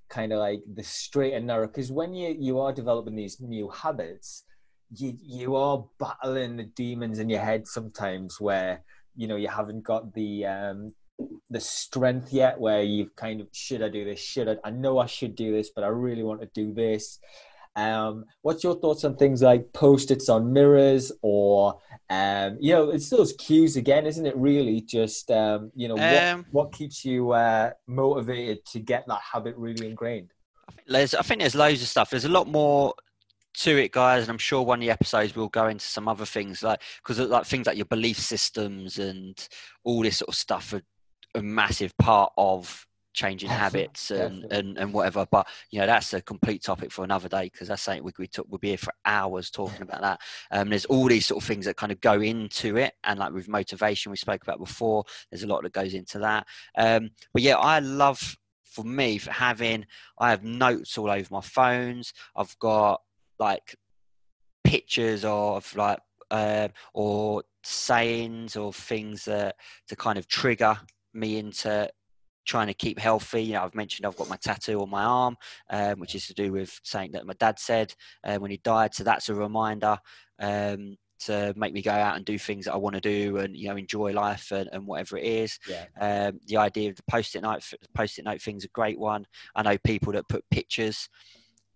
kind 0.08 0.32
of 0.32 0.38
like 0.38 0.62
the 0.74 0.82
straight 0.82 1.34
and 1.34 1.46
narrow? 1.46 1.66
Because 1.66 1.92
when 1.92 2.14
you 2.14 2.34
you 2.38 2.60
are 2.60 2.72
developing 2.72 3.14
these 3.14 3.40
new 3.40 3.68
habits, 3.68 4.44
you 4.90 5.16
you 5.20 5.56
are 5.56 5.84
battling 5.98 6.56
the 6.56 6.64
demons 6.64 7.18
in 7.18 7.28
your 7.28 7.40
head 7.40 7.66
sometimes 7.66 8.40
where 8.40 8.82
you 9.16 9.26
know 9.26 9.36
you 9.36 9.48
haven't 9.48 9.82
got 9.82 10.12
the 10.14 10.46
um, 10.46 10.92
the 11.50 11.60
strength 11.60 12.32
yet 12.32 12.58
where 12.58 12.82
you've 12.82 13.14
kind 13.16 13.40
of 13.40 13.48
should 13.52 13.82
I 13.82 13.88
do 13.88 14.04
this? 14.04 14.20
Should 14.20 14.48
I? 14.48 14.56
I 14.64 14.70
know 14.70 14.98
I 14.98 15.06
should 15.06 15.34
do 15.34 15.52
this, 15.52 15.70
but 15.74 15.84
I 15.84 15.88
really 15.88 16.22
want 16.22 16.40
to 16.40 16.48
do 16.54 16.72
this. 16.72 17.18
Um, 17.76 18.24
what's 18.42 18.62
your 18.62 18.76
thoughts 18.76 19.04
on 19.04 19.16
things 19.16 19.42
like 19.42 19.72
post-its 19.72 20.28
on 20.28 20.52
mirrors, 20.52 21.10
or 21.22 21.80
um, 22.08 22.56
you 22.60 22.72
know, 22.72 22.90
it's 22.90 23.10
those 23.10 23.32
cues 23.32 23.76
again, 23.76 24.06
isn't 24.06 24.26
it? 24.26 24.36
Really, 24.36 24.80
just 24.80 25.30
um, 25.30 25.72
you 25.74 25.88
know, 25.88 25.96
um, 25.96 26.46
what, 26.50 26.66
what 26.66 26.72
keeps 26.72 27.04
you 27.04 27.32
uh, 27.32 27.70
motivated 27.86 28.64
to 28.66 28.80
get 28.80 29.04
that 29.08 29.20
habit 29.32 29.56
really 29.56 29.88
ingrained? 29.88 30.30
I 30.68 30.72
think, 30.72 30.88
there's, 30.88 31.14
I 31.14 31.22
think 31.22 31.40
there's 31.40 31.54
loads 31.54 31.82
of 31.82 31.88
stuff. 31.88 32.10
There's 32.10 32.24
a 32.24 32.28
lot 32.30 32.48
more 32.48 32.94
to 33.54 33.76
it, 33.76 33.92
guys, 33.92 34.22
and 34.22 34.30
I'm 34.30 34.38
sure 34.38 34.62
one 34.62 34.78
of 34.78 34.82
the 34.82 34.90
episodes 34.90 35.34
we'll 35.34 35.48
go 35.48 35.68
into 35.68 35.84
some 35.84 36.08
other 36.08 36.26
things, 36.26 36.62
like 36.62 36.80
because 37.02 37.18
like 37.18 37.46
things 37.46 37.66
like 37.66 37.76
your 37.76 37.86
belief 37.86 38.18
systems 38.18 38.98
and 38.98 39.48
all 39.84 40.02
this 40.02 40.18
sort 40.18 40.28
of 40.28 40.34
stuff 40.34 40.72
are 40.72 40.82
a 41.34 41.42
massive 41.42 41.96
part 41.98 42.32
of 42.36 42.86
changing 43.14 43.48
habits 43.48 44.10
and, 44.10 44.52
and, 44.52 44.76
and 44.76 44.92
whatever. 44.92 45.26
But 45.30 45.46
you 45.70 45.80
know, 45.80 45.86
that's 45.86 46.12
a 46.12 46.20
complete 46.20 46.62
topic 46.62 46.92
for 46.92 47.04
another 47.04 47.28
day 47.28 47.44
because 47.44 47.68
that's 47.68 47.82
something 47.82 48.04
we 48.04 48.12
we 48.18 48.26
took 48.26 48.46
we'll 48.50 48.58
be 48.58 48.68
here 48.68 48.76
for 48.76 48.92
hours 49.04 49.50
talking 49.50 49.82
about 49.82 50.02
that. 50.02 50.20
Um, 50.50 50.68
there's 50.68 50.84
all 50.86 51.06
these 51.06 51.26
sort 51.26 51.42
of 51.42 51.46
things 51.46 51.64
that 51.64 51.76
kind 51.76 51.92
of 51.92 52.00
go 52.00 52.20
into 52.20 52.76
it, 52.76 52.92
and 53.04 53.18
like 53.18 53.32
with 53.32 53.48
motivation 53.48 54.10
we 54.10 54.16
spoke 54.16 54.42
about 54.42 54.58
before, 54.58 55.04
there's 55.30 55.44
a 55.44 55.46
lot 55.48 55.62
that 55.62 55.72
goes 55.72 55.94
into 55.94 56.18
that. 56.18 56.46
Um, 56.76 57.10
but 57.32 57.42
yeah, 57.42 57.56
I 57.56 57.78
love 57.78 58.36
for 58.64 58.84
me 58.84 59.18
for 59.18 59.30
having 59.30 59.86
I 60.18 60.30
have 60.30 60.42
notes 60.42 60.98
all 60.98 61.10
over 61.10 61.28
my 61.30 61.40
phones. 61.40 62.12
I've 62.36 62.58
got 62.58 63.00
like 63.38 63.76
pictures 64.64 65.24
of 65.24 65.74
like 65.76 65.98
uh, 66.30 66.68
or 66.92 67.44
sayings 67.62 68.56
or 68.56 68.72
things 68.72 69.24
that 69.24 69.56
to 69.88 69.96
kind 69.96 70.18
of 70.18 70.26
trigger 70.28 70.76
me 71.12 71.38
into 71.38 71.88
trying 72.46 72.66
to 72.66 72.74
keep 72.74 72.98
healthy. 72.98 73.42
You 73.42 73.54
know, 73.54 73.62
I've 73.64 73.74
mentioned 73.74 74.06
I've 74.06 74.16
got 74.16 74.28
my 74.28 74.36
tattoo 74.36 74.82
on 74.82 74.90
my 74.90 75.04
arm, 75.04 75.36
um, 75.70 75.98
which 75.98 76.14
is 76.14 76.26
to 76.26 76.34
do 76.34 76.52
with 76.52 76.78
saying 76.82 77.12
that 77.12 77.26
my 77.26 77.34
dad 77.34 77.58
said 77.58 77.94
uh, 78.24 78.36
when 78.36 78.50
he 78.50 78.58
died. 78.58 78.94
So 78.94 79.04
that's 79.04 79.28
a 79.28 79.34
reminder 79.34 79.98
um, 80.38 80.96
to 81.20 81.54
make 81.56 81.72
me 81.72 81.80
go 81.80 81.92
out 81.92 82.16
and 82.16 82.24
do 82.24 82.38
things 82.38 82.66
that 82.66 82.74
I 82.74 82.78
want 82.78 82.94
to 82.96 83.00
do 83.00 83.38
and 83.38 83.56
you 83.56 83.68
know 83.68 83.76
enjoy 83.76 84.12
life 84.12 84.50
and, 84.50 84.68
and 84.72 84.86
whatever 84.86 85.16
it 85.16 85.24
is. 85.24 85.58
Yeah. 85.68 85.86
Um, 86.00 86.40
the 86.46 86.58
idea 86.58 86.90
of 86.90 86.96
the 86.96 87.04
post-it 87.08 87.42
note 87.42 87.62
post-it 87.94 88.24
note 88.24 88.42
thing's 88.42 88.64
a 88.64 88.68
great 88.68 88.98
one. 88.98 89.26
I 89.54 89.62
know 89.62 89.78
people 89.78 90.12
that 90.12 90.28
put 90.28 90.44
pictures 90.50 91.08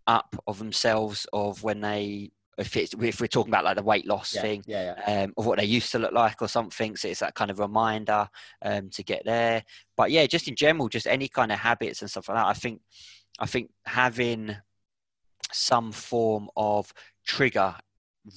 up 0.08 0.34
of 0.46 0.58
themselves 0.58 1.26
of 1.32 1.62
when 1.62 1.80
they 1.80 2.32
if 2.56 2.76
it's 2.76 2.92
if 3.00 3.20
we're 3.20 3.28
talking 3.28 3.52
about 3.52 3.64
like 3.64 3.76
the 3.76 3.82
weight 3.82 4.06
loss 4.06 4.34
yeah, 4.34 4.42
thing 4.42 4.64
yeah, 4.66 4.94
yeah. 5.06 5.22
Um, 5.22 5.34
of 5.36 5.46
what 5.46 5.58
they 5.58 5.64
used 5.64 5.92
to 5.92 6.00
look 6.00 6.12
like 6.12 6.42
or 6.42 6.48
something. 6.48 6.96
So 6.96 7.06
it's 7.06 7.20
that 7.20 7.36
kind 7.36 7.52
of 7.52 7.60
reminder 7.60 8.28
um, 8.62 8.90
to 8.90 9.04
get 9.04 9.22
there. 9.24 9.62
But 9.96 10.10
yeah 10.10 10.26
just 10.26 10.48
in 10.48 10.56
general 10.56 10.88
just 10.88 11.06
any 11.06 11.28
kind 11.28 11.52
of 11.52 11.58
habits 11.60 12.02
and 12.02 12.10
stuff 12.10 12.28
like 12.28 12.38
that 12.38 12.46
i 12.46 12.52
think 12.52 12.80
i 13.38 13.46
think 13.46 13.70
having 13.84 14.56
some 15.52 15.92
form 15.92 16.48
of 16.56 16.92
trigger 17.26 17.74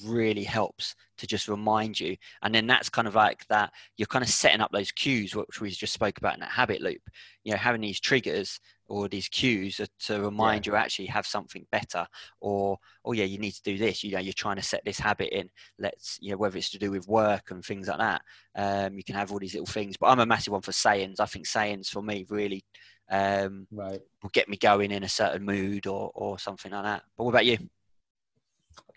really 0.06 0.44
helps 0.44 0.96
to 1.18 1.28
just 1.28 1.48
remind 1.48 2.00
you. 2.00 2.16
And 2.42 2.54
then 2.54 2.68
that's 2.68 2.90
kind 2.90 3.08
of 3.08 3.16
like 3.16 3.46
that 3.48 3.72
you're 3.98 4.06
kind 4.08 4.24
of 4.24 4.30
setting 4.30 4.62
up 4.62 4.72
those 4.72 4.92
cues 4.92 5.36
which 5.36 5.60
we 5.60 5.70
just 5.72 5.94
spoke 5.94 6.18
about 6.18 6.34
in 6.34 6.40
that 6.40 6.52
habit 6.52 6.82
loop. 6.82 7.02
You 7.44 7.52
know 7.52 7.58
having 7.58 7.82
these 7.82 8.00
triggers 8.00 8.60
or 8.92 9.08
these 9.08 9.30
cues 9.30 9.80
to 10.00 10.22
remind 10.22 10.66
yeah. 10.66 10.74
you 10.74 10.78
actually 10.78 11.06
have 11.06 11.26
something 11.26 11.66
better 11.72 12.06
or 12.42 12.78
oh 13.06 13.14
yeah 13.14 13.24
you 13.24 13.38
need 13.38 13.54
to 13.54 13.64
do 13.64 13.78
this 13.78 14.04
you 14.04 14.12
know 14.12 14.20
you're 14.20 14.34
trying 14.34 14.58
to 14.58 14.62
set 14.62 14.84
this 14.84 15.00
habit 15.00 15.30
in 15.30 15.50
let's 15.80 16.20
you 16.22 16.30
know 16.30 16.38
whether 16.38 16.58
it's 16.58 16.70
to 16.70 16.78
do 16.78 16.92
with 16.92 17.08
work 17.08 17.52
and 17.52 17.64
things 17.64 17.88
like 17.88 18.00
that 18.00 18.22
um, 18.56 18.98
you 18.98 19.04
can 19.04 19.16
have 19.16 19.32
all 19.32 19.40
these 19.40 19.54
little 19.54 19.66
things 19.66 19.96
but 19.96 20.08
i'm 20.08 20.20
a 20.20 20.26
massive 20.26 20.52
one 20.52 20.62
for 20.62 20.74
sayings 20.74 21.22
i 21.22 21.26
think 21.26 21.46
sayings 21.46 21.90
for 21.90 22.02
me 22.02 22.26
really 22.30 22.64
um, 23.10 23.68
right. 23.72 24.00
will 24.24 24.30
get 24.32 24.48
me 24.48 24.58
going 24.58 24.92
in 24.92 25.04
a 25.04 25.10
certain 25.10 25.44
mood 25.44 25.88
or 25.88 26.12
or 26.14 26.38
something 26.38 26.72
like 26.72 26.84
that 26.84 27.04
but 27.18 27.24
what 27.24 27.32
about 27.32 27.46
you 27.46 27.58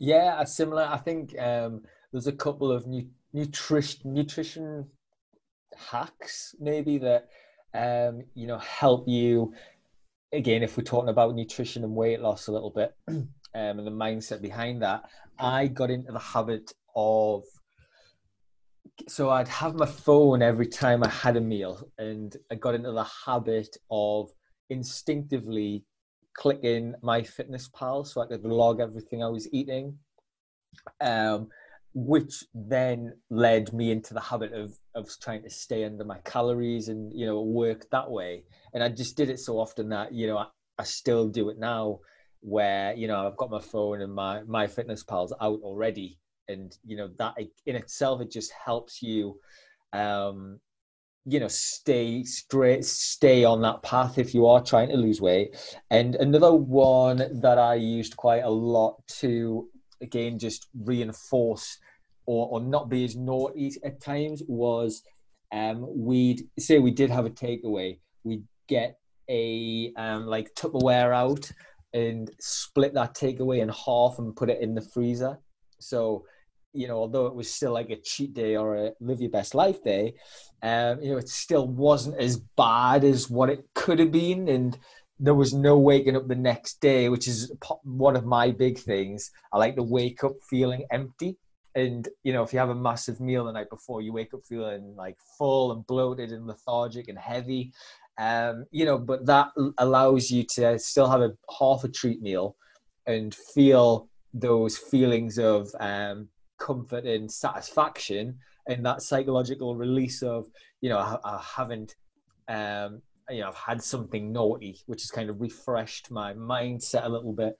yeah 0.00 0.42
similar 0.42 0.88
i 0.90 0.96
think 0.96 1.38
um, 1.38 1.82
there's 2.10 2.26
a 2.26 2.32
couple 2.32 2.72
of 2.72 2.86
new 2.86 3.08
nutrition 3.32 4.12
nutrition 4.12 4.86
hacks 5.76 6.54
maybe 6.60 6.98
that 6.98 7.28
um, 7.74 8.22
you 8.34 8.46
know 8.46 8.58
help 8.58 9.08
you 9.08 9.52
again, 10.34 10.62
if 10.62 10.76
we're 10.76 10.84
talking 10.84 11.08
about 11.08 11.34
nutrition 11.34 11.84
and 11.84 11.94
weight 11.94 12.20
loss 12.20 12.48
a 12.48 12.52
little 12.52 12.70
bit 12.70 12.94
um, 13.08 13.28
and 13.54 13.86
the 13.86 13.90
mindset 13.90 14.42
behind 14.42 14.82
that, 14.82 15.04
I 15.38 15.68
got 15.68 15.90
into 15.90 16.12
the 16.12 16.18
habit 16.18 16.72
of 16.94 17.44
so 19.08 19.30
I'd 19.30 19.48
have 19.48 19.74
my 19.74 19.86
phone 19.86 20.40
every 20.40 20.68
time 20.68 21.02
I 21.02 21.08
had 21.08 21.36
a 21.36 21.40
meal, 21.40 21.88
and 21.98 22.36
I 22.50 22.54
got 22.54 22.74
into 22.74 22.92
the 22.92 23.06
habit 23.26 23.76
of 23.90 24.30
instinctively 24.70 25.84
clicking 26.34 26.94
MyFitnessPal 27.02 28.06
so 28.06 28.20
I 28.20 28.26
could 28.26 28.44
log 28.44 28.80
everything 28.80 29.22
I 29.22 29.28
was 29.28 29.52
eating. 29.52 29.98
Um, 31.00 31.48
which 31.94 32.44
then 32.54 33.12
led 33.30 33.72
me 33.72 33.92
into 33.92 34.14
the 34.14 34.20
habit 34.20 34.52
of 34.52 34.76
of 34.96 35.08
trying 35.22 35.42
to 35.42 35.50
stay 35.50 35.84
under 35.84 36.04
my 36.04 36.18
calories 36.24 36.88
and 36.88 37.12
you 37.12 37.24
know 37.24 37.40
work 37.40 37.88
that 37.90 38.10
way. 38.10 38.42
And 38.72 38.82
i 38.82 38.88
just 38.88 39.16
did 39.16 39.30
it 39.30 39.38
so 39.38 39.58
often 39.58 39.88
that 39.90 40.12
you 40.12 40.26
know 40.26 40.38
i, 40.38 40.46
I 40.78 40.82
still 40.82 41.28
do 41.28 41.48
it 41.50 41.58
now 41.58 42.00
where 42.40 42.94
you 42.94 43.06
know 43.06 43.26
i've 43.26 43.36
got 43.36 43.50
my 43.50 43.60
phone 43.60 44.02
and 44.02 44.12
my 44.12 44.40
MyFitnessPal's 44.40 45.32
out 45.40 45.60
already. 45.62 46.18
And 46.48 46.76
you 46.84 46.96
know 46.96 47.08
that 47.18 47.34
in 47.64 47.76
itself 47.76 48.20
it 48.20 48.30
just 48.30 48.52
helps 48.52 49.00
you 49.00 49.38
um 49.92 50.58
you 51.24 51.40
know 51.40 51.48
stay 51.48 52.22
straight 52.24 52.84
stay 52.84 53.44
on 53.44 53.62
that 53.62 53.82
path 53.82 54.18
if 54.18 54.34
you 54.34 54.46
are 54.46 54.62
trying 54.62 54.88
to 54.88 54.96
lose 54.96 55.20
weight. 55.20 55.56
And 55.90 56.16
another 56.16 56.52
one 56.52 57.40
that 57.40 57.58
i 57.58 57.76
used 57.76 58.16
quite 58.16 58.42
a 58.42 58.50
lot 58.50 58.96
to 59.20 59.68
again 60.02 60.40
just 60.40 60.66
reinforce 60.74 61.78
or, 62.26 62.48
or 62.48 62.60
not 62.60 62.88
be 62.88 63.04
as 63.04 63.16
naughty 63.16 63.72
at 63.84 64.00
times 64.00 64.42
was 64.46 65.02
um, 65.52 65.86
we'd 65.88 66.48
say 66.58 66.78
we 66.78 66.90
did 66.90 67.10
have 67.10 67.26
a 67.26 67.30
takeaway, 67.30 67.98
we'd 68.24 68.44
get 68.68 68.98
a 69.30 69.92
um, 69.96 70.26
like 70.26 70.54
Tupperware 70.54 71.14
out 71.14 71.50
and 71.92 72.30
split 72.40 72.94
that 72.94 73.14
takeaway 73.14 73.60
in 73.60 73.68
half 73.68 74.18
and 74.18 74.34
put 74.34 74.50
it 74.50 74.60
in 74.60 74.74
the 74.74 74.80
freezer. 74.80 75.38
So, 75.78 76.24
you 76.72 76.88
know, 76.88 76.96
although 76.96 77.26
it 77.26 77.34
was 77.34 77.52
still 77.52 77.72
like 77.72 77.90
a 77.90 78.00
cheat 78.00 78.34
day 78.34 78.56
or 78.56 78.76
a 78.76 78.92
live 79.00 79.20
your 79.20 79.30
best 79.30 79.54
life 79.54 79.82
day, 79.84 80.14
um, 80.62 81.00
you 81.00 81.12
know, 81.12 81.18
it 81.18 81.28
still 81.28 81.68
wasn't 81.68 82.18
as 82.18 82.38
bad 82.56 83.04
as 83.04 83.30
what 83.30 83.48
it 83.48 83.64
could 83.74 84.00
have 84.00 84.10
been. 84.10 84.48
And 84.48 84.76
there 85.20 85.34
was 85.34 85.54
no 85.54 85.78
waking 85.78 86.16
up 86.16 86.26
the 86.26 86.34
next 86.34 86.80
day, 86.80 87.08
which 87.08 87.28
is 87.28 87.52
one 87.84 88.16
of 88.16 88.24
my 88.24 88.50
big 88.50 88.78
things. 88.78 89.30
I 89.52 89.58
like 89.58 89.76
to 89.76 89.84
wake 89.84 90.24
up 90.24 90.32
feeling 90.50 90.84
empty 90.90 91.36
and 91.74 92.08
you 92.22 92.32
know 92.32 92.42
if 92.42 92.52
you 92.52 92.58
have 92.58 92.70
a 92.70 92.74
massive 92.74 93.20
meal 93.20 93.44
the 93.44 93.52
night 93.52 93.70
before 93.70 94.00
you 94.00 94.12
wake 94.12 94.32
up 94.34 94.40
feeling 94.48 94.94
like 94.96 95.16
full 95.38 95.72
and 95.72 95.86
bloated 95.86 96.32
and 96.32 96.46
lethargic 96.46 97.08
and 97.08 97.18
heavy. 97.18 97.72
Um, 98.16 98.66
you 98.70 98.84
know 98.84 98.96
but 98.96 99.26
that 99.26 99.48
allows 99.78 100.30
you 100.30 100.44
to 100.54 100.78
still 100.78 101.10
have 101.10 101.20
a 101.20 101.32
half 101.58 101.82
a 101.82 101.88
treat 101.88 102.22
meal 102.22 102.56
and 103.06 103.34
feel 103.34 104.08
those 104.32 104.78
feelings 104.78 105.36
of 105.38 105.68
um, 105.80 106.28
comfort 106.58 107.04
and 107.04 107.30
satisfaction 107.30 108.38
and 108.68 108.86
that 108.86 109.02
psychological 109.02 109.74
release 109.76 110.22
of 110.22 110.46
you 110.80 110.90
know 110.90 110.98
I, 110.98 111.18
I 111.24 111.42
haven't 111.56 111.96
um, 112.48 113.02
you 113.28 113.40
know 113.40 113.48
I've 113.48 113.56
had 113.56 113.82
something 113.82 114.32
naughty 114.32 114.80
which 114.86 115.02
has 115.02 115.10
kind 115.10 115.28
of 115.28 115.40
refreshed 115.40 116.10
my 116.10 116.34
mindset 116.34 117.04
a 117.04 117.08
little 117.08 117.32
bit 117.32 117.56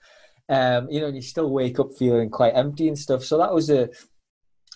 Um, 0.48 0.88
you 0.90 1.00
know, 1.00 1.06
and 1.06 1.16
you 1.16 1.22
still 1.22 1.50
wake 1.50 1.78
up 1.80 1.88
feeling 1.98 2.30
quite 2.30 2.54
empty 2.54 2.88
and 2.88 2.98
stuff. 2.98 3.24
So 3.24 3.38
that 3.38 3.52
was 3.52 3.70
a, 3.70 3.88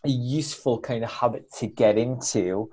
a 0.04 0.08
useful 0.08 0.80
kind 0.80 1.04
of 1.04 1.10
habit 1.10 1.44
to 1.58 1.66
get 1.66 1.98
into 1.98 2.70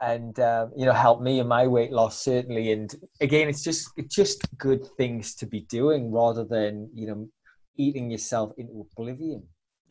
and 0.00 0.38
um, 0.40 0.72
you 0.76 0.84
know 0.84 0.92
help 0.92 1.22
me 1.22 1.40
in 1.40 1.48
my 1.48 1.66
weight 1.66 1.92
loss 1.92 2.22
certainly. 2.22 2.72
And 2.72 2.94
again 3.20 3.48
it's 3.48 3.62
just 3.62 3.88
it's 3.96 4.14
just 4.14 4.42
good 4.58 4.86
things 4.96 5.34
to 5.36 5.46
be 5.46 5.60
doing 5.60 6.12
rather 6.12 6.44
than 6.44 6.90
you 6.94 7.06
know 7.06 7.28
eating 7.76 8.10
yourself 8.10 8.52
into 8.58 8.86
oblivion. 8.92 9.42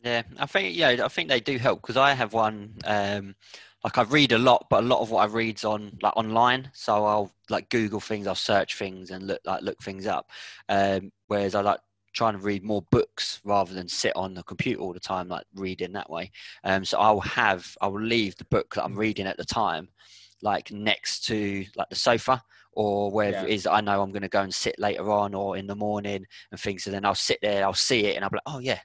Yeah 0.02 0.22
i 0.38 0.46
think 0.46 0.76
yeah 0.76 0.96
i 1.02 1.08
think 1.08 1.30
they 1.30 1.40
do 1.40 1.56
help 1.56 1.80
because 1.80 1.96
i 1.96 2.12
have 2.12 2.34
one 2.34 2.74
um 2.84 3.34
like 3.82 3.96
i 3.96 4.02
read 4.02 4.32
a 4.32 4.38
lot 4.38 4.66
but 4.68 4.84
a 4.84 4.86
lot 4.86 5.00
of 5.00 5.10
what 5.10 5.22
i 5.22 5.32
read's 5.32 5.64
on 5.64 5.96
like 6.02 6.14
online. 6.16 6.70
So 6.74 7.06
i'll 7.06 7.32
like 7.48 7.70
google 7.70 8.00
things 8.00 8.26
i'll 8.26 8.34
search 8.34 8.76
things 8.76 9.10
and 9.10 9.26
look 9.26 9.40
like 9.44 9.62
look 9.62 9.82
things 9.82 10.06
up. 10.06 10.30
Um 10.68 11.10
whereas 11.28 11.54
i 11.54 11.62
like 11.62 11.80
trying 12.14 12.34
to 12.34 12.38
read 12.38 12.64
more 12.64 12.82
books 12.90 13.40
rather 13.44 13.74
than 13.74 13.88
sit 13.88 14.14
on 14.16 14.34
the 14.34 14.42
computer 14.44 14.80
all 14.80 14.92
the 14.92 15.00
time, 15.00 15.28
like 15.28 15.44
reading 15.54 15.92
that 15.92 16.08
way. 16.08 16.30
Um, 16.62 16.84
so 16.84 16.98
I'll 16.98 17.20
have, 17.20 17.76
I 17.80 17.88
will 17.88 18.00
leave 18.00 18.36
the 18.36 18.46
book 18.46 18.74
that 18.74 18.84
I'm 18.84 18.96
reading 18.96 19.26
at 19.26 19.36
the 19.36 19.44
time, 19.44 19.88
like 20.40 20.70
next 20.70 21.26
to 21.26 21.64
like 21.76 21.90
the 21.90 21.96
sofa 21.96 22.42
or 22.72 23.10
wherever 23.10 23.36
yeah. 23.36 23.44
it 23.44 23.50
is 23.50 23.66
I 23.66 23.80
know 23.80 24.02
I'm 24.02 24.12
going 24.12 24.22
to 24.22 24.28
go 24.28 24.42
and 24.42 24.54
sit 24.54 24.78
later 24.78 25.10
on 25.10 25.34
or 25.34 25.56
in 25.56 25.66
the 25.66 25.76
morning 25.76 26.24
and 26.50 26.60
things. 26.60 26.84
So 26.84 26.90
then 26.90 27.04
I'll 27.04 27.14
sit 27.14 27.38
there, 27.42 27.64
I'll 27.64 27.74
see 27.74 28.06
it, 28.06 28.16
and 28.16 28.24
I'll 28.24 28.30
be 28.30 28.36
like, 28.36 28.54
oh 28.54 28.58
yeah, 28.58 28.80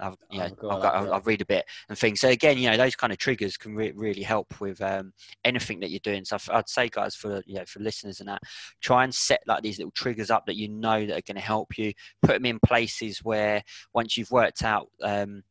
I've, 0.00 0.16
you 0.30 0.38
know, 0.38 0.48
oh, 0.62 0.68
I'll, 0.68 0.80
go, 0.80 0.88
I'll, 0.88 1.14
I'll, 1.14 1.20
read 1.22 1.40
a 1.40 1.46
bit 1.46 1.64
and 1.88 1.98
things. 1.98 2.20
So 2.20 2.28
again, 2.28 2.58
you 2.58 2.70
know, 2.70 2.76
those 2.76 2.96
kind 2.96 3.12
of 3.12 3.18
triggers 3.18 3.56
can 3.56 3.74
re- 3.74 3.92
really 3.94 4.22
help 4.22 4.60
with 4.60 4.80
um, 4.80 5.12
anything 5.44 5.80
that 5.80 5.90
you're 5.90 6.00
doing. 6.00 6.24
So 6.24 6.38
I'd 6.50 6.68
say, 6.68 6.88
guys, 6.88 7.14
for 7.14 7.42
you 7.46 7.56
know, 7.56 7.64
for 7.66 7.80
listeners 7.80 8.20
and 8.20 8.28
that, 8.28 8.42
try 8.80 9.04
and 9.04 9.14
set 9.14 9.40
like 9.46 9.62
these 9.62 9.78
little 9.78 9.92
triggers 9.92 10.30
up 10.30 10.46
that 10.46 10.56
you 10.56 10.68
know 10.68 11.06
that 11.06 11.18
are 11.18 11.22
going 11.26 11.36
to 11.36 11.40
help 11.40 11.76
you. 11.78 11.92
Put 12.22 12.34
them 12.34 12.46
in 12.46 12.58
places 12.64 13.18
where 13.24 13.62
once 13.94 14.16
you've 14.16 14.30
worked 14.30 14.62
out 14.62 14.88
um, 15.02 15.42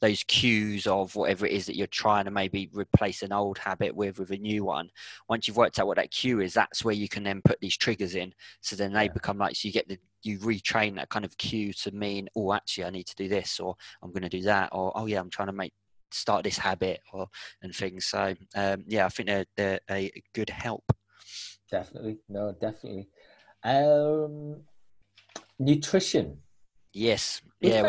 those 0.00 0.22
cues 0.24 0.86
of 0.86 1.14
whatever 1.16 1.46
it 1.46 1.52
is 1.52 1.66
that 1.66 1.76
you're 1.76 1.86
trying 1.88 2.24
to 2.24 2.30
maybe 2.30 2.70
replace 2.72 3.22
an 3.22 3.32
old 3.32 3.58
habit 3.58 3.94
with 3.94 4.18
with 4.18 4.30
a 4.30 4.36
new 4.36 4.64
one 4.64 4.88
once 5.28 5.48
you've 5.48 5.56
worked 5.56 5.78
out 5.78 5.86
what 5.86 5.96
that 5.96 6.10
cue 6.10 6.40
is 6.40 6.54
that's 6.54 6.84
where 6.84 6.94
you 6.94 7.08
can 7.08 7.24
then 7.24 7.42
put 7.44 7.58
these 7.60 7.76
triggers 7.76 8.14
in 8.14 8.32
so 8.60 8.76
then 8.76 8.92
they 8.92 9.04
yeah. 9.04 9.12
become 9.12 9.38
like 9.38 9.56
so 9.56 9.66
you 9.66 9.72
get 9.72 9.88
the 9.88 9.98
you 10.22 10.38
retrain 10.38 10.96
that 10.96 11.08
kind 11.08 11.24
of 11.24 11.36
cue 11.38 11.72
to 11.72 11.90
mean 11.92 12.28
oh 12.36 12.52
actually 12.52 12.84
i 12.84 12.90
need 12.90 13.06
to 13.06 13.14
do 13.14 13.28
this 13.28 13.60
or 13.60 13.74
i'm 14.02 14.10
going 14.10 14.22
to 14.22 14.28
do 14.28 14.42
that 14.42 14.68
or 14.72 14.92
oh 14.96 15.06
yeah 15.06 15.20
i'm 15.20 15.30
trying 15.30 15.46
to 15.48 15.52
make 15.52 15.72
start 16.10 16.44
this 16.44 16.58
habit 16.58 17.00
or 17.12 17.26
and 17.62 17.74
things. 17.74 18.06
So 18.06 18.34
um, 18.54 18.84
yeah 18.86 19.06
i 19.06 19.08
think 19.08 19.28
they're, 19.28 19.46
they're 19.56 19.80
a 19.90 20.22
good 20.34 20.50
help. 20.50 20.84
Definitely. 21.70 22.18
No 22.28 22.54
definitely. 22.58 23.08
Um 23.64 24.62
nutrition. 25.58 26.38
Yes. 26.92 27.42
Yeah 27.60 27.82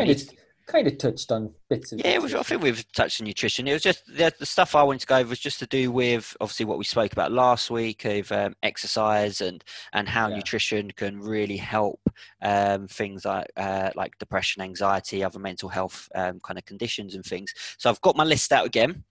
kind 0.70 0.86
of, 0.86 0.98
touched 0.98 1.32
on 1.32 1.52
bits 1.68 1.92
of 1.92 2.00
yeah 2.04 2.18
was, 2.18 2.34
i 2.34 2.42
think 2.42 2.62
we've 2.62 2.90
touched 2.92 3.20
on 3.20 3.26
nutrition. 3.26 3.66
It 3.66 3.72
was 3.72 3.82
just 3.82 4.06
the, 4.06 4.32
the, 4.38 4.46
stuff 4.46 4.74
i 4.74 4.82
wanted 4.82 5.00
to 5.00 5.06
go 5.06 5.16
over 5.16 5.30
was 5.30 5.38
just 5.38 5.58
to 5.60 5.66
do 5.66 5.90
with 5.90 6.36
obviously 6.40 6.66
what 6.66 6.78
we 6.78 6.84
spoke 6.84 7.12
about 7.12 7.32
last 7.32 7.70
week 7.70 8.04
of 8.04 8.30
um, 8.32 8.54
exercise 8.62 9.40
and 9.40 9.62
and 9.92 10.08
how 10.08 10.28
yeah. 10.28 10.36
nutrition 10.36 10.90
can 10.92 11.20
really 11.20 11.56
help 11.56 12.00
um, 12.42 12.86
things 12.88 13.24
like 13.24 13.46
uh, 13.56 13.90
like 13.94 14.18
depression 14.18 14.62
anxiety 14.62 15.24
other 15.24 15.38
mental 15.38 15.68
health 15.68 16.08
um, 16.14 16.40
kind 16.40 16.58
of 16.58 16.64
conditions 16.64 17.14
and 17.14 17.24
things. 17.24 17.52
So 17.78 17.90
i've 17.90 18.00
got 18.00 18.16
my 18.16 18.24
list 18.24 18.52
out 18.52 18.66
again. 18.66 19.04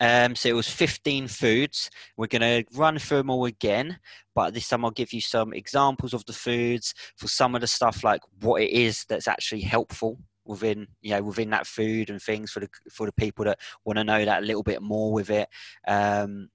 Um, 0.00 0.34
so 0.34 0.48
it 0.48 0.54
was 0.54 0.68
15 0.68 1.28
foods. 1.28 1.88
We're 2.16 2.26
going 2.26 2.42
to 2.42 2.64
run 2.76 2.98
through 2.98 3.18
them 3.18 3.30
all 3.30 3.44
again, 3.44 4.00
but 4.34 4.52
this 4.52 4.68
time 4.68 4.84
I'll 4.84 4.90
give 4.90 5.12
you 5.12 5.20
some 5.20 5.52
examples 5.52 6.12
of 6.12 6.26
the 6.26 6.32
foods 6.32 6.94
for 7.16 7.28
some 7.28 7.54
of 7.54 7.60
the 7.60 7.68
stuff 7.68 8.02
like 8.02 8.20
what 8.40 8.60
it 8.60 8.70
is 8.70 9.04
that's 9.08 9.28
actually 9.28 9.60
helpful 9.60 10.18
within 10.44 10.86
you 11.00 11.10
know 11.10 11.22
within 11.22 11.50
that 11.50 11.66
food 11.66 12.10
and 12.10 12.20
things 12.20 12.50
for 12.50 12.60
the 12.60 12.68
for 12.90 13.06
the 13.06 13.12
people 13.12 13.44
that 13.44 13.58
want 13.84 13.98
to 13.98 14.04
know 14.04 14.24
that 14.24 14.42
a 14.42 14.46
little 14.46 14.62
bit 14.62 14.82
more 14.82 15.12
with 15.12 15.30
it. 15.30 15.48
Um, 15.86 16.48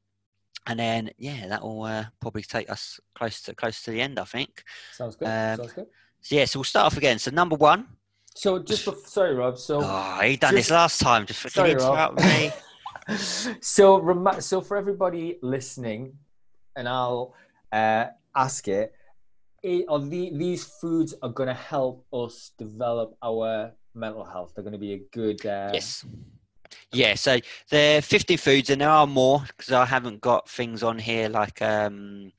and 0.68 0.80
then 0.80 1.10
yeah 1.18 1.48
that 1.48 1.64
will 1.64 1.84
uh, 1.84 2.06
probably 2.20 2.44
take 2.44 2.70
us 2.70 3.00
close 3.16 3.42
to 3.42 3.56
close 3.56 3.82
to 3.84 3.92
the 3.92 4.02
end 4.02 4.20
i 4.20 4.24
think. 4.24 4.64
Sounds 4.94 5.16
good. 5.16 5.26
Um, 5.26 5.58
sounds 5.58 5.74
good. 5.74 5.88
so 6.22 6.36
yeah 6.36 6.46
so 6.46 6.60
we'll 6.60 6.66
start 6.66 6.86
off 6.88 6.98
again. 6.98 7.20
So 7.20 7.32
number 7.32 7.56
one. 7.56 7.88
So 8.36 8.60
just 8.60 8.84
for, 8.84 8.96
sorry 9.06 9.34
rob. 9.36 9.58
So 9.58 9.82
oh 9.84 10.20
he 10.22 10.38
done 10.38 10.54
just, 10.54 10.70
this 10.70 10.72
last 10.72 11.00
time. 11.00 11.26
Just 11.26 11.50
sorry, 11.50 11.72
interrupt 11.72 12.20
me. 12.20 12.52
So 13.60 14.38
so 14.40 14.62
for 14.62 14.78
everybody 14.78 15.40
listening 15.42 16.14
and 16.76 16.88
i'll 16.88 17.34
uh, 17.72 18.06
ask 18.36 18.68
it, 18.68 18.94
it 19.64 19.86
are 19.90 20.00
the, 20.00 20.32
these 20.34 20.64
foods 20.64 21.14
are 21.22 21.30
going 21.30 21.48
to 21.48 21.54
help 21.54 22.06
us 22.14 22.52
develop 22.58 23.16
our 23.22 23.72
mental 24.00 24.24
health. 24.24 24.54
They're 24.56 24.64
going 24.64 24.74
to 24.74 24.80
be 24.80 24.94
a 24.94 25.02
good. 25.12 25.46
Uh... 25.46 25.72
Yes. 25.74 26.06
Yeah, 26.92 27.16
so 27.16 27.40
there 27.70 28.00
are 28.00 28.02
50 28.02 28.38
foods, 28.38 28.70
and 28.70 28.82
there 28.82 28.90
are 28.90 29.08
more 29.08 29.44
because 29.48 29.72
I 29.72 29.86
haven't 29.86 30.22
got 30.22 30.50
things 30.50 30.84
on 30.84 30.98
here 30.98 31.30
like 31.30 31.62
um, 31.62 32.32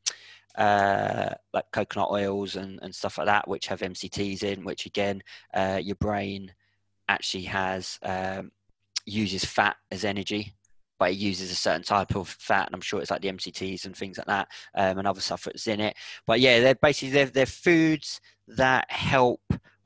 uh, 0.56 1.34
like 1.52 1.64
coconut 1.72 2.10
oils 2.10 2.56
and, 2.56 2.78
and 2.82 2.94
stuff 2.94 3.18
like 3.18 3.26
that, 3.26 3.48
which 3.48 3.66
have 3.68 3.80
MCTs 3.80 4.42
in, 4.42 4.64
which 4.64 4.86
again, 4.86 5.22
uh, 5.54 5.80
your 5.82 5.96
brain 5.96 6.52
actually 7.08 7.44
has 7.44 7.98
um, 8.02 8.50
uses 9.04 9.44
fat 9.44 9.76
as 9.90 10.04
energy, 10.04 10.54
but 10.98 11.12
it 11.12 11.16
uses 11.16 11.50
a 11.50 11.56
certain 11.56 11.82
type 11.82 12.14
of 12.14 12.28
fat, 12.28 12.66
and 12.66 12.74
I'm 12.74 12.80
sure 12.80 13.00
it's 13.00 13.10
like 13.10 13.22
the 13.22 13.32
MCTs 13.32 13.84
and 13.84 13.96
things 13.96 14.18
like 14.18 14.26
that, 14.26 14.48
um, 14.74 14.98
and 14.98 15.08
other 15.08 15.20
stuff 15.20 15.44
that's 15.44 15.66
in 15.66 15.80
it. 15.80 15.96
But 16.26 16.40
yeah, 16.40 16.60
they're 16.60 16.74
basically 16.74 17.10
they're, 17.10 17.26
they're 17.26 17.46
foods 17.46 18.20
that 18.48 18.90
help 18.90 19.40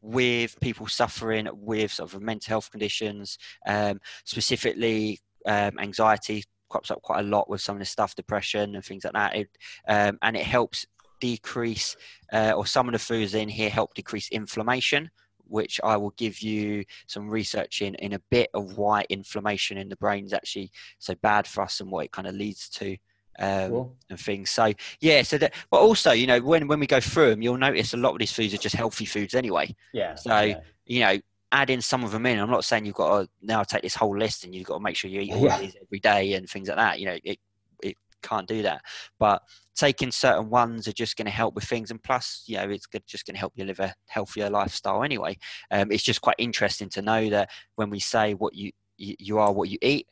with 0.04 0.60
people 0.60 0.86
suffering 0.86 1.48
with 1.52 1.90
sort 1.90 2.12
of 2.12 2.20
mental 2.20 2.50
health 2.50 2.70
conditions, 2.70 3.38
um, 3.66 3.98
specifically 4.24 5.18
um, 5.46 5.78
anxiety 5.78 6.44
crops 6.68 6.90
up 6.90 7.00
quite 7.02 7.20
a 7.20 7.28
lot 7.28 7.48
with 7.48 7.62
some 7.62 7.76
of 7.76 7.80
the 7.80 7.86
stuff, 7.86 8.14
depression 8.14 8.74
and 8.74 8.84
things 8.84 9.04
like 9.04 9.14
that. 9.14 9.34
It, 9.34 9.48
um, 9.88 10.18
and 10.20 10.36
it 10.36 10.44
helps 10.44 10.86
decrease, 11.20 11.96
uh, 12.32 12.52
or 12.54 12.66
some 12.66 12.86
of 12.86 12.92
the 12.92 12.98
foods 12.98 13.34
in 13.34 13.48
here 13.48 13.70
help 13.70 13.94
decrease 13.94 14.28
inflammation, 14.28 15.10
which 15.46 15.80
I 15.82 15.96
will 15.96 16.12
give 16.18 16.40
you 16.40 16.84
some 17.06 17.30
research 17.30 17.80
in 17.80 17.94
in 17.94 18.12
a 18.12 18.22
bit 18.30 18.50
of 18.52 18.76
why 18.76 19.06
inflammation 19.08 19.78
in 19.78 19.88
the 19.88 19.96
brain 19.96 20.26
is 20.26 20.34
actually 20.34 20.70
so 20.98 21.14
bad 21.22 21.46
for 21.46 21.62
us 21.62 21.80
and 21.80 21.90
what 21.90 22.04
it 22.04 22.12
kind 22.12 22.28
of 22.28 22.34
leads 22.34 22.68
to 22.70 22.96
um, 23.38 23.70
cool. 23.70 23.96
and 24.10 24.20
things. 24.20 24.50
So 24.50 24.72
yeah, 25.00 25.22
so 25.22 25.38
that, 25.38 25.54
but 25.70 25.78
also 25.78 26.12
you 26.12 26.26
know 26.26 26.40
when 26.40 26.68
when 26.68 26.80
we 26.80 26.86
go 26.86 27.00
through 27.00 27.30
them, 27.30 27.42
you'll 27.42 27.58
notice 27.58 27.94
a 27.94 27.96
lot 27.96 28.12
of 28.12 28.18
these 28.18 28.32
foods 28.32 28.54
are 28.54 28.58
just 28.58 28.76
healthy 28.76 29.04
foods 29.04 29.34
anyway. 29.34 29.74
Yeah. 29.92 30.14
So 30.14 30.40
yeah. 30.40 30.60
you 30.86 31.00
know, 31.00 31.18
adding 31.52 31.80
some 31.80 32.04
of 32.04 32.10
them 32.10 32.26
in. 32.26 32.38
I'm 32.38 32.50
not 32.50 32.64
saying 32.64 32.84
you've 32.84 32.94
got 32.94 33.22
to 33.22 33.28
now 33.40 33.62
take 33.62 33.82
this 33.82 33.94
whole 33.94 34.16
list 34.16 34.44
and 34.44 34.54
you've 34.54 34.66
got 34.66 34.74
to 34.74 34.82
make 34.82 34.96
sure 34.96 35.10
you 35.10 35.20
eat 35.20 35.32
all 35.32 35.44
yeah. 35.44 35.60
these 35.60 35.76
every 35.80 36.00
day 36.00 36.34
and 36.34 36.48
things 36.48 36.68
like 36.68 36.76
that. 36.76 37.00
You 37.00 37.06
know, 37.06 37.18
it 37.22 37.38
it 37.82 37.96
can't 38.22 38.48
do 38.48 38.62
that. 38.62 38.82
But 39.18 39.42
taking 39.76 40.10
certain 40.10 40.50
ones 40.50 40.88
are 40.88 40.92
just 40.92 41.16
going 41.16 41.26
to 41.26 41.32
help 41.32 41.54
with 41.54 41.64
things, 41.64 41.90
and 41.90 42.02
plus, 42.02 42.44
you 42.46 42.56
know, 42.56 42.68
it's 42.68 42.86
just 43.06 43.26
going 43.26 43.34
to 43.34 43.40
help 43.40 43.52
you 43.56 43.64
live 43.64 43.80
a 43.80 43.94
healthier 44.06 44.50
lifestyle 44.50 45.02
anyway. 45.02 45.38
Um, 45.70 45.90
it's 45.92 46.02
just 46.02 46.20
quite 46.20 46.36
interesting 46.38 46.88
to 46.90 47.02
know 47.02 47.30
that 47.30 47.50
when 47.76 47.90
we 47.90 48.00
say 48.00 48.34
what 48.34 48.54
you 48.54 48.72
you 48.96 49.38
are 49.38 49.52
what 49.52 49.68
you 49.68 49.78
eat 49.82 50.06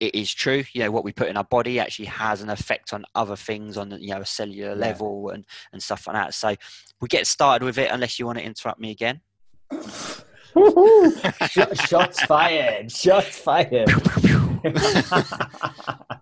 it 0.00 0.14
is 0.14 0.32
true. 0.32 0.64
You 0.72 0.84
know, 0.84 0.90
what 0.90 1.04
we 1.04 1.12
put 1.12 1.28
in 1.28 1.36
our 1.36 1.44
body 1.44 1.80
actually 1.80 2.06
has 2.06 2.42
an 2.42 2.50
effect 2.50 2.92
on 2.92 3.04
other 3.14 3.36
things 3.36 3.76
on 3.76 3.88
the 3.88 4.00
you 4.00 4.08
know 4.08 4.20
a 4.20 4.26
cellular 4.26 4.74
level 4.74 5.30
and 5.30 5.44
and 5.72 5.82
stuff 5.82 6.06
like 6.06 6.16
that. 6.16 6.34
So 6.34 6.54
we 7.00 7.08
get 7.08 7.26
started 7.26 7.64
with 7.64 7.78
it. 7.78 7.90
Unless 7.90 8.18
you 8.18 8.26
want 8.26 8.38
to 8.38 8.44
interrupt 8.44 8.80
me 8.80 8.90
again. 8.90 9.20
Shots 11.86 12.22
fired! 12.22 12.90
Shots 12.90 13.38
fired! 13.38 13.90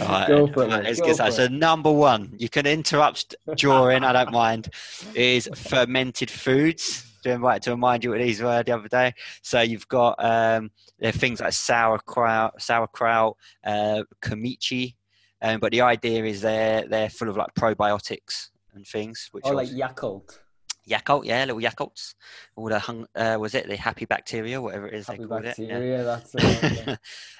Right. 0.00 0.28
Go 0.28 0.46
for 0.48 0.64
it. 0.68 0.98
Go 0.98 1.30
so 1.30 1.48
number 1.48 1.90
one, 1.90 2.34
you 2.36 2.50
can 2.50 2.66
interrupt 2.66 3.34
during. 3.56 4.04
I 4.04 4.12
don't 4.12 4.32
mind. 4.32 4.68
Is 5.14 5.48
fermented 5.54 6.30
foods 6.30 7.05
to 7.26 7.32
invite 7.32 7.62
to 7.62 7.70
remind 7.70 8.04
you 8.04 8.10
what 8.10 8.20
these 8.20 8.40
were 8.40 8.62
the 8.62 8.72
other 8.72 8.88
day. 8.88 9.12
So 9.42 9.60
you've 9.60 9.88
got 9.88 10.16
um, 10.18 10.70
there 10.98 11.10
are 11.10 11.12
things 11.12 11.40
like 11.40 11.52
sauerkraut, 11.52 12.60
sauerkraut, 12.60 13.36
uh, 13.64 14.02
kimchi, 14.22 14.96
um, 15.42 15.60
but 15.60 15.72
the 15.72 15.82
idea 15.82 16.24
is 16.24 16.40
they're 16.40 16.86
they're 16.88 17.10
full 17.10 17.28
of 17.28 17.36
like 17.36 17.54
probiotics 17.54 18.50
and 18.74 18.86
things. 18.86 19.28
Which 19.32 19.44
oh, 19.46 19.52
like 19.52 19.68
Yakult. 19.68 20.38
Yakult, 20.88 21.24
yeah, 21.24 21.44
little 21.44 21.60
Yakults. 21.60 22.14
All 22.54 22.68
the 22.68 22.78
hung, 22.78 23.06
uh, 23.16 23.36
was 23.40 23.54
it 23.56 23.66
the 23.68 23.76
happy 23.76 24.04
bacteria, 24.04 24.62
whatever 24.62 24.86
it 24.86 24.94
is 24.94 25.08
happy 25.08 25.24
they 25.24 25.26
bacteria, 25.26 25.78
it. 25.78 25.98
Yeah. 25.98 26.02
That's 26.02 26.34
it, 26.38 26.86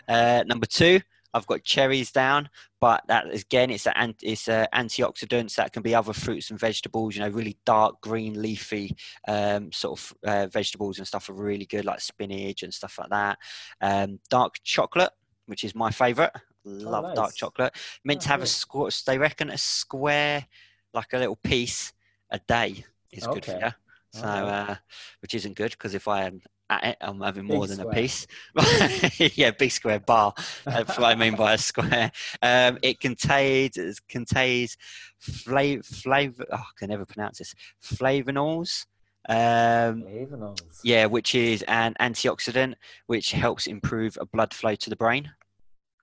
yeah. 0.08 0.40
uh, 0.40 0.42
number 0.46 0.66
two, 0.66 1.00
I've 1.34 1.46
got 1.46 1.64
cherries 1.64 2.10
down, 2.10 2.48
but 2.80 3.02
that 3.08 3.32
again, 3.32 3.70
it's 3.70 3.86
an 3.86 4.14
it's 4.22 4.48
a 4.48 4.68
antioxidants 4.74 5.56
that 5.56 5.72
can 5.72 5.82
be 5.82 5.94
other 5.94 6.12
fruits 6.12 6.50
and 6.50 6.58
vegetables. 6.58 7.16
You 7.16 7.22
know, 7.22 7.28
really 7.28 7.58
dark 7.64 8.00
green 8.00 8.40
leafy 8.40 8.96
um, 9.28 9.72
sort 9.72 9.98
of 9.98 10.14
uh, 10.24 10.46
vegetables 10.46 10.98
and 10.98 11.06
stuff 11.06 11.28
are 11.28 11.34
really 11.34 11.66
good, 11.66 11.84
like 11.84 12.00
spinach 12.00 12.62
and 12.62 12.72
stuff 12.72 12.98
like 12.98 13.10
that. 13.10 13.38
Um, 13.80 14.20
dark 14.30 14.56
chocolate, 14.62 15.12
which 15.46 15.64
is 15.64 15.74
my 15.74 15.90
favourite. 15.90 16.32
Love 16.64 17.04
oh, 17.04 17.08
nice. 17.08 17.16
dark 17.16 17.34
chocolate. 17.34 17.76
Meant 18.04 18.20
oh, 18.20 18.24
to 18.24 18.28
have 18.28 18.42
a 18.42 18.46
square. 18.46 18.90
They 19.06 19.18
reckon 19.18 19.50
a 19.50 19.58
square, 19.58 20.46
like 20.92 21.12
a 21.12 21.18
little 21.18 21.36
piece 21.36 21.92
a 22.30 22.40
day 22.40 22.84
is 23.12 23.24
okay. 23.26 23.34
good 23.34 23.44
for 23.44 23.58
you. 23.58 23.72
So, 24.12 24.26
uh, 24.26 24.76
which 25.20 25.34
isn't 25.34 25.56
good 25.56 25.72
because 25.72 25.94
if 25.94 26.08
I 26.08 26.24
am 26.24 26.40
it, 26.70 26.96
I'm 27.00 27.20
having 27.20 27.44
more 27.44 27.66
Big 27.66 27.76
than 27.76 27.86
a 27.86 27.90
piece. 27.90 28.26
yeah, 29.36 29.50
big 29.52 29.70
square 29.70 30.00
bar. 30.00 30.34
That's 30.64 30.98
what 30.98 31.06
I 31.06 31.14
mean 31.14 31.36
by 31.36 31.54
a 31.54 31.58
square. 31.58 32.10
Um, 32.42 32.78
it 32.82 33.00
contains 33.00 33.76
it 33.76 34.00
contains 34.08 34.76
flavor 35.18 35.82
flavor. 35.82 36.46
Oh, 36.50 36.56
I 36.56 36.78
can 36.78 36.88
never 36.88 37.06
pronounce 37.06 37.38
this. 37.38 37.54
Flavonols. 37.82 38.86
Um, 39.28 40.02
Flavonols. 40.02 40.80
yeah, 40.84 41.06
which 41.06 41.34
is 41.34 41.62
an 41.62 41.94
antioxidant 42.00 42.74
which 43.06 43.32
helps 43.32 43.66
improve 43.66 44.16
a 44.20 44.26
blood 44.26 44.54
flow 44.54 44.74
to 44.76 44.90
the 44.90 44.96
brain. 44.96 45.30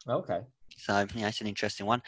Okay. 0.07 0.41
So 0.77 1.05
yeah, 1.15 1.29
it's 1.29 1.39
an 1.39 1.47
interesting 1.47 1.85
one. 1.85 2.01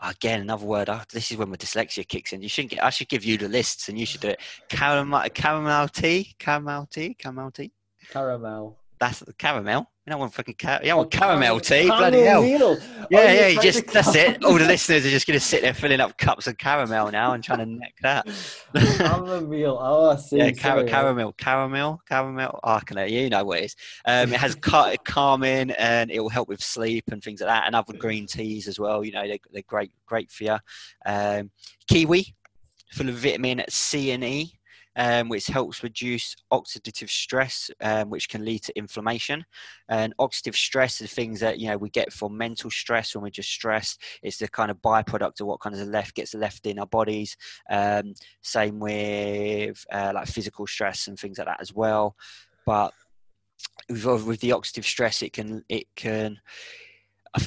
Again, 0.00 0.40
another 0.40 0.64
word. 0.64 0.88
Oh, 0.88 1.02
this 1.12 1.30
is 1.30 1.36
when 1.36 1.50
my 1.50 1.56
dyslexia 1.56 2.06
kicks 2.06 2.32
in. 2.32 2.40
You 2.40 2.48
shouldn't 2.48 2.72
get. 2.72 2.84
I 2.84 2.90
should 2.90 3.08
give 3.08 3.24
you 3.24 3.36
the 3.36 3.48
lists, 3.48 3.88
and 3.88 3.98
you 3.98 4.06
should 4.06 4.22
do 4.22 4.28
it. 4.28 4.40
Caramel, 4.68 5.28
caramel 5.30 5.88
tea, 5.88 6.34
caramel 6.38 6.86
tea, 6.86 7.14
caramel 7.14 7.50
tea. 7.50 7.72
Caramel. 8.10 8.78
That's 9.00 9.18
the 9.18 9.32
caramel. 9.32 9.88
You 10.06 10.10
don't 10.12 10.20
want 10.20 10.32
fucking 10.32 10.54
car- 10.60 10.78
you 10.80 10.88
don't 10.90 10.94
Oh, 10.94 10.96
want 10.98 11.10
caramel 11.10 11.58
caram- 11.58 11.66
tea. 11.66 11.86
Bloody 11.86 12.20
hell. 12.20 12.42
Caramel. 12.42 12.78
Yeah, 13.10 13.18
Oh, 13.18 13.22
yeah. 13.32 13.46
You 13.48 13.60
just 13.60 13.86
that's 13.88 14.14
it. 14.14 14.44
All 14.44 14.56
the 14.58 14.64
listeners 14.64 15.04
are 15.04 15.10
just 15.10 15.26
going 15.26 15.38
to 15.38 15.44
sit 15.44 15.62
there 15.62 15.74
filling 15.74 16.00
up 16.00 16.16
cups 16.18 16.46
of 16.46 16.56
caramel 16.56 17.10
now 17.10 17.32
and 17.32 17.42
trying 17.42 17.58
to 17.58 17.66
neck 17.66 17.94
that. 18.02 18.28
Chamomile. 18.96 19.76
Oh, 19.80 20.10
I 20.10 20.16
see. 20.16 20.38
Yeah, 20.38 20.52
car- 20.52 20.84
caramel, 20.84 21.32
caramel, 21.32 22.00
caramel. 22.08 22.60
Oh, 22.62 22.72
I 22.74 22.80
can 22.80 22.96
let 22.96 23.10
you 23.10 23.28
know 23.28 23.44
what 23.44 23.58
it 23.60 23.64
is. 23.64 23.76
Um, 24.04 24.32
it 24.32 24.38
has 24.40 24.54
ca- 24.54 24.94
calming 25.04 25.72
and 25.72 26.10
it 26.10 26.20
will 26.20 26.28
help 26.28 26.48
with 26.48 26.62
sleep 26.62 27.04
and 27.10 27.22
things 27.22 27.40
like 27.40 27.48
that, 27.48 27.66
and 27.66 27.74
other 27.74 27.94
green 27.94 28.26
teas 28.26 28.68
as 28.68 28.78
well. 28.78 29.04
You 29.04 29.12
know, 29.12 29.26
they're, 29.26 29.38
they're 29.52 29.62
great, 29.66 29.90
great 30.06 30.30
for 30.30 30.44
you. 30.44 30.56
Um, 31.06 31.50
kiwi, 31.88 32.34
full 32.92 33.08
of 33.08 33.16
vitamin 33.16 33.64
C 33.68 34.12
and 34.12 34.22
E, 34.24 34.54
um, 34.96 35.28
which 35.28 35.46
helps 35.46 35.82
reduce 35.82 36.36
oxidative 36.52 37.10
stress, 37.10 37.70
um, 37.80 38.10
which 38.10 38.28
can 38.28 38.44
lead 38.44 38.62
to 38.64 38.76
inflammation. 38.76 39.44
And 39.88 40.14
oxidative 40.18 40.54
stress 40.54 41.00
is 41.00 41.12
things 41.12 41.40
that 41.40 41.58
you 41.58 41.68
know 41.68 41.76
we 41.76 41.90
get 41.90 42.12
from 42.12 42.36
mental 42.36 42.70
stress 42.70 43.14
when 43.14 43.22
we're 43.22 43.30
just 43.30 43.50
stressed. 43.50 44.02
It's 44.22 44.38
the 44.38 44.48
kind 44.48 44.70
of 44.70 44.78
byproduct 44.78 45.40
of 45.40 45.46
what 45.46 45.60
kind 45.60 45.74
of 45.74 45.88
left 45.88 46.14
gets 46.14 46.34
left 46.34 46.66
in 46.66 46.78
our 46.78 46.86
bodies. 46.86 47.36
Um, 47.70 48.14
same 48.42 48.78
with 48.78 49.84
uh, 49.92 50.12
like 50.14 50.28
physical 50.28 50.66
stress 50.66 51.08
and 51.08 51.18
things 51.18 51.38
like 51.38 51.46
that 51.46 51.60
as 51.60 51.72
well. 51.72 52.16
But 52.66 52.92
with, 53.88 54.04
with 54.26 54.40
the 54.40 54.50
oxidative 54.50 54.84
stress, 54.84 55.22
it 55.22 55.32
can 55.32 55.64
it 55.68 55.86
can 55.96 56.38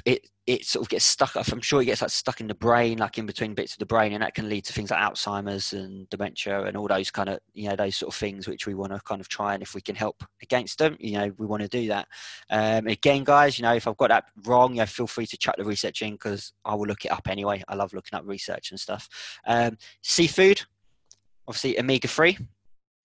it 0.06 0.28
it 0.48 0.64
sort 0.64 0.86
of 0.86 0.90
gets 0.90 1.06
stuck. 1.06 1.36
I'm 1.36 1.62
sure 1.62 1.82
it 1.82 1.86
gets 1.86 2.02
like 2.02 2.12
stuck 2.12 2.40
in 2.40 2.48
the 2.48 2.54
brain, 2.54 3.00
like 3.00 3.18
in 3.18 3.26
between 3.26 3.56
bits 3.56 3.74
of 3.74 3.80
the 3.80 3.86
brain, 3.86 4.14
and 4.14 4.22
that 4.22 4.36
can 4.36 4.48
lead 4.48 4.66
to 4.66 4.74
things 4.74 4.92
like 4.92 5.00
Alzheimer's 5.00 5.74
and 5.74 6.08
dementia 6.10 6.64
and 6.64 6.78
all 6.78 6.88
those 6.88 7.10
kind 7.10 7.30
of 7.30 7.40
you 7.54 7.70
know 7.70 7.76
those 7.76 7.96
sort 7.96 8.14
of 8.14 8.20
things 8.20 8.48
which 8.48 8.68
we 8.68 8.76
want 8.76 8.94
to 8.94 9.00
kind 9.00 9.22
of 9.22 9.28
try 9.28 9.54
and 9.54 9.64
if 9.64 9.74
we 9.74 9.82
can 9.82 9.96
help 9.96 10.24
against 10.42 10.78
them, 10.78 10.98
you 11.00 11.14
know, 11.14 11.32
we 11.38 11.46
want 11.46 11.64
to 11.64 11.70
do 11.70 11.88
that. 11.88 12.08
Um, 12.50 12.88
again, 12.88 13.24
guys, 13.24 13.58
you 13.58 13.64
know, 13.64 13.74
if 13.74 13.88
I've 13.88 13.98
got 13.98 14.10
that 14.10 14.26
wrong, 14.46 14.74
you 14.74 14.80
know, 14.80 14.86
feel 14.86 15.08
free 15.08 15.26
to 15.28 15.38
chuck 15.38 15.56
the 15.58 15.66
research 15.66 16.02
in 16.02 16.14
because 16.14 16.54
I 16.64 16.76
will 16.76 16.88
look 16.88 17.06
it 17.06 17.12
up 17.12 17.28
anyway. 17.28 17.64
I 17.68 17.76
love 17.76 17.94
looking 17.94 18.18
up 18.18 18.24
research 18.26 18.72
and 18.72 18.80
stuff. 18.80 19.10
Um, 19.48 19.78
seafood, 20.02 20.62
obviously 21.48 21.80
omega 21.80 22.08
three 22.08 22.38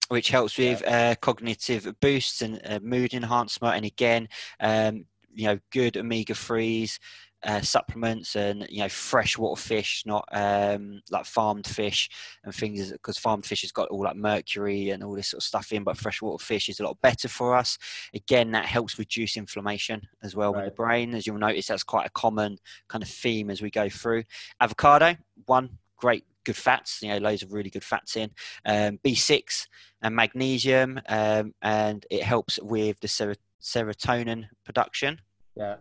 which 0.09 0.31
helps 0.31 0.59
with 0.59 0.85
uh, 0.89 1.15
cognitive 1.21 1.95
boosts 2.01 2.43
and 2.43 2.61
uh, 2.65 2.81
mood 2.83 3.15
enhancement. 3.15 3.77
And 3.77 3.85
again, 3.85 4.29
um, 4.59 5.05
you 5.35 5.47
know, 5.47 5.59
good 5.71 5.97
omega 5.97 6.35
threes. 6.35 6.99
Uh, 7.43 7.63
supplements 7.63 8.37
and 8.37 8.67
you 8.69 8.81
know 8.81 8.89
freshwater 8.91 9.59
fish, 9.59 10.03
not 10.05 10.29
um, 10.31 11.01
like 11.11 11.25
farmed 11.25 11.67
fish 11.67 12.11
and 12.45 12.55
things, 12.55 12.93
because 12.93 13.17
farmed 13.17 13.47
fish 13.47 13.63
has 13.63 13.73
got 13.73 13.89
all 13.89 14.03
that 14.03 14.19
mercury 14.19 14.91
and 14.91 15.03
all 15.03 15.15
this 15.15 15.29
sort 15.29 15.43
of 15.43 15.47
stuff 15.47 15.73
in. 15.73 15.83
But 15.83 15.97
freshwater 15.97 16.45
fish 16.45 16.69
is 16.69 16.81
a 16.81 16.85
lot 16.85 17.01
better 17.01 17.29
for 17.29 17.57
us. 17.57 17.79
Again, 18.13 18.51
that 18.51 18.67
helps 18.67 18.99
reduce 18.99 19.39
inflammation 19.39 20.03
as 20.23 20.37
well 20.37 20.55
in 20.59 20.67
the 20.67 20.71
brain. 20.71 21.15
As 21.15 21.27
you'll 21.27 21.39
notice, 21.39 21.69
that's 21.69 21.83
quite 21.83 22.07
a 22.07 22.11
common 22.11 22.59
kind 22.89 23.03
of 23.03 23.09
theme 23.09 23.49
as 23.49 23.63
we 23.63 23.71
go 23.71 23.89
through. 23.89 24.25
Avocado, 24.61 25.17
one 25.47 25.79
great 25.97 26.25
good 26.45 26.57
fats. 26.57 27.01
You 27.03 27.09
know, 27.11 27.19
loads 27.19 27.43
of 27.43 27.53
really 27.53 27.71
good 27.71 27.85
fats 27.85 28.17
in. 28.17 28.31
Um, 28.65 28.99
B6 29.05 29.67
and 30.03 30.15
magnesium, 30.15 31.01
um, 31.09 31.55
and 31.63 32.05
it 32.11 32.23
helps 32.23 32.59
with 32.61 33.01
the 33.01 33.09
ser- 33.09 33.37
serotonin 33.61 34.47
production. 34.65 35.21
Yeah. 35.57 35.77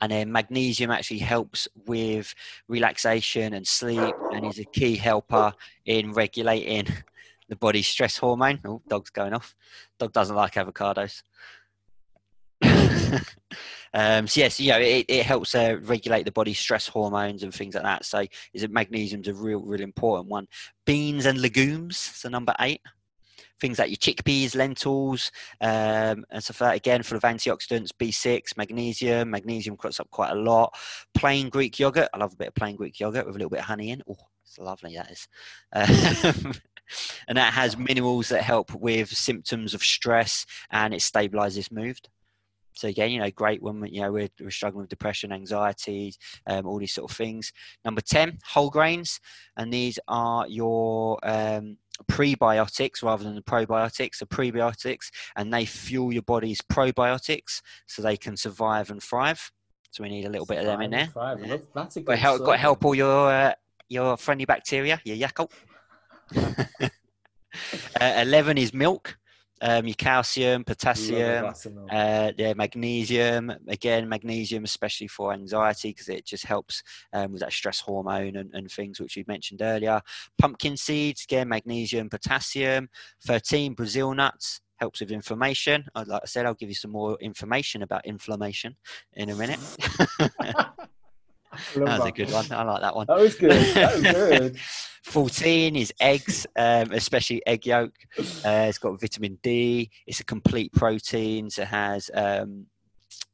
And 0.00 0.12
then 0.12 0.32
magnesium 0.32 0.90
actually 0.90 1.18
helps 1.18 1.68
with 1.86 2.34
relaxation 2.68 3.54
and 3.54 3.66
sleep, 3.66 4.14
and 4.32 4.46
is 4.46 4.58
a 4.58 4.64
key 4.64 4.96
helper 4.96 5.52
in 5.84 6.12
regulating 6.12 6.86
the 7.48 7.56
body's 7.56 7.88
stress 7.88 8.16
hormone. 8.16 8.60
Oh, 8.64 8.82
dog's 8.88 9.10
going 9.10 9.34
off. 9.34 9.54
Dog 9.98 10.12
doesn't 10.12 10.36
like 10.36 10.54
avocados. 10.54 11.22
um, 13.94 14.26
so 14.26 14.40
yes, 14.40 14.58
you 14.60 14.70
know 14.70 14.78
it, 14.78 15.04
it 15.08 15.26
helps 15.26 15.54
uh, 15.54 15.76
regulate 15.82 16.24
the 16.24 16.32
body's 16.32 16.58
stress 16.58 16.86
hormones 16.88 17.42
and 17.42 17.52
things 17.52 17.74
like 17.74 17.84
that. 17.84 18.04
So, 18.04 18.24
is 18.52 18.62
it 18.62 18.70
magnesium's 18.70 19.28
a 19.28 19.34
real, 19.34 19.60
really 19.60 19.84
important 19.84 20.28
one. 20.28 20.46
Beans 20.86 21.26
and 21.26 21.40
legumes, 21.40 21.96
so 21.96 22.28
number 22.28 22.54
eight. 22.60 22.80
Things 23.60 23.78
like 23.78 23.90
your 23.90 23.96
chickpeas, 23.96 24.56
lentils, 24.56 25.30
um, 25.60 26.24
and 26.30 26.42
stuff 26.42 26.60
like 26.60 26.70
that. 26.70 26.76
Again, 26.76 27.02
full 27.02 27.16
of 27.16 27.22
antioxidants, 27.22 27.90
B6, 27.98 28.56
magnesium. 28.56 29.30
Magnesium 29.30 29.76
crops 29.76 30.00
up 30.00 30.10
quite 30.10 30.30
a 30.30 30.34
lot. 30.34 30.74
Plain 31.14 31.48
Greek 31.48 31.78
yogurt. 31.78 32.08
I 32.12 32.18
love 32.18 32.32
a 32.32 32.36
bit 32.36 32.48
of 32.48 32.54
plain 32.54 32.76
Greek 32.76 32.98
yogurt 33.00 33.26
with 33.26 33.36
a 33.36 33.38
little 33.38 33.50
bit 33.50 33.60
of 33.60 33.66
honey 33.66 33.90
in. 33.90 34.02
Oh, 34.08 34.16
it's 34.44 34.58
lovely, 34.58 34.96
that 34.96 35.10
is. 35.10 35.28
Um, 35.72 36.52
and 37.28 37.38
that 37.38 37.52
has 37.52 37.76
minerals 37.76 38.28
that 38.28 38.42
help 38.42 38.74
with 38.74 39.08
symptoms 39.08 39.74
of 39.74 39.82
stress 39.82 40.46
and 40.70 40.92
it 40.92 41.00
stabilizes 41.00 41.72
mood. 41.72 41.98
So 42.74 42.88
again, 42.88 43.10
you 43.10 43.20
know, 43.20 43.30
great 43.30 43.62
when 43.62 43.84
you 43.86 44.02
know 44.02 44.12
we're, 44.12 44.28
we're 44.40 44.50
struggling 44.50 44.82
with 44.82 44.90
depression, 44.90 45.32
anxiety, 45.32 46.14
um, 46.46 46.66
all 46.66 46.78
these 46.78 46.92
sort 46.92 47.10
of 47.10 47.16
things. 47.16 47.52
Number 47.84 48.00
ten, 48.00 48.38
whole 48.44 48.70
grains, 48.70 49.20
and 49.56 49.72
these 49.72 49.98
are 50.08 50.46
your 50.48 51.18
um, 51.22 51.78
prebiotics 52.10 53.02
rather 53.02 53.24
than 53.24 53.36
the 53.36 53.42
probiotics. 53.42 54.18
The 54.18 54.26
prebiotics, 54.26 55.10
and 55.36 55.52
they 55.52 55.64
fuel 55.64 56.12
your 56.12 56.22
body's 56.22 56.60
probiotics 56.60 57.62
so 57.86 58.02
they 58.02 58.16
can 58.16 58.36
survive 58.36 58.90
and 58.90 59.02
thrive. 59.02 59.50
So 59.92 60.02
we 60.02 60.08
need 60.08 60.26
a 60.26 60.30
little 60.30 60.46
bit 60.46 60.58
of 60.58 60.64
them 60.64 60.82
in 60.82 60.90
there. 60.90 61.06
Five. 61.14 61.62
That's 61.72 61.96
a 61.96 62.00
Got 62.00 62.14
to 62.14 62.18
help, 62.18 62.44
got 62.44 62.52
to 62.52 62.58
help 62.58 62.84
all 62.84 62.96
your 62.96 63.30
uh, 63.30 63.54
your 63.88 64.16
friendly 64.16 64.44
bacteria, 64.44 65.00
your 65.04 65.16
Yakult. 65.16 65.52
uh, 68.00 68.14
Eleven 68.16 68.58
is 68.58 68.74
milk, 68.74 69.16
um, 69.60 69.86
your 69.86 69.94
calcium, 69.94 70.64
potassium, 70.64 71.42
glass 71.42 71.66
of 71.66 71.74
milk. 71.74 71.92
uh, 71.92 72.32
yeah, 72.36 72.54
magnesium. 72.54 73.52
Again, 73.68 74.08
magnesium, 74.08 74.64
especially 74.64 75.08
for 75.08 75.32
anxiety, 75.32 75.90
because 75.90 76.08
it 76.08 76.24
just 76.24 76.44
helps 76.44 76.82
um, 77.12 77.32
with 77.32 77.40
that 77.40 77.52
stress 77.52 77.80
hormone 77.80 78.36
and, 78.36 78.54
and 78.54 78.70
things 78.70 79.00
which 79.00 79.16
we've 79.16 79.28
mentioned 79.28 79.62
earlier. 79.62 80.00
Pumpkin 80.38 80.76
seeds, 80.76 81.24
again, 81.24 81.48
magnesium, 81.48 82.08
potassium. 82.08 82.88
13, 83.26 83.74
Brazil 83.74 84.14
nuts. 84.14 84.60
Helps 84.76 85.00
with 85.00 85.12
inflammation. 85.12 85.84
Like 85.94 86.08
I 86.10 86.26
said, 86.26 86.46
I'll 86.46 86.54
give 86.54 86.68
you 86.68 86.74
some 86.74 86.90
more 86.90 87.16
information 87.20 87.82
about 87.82 88.04
inflammation 88.04 88.76
in 89.14 89.30
a 89.30 89.34
minute. 89.34 89.60
That 91.74 91.98
was 91.98 92.08
a 92.08 92.12
good 92.12 92.32
one. 92.32 92.46
I 92.50 92.62
like 92.62 92.80
that 92.82 92.96
one. 92.96 93.06
That 93.08 93.18
was 93.18 93.34
good. 93.34 93.50
That 93.50 93.94
was 93.94 94.02
good. 94.40 94.58
14 95.04 95.76
is 95.76 95.92
eggs, 96.00 96.46
um, 96.56 96.90
especially 96.92 97.44
egg 97.46 97.66
yolk. 97.66 97.92
Uh, 98.18 98.66
it's 98.68 98.78
got 98.78 98.98
vitamin 99.00 99.38
D. 99.42 99.90
It's 100.06 100.20
a 100.20 100.24
complete 100.24 100.72
protein. 100.72 101.50
So 101.50 101.62
it 101.62 101.68
has, 101.68 102.10
um, 102.14 102.66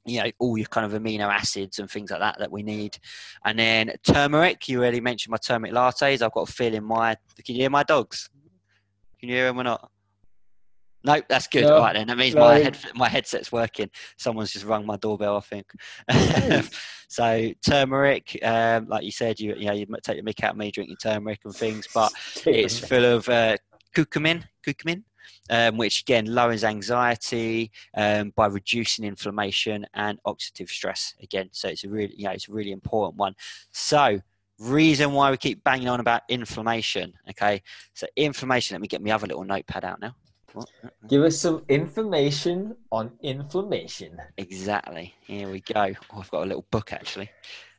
you 0.04 0.20
know, 0.20 0.30
all 0.40 0.58
your 0.58 0.66
kind 0.66 0.84
of 0.84 1.00
amino 1.00 1.28
acids 1.28 1.78
and 1.78 1.88
things 1.88 2.10
like 2.10 2.20
that 2.20 2.38
that 2.40 2.50
we 2.50 2.62
need. 2.62 2.98
And 3.44 3.58
then 3.58 3.92
turmeric. 4.02 4.68
You 4.68 4.80
already 4.80 5.00
mentioned 5.00 5.30
my 5.30 5.36
turmeric 5.36 5.72
lattes. 5.72 6.22
I've 6.22 6.32
got 6.32 6.48
a 6.48 6.52
feeling 6.52 6.84
my. 6.84 7.16
Can 7.44 7.54
you 7.54 7.62
hear 7.62 7.70
my 7.70 7.84
dogs? 7.84 8.28
Can 9.20 9.28
you 9.28 9.36
hear 9.36 9.46
them 9.46 9.60
or 9.60 9.64
not? 9.64 9.90
No, 11.02 11.20
that's 11.28 11.46
good. 11.46 11.64
No. 11.64 11.76
All 11.76 11.80
right, 11.80 11.94
then 11.94 12.06
that 12.08 12.18
means 12.18 12.34
my 12.34 12.58
head, 12.58 12.76
my 12.94 13.08
headset's 13.08 13.50
working. 13.50 13.90
Someone's 14.18 14.52
just 14.52 14.66
rung 14.66 14.84
my 14.84 14.96
doorbell, 14.96 15.36
I 15.36 15.40
think. 15.40 15.66
Nice. 16.08 16.70
so 17.08 17.52
turmeric, 17.66 18.38
um, 18.42 18.86
like 18.88 19.04
you 19.04 19.10
said, 19.12 19.40
you 19.40 19.54
you 19.56 19.66
know 19.66 19.72
you 19.72 19.86
might 19.88 20.02
take 20.02 20.22
the 20.22 20.30
mick 20.30 20.44
out 20.44 20.52
of 20.52 20.56
me 20.58 20.70
drinking 20.70 20.96
turmeric 21.02 21.40
and 21.44 21.54
things, 21.54 21.88
but 21.94 22.12
it's 22.44 22.78
full 22.88 23.04
of 23.04 23.28
uh, 23.30 23.56
curcumin, 23.94 24.44
curcumin, 24.66 25.02
um, 25.48 25.78
which 25.78 26.02
again 26.02 26.26
lowers 26.26 26.64
anxiety 26.64 27.70
um, 27.96 28.32
by 28.36 28.46
reducing 28.46 29.06
inflammation 29.06 29.86
and 29.94 30.18
oxidative 30.26 30.68
stress. 30.68 31.14
Again, 31.22 31.48
so 31.52 31.68
it's 31.68 31.84
a 31.84 31.88
really, 31.88 32.14
you 32.14 32.24
know, 32.24 32.32
it's 32.32 32.48
a 32.48 32.52
really 32.52 32.72
important 32.72 33.18
one. 33.18 33.34
So, 33.72 34.20
reason 34.58 35.12
why 35.12 35.30
we 35.30 35.38
keep 35.38 35.64
banging 35.64 35.88
on 35.88 36.00
about 36.00 36.22
inflammation. 36.28 37.14
Okay, 37.30 37.62
so 37.94 38.06
inflammation. 38.16 38.74
Let 38.74 38.82
me 38.82 38.88
get 38.88 39.02
my 39.02 39.12
other 39.12 39.26
little 39.26 39.44
notepad 39.44 39.86
out 39.86 39.98
now. 40.02 40.14
Give 41.08 41.22
us 41.22 41.38
some 41.38 41.64
information 41.68 42.76
on 42.90 43.12
inflammation. 43.22 44.18
Exactly. 44.36 45.14
Here 45.26 45.48
we 45.50 45.60
go. 45.60 45.92
Oh, 46.12 46.20
I've 46.20 46.30
got 46.30 46.42
a 46.44 46.46
little 46.46 46.66
book 46.70 46.92
actually. 46.92 47.30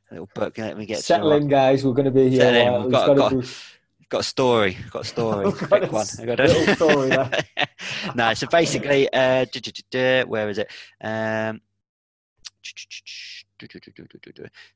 A 0.09 0.13
little 0.15 0.29
book. 0.33 0.57
Let 0.57 0.77
me 0.77 0.85
get 0.85 0.99
Settle 1.03 1.31
in, 1.33 1.47
guys. 1.47 1.85
We're 1.85 1.93
going 1.93 2.05
to 2.05 2.11
be 2.11 2.29
here. 2.29 2.41
Settle 2.41 2.61
in, 2.61 2.73
we've 2.73 2.83
We've 2.83 2.91
got- 2.91 3.07
got 3.07 3.31
got- 3.31 3.43
to 3.43 3.49
got 4.09 4.19
a 4.19 4.23
story. 4.23 4.77
Got 4.91 5.01
a 5.03 5.05
story. 5.05 5.45
I've 5.47 5.57
got 5.57 5.69
Quick 5.69 5.91
one. 5.91 6.05
I 6.19 6.25
got 6.25 6.39
a- 6.39 6.43
little 6.43 6.75
story 6.75 7.09
no, 8.15 8.33
so 8.33 8.47
basically, 8.47 9.07
uh, 9.13 9.45
where 10.25 10.49
is 10.49 10.57
it? 10.57 10.69
Um, 11.01 11.61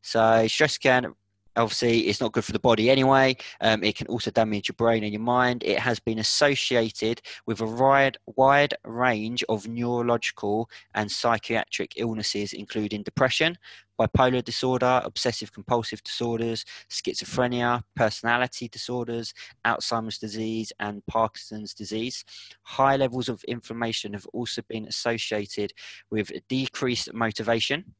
so 0.02 0.48
stress 0.48 0.78
can 0.78 1.14
obviously 1.56 2.08
it's 2.08 2.22
not 2.22 2.32
good 2.32 2.46
for 2.46 2.52
the 2.52 2.60
body 2.60 2.90
anyway. 2.90 3.36
Um, 3.62 3.84
it 3.84 3.96
can 3.96 4.08
also 4.08 4.32
damage 4.32 4.70
your 4.70 4.76
brain 4.76 5.04
and 5.04 5.14
your 5.14 5.22
mind. 5.22 5.64
It 5.64 5.80
has 5.80 6.00
been 6.00 6.20
associated 6.20 7.22
with 7.46 7.62
a 7.62 7.66
wide 7.66 8.18
wide 8.36 8.74
range 8.84 9.44
of 9.50 9.68
neurological 9.68 10.70
and 10.94 11.12
psychiatric 11.12 11.94
illnesses, 11.98 12.54
including 12.54 13.04
depression, 13.04 13.58
bipolar 14.00 14.44
disorder, 14.44 15.02
obsessive 15.04 15.52
compulsive 15.52 16.04
disorders, 16.04 16.66
schizophrenia, 16.90 17.84
personality 17.96 18.68
disorders, 18.68 19.34
Alzheimer's 19.66 20.18
disease, 20.18 20.72
and 20.80 21.06
Parkinson's 21.08 21.74
disease. 21.74 22.24
High 22.64 22.98
levels 22.98 23.30
of 23.30 23.44
inflammation 23.46 24.14
have 24.14 24.28
also 24.34 24.62
been 24.68 24.86
associated 24.86 25.74
with 26.10 26.32
decreased 26.50 27.14
motivation 27.14 27.96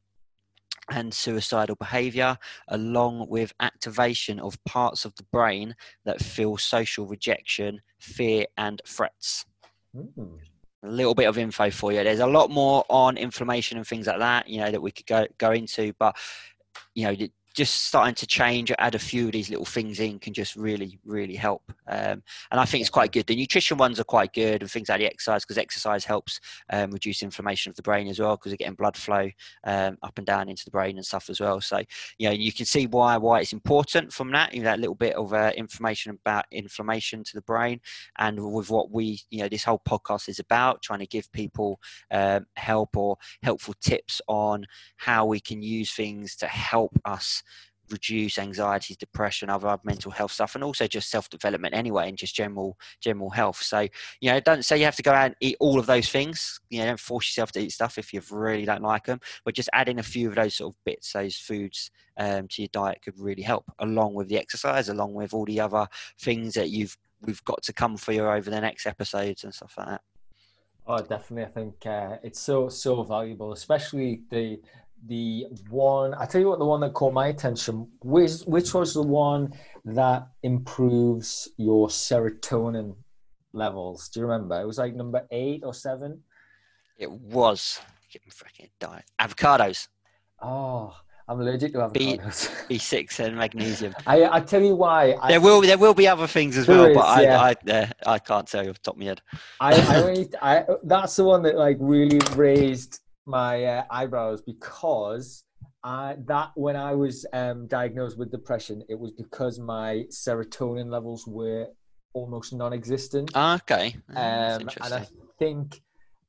and 0.90 1.12
suicidal 1.12 1.76
behavior, 1.76 2.38
along 2.68 3.26
with 3.28 3.52
activation 3.60 4.38
of 4.38 4.62
parts 4.64 5.04
of 5.04 5.14
the 5.16 5.24
brain 5.32 5.74
that 6.04 6.20
feel 6.20 6.56
social 6.56 7.06
rejection, 7.06 7.80
fear, 7.98 8.46
and 8.56 8.80
threats 8.86 9.44
Mm. 9.96 10.38
a 10.82 10.88
little 10.88 11.14
bit 11.14 11.26
of 11.26 11.38
info 11.38 11.70
for 11.70 11.92
you. 11.92 12.04
There's 12.04 12.20
a 12.20 12.26
lot 12.26 12.50
more 12.50 12.84
on 12.88 13.16
inflammation 13.16 13.78
and 13.78 13.86
things 13.86 14.06
like 14.06 14.18
that, 14.18 14.48
you 14.48 14.60
know, 14.60 14.70
that 14.70 14.82
we 14.82 14.90
could 14.90 15.06
go 15.06 15.26
go 15.38 15.52
into, 15.52 15.92
but 15.98 16.16
you 16.94 17.04
know, 17.06 17.16
just 17.56 17.86
starting 17.86 18.14
to 18.14 18.26
change, 18.26 18.70
add 18.78 18.94
a 18.94 18.98
few 18.98 19.26
of 19.26 19.32
these 19.32 19.48
little 19.48 19.64
things 19.64 19.98
in 19.98 20.18
can 20.18 20.34
just 20.34 20.56
really, 20.56 20.98
really 21.04 21.34
help. 21.34 21.62
Um, 21.88 22.22
and 22.50 22.60
I 22.60 22.66
think 22.66 22.82
it's 22.82 22.90
quite 22.90 23.12
good. 23.12 23.26
The 23.26 23.34
nutrition 23.34 23.78
ones 23.78 23.98
are 23.98 24.04
quite 24.04 24.34
good, 24.34 24.60
and 24.60 24.70
things 24.70 24.90
like 24.90 25.00
the 25.00 25.06
exercise, 25.06 25.42
because 25.42 25.56
exercise 25.56 26.04
helps 26.04 26.38
um, 26.70 26.90
reduce 26.90 27.22
inflammation 27.22 27.70
of 27.70 27.76
the 27.76 27.82
brain 27.82 28.08
as 28.08 28.20
well, 28.20 28.36
because 28.36 28.52
you're 28.52 28.58
getting 28.58 28.74
blood 28.74 28.96
flow 28.96 29.30
um, 29.64 29.96
up 30.02 30.18
and 30.18 30.26
down 30.26 30.50
into 30.50 30.66
the 30.66 30.70
brain 30.70 30.96
and 30.96 31.06
stuff 31.06 31.30
as 31.30 31.40
well. 31.40 31.60
So, 31.60 31.80
you 32.18 32.28
know, 32.28 32.34
you 32.34 32.52
can 32.52 32.66
see 32.66 32.86
why 32.86 33.16
why 33.16 33.40
it's 33.40 33.54
important 33.54 34.12
from 34.12 34.30
that. 34.32 34.52
You 34.52 34.60
know, 34.60 34.66
that 34.66 34.80
little 34.80 34.94
bit 34.94 35.14
of 35.14 35.32
uh, 35.32 35.52
information 35.56 36.12
about 36.12 36.44
inflammation 36.52 37.24
to 37.24 37.34
the 37.34 37.42
brain, 37.42 37.80
and 38.18 38.38
with 38.52 38.68
what 38.68 38.90
we, 38.90 39.18
you 39.30 39.40
know, 39.40 39.48
this 39.48 39.64
whole 39.64 39.80
podcast 39.88 40.28
is 40.28 40.40
about, 40.40 40.82
trying 40.82 41.00
to 41.00 41.06
give 41.06 41.32
people 41.32 41.80
um, 42.10 42.44
help 42.56 42.96
or 42.96 43.16
helpful 43.42 43.74
tips 43.80 44.20
on 44.28 44.66
how 44.96 45.24
we 45.24 45.40
can 45.40 45.62
use 45.62 45.94
things 45.94 46.36
to 46.36 46.46
help 46.46 46.92
us 47.06 47.42
reduce 47.90 48.38
anxiety 48.38 48.96
depression 48.98 49.48
other 49.48 49.78
mental 49.84 50.10
health 50.10 50.32
stuff 50.32 50.54
and 50.54 50.64
also 50.64 50.86
just 50.86 51.10
self-development 51.10 51.74
anyway 51.74 52.08
and 52.08 52.18
just 52.18 52.34
general 52.34 52.76
general 53.00 53.30
health. 53.30 53.62
So 53.62 53.86
you 54.20 54.30
know 54.30 54.40
don't 54.40 54.64
say 54.64 54.78
you 54.78 54.84
have 54.84 54.96
to 54.96 55.02
go 55.02 55.12
out 55.12 55.26
and 55.26 55.36
eat 55.40 55.56
all 55.60 55.78
of 55.78 55.86
those 55.86 56.08
things. 56.08 56.60
You 56.70 56.80
know 56.80 56.86
don't 56.86 57.00
force 57.00 57.28
yourself 57.28 57.52
to 57.52 57.60
eat 57.60 57.72
stuff 57.72 57.98
if 57.98 58.12
you 58.12 58.20
really 58.30 58.64
don't 58.64 58.82
like 58.82 59.04
them 59.04 59.20
but 59.44 59.54
just 59.54 59.70
adding 59.72 59.98
a 59.98 60.02
few 60.02 60.28
of 60.28 60.34
those 60.34 60.56
sort 60.56 60.74
of 60.74 60.84
bits. 60.84 61.12
Those 61.12 61.36
foods 61.36 61.90
um, 62.18 62.48
to 62.48 62.62
your 62.62 62.70
diet 62.72 63.02
could 63.02 63.18
really 63.18 63.42
help 63.42 63.64
along 63.78 64.14
with 64.14 64.28
the 64.28 64.38
exercise 64.38 64.88
along 64.88 65.14
with 65.14 65.32
all 65.32 65.44
the 65.44 65.60
other 65.60 65.86
things 66.20 66.54
that 66.54 66.70
you've 66.70 66.96
we've 67.22 67.44
got 67.44 67.62
to 67.62 67.72
come 67.72 67.96
for 67.96 68.12
you 68.12 68.26
over 68.26 68.50
the 68.50 68.60
next 68.60 68.86
episodes 68.86 69.44
and 69.44 69.54
stuff 69.54 69.74
like 69.78 69.88
that. 69.88 70.00
Oh, 70.88 70.98
definitely. 70.98 71.44
I 71.44 71.48
think 71.48 71.86
uh, 71.86 72.16
it's 72.22 72.40
so 72.40 72.68
so 72.68 73.02
valuable, 73.02 73.52
especially 73.52 74.22
the 74.30 74.60
the 75.04 75.46
one. 75.68 76.14
I 76.14 76.26
tell 76.26 76.40
you 76.40 76.48
what, 76.48 76.58
the 76.58 76.64
one 76.64 76.80
that 76.80 76.94
caught 76.94 77.12
my 77.12 77.28
attention, 77.28 77.88
which 78.02 78.40
which 78.42 78.74
was 78.74 78.94
the 78.94 79.02
one 79.02 79.52
that 79.84 80.28
improves 80.42 81.48
your 81.56 81.88
serotonin 81.88 82.96
levels. 83.52 84.08
Do 84.08 84.20
you 84.20 84.26
remember? 84.26 84.60
It 84.60 84.66
was 84.66 84.78
like 84.78 84.94
number 84.94 85.26
eight 85.30 85.62
or 85.64 85.74
seven. 85.74 86.22
it 86.98 87.10
was 87.10 87.80
get 88.12 88.22
my 88.24 88.30
freaking 88.30 88.70
diet 88.78 89.04
avocados 89.20 89.88
Oh, 90.40 90.94
I'm 91.28 91.40
allergic 91.40 91.72
to 91.72 91.78
avocados. 91.78 92.48
b6 92.70 93.20
and 93.20 93.36
magnesium 93.36 93.94
I 94.06 94.24
I 94.36 94.40
tell 94.40 94.62
you 94.62 94.76
why. 94.76 95.16
I, 95.20 95.28
there 95.28 95.40
will 95.40 95.60
there 95.60 95.78
will 95.78 95.94
be 95.94 96.06
other 96.08 96.26
things 96.26 96.56
as 96.56 96.68
well, 96.68 96.86
is, 96.86 96.96
but 96.96 97.04
I 97.04 97.22
yeah. 97.22 97.40
I, 97.40 97.70
uh, 97.70 97.86
I 98.06 98.18
can't 98.18 98.46
tell 98.46 98.62
you 98.64 98.70
off 98.70 98.76
the 98.76 98.82
top 98.82 98.94
of 98.94 99.00
my 99.00 99.06
head. 99.06 99.20
I, 99.60 99.74
I, 99.74 100.02
only, 100.02 100.28
I 100.40 100.64
that's 100.84 101.16
the 101.16 101.24
one 101.24 101.42
that 101.42 101.56
like 101.56 101.78
really 101.80 102.20
raised 102.34 103.00
my 103.26 103.64
uh, 103.64 103.84
eyebrows 103.90 104.40
because 104.40 105.44
I, 105.82 106.16
that 106.26 106.50
when 106.54 106.76
I 106.76 106.94
was 106.94 107.26
um, 107.32 107.66
diagnosed 107.66 108.18
with 108.18 108.30
depression, 108.30 108.82
it 108.88 108.98
was 108.98 109.12
because 109.12 109.58
my 109.58 110.04
serotonin 110.10 110.90
levels 110.90 111.26
were 111.26 111.66
almost 112.14 112.52
non-existent. 112.52 113.36
Okay, 113.36 113.96
Ah, 114.14 114.54
Um, 114.54 114.68
and 114.82 114.94
I 114.94 115.06
think, 115.38 115.82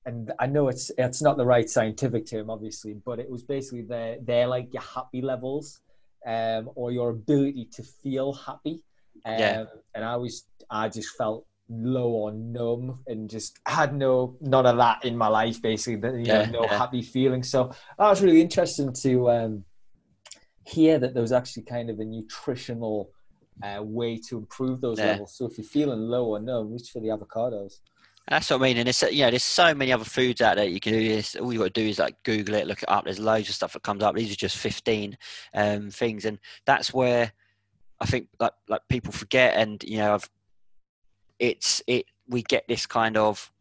and 0.06 0.32
I 0.40 0.48
know 0.48 0.68
it's 0.68 0.92
it's 0.98 1.22
not 1.22 1.38
the 1.38 1.46
right 1.46 1.70
scientific 1.70 2.26
term, 2.30 2.50
obviously, 2.50 2.94
but 3.06 3.20
it 3.20 3.30
was 3.30 3.44
basically 3.44 3.84
they're, 3.84 4.18
they're 4.22 4.48
like 4.48 4.74
your 4.74 4.84
happy 4.84 5.22
levels, 5.22 5.82
um, 6.26 6.70
or 6.76 6.92
your 6.92 7.12
ability 7.12 7.70
to 7.74 7.84
feel 7.84 8.34
happy. 8.34 8.84
Um, 9.26 9.40
Yeah. 9.40 9.66
And 9.96 10.04
I 10.06 10.16
was, 10.18 10.46
I 10.70 10.90
just 10.90 11.16
felt 11.18 11.46
low 11.70 12.10
or 12.10 12.32
numb 12.32 13.00
and 13.08 13.30
just 13.30 13.60
had 13.68 13.94
no 13.94 14.38
none 14.42 14.66
of 14.66 14.78
that 14.78 15.04
in 15.06 15.18
my 15.18 15.28
life. 15.28 15.62
Basically, 15.62 15.98
that, 15.98 16.14
you 16.16 16.26
Yeah, 16.26 16.46
know, 16.46 16.62
no 16.62 16.68
yeah. 16.68 16.78
happy 16.78 17.02
feeling. 17.02 17.44
So 17.44 17.72
that 17.98 18.10
was 18.10 18.22
really 18.22 18.42
interesting 18.42 18.94
to 18.94 19.30
um, 19.32 19.66
hear 20.66 21.00
that 21.00 21.14
there 21.14 21.22
was 21.22 21.32
actually 21.32 21.64
kind 21.64 21.90
of 21.90 22.00
a 22.00 22.06
nutritional. 22.06 23.12
Uh, 23.64 23.82
way 23.82 24.16
to 24.30 24.38
improve 24.38 24.80
those 24.82 25.00
Yeah. 25.00 25.14
levels. 25.14 25.36
So 25.36 25.48
if 25.48 25.58
you're 25.58 25.66
feeling 25.66 26.02
low 26.02 26.26
or 26.26 26.40
numb, 26.40 26.72
reach 26.72 26.92
for 26.94 27.00
the 27.00 27.08
avocados. 27.08 27.80
That's 28.28 28.50
what 28.50 28.60
I 28.62 28.64
mean. 28.64 28.78
And 28.78 28.88
it's 28.88 29.02
you 29.02 29.24
know, 29.24 29.30
there's 29.32 29.44
so 29.44 29.74
many 29.74 29.92
other 29.92 30.04
foods 30.04 30.42
out 30.42 30.58
there 30.58 30.68
you 30.68 30.80
can 30.80 30.94
do 30.94 31.08
this. 31.08 31.36
All 31.36 31.52
you 31.54 31.60
got 31.60 31.74
to 31.74 31.82
do 31.82 31.88
is 31.88 31.98
like 31.98 32.22
Google 32.24 32.56
it, 32.56 32.68
look 32.68 32.84
it 32.84 32.90
up. 32.90 33.06
There's 33.06 33.20
loads 33.20 33.50
of 33.50 33.56
stuff 33.56 33.74
that 33.74 33.82
comes 33.84 34.04
up. 34.04 34.16
These 34.16 34.32
are 34.32 34.36
just 34.36 34.58
15 34.58 35.18
um, 35.54 35.90
things, 35.90 36.26
and 36.26 36.38
that's 36.66 36.94
where 36.94 37.32
I 38.00 38.06
think 38.06 38.28
like 38.40 38.52
like 38.68 38.82
people 38.90 39.14
forget. 39.14 39.56
And 39.56 39.82
you 39.84 39.98
know, 39.98 40.14
I've, 40.16 40.30
it's 41.40 41.82
it. 41.88 42.06
We 42.28 42.44
get 42.44 42.68
this 42.68 42.86
kind 42.86 43.18
of 43.18 43.52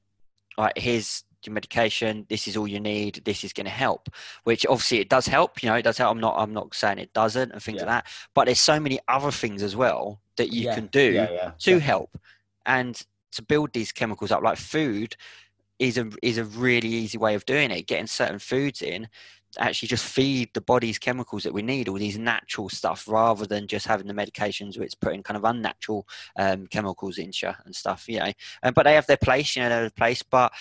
right. 0.58 0.76
Here's 0.76 1.24
your 1.44 1.52
medication. 1.52 2.26
This 2.28 2.48
is 2.48 2.56
all 2.56 2.66
you 2.66 2.80
need. 2.80 3.22
This 3.24 3.44
is 3.44 3.52
going 3.52 3.66
to 3.66 3.70
help. 3.70 4.08
Which 4.44 4.66
obviously 4.66 4.98
it 4.98 5.08
does 5.08 5.26
help. 5.26 5.62
You 5.62 5.68
know, 5.68 5.76
it 5.76 5.82
does 5.82 5.98
help. 5.98 6.10
I'm 6.12 6.20
not. 6.20 6.34
I'm 6.38 6.52
not 6.52 6.74
saying 6.74 6.98
it 6.98 7.12
doesn't 7.12 7.52
and 7.52 7.62
things 7.62 7.76
Yeah. 7.80 7.86
like 7.86 8.04
that. 8.04 8.12
But 8.34 8.46
there's 8.46 8.60
so 8.60 8.80
many 8.80 8.98
other 9.08 9.30
things 9.30 9.62
as 9.62 9.76
well 9.76 10.20
that 10.36 10.52
you 10.52 10.64
Yeah, 10.64 10.74
can 10.74 10.86
do 10.88 11.12
yeah, 11.12 11.52
to 11.58 11.78
help 11.78 12.18
and 12.66 13.00
to 13.32 13.42
build 13.42 13.72
these 13.72 13.92
chemicals 13.92 14.30
up 14.30 14.42
like 14.42 14.58
food 14.58 15.16
is 15.78 15.98
a 15.98 16.10
is 16.22 16.38
a 16.38 16.44
really 16.44 16.88
easy 16.88 17.18
way 17.18 17.34
of 17.34 17.44
doing 17.44 17.70
it 17.70 17.86
getting 17.86 18.06
certain 18.06 18.38
foods 18.38 18.80
in 18.80 19.08
actually 19.58 19.88
just 19.88 20.04
feed 20.04 20.48
the 20.54 20.60
body's 20.60 20.98
chemicals 20.98 21.42
that 21.42 21.52
we 21.54 21.62
need 21.62 21.88
all 21.88 21.96
these 21.96 22.18
natural 22.18 22.68
stuff 22.68 23.06
rather 23.08 23.46
than 23.46 23.66
just 23.66 23.86
having 23.86 24.06
the 24.06 24.14
medications 24.14 24.76
where 24.76 24.84
it's 24.84 24.94
putting 24.94 25.22
kind 25.22 25.36
of 25.36 25.44
unnatural 25.44 26.06
um, 26.38 26.66
chemicals 26.66 27.18
into 27.18 27.46
you 27.46 27.52
and 27.64 27.74
stuff 27.74 28.04
you 28.08 28.18
know 28.18 28.32
um, 28.62 28.72
but 28.74 28.84
they 28.84 28.94
have 28.94 29.06
their 29.06 29.16
place 29.16 29.56
you 29.56 29.62
know 29.62 29.68
they 29.68 29.74
have 29.74 29.82
their 29.84 29.90
place 29.90 30.22
but 30.22 30.52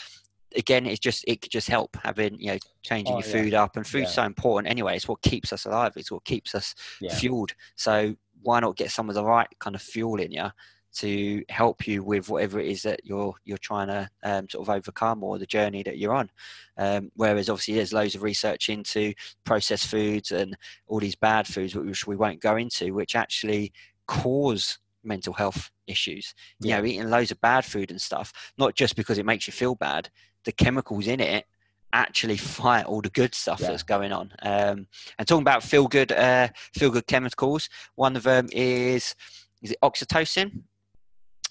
again 0.56 0.86
it's 0.86 1.00
just 1.00 1.24
it 1.28 1.42
could 1.42 1.52
just 1.52 1.68
help 1.70 1.98
having 2.04 2.40
you 2.40 2.48
know 2.52 2.58
changing 2.84 3.16
Oh, 3.16 3.20
your 3.20 3.26
yeah. 3.28 3.32
food 3.32 3.54
up 3.54 3.76
and 3.76 3.86
food's 3.86 4.10
Yeah. 4.10 4.16
so 4.16 4.24
important 4.24 4.72
anyway 4.72 4.96
it's 4.96 5.08
what 5.08 5.22
keeps 5.22 5.52
us 5.52 5.66
alive 5.66 5.94
it's 5.96 6.12
what 6.12 6.24
keeps 6.24 6.56
us 6.56 6.74
Yeah. 7.02 7.16
fueled. 7.16 7.54
So 7.76 8.16
why 8.42 8.60
not 8.60 8.78
get 8.78 8.92
some 8.92 9.10
of 9.10 9.16
the 9.16 9.26
right 9.26 9.48
kind 9.60 9.76
of 9.76 9.82
fuel 9.82 10.20
in 10.20 10.32
you 10.32 10.50
to 10.96 11.44
help 11.50 11.88
you 11.88 12.04
with 12.04 12.30
whatever 12.30 12.60
it 12.60 12.68
is 12.68 12.82
that 12.84 13.02
you're 13.04 13.34
you're 13.44 13.58
trying 13.58 13.88
to 13.88 14.10
um, 14.24 14.50
sort 14.50 14.68
of 14.68 14.74
overcome 14.74 15.24
or 15.24 15.38
the 15.38 15.46
journey 15.46 15.84
that 15.84 15.98
you're 15.98 16.14
on. 16.14 16.30
Um, 16.78 17.12
whereas 17.16 17.50
obviously 17.50 17.76
there's 17.76 17.94
loads 17.94 18.16
of 18.16 18.24
research 18.24 18.70
into 18.70 19.14
processed 19.44 19.88
foods 19.88 20.32
and 20.32 20.58
all 20.88 21.00
these 21.00 21.16
bad 21.16 21.48
foods 21.48 21.76
which 21.76 22.08
we 22.08 22.16
won't 22.16 22.42
go 22.42 22.56
into, 22.58 22.94
which 22.94 23.16
actually 23.16 23.72
cause 24.08 24.80
mental 25.04 25.34
health 25.34 25.72
issues. 25.88 26.34
You 26.60 26.70
Yeah. 26.70 26.80
know, 26.80 26.86
eating 26.86 27.10
loads 27.10 27.32
of 27.32 27.40
bad 27.42 27.66
food 27.66 27.92
and 27.92 28.02
stuff, 28.02 28.34
not 28.58 28.76
just 28.76 28.96
because 28.96 29.18
it 29.18 29.26
makes 29.26 29.48
you 29.48 29.54
feel 29.54 29.76
bad, 29.76 30.10
the 30.44 30.52
chemicals 30.52 31.08
in 31.08 31.20
it 31.20 31.46
actually 31.94 32.38
fight 32.38 32.86
all 32.86 33.02
the 33.02 33.10
good 33.10 33.34
stuff 33.34 33.62
Yeah. 33.62 33.70
that's 33.70 33.84
going 33.84 34.12
on. 34.12 34.34
Um, 34.42 34.88
and 35.18 35.28
talking 35.28 35.44
about 35.44 35.64
feel 35.64 35.88
good, 35.88 36.12
uh, 36.12 36.50
feel 36.74 36.90
good 36.90 37.08
chemicals. 37.08 37.70
One 37.96 38.16
of 38.16 38.24
them 38.24 38.48
is 38.52 39.16
is 39.62 39.72
it 39.72 39.78
oxytocin? 39.82 40.64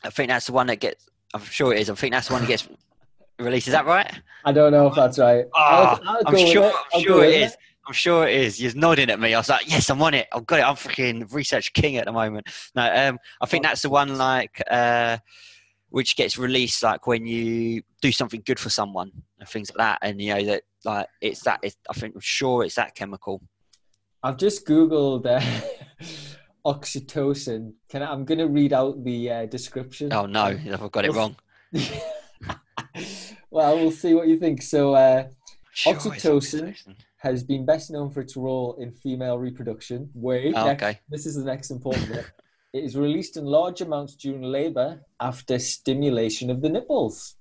I 0.04 0.10
think 0.10 0.28
that's 0.28 0.46
the 0.46 0.52
one 0.52 0.66
that 0.68 0.76
gets. 0.80 1.08
I'm 1.32 1.42
sure 1.42 1.72
it 1.72 1.80
is. 1.80 1.90
I 1.90 1.94
think 1.94 2.12
that's 2.12 2.28
the 2.28 2.34
one 2.34 2.42
that 2.42 2.48
gets 2.48 2.68
released. 3.38 3.66
Is 3.68 3.72
that 3.72 3.86
right? 3.86 4.10
I 4.44 4.52
don't 4.52 4.72
know 4.72 4.86
if 4.86 4.94
that's 4.94 5.18
right. 5.18 5.46
Ah, 5.54 5.98
I'll- 6.04 6.16
I'll 6.18 6.22
I'm 6.28 6.46
sure. 6.46 6.66
it. 6.68 6.74
I'm 6.94 7.02
sure 7.02 7.24
it 7.24 7.34
is. 7.42 7.56
I'm 7.86 7.92
sure 7.92 8.26
it 8.26 8.36
is. 8.40 8.62
You're 8.62 8.74
nodding 8.74 9.10
at 9.10 9.20
me. 9.20 9.34
I 9.34 9.38
was 9.38 9.48
like, 9.50 9.68
yes, 9.68 9.90
I'm 9.90 10.00
on 10.02 10.14
it. 10.14 10.26
I've 10.32 10.46
got 10.46 10.60
it. 10.60 10.66
I'm 10.66 10.74
freaking 10.76 11.30
research 11.32 11.72
king 11.74 11.96
at 11.96 12.06
the 12.06 12.12
moment. 12.12 12.46
No, 12.74 12.82
um, 13.08 13.18
I 13.42 13.46
think 13.46 13.64
that's 13.64 13.82
the 13.82 13.90
one 13.90 14.16
like 14.16 14.62
uh, 14.70 15.18
which 15.90 16.16
gets 16.16 16.38
released 16.38 16.82
like 16.82 17.06
when 17.06 17.26
you 17.26 17.82
do 18.00 18.10
something 18.10 18.42
good 18.46 18.58
for 18.58 18.70
someone 18.70 19.10
and 19.38 19.48
things 19.48 19.70
like 19.70 19.78
that. 19.78 19.98
And 20.00 20.20
you 20.20 20.34
know 20.34 20.44
that 20.44 20.62
like 20.84 21.08
it's 21.20 21.42
that. 21.42 21.60
It's, 21.62 21.76
I 21.90 21.92
think 21.94 22.14
I'm 22.14 22.20
sure 22.22 22.64
it's 22.64 22.76
that 22.76 22.94
chemical. 22.94 23.42
I've 24.22 24.38
just 24.38 24.66
googled 24.66 25.26
uh, 25.26 25.44
oxytocin. 26.66 27.72
Can 27.88 28.02
I, 28.02 28.10
I'm 28.12 28.24
going 28.24 28.38
to 28.38 28.48
read 28.48 28.72
out 28.72 29.02
the 29.04 29.30
uh, 29.30 29.46
description. 29.46 30.12
Oh 30.12 30.26
no, 30.26 30.44
I've 30.44 30.92
got 30.92 31.04
it 31.04 31.12
wrong. 31.12 31.36
well, 33.50 33.76
we'll 33.76 33.90
see 33.90 34.14
what 34.14 34.28
you 34.28 34.38
think. 34.38 34.62
So, 34.62 34.94
uh, 34.94 35.28
Sure 35.76 35.94
Oxytocin. 35.94 36.76
has 37.18 37.42
been 37.42 37.66
best 37.66 37.90
known 37.90 38.08
for 38.10 38.20
its 38.20 38.36
role 38.36 38.76
in 38.80 38.92
female 38.92 39.38
reproduction. 39.38 40.08
Wait, 40.14 40.54
Oh, 40.56 40.66
next- 40.66 40.82
okay. 40.82 41.00
this 41.08 41.26
is 41.26 41.34
the 41.34 41.44
next 41.44 41.70
important 41.70 42.08
bit. 42.08 42.26
It 42.72 42.82
is 42.82 42.96
released 42.96 43.36
in 43.36 43.44
large 43.44 43.80
amounts 43.82 44.16
during 44.16 44.42
labor 44.42 45.00
after 45.20 45.60
stimulation 45.60 46.50
of 46.50 46.60
the 46.60 46.68
nipples. 46.68 47.36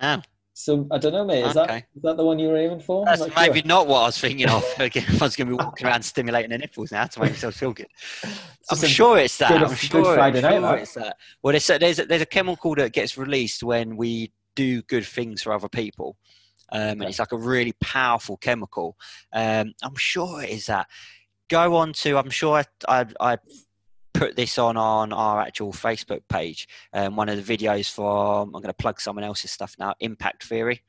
Oh, 0.00 0.20
So 0.54 0.86
I 0.90 0.98
don't 0.98 1.12
know, 1.12 1.24
mate. 1.24 1.46
Is 1.46 1.54
that 1.54 1.64
Okay. 1.70 1.84
is 1.96 2.02
that 2.02 2.16
the 2.16 2.24
one 2.24 2.38
you 2.38 2.48
were 2.48 2.56
aiming 2.58 2.80
for? 2.80 3.04
that's 3.06 3.20
not 3.20 3.32
sure. 3.32 3.40
maybe 3.40 3.62
not 3.66 3.86
what 3.86 4.00
I 4.02 4.06
was 4.06 4.18
thinking 4.18 4.48
of. 4.48 4.64
Again, 4.78 5.04
I 5.08 5.24
was 5.24 5.34
going 5.34 5.48
to 5.48 5.56
be 5.56 5.64
walking 5.64 5.86
around 5.86 6.02
stimulating 6.02 6.50
the 6.50 6.58
nipples 6.58 6.92
now 6.92 7.04
to 7.06 7.20
make 7.20 7.30
myself 7.30 7.54
feel 7.54 7.72
good. 7.72 7.86
I'm 8.70 8.76
sure 8.76 9.18
it's 9.18 9.38
that. 9.38 9.48
good- 9.50 9.62
I'm 9.62 9.68
good 9.70 9.78
sure, 9.78 10.14
Friday 10.14 10.38
I'm 10.38 10.42
night, 10.42 10.52
sure 10.52 10.60
that. 10.60 10.78
it's 10.78 10.94
that. 10.94 11.16
Well, 11.42 11.52
there's 11.52 11.70
a, 11.70 11.78
there's 11.78 11.98
a, 12.00 12.04
there's 12.06 12.22
a 12.22 12.26
chemical 12.26 12.74
that 12.74 12.92
gets 12.92 13.16
released 13.16 13.62
when 13.62 13.96
we 13.96 14.32
do 14.54 14.82
good 14.82 15.06
things 15.06 15.42
for 15.42 15.52
other 15.54 15.68
people, 15.68 16.16
um, 16.70 16.80
and 17.00 17.04
it's 17.04 17.18
like 17.18 17.32
a 17.32 17.38
really 17.38 17.72
powerful 17.80 18.36
chemical. 18.36 18.96
Um, 19.32 19.72
I'm 19.82 19.96
sure 19.96 20.42
it 20.42 20.50
is 20.50 20.66
that. 20.66 20.86
Go 21.48 21.76
on 21.76 21.92
to. 21.94 22.18
I'm 22.18 22.30
sure 22.30 22.58
I, 22.58 22.64
I, 22.88 23.06
I 23.20 23.38
put 24.22 24.36
this 24.36 24.56
on 24.56 24.76
on 24.76 25.12
our 25.12 25.40
actual 25.40 25.72
Facebook 25.72 26.20
page. 26.28 26.68
Um, 26.92 27.16
one 27.16 27.28
of 27.28 27.44
the 27.44 27.56
videos 27.56 27.90
from. 27.90 28.54
I'm 28.54 28.62
going 28.62 28.66
to 28.66 28.72
plug 28.72 29.00
someone 29.00 29.24
else's 29.24 29.50
stuff 29.50 29.74
now. 29.80 29.94
Impact 29.98 30.44
Theory. 30.44 30.82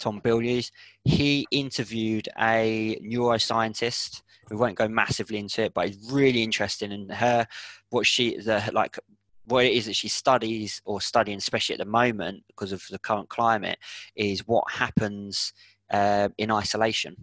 Tom 0.00 0.20
Bilyeu. 0.20 0.68
He 1.04 1.46
interviewed 1.52 2.28
a 2.40 2.98
neuroscientist. 3.00 4.22
We 4.50 4.56
won't 4.56 4.74
go 4.74 4.88
massively 4.88 5.38
into 5.38 5.62
it, 5.62 5.74
but 5.74 5.86
it's 5.86 6.10
really 6.10 6.42
interesting. 6.42 6.92
And 6.92 7.12
her, 7.12 7.46
what 7.90 8.04
she, 8.04 8.36
the 8.38 8.68
like, 8.72 8.98
what 9.44 9.64
it 9.64 9.74
is 9.74 9.86
that 9.86 9.94
she 9.94 10.08
studies 10.08 10.82
or 10.84 11.00
studying, 11.00 11.38
especially 11.38 11.74
at 11.74 11.78
the 11.78 11.84
moment 11.84 12.42
because 12.48 12.72
of 12.72 12.82
the 12.90 12.98
current 12.98 13.28
climate, 13.28 13.78
is 14.16 14.40
what 14.48 14.64
happens 14.72 15.52
uh, 15.92 16.30
in 16.36 16.50
isolation. 16.50 17.14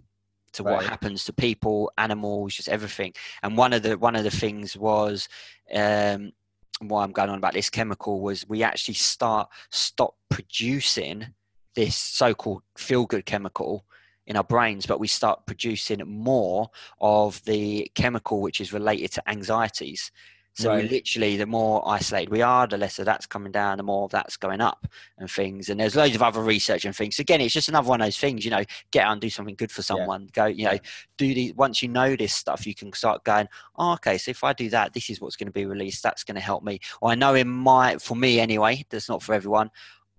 To 0.54 0.64
what 0.64 0.84
happens 0.84 1.24
to 1.24 1.32
people, 1.32 1.92
animals, 1.96 2.54
just 2.54 2.68
everything. 2.68 3.12
And 3.42 3.56
one 3.56 3.72
of 3.72 3.82
the 3.82 3.96
one 3.96 4.16
of 4.16 4.24
the 4.24 4.30
things 4.30 4.76
was 4.76 5.28
um, 5.72 6.32
why 6.80 7.04
I'm 7.04 7.12
going 7.12 7.30
on 7.30 7.38
about 7.38 7.52
this 7.52 7.70
chemical 7.70 8.20
was 8.20 8.48
we 8.48 8.62
actually 8.62 8.94
start 8.94 9.48
stop 9.70 10.16
producing 10.28 11.26
this 11.74 11.94
so-called 11.94 12.62
feel-good 12.76 13.26
chemical 13.26 13.84
in 14.26 14.36
our 14.36 14.44
brains, 14.44 14.86
but 14.86 15.00
we 15.00 15.08
start 15.08 15.46
producing 15.46 16.00
more 16.06 16.70
of 17.00 17.42
the 17.44 17.90
chemical 17.94 18.40
which 18.40 18.60
is 18.60 18.72
related 18.72 19.12
to 19.12 19.30
anxieties. 19.30 20.10
So 20.54 20.68
Right. 20.70 20.90
literally, 20.90 21.36
the 21.36 21.46
more 21.46 21.86
isolated 21.88 22.30
we 22.30 22.42
are, 22.42 22.66
the 22.66 22.76
less 22.76 22.98
of 22.98 23.06
that's 23.06 23.26
coming 23.26 23.52
down, 23.52 23.78
the 23.78 23.82
more 23.82 24.04
of 24.04 24.10
that's 24.10 24.36
going 24.36 24.60
up 24.60 24.86
and 25.16 25.30
things. 25.30 25.68
And 25.68 25.80
there's 25.80 25.96
loads 25.96 26.14
of 26.14 26.22
other 26.22 26.42
research 26.42 26.84
and 26.84 26.94
things. 26.94 27.18
Again, 27.18 27.40
it's 27.40 27.54
just 27.54 27.68
another 27.68 27.88
one 27.88 28.00
of 28.00 28.06
those 28.06 28.18
things, 28.18 28.44
you 28.44 28.50
know, 28.50 28.64
get 28.90 29.06
out 29.06 29.12
and 29.12 29.20
do 29.20 29.30
something 29.30 29.54
good 29.54 29.72
for 29.72 29.82
someone. 29.82 30.28
Go, 30.32 30.46
you 30.46 30.64
know, 30.66 30.78
do 31.16 31.32
the 31.32 31.52
once 31.52 31.82
you 31.82 31.88
know 31.88 32.16
this 32.16 32.34
stuff, 32.34 32.66
you 32.66 32.74
can 32.74 32.92
start 32.92 33.24
going, 33.24 33.48
oh, 33.76 33.92
okay, 33.94 34.18
so 34.18 34.30
if 34.32 34.44
I 34.44 34.52
do 34.52 34.68
that, 34.70 34.92
this 34.92 35.08
is 35.08 35.20
what's 35.20 35.36
going 35.36 35.46
to 35.46 35.52
be 35.52 35.66
released. 35.66 36.02
That's 36.02 36.24
going 36.24 36.34
to 36.34 36.40
help 36.40 36.62
me. 36.62 36.80
Or 37.00 37.10
I 37.10 37.14
know 37.14 37.34
in 37.34 37.48
my, 37.48 37.96
for 37.98 38.16
me 38.16 38.40
anyway, 38.40 38.84
that's 38.90 39.08
not 39.08 39.22
for 39.22 39.34
everyone. 39.34 39.70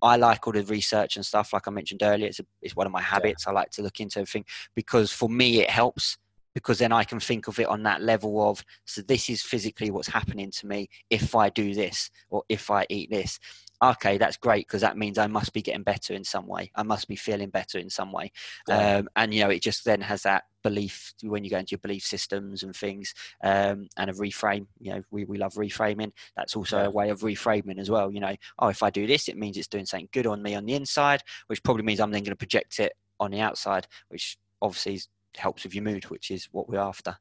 I 0.01 0.15
like 0.15 0.47
all 0.47 0.53
the 0.53 0.63
research 0.63 1.15
and 1.15 1.25
stuff, 1.25 1.53
like 1.53 1.67
I 1.67 1.71
mentioned 1.71 2.01
earlier. 2.01 2.27
It's, 2.27 2.39
a, 2.39 2.45
it's 2.61 2.75
one 2.75 2.87
of 2.87 2.93
my 2.93 3.01
habits. 3.01 3.45
I 3.47 3.51
like 3.51 3.69
to 3.71 3.83
look 3.83 3.99
into 3.99 4.19
everything 4.19 4.45
because 4.73 5.11
for 5.11 5.29
me 5.29 5.59
it 5.59 5.69
helps 5.69 6.17
because 6.53 6.79
then 6.79 6.91
I 6.91 7.03
can 7.03 7.19
think 7.19 7.47
of 7.47 7.59
it 7.59 7.67
on 7.67 7.83
that 7.83 8.01
level 8.01 8.49
of 8.49 8.63
so 8.85 9.01
this 9.01 9.29
is 9.29 9.41
physically 9.41 9.91
what's 9.91 10.07
happening 10.09 10.51
to 10.51 10.67
me 10.67 10.89
if 11.09 11.35
I 11.35 11.49
do 11.49 11.73
this 11.73 12.09
or 12.29 12.43
if 12.49 12.69
I 12.69 12.85
eat 12.89 13.09
this. 13.09 13.39
Okay, 13.83 14.19
that's 14.19 14.37
great 14.37 14.67
because 14.67 14.81
that 14.81 14.95
means 14.95 15.17
I 15.17 15.25
must 15.25 15.53
be 15.53 15.61
getting 15.63 15.81
better 15.81 16.13
in 16.13 16.23
some 16.23 16.45
way. 16.45 16.71
I 16.75 16.83
must 16.83 17.07
be 17.07 17.15
feeling 17.15 17.49
better 17.49 17.79
in 17.79 17.89
some 17.89 18.11
way. 18.11 18.31
Yeah. 18.67 18.97
Um, 18.97 19.09
and 19.15 19.33
you 19.33 19.41
know, 19.43 19.49
it 19.49 19.63
just 19.63 19.85
then 19.85 20.01
has 20.01 20.21
that 20.21 20.43
belief 20.61 21.15
when 21.23 21.43
you 21.43 21.49
go 21.49 21.57
into 21.57 21.71
your 21.71 21.79
belief 21.79 22.03
systems 22.05 22.61
and 22.61 22.75
things 22.75 23.15
um, 23.43 23.87
and 23.97 24.11
a 24.11 24.13
reframe. 24.13 24.67
You 24.79 24.93
know, 24.93 25.03
we, 25.09 25.25
we 25.25 25.39
love 25.39 25.55
reframing. 25.55 26.11
That's 26.37 26.55
also 26.55 26.77
Yeah. 26.77 26.85
a 26.85 26.91
way 26.91 27.09
of 27.09 27.21
reframing 27.21 27.79
as 27.79 27.89
well. 27.89 28.11
You 28.11 28.19
know, 28.19 28.35
oh, 28.59 28.67
if 28.67 28.83
I 28.83 28.91
do 28.91 29.07
this, 29.07 29.27
it 29.27 29.35
means 29.35 29.57
it's 29.57 29.67
doing 29.67 29.87
something 29.87 30.09
good 30.11 30.27
on 30.27 30.43
me 30.43 30.53
on 30.53 30.65
the 30.65 30.75
inside, 30.75 31.23
which 31.47 31.63
probably 31.63 31.81
means 31.83 31.99
I'm 31.99 32.11
then 32.11 32.21
going 32.21 32.33
to 32.33 32.35
project 32.35 32.79
it 32.79 32.93
on 33.19 33.31
the 33.31 33.39
outside, 33.39 33.87
which 34.09 34.37
obviously 34.61 34.93
is, 34.93 35.07
helps 35.37 35.63
with 35.63 35.73
your 35.75 35.83
mood, 35.83 36.05
which 36.05 36.31
is 36.31 36.47
what 36.51 36.67
we're 36.69 36.79
after. 36.79 37.17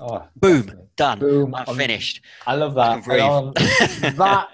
Oh, 0.00 0.26
Boom, 0.36 0.62
definitely. 0.62 0.86
done. 0.96 1.18
Boom. 1.20 1.54
I'm 1.54 1.64
I'm- 1.68 1.76
finished. 1.76 2.20
I 2.46 2.54
love 2.56 2.74
that. 2.74 3.06
And 3.08 3.20
on 3.20 3.52
that 4.16 4.48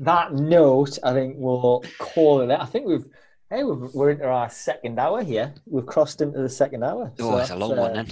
that 0.00 0.34
note, 0.34 0.98
I 1.02 1.12
think 1.12 1.36
we'll 1.38 1.82
call 1.98 2.40
it. 2.42 2.50
I 2.50 2.66
think 2.66 2.86
we've 2.86 3.06
hey 3.50 3.62
we've, 3.64 3.94
we're 3.94 4.10
into 4.10 4.26
our 4.28 4.50
second 4.50 4.98
hour 4.98 5.22
here. 5.22 5.54
We've 5.66 5.86
crossed 5.86 6.20
into 6.20 6.40
the 6.42 6.48
second 6.48 6.82
hour. 6.82 7.12
oh, 7.20 7.30
So 7.30 7.38
it's 7.38 7.50
a 7.50 7.56
long 7.56 7.76
one 7.76 7.90
uh, 7.92 7.94
then. 7.94 8.08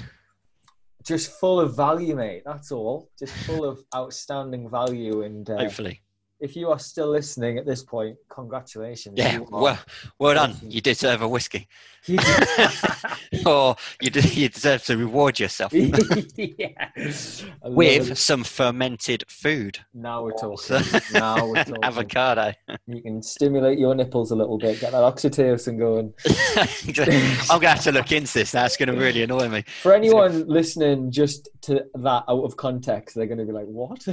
Just 1.05 1.33
full 1.33 1.59
of 1.61 1.77
value, 1.77 2.15
mate. 2.15 2.43
That's 2.47 2.71
all. 2.71 3.11
Just 3.19 3.35
full 3.45 3.65
of 3.65 3.81
outstanding 3.95 4.71
value. 4.71 5.23
And 5.23 5.49
uh, 5.51 5.59
Hopefully. 5.59 6.01
if 6.39 6.55
you 6.55 6.71
are 6.71 6.79
still 6.79 7.09
listening 7.11 7.59
at 7.59 7.67
this 7.67 7.83
point, 7.83 8.17
congratulations. 8.31 9.15
Yeah, 9.19 9.39
well, 9.51 9.79
well 10.21 10.35
done. 10.35 10.55
You 10.63 10.81
deserve 10.81 11.21
a 11.23 11.29
whiskey. 11.29 11.67
You 12.07 12.19
or 13.47 13.47
oh, 13.47 13.77
you, 14.01 14.11
you 14.21 14.49
deserve 14.49 14.83
to 14.85 14.97
reward 14.97 15.39
yourself 15.39 15.73
yeah. 16.37 16.91
With 17.65 18.11
it. 18.11 18.19
some 18.19 18.43
fermented 18.43 19.25
food. 19.29 19.79
Now 19.95 20.25
we're 20.25 20.33
talking. 20.33 20.81
Now 21.13 21.47
we're 21.47 21.63
talking. 21.63 21.85
Avocado. 21.85 22.55
You 22.89 23.03
can 23.03 23.23
stimulate 23.23 23.79
your 23.79 23.95
nipples 23.95 24.33
a 24.33 24.37
little 24.37 24.59
bit, 24.59 24.81
get 24.81 24.91
that 24.93 24.99
oxytocin 24.99 25.79
going. 25.79 26.13
I'm 26.89 26.93
going 26.93 27.61
to 27.61 27.69
have 27.69 27.85
to 27.85 27.93
look 27.93 28.11
into 28.11 28.35
this 28.35 28.51
That's 28.51 28.77
going 28.77 28.89
to 28.89 28.97
really 28.97 29.23
annoy 29.23 29.49
me. 29.49 29.65
For 29.83 29.95
anyone 29.95 30.49
listening 30.49 31.13
just 31.13 31.49
to 31.63 31.85
that 31.95 32.25
out 32.29 32.43
of 32.43 32.57
context, 32.57 33.15
they're 33.15 33.27
going 33.27 33.39
to 33.39 33.45
be 33.45 33.53
like, 33.53 33.67
"What?" 33.67 34.05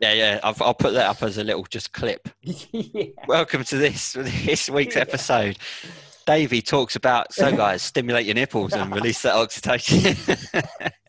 Yeah, 0.00 0.14
yeah. 0.14 0.40
I'll, 0.42 0.56
I'll 0.60 0.74
put 0.74 0.94
that 0.94 1.06
up 1.06 1.22
as 1.22 1.36
a 1.36 1.44
little 1.44 1.64
just 1.64 1.92
clip. 1.92 2.30
yeah. 2.40 3.04
Welcome 3.28 3.64
to 3.64 3.76
this 3.76 4.14
this 4.14 4.70
week's 4.70 4.96
episode. 4.96 5.58
Davey 6.30 6.62
talks 6.62 6.94
about 6.94 7.34
so 7.34 7.50
guys 7.64 7.82
stimulate 7.82 8.24
your 8.24 8.36
nipples 8.36 8.72
and 8.72 8.94
release 8.94 9.20
that 9.22 9.34
oxytocin. 9.34 10.14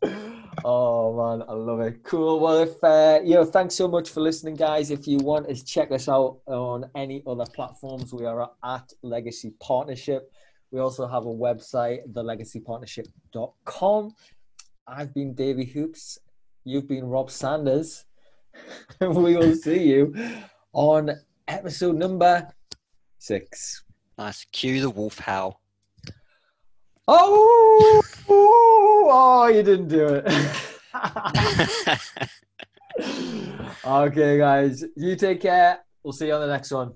Oh 0.63 1.17
man, 1.17 1.41
I 1.49 1.53
love 1.53 1.79
it. 1.79 2.03
Cool. 2.03 2.39
Well, 2.39 2.59
if 2.59 2.83
uh, 2.83 3.19
you 3.23 3.33
know, 3.33 3.45
thanks 3.45 3.73
so 3.73 3.87
much 3.87 4.11
for 4.11 4.21
listening, 4.21 4.55
guys. 4.55 4.91
If 4.91 5.07
you 5.07 5.17
want 5.17 5.49
to 5.49 5.65
check 5.65 5.91
us 5.91 6.07
out 6.07 6.37
on 6.45 6.85
any 6.93 7.23
other 7.25 7.45
platforms, 7.55 8.13
we 8.13 8.27
are 8.27 8.47
at 8.63 8.93
Legacy 9.01 9.55
Partnership. 9.59 10.31
We 10.69 10.79
also 10.79 11.07
have 11.07 11.25
a 11.25 11.29
website, 11.29 12.07
thelegacypartnership.com. 12.13 14.15
I've 14.87 15.15
been 15.15 15.33
Davey 15.33 15.65
Hoops. 15.65 16.19
You've 16.63 16.87
been 16.87 17.05
Rob 17.05 17.31
Sanders. 17.31 18.05
we 19.01 19.37
will 19.37 19.55
see 19.55 19.81
you 19.81 20.13
on 20.73 21.09
episode 21.47 21.95
number 21.95 22.47
six. 23.17 23.83
Nice. 24.17 24.45
Cue 24.51 24.81
the 24.81 24.89
wolf 24.89 25.19
howl. 25.19 25.61
Oh, 27.07 28.01
oh, 28.29 29.47
you 29.47 29.63
didn't 29.63 29.87
do 29.87 30.05
it. 30.07 30.25
okay, 33.85 34.37
guys, 34.37 34.83
you 34.95 35.15
take 35.15 35.41
care. 35.41 35.79
We'll 36.03 36.13
see 36.13 36.27
you 36.27 36.33
on 36.33 36.41
the 36.41 36.47
next 36.47 36.71
one. 36.71 36.93